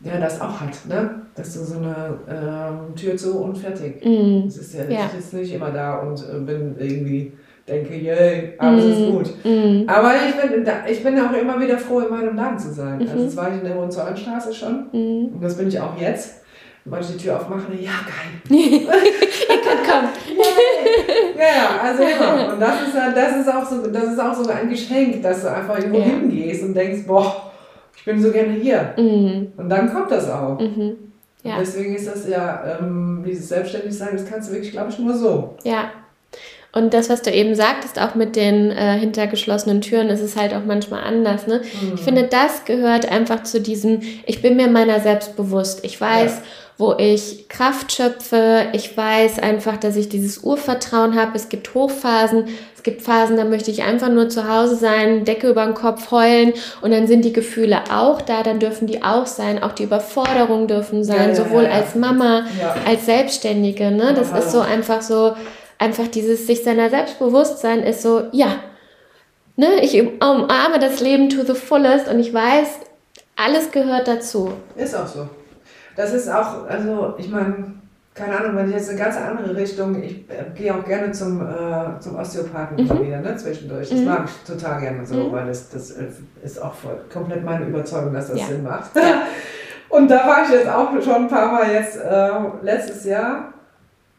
ja 0.00 0.18
das 0.20 0.40
auch 0.40 0.60
hat, 0.60 0.70
ne? 0.88 1.22
Dass 1.34 1.54
du 1.54 1.60
so 1.64 1.78
eine 1.78 2.18
ähm, 2.28 2.94
Tür 2.96 3.16
zu 3.16 3.38
und 3.40 3.56
fertig. 3.56 4.04
Mhm. 4.04 4.42
Das 4.46 4.56
ist 4.56 4.74
ja, 4.74 4.84
Ja. 4.84 5.00
ich 5.06 5.20
sitze 5.24 5.36
nicht 5.36 5.52
immer 5.54 5.70
da 5.70 5.98
und 5.98 6.18
äh, 6.20 6.38
bin 6.40 6.74
irgendwie, 6.78 7.32
denke, 7.68 7.94
yay, 7.96 8.54
alles 8.58 8.84
ist 8.84 8.98
Mhm. 9.00 9.12
gut. 9.12 9.44
Mhm. 9.44 9.84
Aber 9.88 10.12
ich 10.16 10.34
bin, 10.34 10.66
ich 10.88 11.02
bin 11.02 11.20
auch 11.20 11.32
immer 11.32 11.60
wieder 11.60 11.78
froh, 11.78 12.00
in 12.00 12.10
meinem 12.10 12.34
Laden 12.36 12.58
zu 12.58 12.72
sein. 12.72 12.98
Mhm. 12.98 13.08
Also 13.10 13.24
das 13.24 13.36
war 13.36 13.50
ich 13.52 13.58
in 13.60 13.64
der 13.68 13.74
Hohenzollernstraße 13.76 14.52
schon. 14.52 14.86
Mhm. 14.92 15.34
Und 15.34 15.40
das 15.42 15.56
bin 15.56 15.68
ich 15.68 15.80
auch 15.80 15.96
jetzt. 16.00 16.36
Weil 16.84 17.02
ich 17.02 17.08
die 17.08 17.16
Tür 17.18 17.36
aufmache, 17.36 17.70
ja 17.78 17.90
geil. 18.06 18.48
Ihr 18.58 18.78
könnt 18.86 19.86
kommen. 19.86 20.08
Ja, 21.36 21.44
ja, 21.44 21.80
also 21.82 22.02
immer. 22.02 22.52
Und 22.54 22.60
das 22.60 22.74
ist, 22.82 22.94
das 22.94 23.36
ist 23.40 23.48
auch 23.54 23.64
so, 23.68 23.86
das 23.90 24.04
ist 24.04 24.18
auch 24.18 24.34
so 24.34 24.48
ein 24.50 24.70
Geschenk, 24.70 25.22
dass 25.22 25.42
du 25.42 25.50
einfach 25.52 25.76
irgendwo 25.78 25.98
Ja. 25.98 26.04
hingehst 26.04 26.62
und 26.64 26.74
denkst, 26.74 27.02
boah, 27.06 27.47
bin 28.08 28.22
so 28.22 28.32
gerne 28.32 28.54
hier. 28.54 28.94
Mhm. 28.96 29.52
Und 29.56 29.68
dann 29.68 29.92
kommt 29.92 30.10
das 30.10 30.28
auch. 30.28 30.58
Mhm. 30.58 30.96
Ja. 31.44 31.56
Deswegen 31.60 31.94
ist 31.94 32.08
das 32.08 32.28
ja, 32.28 32.78
ähm, 32.80 33.22
dieses 33.26 33.48
Selbstständigsein, 33.48 34.08
das 34.12 34.26
kannst 34.28 34.48
du 34.48 34.54
wirklich, 34.54 34.72
glaube 34.72 34.90
ich, 34.90 34.98
nur 34.98 35.14
so. 35.14 35.54
Ja. 35.62 35.90
Und 36.72 36.92
das, 36.92 37.08
was 37.08 37.22
du 37.22 37.30
eben 37.30 37.54
sagtest, 37.54 38.00
auch 38.00 38.14
mit 38.14 38.36
den 38.36 38.70
äh, 38.70 38.98
hinter 38.98 39.26
geschlossenen 39.26 39.80
Türen, 39.80 40.08
ist 40.08 40.20
es 40.20 40.36
halt 40.36 40.52
auch 40.54 40.64
manchmal 40.66 41.02
anders. 41.02 41.46
Ne? 41.46 41.62
Ich 41.94 42.00
finde, 42.00 42.24
das 42.24 42.64
gehört 42.66 43.10
einfach 43.10 43.42
zu 43.42 43.60
diesem, 43.60 44.00
ich 44.26 44.42
bin 44.42 44.56
mir 44.56 44.68
meiner 44.68 45.00
selbst 45.00 45.36
bewusst. 45.36 45.84
Ich 45.84 46.00
weiß, 46.00 46.36
Ja. 46.36 46.42
Wo 46.78 46.94
ich 46.96 47.48
Kraft 47.48 47.92
schöpfe. 47.92 48.68
Ich 48.72 48.96
weiß 48.96 49.40
einfach, 49.40 49.76
dass 49.76 49.96
ich 49.96 50.08
dieses 50.08 50.38
Urvertrauen 50.38 51.20
habe. 51.20 51.32
Es 51.34 51.48
gibt 51.48 51.74
Hochphasen. 51.74 52.44
Es 52.76 52.84
gibt 52.84 53.02
Phasen, 53.02 53.36
da 53.36 53.44
möchte 53.44 53.72
ich 53.72 53.82
einfach 53.82 54.08
nur 54.08 54.28
zu 54.28 54.48
Hause 54.48 54.76
sein, 54.76 55.24
Decke 55.24 55.48
über 55.48 55.64
den 55.64 55.74
Kopf 55.74 56.12
heulen. 56.12 56.52
Und 56.80 56.92
dann 56.92 57.08
sind 57.08 57.24
die 57.24 57.32
Gefühle 57.32 57.80
auch 57.92 58.22
da. 58.22 58.44
Dann 58.44 58.60
dürfen 58.60 58.86
die 58.86 59.02
auch 59.02 59.26
sein. 59.26 59.60
Auch 59.60 59.72
die 59.72 59.82
Überforderungen 59.82 60.68
dürfen 60.68 61.02
sein. 61.02 61.16
Ja, 61.16 61.28
ja, 61.28 61.34
sowohl 61.34 61.64
ja, 61.64 61.70
als 61.70 61.96
Mama, 61.96 62.46
als 62.86 63.06
Selbstständige. 63.06 63.90
Ne? 63.90 64.14
Das 64.14 64.30
ist 64.30 64.52
so 64.52 64.60
einfach 64.60 65.02
so, 65.02 65.34
einfach 65.78 66.06
dieses 66.06 66.46
sich 66.46 66.62
seiner 66.62 66.90
Selbstbewusstsein 66.90 67.82
ist 67.82 68.02
so, 68.02 68.22
ja, 68.30 68.54
ne, 69.56 69.80
ich 69.82 70.00
umarme 70.00 70.78
das 70.80 71.00
Leben 71.00 71.28
to 71.28 71.42
the 71.42 71.54
fullest 71.54 72.08
und 72.08 72.20
ich 72.20 72.32
weiß, 72.32 72.68
alles 73.36 73.70
gehört 73.72 74.08
dazu. 74.08 74.52
Ist 74.76 74.94
auch 74.94 75.06
so. 75.06 75.28
Das 75.98 76.14
ist 76.14 76.28
auch, 76.32 76.68
also 76.68 77.14
ich 77.18 77.28
meine, 77.28 77.54
keine 78.14 78.38
Ahnung, 78.38 78.54
wenn 78.56 78.68
ich 78.68 78.74
jetzt 78.76 78.88
eine 78.90 78.98
ganz 79.00 79.16
andere 79.16 79.56
Richtung, 79.56 80.00
ich 80.00 80.30
äh, 80.30 80.44
gehe 80.54 80.72
auch 80.72 80.84
gerne 80.84 81.10
zum, 81.10 81.40
äh, 81.40 81.98
zum 81.98 82.14
Osteopathen 82.16 82.78
immer 82.78 82.94
Mhm. 82.94 83.02
wieder, 83.06 83.20
ne, 83.20 83.36
zwischendurch. 83.36 83.88
Das 83.90 83.98
Mhm. 83.98 84.04
mag 84.04 84.24
ich 84.26 84.54
total 84.54 84.80
gerne 84.80 85.04
so, 85.04 85.14
Mhm. 85.16 85.32
weil 85.32 85.46
das, 85.48 85.68
das 85.70 85.90
äh, 85.90 86.04
ist 86.44 86.62
auch 86.62 86.72
voll, 86.74 87.00
komplett 87.12 87.44
meine 87.44 87.66
Überzeugung, 87.66 88.12
dass 88.14 88.28
das 88.28 88.38
Ja. 88.38 88.46
Sinn 88.46 88.62
macht. 88.62 88.94
Ja. 88.94 89.22
Und 89.88 90.08
da 90.08 90.18
war 90.24 90.44
ich 90.44 90.50
jetzt 90.50 90.68
auch 90.68 90.90
schon 91.02 91.14
ein 91.24 91.28
paar 91.28 91.50
Mal 91.50 91.72
jetzt, 91.72 91.96
äh, 91.96 92.30
letztes 92.62 93.04
Jahr, 93.04 93.52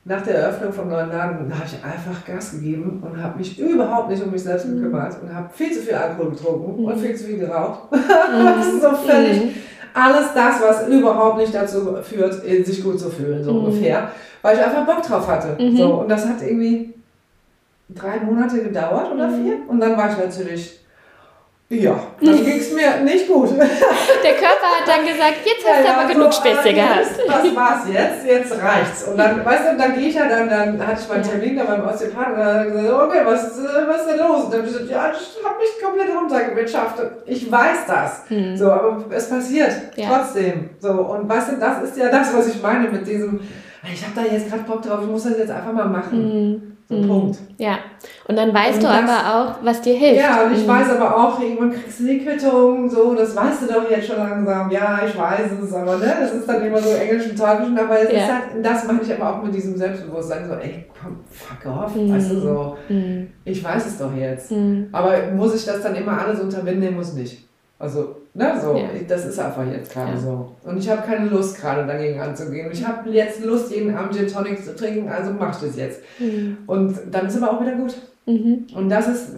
nach 0.03 0.21
der 0.23 0.35
Eröffnung 0.39 0.73
vom 0.73 0.89
neuen 0.89 1.09
Laden, 1.09 1.47
da 1.49 1.55
habe 1.55 1.65
ich 1.65 1.75
einfach 1.75 2.25
Gas 2.25 2.51
gegeben 2.51 3.01
und 3.05 3.21
habe 3.23 3.37
mich 3.37 3.57
überhaupt 3.59 4.09
nicht 4.09 4.21
um 4.23 4.31
mich 4.31 4.43
selbst 4.43 4.65
Mhm. 4.67 4.77
gekümmert 4.81 5.15
und 5.21 5.33
habe 5.33 5.49
viel 5.53 5.71
zu 5.71 5.79
viel 5.81 5.93
Alkohol 5.95 6.31
getrunken 6.31 6.81
Mhm. 6.81 6.87
und 6.87 6.99
viel 6.99 7.15
zu 7.15 7.23
viel 7.25 7.37
geraucht. 7.39 7.83
das 7.91 8.67
ist 8.67 8.81
so 8.81 8.89
völlig 8.95 9.45
Mhm. 9.45 9.49
Alles 9.93 10.33
das, 10.33 10.61
was 10.61 10.87
überhaupt 10.87 11.37
nicht 11.37 11.53
dazu 11.53 11.97
führt, 12.03 12.33
sich 12.65 12.83
gut 12.83 12.99
zu 12.99 13.09
fühlen, 13.09 13.43
so 13.43 13.51
Mhm. 13.53 13.65
ungefähr. 13.65 14.11
Weil 14.41 14.57
ich 14.57 14.63
einfach 14.63 14.85
Bock 14.85 15.01
drauf 15.03 15.27
hatte. 15.27 15.61
Mhm. 15.61 15.75
So, 15.77 15.93
und 15.95 16.09
das 16.09 16.25
hat 16.27 16.41
irgendwie 16.41 16.93
drei 17.89 18.19
Monate 18.19 18.61
gedauert 18.63 19.11
oder 19.13 19.27
Mhm. 19.27 19.43
vier. 19.43 19.53
Und 19.67 19.79
dann 19.79 19.97
war 19.97 20.11
ich 20.11 20.17
natürlich, 20.17 20.79
ja, 21.69 21.99
dann 22.21 22.35
ging 22.45 22.59
es 22.59 22.73
mir 22.73 23.01
nicht 23.03 23.27
gut. 23.27 23.49
Der 23.57 24.33
Körper 24.33 24.67
hat 24.73 24.87
dann 24.87 25.05
gesagt, 25.05 25.35
jetzt 25.45 25.65
hast 25.67 25.85
du 25.85 25.93
aber 25.93 26.11
genug 26.11 26.33
Späße 26.33 26.69
äh, 26.69 26.73
gehabt. 26.73 27.05
Das 27.27 27.55
war's 27.55 27.83
jetzt, 27.91 28.25
jetzt 28.25 28.51
reicht's. 28.61 29.03
Und 29.03 29.17
dann, 29.17 29.45
weißt 29.45 29.63
du, 29.71 29.77
dann 29.77 29.95
gehe 29.95 30.09
ich 30.09 30.15
ja 30.15 30.27
dann, 30.27 30.49
dann 30.49 30.85
hatte 30.87 31.01
ich 31.01 31.07
meinen 31.07 31.23
Ja. 31.23 31.29
Termin 31.29 31.57
da 31.57 31.63
beim 31.65 31.87
Osteopathen 31.87 32.33
und 32.33 32.39
dann 32.39 32.47
hat 32.47 32.65
er 32.65 32.71
gesagt, 32.71 32.93
okay, 32.93 33.21
was, 33.23 33.43
ist, 33.43 33.59
äh, 33.59 33.87
was 33.87 34.01
ist 34.01 34.09
denn 34.09 34.17
los? 34.17 34.43
Und 34.45 34.53
dann 34.53 34.59
habe 34.61 34.67
ich 34.67 34.73
gesagt, 34.73 34.89
ja, 34.89 35.11
ich 35.11 35.45
habe 35.45 35.55
mich 35.59 35.83
komplett 35.83 36.09
runtergewirtschaftet. 36.15 37.11
Ich 37.27 37.51
weiß 37.51 37.77
das. 37.87 38.21
Hm. 38.29 38.57
So, 38.57 38.71
aber 38.71 39.05
es 39.11 39.29
passiert 39.29 39.71
Ja. 39.95 40.07
trotzdem. 40.09 40.71
So, 40.79 40.89
und 40.89 41.29
weißt 41.29 41.51
du, 41.51 41.55
das 41.57 41.83
ist 41.83 41.97
ja 41.97 42.09
das, 42.09 42.33
was 42.35 42.47
ich 42.47 42.61
meine 42.61 42.89
mit 42.89 43.07
diesem 43.07 43.39
ich 43.93 44.03
habe 44.03 44.13
da 44.13 44.33
jetzt 44.33 44.49
gerade 44.49 44.63
Bock 44.63 44.81
drauf, 44.81 44.99
ich 45.03 45.09
muss 45.09 45.23
das 45.23 45.37
jetzt 45.37 45.51
einfach 45.51 45.71
mal 45.71 45.85
machen. 45.87 46.17
Mhm. 46.51 46.77
So, 46.89 46.95
mhm. 46.95 47.07
Punkt. 47.07 47.37
Ja, 47.59 47.77
und 48.27 48.35
dann 48.35 48.51
weißt 48.51 48.77
und 48.77 48.83
du 48.83 48.87
das, 48.87 49.09
aber 49.09 49.35
auch, 49.35 49.55
was 49.63 49.79
dir 49.81 49.93
hilft. 49.93 50.21
Ja, 50.21 50.43
und 50.43 50.53
ich 50.53 50.63
mhm. 50.63 50.69
weiß 50.69 50.89
aber 50.89 51.15
auch, 51.15 51.39
irgendwann 51.39 51.71
kriegst 51.71 51.99
du 51.99 52.07
die 52.07 52.25
Quittung, 52.25 52.89
so, 52.89 53.13
das 53.13 53.35
weißt 53.35 53.61
du 53.61 53.67
doch 53.67 53.91
jetzt 53.91 54.07
schon 54.07 54.17
langsam. 54.17 54.71
Ja, 54.71 55.01
ich 55.07 55.15
weiß 55.15 55.51
es, 55.63 55.71
aber 55.71 55.97
ne, 55.97 56.15
das 56.19 56.33
ist 56.33 56.49
dann 56.49 56.65
immer 56.65 56.79
so 56.79 56.89
englisch 56.89 57.29
und 57.29 57.37
teuflisch, 57.37 57.79
aber 57.79 58.01
es 58.01 58.11
ja. 58.11 58.17
ist 58.17 58.31
halt, 58.31 58.43
das 58.63 58.87
mache 58.87 59.01
ich 59.03 59.13
aber 59.13 59.35
auch 59.35 59.43
mit 59.43 59.53
diesem 59.53 59.77
Selbstbewusstsein, 59.77 60.47
so, 60.47 60.55
ey, 60.55 60.85
komm, 60.99 61.19
fuck 61.29 61.71
off, 61.71 61.93
mhm. 61.93 62.11
weißt 62.11 62.31
du, 62.31 62.39
so, 62.39 62.77
mhm. 62.89 63.27
ich 63.45 63.63
weiß 63.63 63.85
es 63.85 63.99
doch 63.99 64.15
jetzt. 64.15 64.51
Mhm. 64.51 64.89
Aber 64.91 65.15
muss 65.35 65.53
ich 65.53 65.65
das 65.65 65.83
dann 65.83 65.95
immer 65.95 66.19
alles 66.19 66.39
unterbinden? 66.39 66.95
muss 66.95 67.13
nicht. 67.13 67.47
Also, 67.77 68.15
ne, 68.39 68.59
so, 68.61 68.75
ja. 68.75 68.87
das 69.07 69.25
ist 69.25 69.39
einfach 69.39 69.65
jetzt 69.69 69.91
gerade 69.91 70.13
ja. 70.13 70.17
so. 70.17 70.55
Und 70.63 70.77
ich 70.77 70.89
habe 70.89 71.01
keine 71.01 71.29
Lust 71.29 71.59
gerade 71.59 71.85
dagegen 71.85 72.19
anzugehen. 72.19 72.69
Ich 72.71 72.87
habe 72.87 73.09
jetzt 73.09 73.43
Lust, 73.43 73.71
jeden 73.71 73.95
Abend 73.95 74.15
Gin 74.15 74.27
Tonic 74.27 74.63
zu 74.63 74.75
trinken, 74.75 75.09
also 75.09 75.31
mach 75.37 75.53
ich 75.53 75.67
das 75.67 75.75
jetzt. 75.75 76.01
Mhm. 76.19 76.57
Und 76.65 76.97
dann 77.11 77.27
ist 77.27 77.37
aber 77.41 77.53
auch 77.53 77.61
wieder 77.61 77.73
gut. 77.73 77.95
Mhm. 78.25 78.67
Und 78.75 78.89
das 78.89 79.07
ist, 79.07 79.31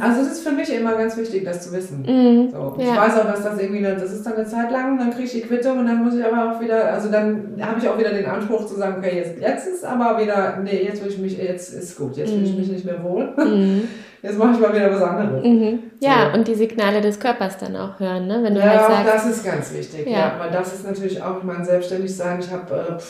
also 0.00 0.22
das 0.22 0.32
ist 0.32 0.46
für 0.46 0.52
mich 0.52 0.72
immer 0.74 0.96
ganz 0.96 1.16
wichtig, 1.16 1.44
das 1.44 1.62
zu 1.62 1.72
wissen. 1.72 2.02
Mhm. 2.02 2.50
So. 2.50 2.76
Ich 2.78 2.88
weiß 2.88 3.18
auch, 3.18 3.26
dass 3.26 3.42
das 3.42 3.60
irgendwie, 3.60 3.82
das 3.82 4.10
ist 4.10 4.24
dann 4.24 4.34
eine 4.34 4.46
Zeit 4.46 4.70
lang, 4.70 4.98
dann 4.98 5.10
kriege 5.10 5.24
ich 5.24 5.32
die 5.32 5.42
Quittung 5.42 5.80
und 5.80 5.86
dann 5.86 6.02
muss 6.02 6.14
ich 6.14 6.24
aber 6.24 6.50
auch 6.50 6.60
wieder, 6.60 6.92
also 6.92 7.10
dann 7.10 7.60
habe 7.60 7.78
ich 7.78 7.88
auch 7.88 7.98
wieder 7.98 8.10
den 8.10 8.26
Anspruch 8.26 8.66
zu 8.66 8.76
sagen, 8.76 8.96
okay, 8.98 9.16
jetzt, 9.16 9.40
jetzt 9.40 9.66
ist 9.66 9.84
aber 9.84 10.18
wieder, 10.22 10.58
nee, 10.62 10.82
jetzt 10.82 11.04
will 11.04 11.10
ich 11.10 11.18
mich, 11.18 11.36
jetzt 11.36 11.74
ist 11.74 11.98
gut, 11.98 12.16
jetzt 12.16 12.30
fühle 12.30 12.44
ich 12.44 12.52
mhm. 12.52 12.58
mich 12.58 12.72
nicht 12.72 12.84
mehr 12.86 13.02
wohl. 13.04 13.34
Jetzt 14.22 14.38
mache 14.38 14.52
ich 14.52 14.60
mal 14.60 14.72
wieder 14.72 14.92
was 14.92 15.02
anderes. 15.02 15.44
Mhm. 15.44 15.80
Ja, 15.98 16.30
so. 16.30 16.38
und 16.38 16.46
die 16.46 16.54
Signale 16.54 17.00
des 17.00 17.18
Körpers 17.18 17.58
dann 17.58 17.74
auch 17.74 17.98
hören, 17.98 18.28
ne? 18.28 18.38
Wenn 18.40 18.54
du 18.54 18.60
ja, 18.60 18.66
halt 18.66 19.06
sagst, 19.06 19.26
das 19.26 19.36
ist 19.36 19.44
ganz 19.44 19.74
wichtig. 19.74 20.06
Ja. 20.06 20.18
ja, 20.18 20.34
weil 20.38 20.50
das 20.52 20.74
ist 20.74 20.86
natürlich 20.86 21.20
auch 21.20 21.42
mein 21.42 21.64
Selbstständigsein. 21.64 22.38
Ich 22.38 22.48
habe 22.52 22.72
äh, 22.72 23.02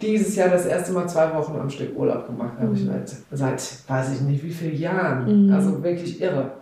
dieses 0.00 0.36
Jahr 0.36 0.48
das 0.48 0.66
erste 0.66 0.92
Mal 0.92 1.08
zwei 1.08 1.34
Wochen 1.34 1.58
am 1.60 1.68
Stück 1.68 1.98
Urlaub 1.98 2.26
gemacht. 2.26 2.52
Mhm. 2.56 2.62
Habe 2.62 2.74
ich 2.76 2.86
seit, 2.86 3.10
seit, 3.32 3.62
weiß 3.88 4.12
ich 4.14 4.20
nicht, 4.20 4.44
wie 4.44 4.50
vielen 4.52 4.78
Jahren. 4.78 5.46
Mhm. 5.46 5.52
Also 5.52 5.82
wirklich 5.82 6.20
irre. 6.20 6.52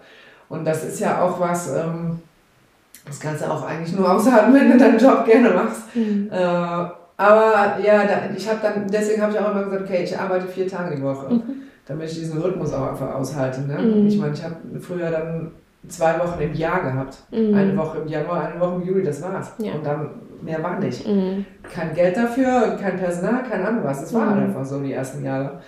Und 0.49 0.64
das 0.64 0.83
ist 0.83 1.01
ja 1.01 1.20
auch 1.20 1.39
was, 1.39 1.74
ähm, 1.77 2.20
das 3.05 3.20
kannst 3.20 3.43
du 3.43 3.51
auch 3.51 3.66
eigentlich 3.66 3.95
nur 3.95 4.11
aushalten, 4.11 4.55
wenn 4.55 4.72
du 4.72 4.79
deinen 4.79 4.99
Job 4.99 5.27
gerne 5.27 5.51
machst. 5.51 5.95
Mhm. 5.95 6.31
Äh, 6.33 6.37
aber 7.18 7.79
ja, 7.85 8.05
da, 8.07 8.35
ich 8.35 8.49
habe 8.49 8.61
dann, 8.62 8.87
deswegen 8.89 9.20
habe 9.20 9.33
ich 9.33 9.39
auch 9.39 9.51
immer 9.51 9.64
gesagt, 9.64 9.83
okay, 9.83 10.03
ich 10.03 10.18
arbeite 10.18 10.47
vier 10.47 10.66
Tage 10.66 10.97
die 10.97 11.03
Woche. 11.03 11.35
Mhm 11.35 11.66
damit 11.87 12.11
ich 12.11 12.18
diesen 12.18 12.41
Rhythmus 12.41 12.72
auch 12.72 12.91
einfach 12.91 13.14
aushalte. 13.14 13.62
Ne? 13.62 13.78
Mhm. 13.78 14.07
Ich 14.07 14.18
meine, 14.18 14.34
ich 14.34 14.43
habe 14.43 14.57
früher 14.80 15.11
dann 15.11 15.53
zwei 15.89 16.18
Wochen 16.18 16.41
im 16.41 16.55
Jahr 16.55 16.82
gehabt. 16.82 17.18
Mhm. 17.30 17.55
Eine 17.55 17.76
Woche 17.76 17.99
im 17.99 18.09
Januar, 18.09 18.49
eine 18.49 18.61
Woche 18.61 18.76
im 18.76 18.89
Juli, 18.89 19.05
das 19.05 19.22
war's. 19.22 19.53
Ja. 19.59 19.74
Und 19.74 19.87
dann 19.87 20.11
mehr 20.43 20.62
war 20.62 20.78
nicht. 20.78 21.07
Mhm. 21.07 21.45
Kein 21.62 21.95
Geld 21.95 22.16
dafür, 22.16 22.76
kein 22.80 22.97
Personal, 22.97 23.43
kein 23.45 23.64
anderes 23.64 23.87
was. 23.87 24.01
Das 24.03 24.14
war 24.14 24.34
mhm. 24.34 24.43
einfach 24.43 24.64
so 24.64 24.80
die 24.80 24.93
ersten 24.93 25.24
Jahre. 25.24 25.61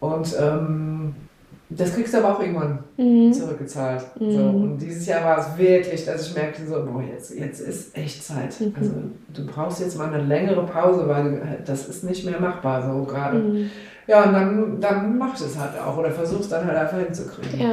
Und 0.00 0.34
ähm, 0.40 1.14
das 1.68 1.94
kriegst 1.94 2.12
du 2.14 2.18
aber 2.18 2.36
auch 2.36 2.40
irgendwann 2.40 2.80
mhm. 2.96 3.32
zurückgezahlt. 3.32 4.02
Mhm. 4.18 4.30
So. 4.32 4.42
Und 4.42 4.78
dieses 4.78 5.06
Jahr 5.06 5.24
war 5.24 5.38
es 5.38 5.56
wirklich, 5.56 6.04
dass 6.04 6.26
ich 6.26 6.34
merkte, 6.34 6.66
so, 6.66 6.84
boah, 6.84 7.02
jetzt, 7.02 7.32
jetzt 7.38 7.60
ist 7.60 7.96
echt 7.96 8.24
Zeit. 8.24 8.60
Mhm. 8.60 8.74
Also 8.78 8.92
du 9.34 9.46
brauchst 9.46 9.80
jetzt 9.80 9.96
mal 9.96 10.12
eine 10.12 10.24
längere 10.24 10.64
Pause, 10.64 11.06
weil 11.06 11.62
das 11.64 11.88
ist 11.88 12.02
nicht 12.02 12.24
mehr 12.24 12.40
machbar 12.40 12.82
so 12.82 13.04
gerade. 13.04 13.66
Ja, 14.10 14.24
und 14.24 14.32
dann, 14.32 14.80
dann 14.80 15.18
machst 15.18 15.40
du 15.40 15.44
es 15.44 15.56
halt 15.56 15.78
auch 15.78 15.96
oder 15.96 16.10
versuchst 16.10 16.50
dann 16.50 16.66
halt 16.66 16.76
einfach 16.76 16.98
hinzukriegen. 16.98 17.60
Ja. 17.60 17.70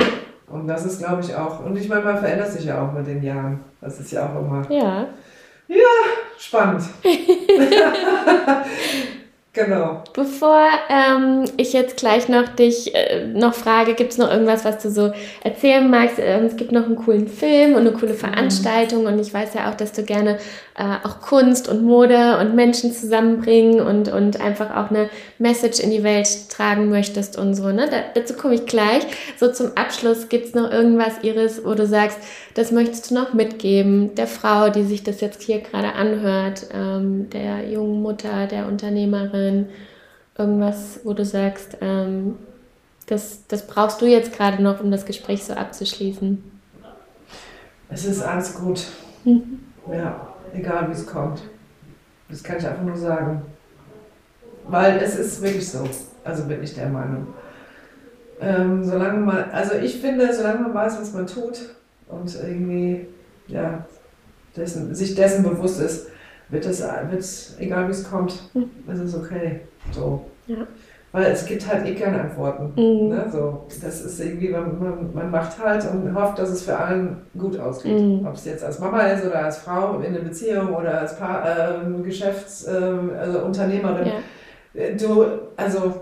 Und 0.48 0.68
das 0.68 0.86
ist, 0.86 1.00
glaube 1.00 1.24
ich, 1.24 1.34
auch, 1.34 1.66
und 1.66 1.76
ich 1.76 1.90
meine, 1.90 2.06
man 2.06 2.20
verändert 2.20 2.52
sich 2.52 2.66
ja 2.66 2.80
auch 2.80 2.94
mit 2.94 3.08
den 3.08 3.24
Jahren. 3.24 3.60
Das 3.82 4.00
ist 4.00 4.12
ja 4.12 4.30
auch 4.30 4.40
immer. 4.40 4.64
Ja. 4.70 5.08
Ja, 5.68 5.76
spannend. 6.38 6.84
Genau. 9.58 10.04
Bevor 10.14 10.68
ähm, 10.88 11.46
ich 11.58 11.74
jetzt 11.74 11.98
gleich 11.98 12.30
noch 12.30 12.48
dich 12.48 12.94
äh, 12.94 13.26
noch 13.26 13.56
frage, 13.56 13.96
gibt 13.96 14.12
es 14.12 14.20
noch 14.20 14.30
irgendwas, 14.30 14.64
was 14.66 14.84
du 14.84 14.92
so 14.92 15.12
erzählen 15.44 15.90
magst? 15.90 16.20
Ähm, 16.20 16.46
es 16.46 16.58
gibt 16.58 16.72
noch 16.72 16.86
einen 16.86 16.96
coolen 16.96 17.28
Film 17.28 17.74
und 17.74 17.82
eine 17.82 17.94
coole 17.94 18.14
mhm. 18.14 18.18
Veranstaltung 18.18 19.02
mhm. 19.02 19.08
und 19.08 19.20
ich 19.20 19.34
weiß 19.34 19.56
ja 19.56 19.70
auch, 19.72 19.76
dass 19.76 19.94
du 19.94 20.04
gerne 20.04 20.38
äh, 20.78 20.98
auch 21.04 21.22
Kunst 21.22 21.68
und 21.68 21.84
Mode 21.84 22.38
und 22.38 22.56
Menschen 22.56 22.92
zusammenbringen 22.94 23.82
und, 23.82 24.10
und 24.10 24.40
einfach 24.40 24.76
auch 24.76 24.92
eine 24.92 25.10
Message 25.40 25.80
in 25.80 25.90
die 25.90 26.04
Welt 26.04 26.50
tragen 26.50 26.90
möchtest 26.90 27.36
und 27.36 27.56
so. 27.56 27.70
Ne? 27.72 27.90
Da, 27.90 27.98
dazu 28.14 28.36
komme 28.36 28.54
ich 28.54 28.68
gleich. 28.68 29.04
So 29.38 29.52
zum 29.52 29.72
Abschluss 29.76 30.30
gibt 30.30 30.46
es 30.46 30.54
noch 30.54 30.72
irgendwas, 30.72 31.24
Iris, 31.24 31.66
wo 31.66 31.74
du 31.74 31.88
sagst, 31.88 32.20
das 32.54 32.72
möchtest 32.72 33.10
du 33.10 33.16
noch 33.16 33.34
mitgeben 33.34 34.14
der 34.14 34.28
Frau, 34.28 34.70
die 34.70 34.84
sich 34.84 35.04
das 35.04 35.20
jetzt 35.20 35.42
hier 35.42 35.62
gerade 35.62 35.94
anhört, 35.94 36.68
ähm, 36.72 37.28
der 37.32 37.68
jungen 37.68 38.04
Mutter, 38.04 38.46
der 38.46 38.68
Unternehmerin, 38.68 39.70
irgendwas, 40.38 41.00
wo 41.04 41.14
du 41.14 41.26
sagst, 41.26 41.78
ähm, 41.82 42.36
das, 43.08 43.48
das 43.48 43.66
brauchst 43.66 44.00
du 44.02 44.06
jetzt 44.06 44.32
gerade 44.32 44.62
noch, 44.62 44.80
um 44.80 44.92
das 44.92 45.08
Gespräch 45.08 45.44
so 45.44 45.54
abzuschließen. 45.54 46.44
Es 47.90 48.06
ist 48.06 48.22
alles 48.22 48.54
gut. 48.54 48.84
Mhm. 49.24 49.60
Ja 49.92 50.27
egal 50.54 50.88
wie 50.88 50.94
es 50.94 51.06
kommt. 51.06 51.44
Das 52.30 52.44
kann 52.44 52.58
ich 52.58 52.68
einfach 52.68 52.84
nur 52.84 52.98
sagen. 52.98 53.42
Weil 54.68 54.98
es 54.98 55.18
ist 55.18 55.42
wirklich 55.42 55.70
so. 55.70 55.88
Also 56.24 56.46
bin 56.46 56.62
ich 56.62 56.76
der 56.76 56.90
Meinung. 56.90 57.28
Ähm, 58.40 58.84
solange 58.84 59.20
man, 59.20 59.50
also 59.52 59.76
ich 59.76 60.00
finde, 60.00 60.34
solange 60.34 60.60
man 60.60 60.74
weiß, 60.74 61.00
was 61.00 61.14
man 61.14 61.26
tut 61.26 61.76
und 62.08 62.36
irgendwie, 62.36 63.08
ja, 63.48 63.86
dessen, 64.56 64.94
sich 64.94 65.16
dessen 65.16 65.44
bewusst 65.44 65.82
ist, 65.82 66.08
wird 66.50 66.66
es, 66.66 66.82
wird 66.82 67.26
egal 67.60 67.88
wie 67.88 67.92
es 67.92 68.10
kommt, 68.10 68.50
hm. 68.54 68.70
es 68.88 69.00
ist 69.00 69.16
okay. 69.16 69.62
So. 69.92 70.26
Ja. 70.48 70.68
Weil 71.18 71.32
es 71.32 71.46
gibt 71.48 71.68
halt 71.68 71.84
eh 71.88 71.96
keine 71.96 72.22
Antworten. 72.22 72.72
Mhm. 72.76 73.10
Ne? 73.10 73.26
So, 73.32 73.66
das 73.82 74.02
ist 74.02 74.20
irgendwie, 74.20 74.50
man, 74.50 74.78
man, 74.78 75.12
man, 75.16 75.32
macht 75.32 75.58
halt 75.58 75.84
und 75.92 76.14
hofft, 76.14 76.38
dass 76.38 76.52
es 76.52 76.62
für 76.62 76.78
allen 76.78 77.24
gut 77.36 77.60
ausgeht. 77.60 78.00
Mhm. 78.00 78.24
Ob 78.24 78.36
es 78.36 78.46
jetzt 78.46 78.64
als 78.64 78.78
Mama 78.78 79.02
ist 79.02 79.26
oder 79.26 79.46
als 79.46 79.58
Frau 79.58 79.98
in 79.98 80.14
einer 80.14 80.20
Beziehung 80.20 80.76
oder 80.76 81.02
als 81.02 81.18
pa 81.18 81.44
äh, 81.44 81.80
Geschäftsunternehmerin. 82.04 84.06
Ähm, 84.06 84.14
also 84.76 84.76
ja. 84.76 84.92
Du, 84.96 85.26
also 85.56 85.96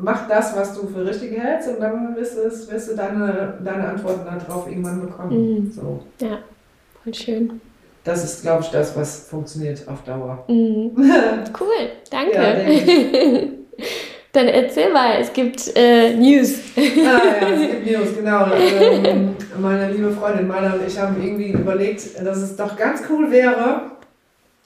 mach 0.00 0.26
das, 0.26 0.56
was 0.56 0.80
du 0.80 0.86
für 0.86 1.04
richtig 1.04 1.38
hältst 1.38 1.68
und 1.68 1.82
dann 1.82 2.16
wirst, 2.16 2.38
es, 2.38 2.72
wirst 2.72 2.90
du 2.90 2.96
deine, 2.96 3.52
deine 3.62 3.86
Antworten 3.86 4.24
darauf 4.24 4.66
irgendwann 4.66 5.02
bekommen. 5.02 5.56
Mhm. 5.56 5.70
So. 5.70 6.00
Ja, 6.22 6.38
voll 7.04 7.12
schön. 7.12 7.60
Das 8.02 8.24
ist, 8.24 8.40
glaube 8.40 8.62
ich, 8.62 8.70
das, 8.70 8.96
was 8.96 9.28
funktioniert 9.28 9.86
auf 9.86 10.04
Dauer. 10.04 10.42
Mhm. 10.48 10.92
cool, 11.60 11.90
danke. 12.10 12.34
Ja, 12.34 12.54
Dann 14.32 14.46
erzähl 14.46 14.92
mal, 14.92 15.16
es 15.20 15.32
gibt 15.32 15.72
äh, 15.74 16.14
News. 16.14 16.60
Ah 16.76 16.80
ja, 16.80 17.48
es 17.48 17.60
gibt 17.70 17.86
News, 17.86 18.16
genau. 18.16 18.46
Ähm, 18.54 19.34
meine 19.58 19.90
liebe 19.90 20.10
Freundin 20.10 20.46
Maler 20.46 20.74
und 20.74 20.86
ich 20.86 20.98
haben 20.98 21.16
irgendwie 21.22 21.52
überlegt, 21.52 22.02
dass 22.22 22.38
es 22.38 22.54
doch 22.54 22.76
ganz 22.76 23.02
cool 23.08 23.30
wäre, 23.30 23.92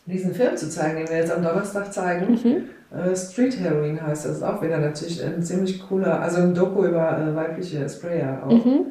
diesen 0.07 0.35
Film 0.35 0.57
zu 0.57 0.69
zeigen, 0.69 0.99
den 0.99 1.09
wir 1.09 1.19
jetzt 1.19 1.33
am 1.33 1.43
Donnerstag 1.43 1.93
zeigen. 1.93 2.33
Mhm. 2.33 2.69
Äh, 2.93 3.17
Street 3.17 3.59
Heroin 3.61 4.05
heißt 4.05 4.27
das. 4.27 4.39
Ist 4.39 4.43
auch 4.43 4.61
wieder 4.63 4.79
natürlich 4.79 5.23
ein 5.25 5.43
ziemlich 5.43 5.81
cooler, 5.89 6.21
also 6.21 6.39
ein 6.43 6.55
Doku 6.55 6.85
über 6.85 7.19
äh, 7.19 7.35
weibliche 7.35 7.89
Sprayer 7.89 8.43
auch. 8.45 8.65
Mhm. 8.65 8.87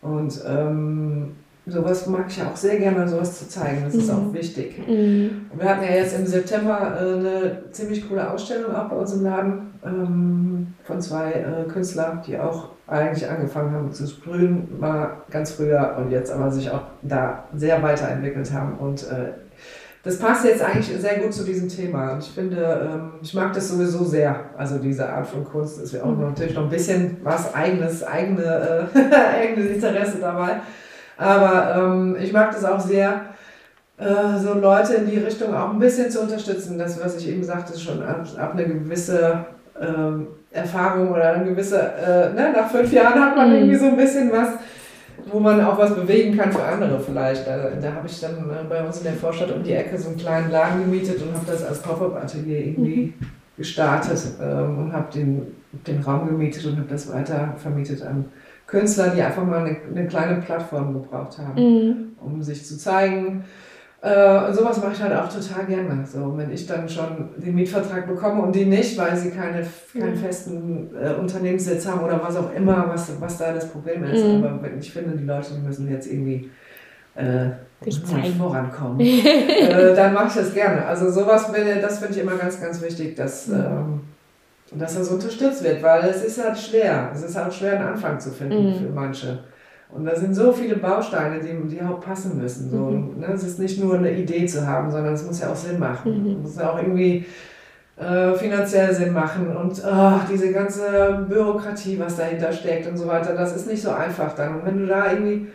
Und 0.00 0.40
ähm, 0.46 1.36
sowas 1.66 2.06
mag 2.06 2.26
ich 2.28 2.36
ja 2.36 2.48
auch 2.50 2.56
sehr 2.56 2.78
gerne, 2.78 3.08
sowas 3.08 3.38
zu 3.38 3.48
zeigen. 3.48 3.82
Das 3.84 3.94
ist 3.94 4.12
mhm. 4.12 4.28
auch 4.28 4.34
wichtig. 4.34 4.86
Mhm. 4.86 5.46
Wir 5.56 5.68
hatten 5.68 5.82
ja 5.82 5.90
jetzt 5.90 6.18
im 6.18 6.26
September 6.26 6.98
äh, 7.00 7.14
eine 7.14 7.62
ziemlich 7.70 8.06
coole 8.08 8.30
Ausstellung 8.30 8.74
auch 8.74 8.88
bei 8.88 8.96
uns 8.96 9.12
im 9.14 9.24
Laden 9.24 9.74
ähm, 9.84 10.74
von 10.84 11.00
zwei 11.00 11.32
äh, 11.32 11.70
Künstlern, 11.70 12.22
die 12.26 12.38
auch 12.38 12.70
eigentlich 12.86 13.28
angefangen 13.28 13.72
haben 13.72 13.92
zu 13.92 14.06
sprühen, 14.06 14.78
mal 14.78 15.22
ganz 15.30 15.52
früher 15.52 15.96
und 15.98 16.10
jetzt 16.10 16.30
aber 16.30 16.50
sich 16.50 16.70
auch 16.70 16.82
da 17.00 17.44
sehr 17.54 17.82
weiterentwickelt 17.82 18.52
haben. 18.52 18.76
Und 18.78 19.04
äh, 19.04 19.32
das 20.02 20.18
passt 20.18 20.44
jetzt 20.44 20.62
eigentlich 20.62 20.94
sehr 21.00 21.20
gut 21.20 21.32
zu 21.32 21.44
diesem 21.44 21.66
Thema. 21.66 22.12
Und 22.12 22.22
ich 22.22 22.30
finde, 22.30 22.90
ähm, 22.92 23.12
ich 23.22 23.32
mag 23.32 23.54
das 23.54 23.70
sowieso 23.70 24.04
sehr. 24.04 24.50
Also 24.54 24.76
diese 24.78 25.08
Art 25.08 25.26
von 25.26 25.44
Kunst 25.44 25.80
ist 25.80 25.94
ja 25.94 26.02
auch 26.02 26.14
mhm. 26.14 26.24
natürlich 26.24 26.54
noch 26.54 26.64
ein 26.64 26.68
bisschen 26.68 27.16
was 27.22 27.54
eigenes, 27.54 28.02
eigene, 28.02 28.86
eigenes 29.40 29.76
Interesse 29.76 30.18
dabei. 30.20 30.60
Aber 31.16 31.74
ähm, 31.76 32.16
ich 32.20 32.32
mag 32.32 32.52
das 32.52 32.64
auch 32.64 32.80
sehr, 32.80 33.20
äh, 33.96 34.38
so 34.38 34.54
Leute 34.54 34.94
in 34.94 35.06
die 35.08 35.18
Richtung 35.18 35.54
auch 35.54 35.70
ein 35.70 35.78
bisschen 35.78 36.10
zu 36.10 36.20
unterstützen. 36.20 36.78
Das, 36.78 37.02
was 37.02 37.16
ich 37.16 37.28
eben 37.28 37.44
sagte, 37.44 37.78
schon 37.78 38.02
ab, 38.02 38.26
ab 38.36 38.52
eine 38.52 38.66
gewisse 38.66 39.44
ähm, 39.80 40.26
Erfahrung 40.50 41.10
oder 41.10 41.34
eine 41.34 41.44
gewisse, 41.44 41.80
äh, 41.80 42.32
ne, 42.32 42.52
nach 42.54 42.70
fünf 42.70 42.92
Jahren 42.92 43.20
hat 43.20 43.36
man 43.36 43.50
mhm. 43.50 43.56
irgendwie 43.56 43.76
so 43.76 43.86
ein 43.86 43.96
bisschen 43.96 44.30
was, 44.32 44.48
wo 45.26 45.38
man 45.38 45.60
auch 45.64 45.78
was 45.78 45.94
bewegen 45.94 46.36
kann 46.36 46.52
für 46.52 46.62
andere 46.62 46.98
vielleicht. 47.00 47.46
Da, 47.46 47.70
da 47.80 47.92
habe 47.92 48.06
ich 48.06 48.20
dann 48.20 48.50
äh, 48.50 48.64
bei 48.68 48.84
uns 48.84 48.98
in 48.98 49.04
der 49.04 49.14
Vorstadt 49.14 49.52
um 49.52 49.62
die 49.62 49.72
Ecke 49.72 49.98
so 49.98 50.08
einen 50.08 50.18
kleinen 50.18 50.50
Laden 50.50 50.84
gemietet 50.84 51.22
und 51.22 51.34
habe 51.34 51.46
das 51.46 51.64
als 51.64 51.80
Pop-Up-Atelier 51.80 52.66
irgendwie 52.66 53.14
mhm. 53.18 53.26
gestartet 53.56 54.20
ähm, 54.40 54.78
und 54.78 54.92
habe 54.92 55.12
den, 55.12 55.54
den 55.86 56.02
Raum 56.02 56.26
gemietet 56.28 56.64
und 56.66 56.78
habe 56.78 56.88
das 56.88 57.12
weiter 57.12 57.54
vermietet 57.58 58.02
an 58.02 58.24
Künstler, 58.66 59.10
die 59.10 59.22
einfach 59.22 59.44
mal 59.44 59.64
eine, 59.64 59.76
eine 59.90 60.06
kleine 60.06 60.40
Plattform 60.40 60.94
gebraucht 60.94 61.38
haben, 61.38 61.54
mhm. 61.54 61.96
um 62.20 62.42
sich 62.42 62.64
zu 62.64 62.78
zeigen. 62.78 63.44
Äh, 64.04 64.46
und 64.46 64.54
sowas 64.54 64.82
mache 64.82 64.92
ich 64.92 65.02
halt 65.02 65.14
auch 65.14 65.32
total 65.32 65.64
gerne. 65.64 66.04
So, 66.06 66.36
wenn 66.36 66.52
ich 66.52 66.66
dann 66.66 66.86
schon 66.88 67.30
den 67.38 67.54
Mietvertrag 67.54 68.06
bekomme 68.06 68.42
und 68.42 68.54
die 68.54 68.66
nicht, 68.66 68.98
weil 68.98 69.16
sie 69.16 69.30
keine, 69.30 69.66
keinen 69.98 70.16
festen 70.16 70.90
äh, 70.94 71.14
Unternehmenssitz 71.14 71.86
haben 71.86 72.04
oder 72.04 72.20
was 72.22 72.36
auch 72.36 72.52
immer, 72.52 72.86
was, 72.88 73.18
was 73.18 73.38
da 73.38 73.52
das 73.52 73.70
Problem 73.70 74.04
ist. 74.04 74.22
Mhm. 74.22 74.44
Aber 74.44 74.60
ich 74.78 74.92
finde, 74.92 75.16
die 75.16 75.24
Leute 75.24 75.54
müssen 75.54 75.90
jetzt 75.90 76.06
irgendwie 76.06 76.50
äh, 77.14 77.50
vorankommen. 78.36 79.00
äh, 79.00 79.94
dann 79.94 80.12
mache 80.12 80.28
ich 80.28 80.34
das 80.34 80.52
gerne. 80.52 80.84
Also 80.84 81.10
sowas, 81.10 81.50
das 81.80 81.98
finde 81.98 82.14
ich 82.14 82.20
immer 82.20 82.36
ganz, 82.36 82.60
ganz 82.60 82.82
wichtig, 82.82 83.16
dass, 83.16 83.48
mhm. 83.48 83.54
ähm, 83.54 84.00
dass 84.78 84.94
das 84.96 85.08
unterstützt 85.08 85.62
wird, 85.62 85.82
weil 85.82 86.04
es 86.04 86.24
ist 86.24 86.42
halt 86.42 86.58
schwer. 86.58 87.10
Es 87.12 87.22
ist 87.22 87.36
halt 87.36 87.52
schwer, 87.52 87.78
einen 87.78 87.88
Anfang 87.88 88.18
zu 88.18 88.30
finden 88.30 88.70
mhm. 88.70 88.74
für 88.74 88.92
manche. 88.92 89.38
Und 89.90 90.04
da 90.04 90.16
sind 90.16 90.34
so 90.34 90.52
viele 90.52 90.76
Bausteine, 90.76 91.38
die, 91.40 91.68
die 91.68 91.80
auch 91.80 92.00
passen 92.00 92.40
müssen. 92.40 92.70
So. 92.70 92.76
Mhm. 92.76 93.20
Ne? 93.20 93.26
Es 93.32 93.44
ist 93.44 93.58
nicht 93.58 93.82
nur 93.82 93.96
eine 93.96 94.10
Idee 94.10 94.46
zu 94.46 94.66
haben, 94.66 94.90
sondern 94.90 95.14
es 95.14 95.24
muss 95.24 95.40
ja 95.40 95.50
auch 95.50 95.56
Sinn 95.56 95.78
machen. 95.78 96.24
Mhm. 96.24 96.30
Es 96.30 96.42
muss 96.42 96.56
ja 96.56 96.70
auch 96.70 96.78
irgendwie 96.78 97.24
äh, 97.96 98.34
finanziell 98.34 98.92
Sinn 98.92 99.12
machen 99.12 99.56
und 99.56 99.80
oh, 99.84 100.12
diese 100.28 100.50
ganze 100.50 101.24
Bürokratie, 101.28 101.98
was 102.00 102.16
dahinter 102.16 102.52
steckt 102.52 102.88
und 102.88 102.96
so 102.96 103.06
weiter, 103.06 103.34
das 103.34 103.54
ist 103.54 103.68
nicht 103.68 103.82
so 103.82 103.90
einfach 103.90 104.34
dann. 104.34 104.56
Und 104.56 104.66
wenn 104.66 104.78
du 104.78 104.86
da 104.86 105.12
irgendwie 105.12 105.46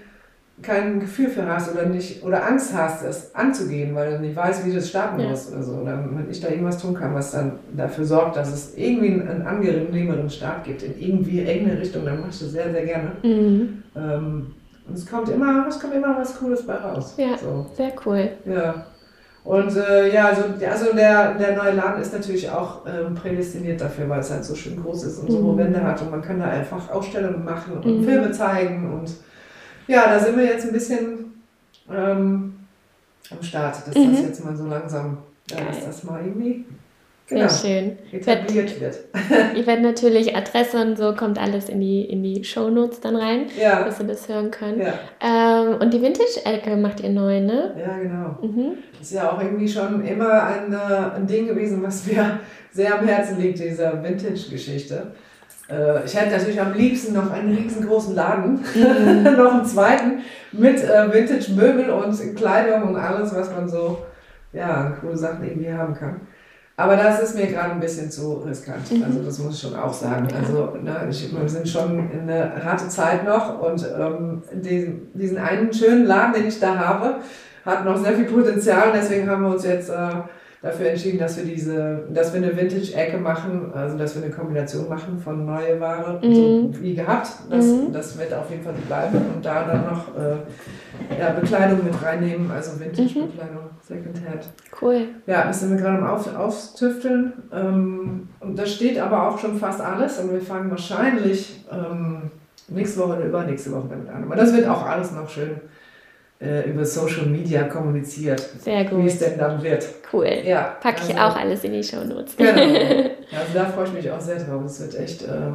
kein 0.61 0.99
Gefühl 0.99 1.29
für 1.29 1.47
hast 1.47 1.71
oder 1.73 1.85
nicht 1.85 2.23
oder 2.23 2.45
Angst 2.45 2.73
hast, 2.75 3.03
es 3.03 3.33
anzugehen, 3.33 3.95
weil 3.95 4.11
du 4.11 4.19
nicht 4.19 4.35
weißt, 4.35 4.65
wie 4.65 4.71
du 4.71 4.77
es 4.77 4.89
starten 4.89 5.19
ja. 5.19 5.29
musst 5.29 5.53
oder 5.53 5.63
so. 5.63 5.73
Oder 5.73 6.03
wenn 6.11 6.29
ich 6.29 6.41
da 6.41 6.49
irgendwas 6.49 6.81
tun 6.81 6.93
kann, 6.93 7.13
was 7.13 7.31
dann 7.31 7.53
dafür 7.75 8.05
sorgt, 8.05 8.35
dass 8.35 8.51
es 8.51 8.75
irgendwie 8.75 9.21
einen 9.21 9.43
angenehmeren 9.43 10.29
Start 10.29 10.65
gibt, 10.65 10.83
in 10.83 10.99
irgendwie 10.99 11.39
irgendeine 11.39 11.79
Richtung, 11.79 12.05
dann 12.05 12.21
machst 12.21 12.41
du 12.41 12.45
sehr, 12.45 12.71
sehr 12.71 12.85
gerne. 12.85 13.11
Mhm. 13.23 13.83
Ähm, 13.95 14.47
und 14.87 14.97
es 14.97 15.05
kommt 15.05 15.29
immer, 15.29 15.65
es 15.67 15.79
kommt 15.79 15.93
immer 15.93 16.17
was 16.17 16.37
Cooles 16.37 16.65
bei 16.65 16.75
raus. 16.75 17.13
Ja, 17.17 17.37
so. 17.37 17.65
sehr 17.75 17.93
cool. 18.05 18.29
Ja. 18.45 18.85
Und 19.45 19.75
äh, 19.77 20.13
ja, 20.13 20.25
also, 20.25 20.43
also 20.69 20.93
der, 20.93 21.35
der 21.35 21.55
neue 21.55 21.71
Laden 21.71 22.01
ist 22.01 22.13
natürlich 22.13 22.49
auch 22.49 22.85
ähm, 22.85 23.15
prädestiniert 23.15 23.79
dafür, 23.79 24.09
weil 24.09 24.19
es 24.19 24.29
halt 24.29 24.43
so 24.43 24.53
schön 24.53 24.81
groß 24.81 25.03
ist 25.05 25.19
und 25.19 25.29
mhm. 25.29 25.33
so 25.33 25.57
Wände 25.57 25.81
hat 25.81 26.01
und 26.01 26.11
man 26.11 26.21
kann 26.21 26.39
da 26.39 26.45
einfach 26.45 26.91
Ausstellungen 26.91 27.45
machen 27.45 27.73
und 27.73 27.85
mhm. 27.85 28.03
Filme 28.03 28.31
zeigen 28.31 28.91
und 28.91 29.11
ja, 29.89 30.07
da 30.07 30.19
sind 30.19 30.37
wir 30.37 30.45
jetzt 30.45 30.65
ein 30.65 30.71
bisschen 30.71 31.41
ähm, 31.91 32.59
am 33.29 33.43
Start, 33.43 33.87
dass 33.87 33.95
mhm. 33.95 34.11
das 34.11 34.21
jetzt 34.21 34.45
mal 34.45 34.55
so 34.55 34.67
langsam, 34.67 35.17
ja, 35.49 35.57
dass 35.65 35.85
das 35.85 36.03
mal 36.03 36.25
irgendwie 36.25 36.65
Genau. 37.29 37.47
Sehr 37.47 37.81
schön. 37.81 37.97
Etabliert 38.11 38.81
wird. 38.81 38.99
Ich 39.55 39.67
werde 39.67 39.83
natürlich 39.83 40.35
Adresse 40.35 40.81
und 40.81 40.97
so 40.97 41.13
kommt 41.13 41.39
alles 41.39 41.69
in 41.69 41.79
die, 41.79 42.03
in 42.03 42.23
die 42.23 42.43
Shownotes 42.43 43.01
dann 43.01 43.15
rein, 43.15 43.45
ja. 43.59 43.83
dass 43.83 43.99
ihr 43.99 44.07
das 44.07 44.27
hören 44.27 44.49
könnt. 44.49 44.79
Ja. 44.79 44.93
Ähm, 45.21 45.75
und 45.79 45.93
die 45.93 46.01
Vintage-Ecke 46.01 46.75
macht 46.75 47.01
ihr 47.01 47.09
neu, 47.09 47.39
ne? 47.39 47.75
Ja, 47.79 47.97
genau. 47.97 48.37
Mhm. 48.41 48.77
Das 48.97 49.11
ist 49.11 49.13
ja 49.13 49.31
auch 49.31 49.41
irgendwie 49.41 49.67
schon 49.67 50.03
immer 50.03 50.43
ein, 50.43 50.73
äh, 50.73 51.15
ein 51.15 51.27
Ding 51.27 51.45
gewesen, 51.45 51.83
was 51.83 52.07
mir 52.07 52.39
sehr 52.71 52.97
am 52.97 53.05
Herzen 53.05 53.39
liegt, 53.39 53.59
diese 53.59 53.91
Vintage-Geschichte. 54.01 55.11
Äh, 55.69 56.05
ich 56.05 56.15
hätte 56.19 56.31
natürlich 56.31 56.59
am 56.59 56.73
liebsten 56.73 57.13
noch 57.13 57.31
einen 57.31 57.55
riesengroßen 57.55 58.15
Laden, 58.15 58.63
mhm. 58.75 59.23
noch 59.37 59.53
einen 59.53 59.65
zweiten 59.65 60.19
mit 60.51 60.83
äh, 60.83 61.13
Vintage-Möbel 61.13 61.89
und 61.89 62.35
Kleidung 62.35 62.89
und 62.89 62.95
alles, 62.95 63.33
was 63.35 63.51
man 63.51 63.67
so, 63.67 63.99
ja, 64.51 64.93
coole 64.99 65.15
Sachen 65.15 65.43
irgendwie 65.43 65.71
haben 65.71 65.93
kann. 65.93 66.21
Aber 66.79 66.95
das 66.95 67.21
ist 67.21 67.35
mir 67.35 67.47
gerade 67.47 67.71
ein 67.71 67.79
bisschen 67.81 68.09
zu 68.09 68.35
riskant. 68.35 68.89
Mhm. 68.89 69.03
Also 69.03 69.21
das 69.21 69.37
muss 69.39 69.55
ich 69.55 69.69
schon 69.69 69.77
auch 69.77 69.91
sagen. 69.91 70.29
Also 70.33 70.77
ne, 70.81 71.07
ich, 71.09 71.29
wir 71.37 71.49
sind 71.49 71.67
schon 71.67 72.09
in 72.09 72.21
eine 72.21 72.63
harte 72.63 72.87
Zeit 72.87 73.25
noch 73.25 73.59
und 73.61 73.85
ähm, 73.99 74.41
diesen, 74.53 75.11
diesen 75.13 75.37
einen 75.37 75.73
schönen 75.73 76.05
Laden, 76.05 76.35
den 76.35 76.47
ich 76.47 76.57
da 76.57 76.77
habe, 76.77 77.17
hat 77.65 77.83
noch 77.83 77.97
sehr 77.97 78.13
viel 78.13 78.25
Potenzial. 78.25 78.93
Deswegen 78.93 79.29
haben 79.29 79.43
wir 79.43 79.49
uns 79.49 79.65
jetzt 79.65 79.89
äh, 79.89 80.09
dafür 80.61 80.89
entschieden, 80.89 81.19
dass 81.19 81.37
wir 81.37 81.45
diese, 81.45 82.03
dass 82.13 82.33
wir 82.33 82.41
eine 82.41 82.55
Vintage-Ecke 82.55 83.17
machen, 83.17 83.71
also 83.73 83.97
dass 83.97 84.15
wir 84.15 84.23
eine 84.23 84.33
Kombination 84.33 84.89
machen 84.89 85.17
von 85.17 85.45
neue 85.45 85.79
Ware, 85.79 86.19
mhm. 86.21 86.73
so 86.73 86.81
wie 86.81 86.95
gehabt. 86.95 87.29
Das, 87.49 87.65
mhm. 87.65 87.93
das 87.93 88.17
wird 88.17 88.33
auf 88.33 88.49
jeden 88.49 88.63
Fall 88.63 88.73
bleiben 88.87 89.17
und 89.35 89.45
da 89.45 89.65
dann 89.65 89.85
noch 89.85 90.15
äh, 90.17 91.19
ja, 91.19 91.29
Bekleidung 91.31 91.83
mit 91.85 92.03
reinnehmen, 92.03 92.51
also 92.51 92.79
Vintage-Bekleidung, 92.79 93.63
mhm. 93.63 93.79
Secondhand. 93.81 94.49
Cool. 94.81 95.07
Ja, 95.27 95.45
das 95.45 95.61
sind 95.61 95.71
wir 95.71 95.77
gerade 95.77 95.99
am 95.99 96.07
Auf, 96.07 96.35
Auftüfteln. 96.35 97.33
Ähm, 97.53 98.27
und 98.41 98.59
da 98.59 98.65
steht 98.65 98.99
aber 98.99 99.29
auch 99.29 99.39
schon 99.39 99.57
fast 99.57 99.79
alles 99.79 100.19
und 100.19 100.33
wir 100.33 100.41
fangen 100.41 100.69
wahrscheinlich 100.69 101.65
ähm, 101.71 102.31
nächste 102.67 102.99
Woche 102.99 103.17
oder 103.17 103.25
übernächste 103.25 103.71
Woche 103.71 103.87
damit 103.89 104.09
an. 104.09 104.23
Aber 104.25 104.35
das 104.35 104.53
wird 104.53 104.67
auch 104.67 104.85
alles 104.85 105.13
noch 105.13 105.29
schön 105.29 105.61
äh, 106.41 106.69
über 106.69 106.85
Social 106.85 107.25
Media 107.25 107.63
kommuniziert. 107.63 108.39
Sehr 108.39 108.85
gut. 108.85 109.03
Wie 109.03 109.07
es 109.07 109.19
denn 109.19 109.37
dann 109.37 109.61
wird. 109.61 109.85
Cool. 110.11 110.29
Ja. 110.45 110.77
Packe 110.81 111.01
ich 111.03 111.17
also, 111.17 111.35
auch 111.35 111.39
alles 111.39 111.63
in 111.63 111.73
die 111.73 111.83
Show 111.83 112.03
Notes. 112.03 112.35
Genau. 112.37 112.51
Also 113.31 113.53
da 113.53 113.65
freue 113.65 113.85
ich 113.85 113.93
mich 113.93 114.09
auch 114.09 114.19
sehr 114.19 114.37
drauf. 114.37 114.63
Das 114.63 114.81
wird 114.81 114.99
echt, 114.99 115.21
äh, 115.21 115.51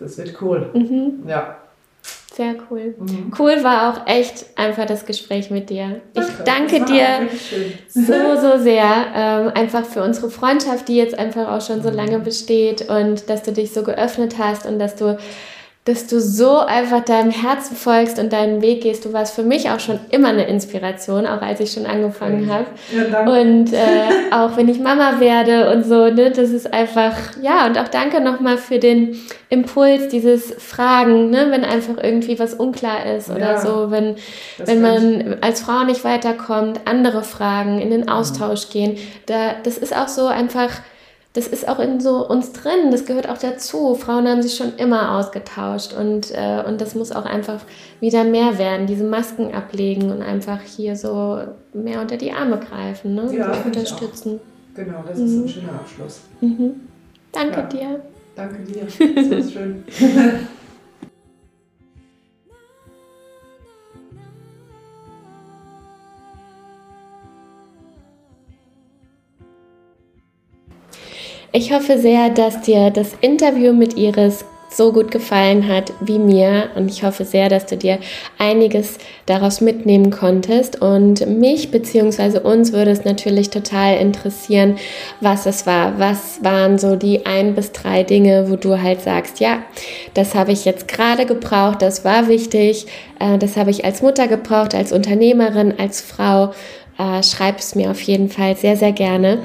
das 0.00 0.16
wird 0.16 0.40
cool. 0.40 0.70
Mhm. 0.72 1.28
Ja. 1.28 1.58
Sehr 2.32 2.54
cool. 2.70 2.94
Mhm. 2.98 3.32
Cool 3.38 3.62
war 3.64 3.90
auch 3.92 4.06
echt 4.06 4.46
einfach 4.56 4.86
das 4.86 5.04
Gespräch 5.04 5.50
mit 5.50 5.68
dir. 5.68 6.00
Ich 6.14 6.26
danke 6.44 6.84
dir 6.86 7.28
so, 7.88 8.00
so 8.40 8.58
sehr. 8.58 8.84
Ähm, 9.14 9.52
einfach 9.54 9.84
für 9.84 10.02
unsere 10.02 10.30
Freundschaft, 10.30 10.88
die 10.88 10.96
jetzt 10.96 11.18
einfach 11.18 11.48
auch 11.48 11.60
schon 11.60 11.82
so 11.82 11.90
mhm. 11.90 11.96
lange 11.96 12.18
besteht 12.20 12.88
und 12.88 13.28
dass 13.28 13.42
du 13.42 13.52
dich 13.52 13.72
so 13.72 13.82
geöffnet 13.82 14.36
hast 14.38 14.64
und 14.64 14.78
dass 14.78 14.94
du 14.94 15.18
dass 15.88 16.06
du 16.06 16.20
so 16.20 16.58
einfach 16.58 17.04
deinem 17.04 17.30
Herzen 17.30 17.76
folgst 17.76 18.18
und 18.18 18.32
deinen 18.32 18.60
Weg 18.60 18.82
gehst. 18.82 19.04
Du 19.04 19.12
warst 19.12 19.34
für 19.34 19.42
mich 19.42 19.70
auch 19.70 19.80
schon 19.80 20.00
immer 20.10 20.28
eine 20.28 20.46
Inspiration, 20.46 21.26
auch 21.26 21.40
als 21.40 21.60
ich 21.60 21.72
schon 21.72 21.86
angefangen 21.86 22.52
habe. 22.52 22.66
Ja, 22.94 23.22
und 23.22 23.72
äh, 23.72 24.32
auch 24.32 24.56
wenn 24.56 24.68
ich 24.68 24.80
Mama 24.80 25.20
werde 25.20 25.70
und 25.72 25.84
so, 25.84 26.10
ne, 26.10 26.30
das 26.30 26.50
ist 26.50 26.72
einfach, 26.72 27.14
ja, 27.40 27.66
und 27.66 27.78
auch 27.78 27.88
danke 27.88 28.20
nochmal 28.20 28.58
für 28.58 28.78
den 28.78 29.16
Impuls, 29.48 30.08
dieses 30.08 30.52
Fragen, 30.58 31.30
ne, 31.30 31.46
wenn 31.50 31.64
einfach 31.64 31.94
irgendwie 32.02 32.38
was 32.38 32.52
unklar 32.52 33.06
ist 33.06 33.30
oder 33.30 33.52
ja, 33.52 33.58
so, 33.58 33.90
wenn, 33.90 34.16
wenn 34.58 34.82
man 34.82 35.36
als 35.40 35.62
Frau 35.62 35.84
nicht 35.84 36.04
weiterkommt, 36.04 36.80
andere 36.84 37.22
Fragen, 37.22 37.80
in 37.80 37.90
den. 37.90 38.08
Austausch 38.08 38.68
mhm. 38.68 38.72
gehen. 38.72 38.98
Da, 39.26 39.54
das 39.62 39.78
ist 39.78 39.94
auch 39.94 40.08
so 40.08 40.26
einfach 40.26 40.70
das 41.38 41.46
ist 41.46 41.68
auch 41.68 41.78
in 41.78 42.00
so 42.00 42.28
uns 42.28 42.50
drin, 42.50 42.90
das 42.90 43.06
gehört 43.06 43.28
auch 43.28 43.38
dazu. 43.38 43.94
Frauen 43.94 44.26
haben 44.26 44.42
sich 44.42 44.56
schon 44.56 44.74
immer 44.74 45.16
ausgetauscht 45.16 45.92
und, 45.92 46.32
äh, 46.32 46.64
und 46.66 46.80
das 46.80 46.96
muss 46.96 47.12
auch 47.12 47.24
einfach 47.24 47.60
wieder 48.00 48.24
mehr 48.24 48.58
werden, 48.58 48.88
diese 48.88 49.04
Masken 49.04 49.54
ablegen 49.54 50.10
und 50.10 50.20
einfach 50.20 50.60
hier 50.62 50.96
so 50.96 51.40
mehr 51.72 52.00
unter 52.00 52.16
die 52.16 52.32
Arme 52.32 52.58
greifen 52.58 53.14
ne? 53.14 53.32
ja, 53.32 53.52
und 53.52 53.66
unterstützen. 53.66 54.40
Genau, 54.74 55.04
das 55.06 55.16
mhm. 55.16 55.24
ist 55.24 55.32
ein 55.32 55.42
mhm. 55.42 55.48
schöner 55.48 55.72
Abschluss. 55.74 56.20
Mhm. 56.40 56.80
Danke 57.30 57.60
ja. 57.60 57.66
dir. 57.66 58.00
Danke 58.34 58.62
dir. 58.64 58.86
Das 59.14 59.30
war 59.30 59.42
schön. 59.52 59.84
Ich 71.50 71.72
hoffe 71.72 71.98
sehr, 71.98 72.28
dass 72.28 72.60
dir 72.60 72.90
das 72.90 73.12
Interview 73.22 73.72
mit 73.72 73.96
Iris 73.96 74.44
so 74.70 74.92
gut 74.92 75.10
gefallen 75.10 75.66
hat 75.66 75.94
wie 75.98 76.18
mir 76.18 76.68
und 76.76 76.90
ich 76.90 77.02
hoffe 77.02 77.24
sehr, 77.24 77.48
dass 77.48 77.64
du 77.64 77.78
dir 77.78 77.98
einiges 78.36 78.98
daraus 79.24 79.62
mitnehmen 79.62 80.10
konntest 80.10 80.82
und 80.82 81.26
mich 81.26 81.70
bzw. 81.70 82.40
uns 82.40 82.74
würde 82.74 82.90
es 82.90 83.02
natürlich 83.06 83.48
total 83.48 83.96
interessieren, 83.96 84.76
was 85.22 85.46
es 85.46 85.66
war. 85.66 85.98
Was 85.98 86.44
waren 86.44 86.78
so 86.78 86.96
die 86.96 87.24
ein 87.24 87.54
bis 87.54 87.72
drei 87.72 88.02
Dinge, 88.02 88.50
wo 88.50 88.56
du 88.56 88.82
halt 88.82 89.00
sagst, 89.00 89.40
ja, 89.40 89.62
das 90.12 90.34
habe 90.34 90.52
ich 90.52 90.66
jetzt 90.66 90.86
gerade 90.86 91.24
gebraucht, 91.24 91.80
das 91.80 92.04
war 92.04 92.28
wichtig, 92.28 92.86
äh, 93.20 93.38
das 93.38 93.56
habe 93.56 93.70
ich 93.70 93.86
als 93.86 94.02
Mutter 94.02 94.28
gebraucht, 94.28 94.74
als 94.74 94.92
Unternehmerin, 94.92 95.72
als 95.78 96.02
Frau. 96.02 96.52
Äh, 96.98 97.22
schreib 97.22 97.58
es 97.58 97.74
mir 97.74 97.90
auf 97.90 98.00
jeden 98.02 98.28
Fall 98.28 98.54
sehr, 98.56 98.76
sehr 98.76 98.92
gerne 98.92 99.38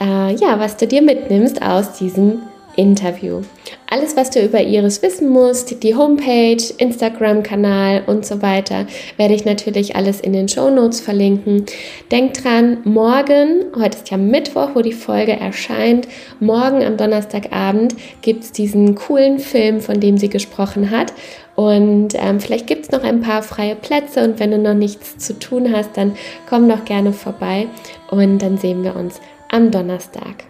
äh, 0.00 0.34
ja, 0.34 0.58
was 0.58 0.76
du 0.76 0.86
dir 0.86 1.02
mitnimmst 1.02 1.62
aus 1.62 1.94
diesem 1.94 2.40
Interview. 2.76 3.40
Alles, 3.88 4.16
was 4.16 4.30
du 4.30 4.40
über 4.40 4.62
Iris 4.62 5.02
wissen 5.02 5.28
musst, 5.28 5.82
die 5.82 5.94
Homepage, 5.94 6.62
Instagram-Kanal 6.78 8.02
und 8.06 8.26
so 8.26 8.42
weiter, 8.42 8.86
werde 9.16 9.34
ich 9.34 9.44
natürlich 9.44 9.96
alles 9.96 10.20
in 10.20 10.32
den 10.32 10.48
Show 10.48 10.70
Notes 10.70 11.00
verlinken. 11.00 11.64
Denk 12.10 12.34
dran, 12.34 12.78
morgen, 12.84 13.64
heute 13.74 13.96
ist 13.98 14.10
ja 14.10 14.16
Mittwoch, 14.16 14.70
wo 14.74 14.82
die 14.82 14.92
Folge 14.92 15.32
erscheint, 15.32 16.06
morgen 16.40 16.84
am 16.84 16.96
Donnerstagabend 16.96 17.94
gibt 18.22 18.44
es 18.44 18.52
diesen 18.52 18.94
coolen 18.94 19.38
Film, 19.38 19.80
von 19.80 20.00
dem 20.00 20.18
sie 20.18 20.28
gesprochen 20.28 20.90
hat. 20.90 21.12
Und 21.54 22.08
ähm, 22.16 22.38
vielleicht 22.38 22.66
gibt 22.66 22.84
es 22.84 22.90
noch 22.90 23.02
ein 23.02 23.22
paar 23.22 23.42
freie 23.42 23.76
Plätze 23.76 24.22
und 24.22 24.38
wenn 24.38 24.50
du 24.50 24.58
noch 24.58 24.74
nichts 24.74 25.16
zu 25.16 25.38
tun 25.38 25.72
hast, 25.74 25.96
dann 25.96 26.14
komm 26.50 26.68
doch 26.68 26.84
gerne 26.84 27.14
vorbei 27.14 27.68
und 28.10 28.42
dann 28.42 28.58
sehen 28.58 28.84
wir 28.84 28.94
uns 28.94 29.20
am 29.50 29.70
Donnerstag. 29.70 30.44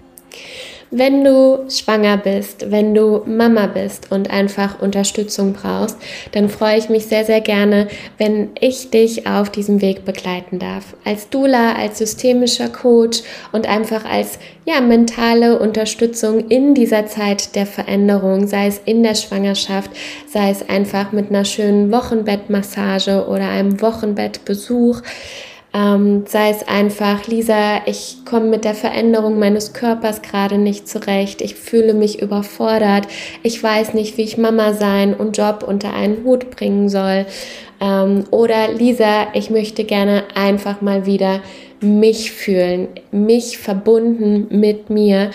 Wenn 0.93 1.25
du 1.25 1.69
schwanger 1.69 2.17
bist, 2.17 2.71
wenn 2.71 2.95
du 2.95 3.23
Mama 3.27 3.67
bist 3.67 4.13
und 4.13 4.31
einfach 4.31 4.81
Unterstützung 4.81 5.53
brauchst, 5.53 5.97
dann 6.31 6.49
freue 6.49 6.79
ich 6.79 6.89
mich 6.89 7.07
sehr, 7.07 7.25
sehr 7.25 7.41
gerne, 7.41 7.89
wenn 8.19 8.51
ich 8.61 8.91
dich 8.91 9.27
auf 9.27 9.51
diesem 9.51 9.83
Weg 9.83 10.05
begleiten 10.05 10.61
darf. 10.61 10.95
Als 11.05 11.29
Dula, 11.29 11.73
als 11.73 11.99
systemischer 11.99 12.69
Coach 12.69 13.23
und 13.51 13.69
einfach 13.69 14.05
als 14.05 14.39
ja, 14.65 14.81
mentale 14.81 15.59
Unterstützung 15.59 16.49
in 16.49 16.75
dieser 16.75 17.07
Zeit 17.07 17.57
der 17.57 17.67
Veränderung, 17.67 18.47
sei 18.47 18.69
es 18.69 18.81
in 18.85 19.03
der 19.03 19.17
Schwangerschaft, 19.17 19.91
sei 20.29 20.51
es 20.51 20.69
einfach 20.69 21.11
mit 21.11 21.31
einer 21.31 21.45
schönen 21.45 21.91
Wochenbettmassage 21.91 23.27
oder 23.27 23.49
einem 23.49 23.81
Wochenbettbesuch. 23.81 25.03
Ähm, 25.77 26.25
sei 26.27 26.51
es 26.51 26.67
einfach, 26.67 27.27
Lisa, 27.27 27.83
ich 27.85 28.19
komme 28.25 28.47
mit 28.47 28.65
der 28.65 28.75
Veränderung 28.75 29.39
meines 29.39 29.75
Körpers 29.75 30.23
gerade 30.23 30.57
nicht 30.57 30.89
zurecht. 30.89 31.43
Ich 31.43 31.55
fühle 31.55 31.93
mich 31.93 32.23
überfordert. 32.23 33.09
Ich 33.43 33.63
weiß 33.63 33.93
nicht, 33.93 34.17
wie 34.17 34.23
ich 34.23 34.39
Mama 34.39 34.73
sein 34.73 35.13
und 35.13 35.37
Job 35.37 35.63
unter 35.69 35.93
einen 35.93 36.25
Hut 36.25 36.51
bringen 36.51 36.89
soll. 36.89 37.27
Ähm, 37.79 38.25
oder 38.31 38.73
Lisa, 38.73 39.27
ich 39.35 39.51
möchte 39.51 39.85
gerne 39.85 40.25
einfach 40.35 40.81
mal 40.81 41.05
wieder 41.05 41.41
mich 41.83 42.33
fühlen, 42.33 42.89
mich 43.11 43.59
verbunden 43.59 44.47
mit 44.49 44.89
mir 44.89 45.31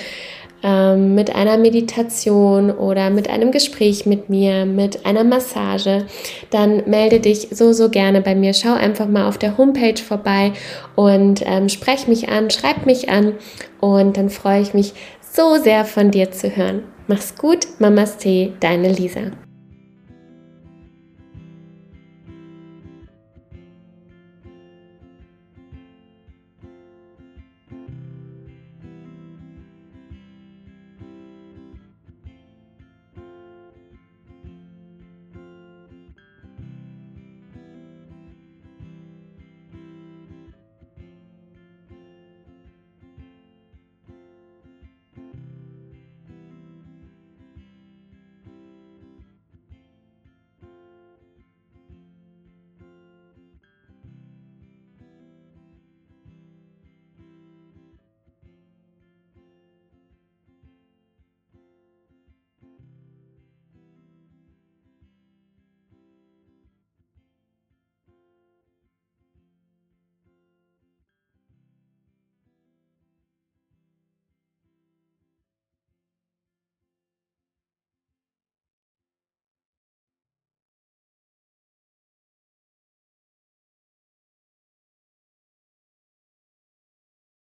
ähm, 0.63 1.15
mit 1.15 1.35
einer 1.35 1.57
Meditation 1.57 2.71
oder 2.71 3.09
mit 3.09 3.29
einem 3.29 3.51
Gespräch 3.51 4.05
mit 4.05 4.29
mir, 4.29 4.65
mit 4.65 5.05
einer 5.05 5.23
Massage, 5.23 6.05
dann 6.49 6.83
melde 6.89 7.19
dich 7.19 7.49
so, 7.51 7.73
so 7.73 7.89
gerne 7.89 8.21
bei 8.21 8.35
mir. 8.35 8.53
Schau 8.53 8.73
einfach 8.73 9.07
mal 9.07 9.27
auf 9.27 9.37
der 9.37 9.57
Homepage 9.57 10.01
vorbei 10.01 10.53
und 10.95 11.41
ähm, 11.45 11.69
sprech 11.69 12.07
mich 12.07 12.29
an, 12.29 12.49
schreib 12.49 12.85
mich 12.85 13.09
an 13.09 13.33
und 13.79 14.17
dann 14.17 14.29
freue 14.29 14.61
ich 14.61 14.73
mich 14.73 14.93
so 15.21 15.55
sehr 15.55 15.85
von 15.85 16.11
dir 16.11 16.31
zu 16.31 16.55
hören. 16.55 16.83
Mach's 17.07 17.35
gut, 17.35 17.67
Mamas 17.79 18.17
Tee, 18.17 18.53
deine 18.59 18.91
Lisa. 18.91 19.31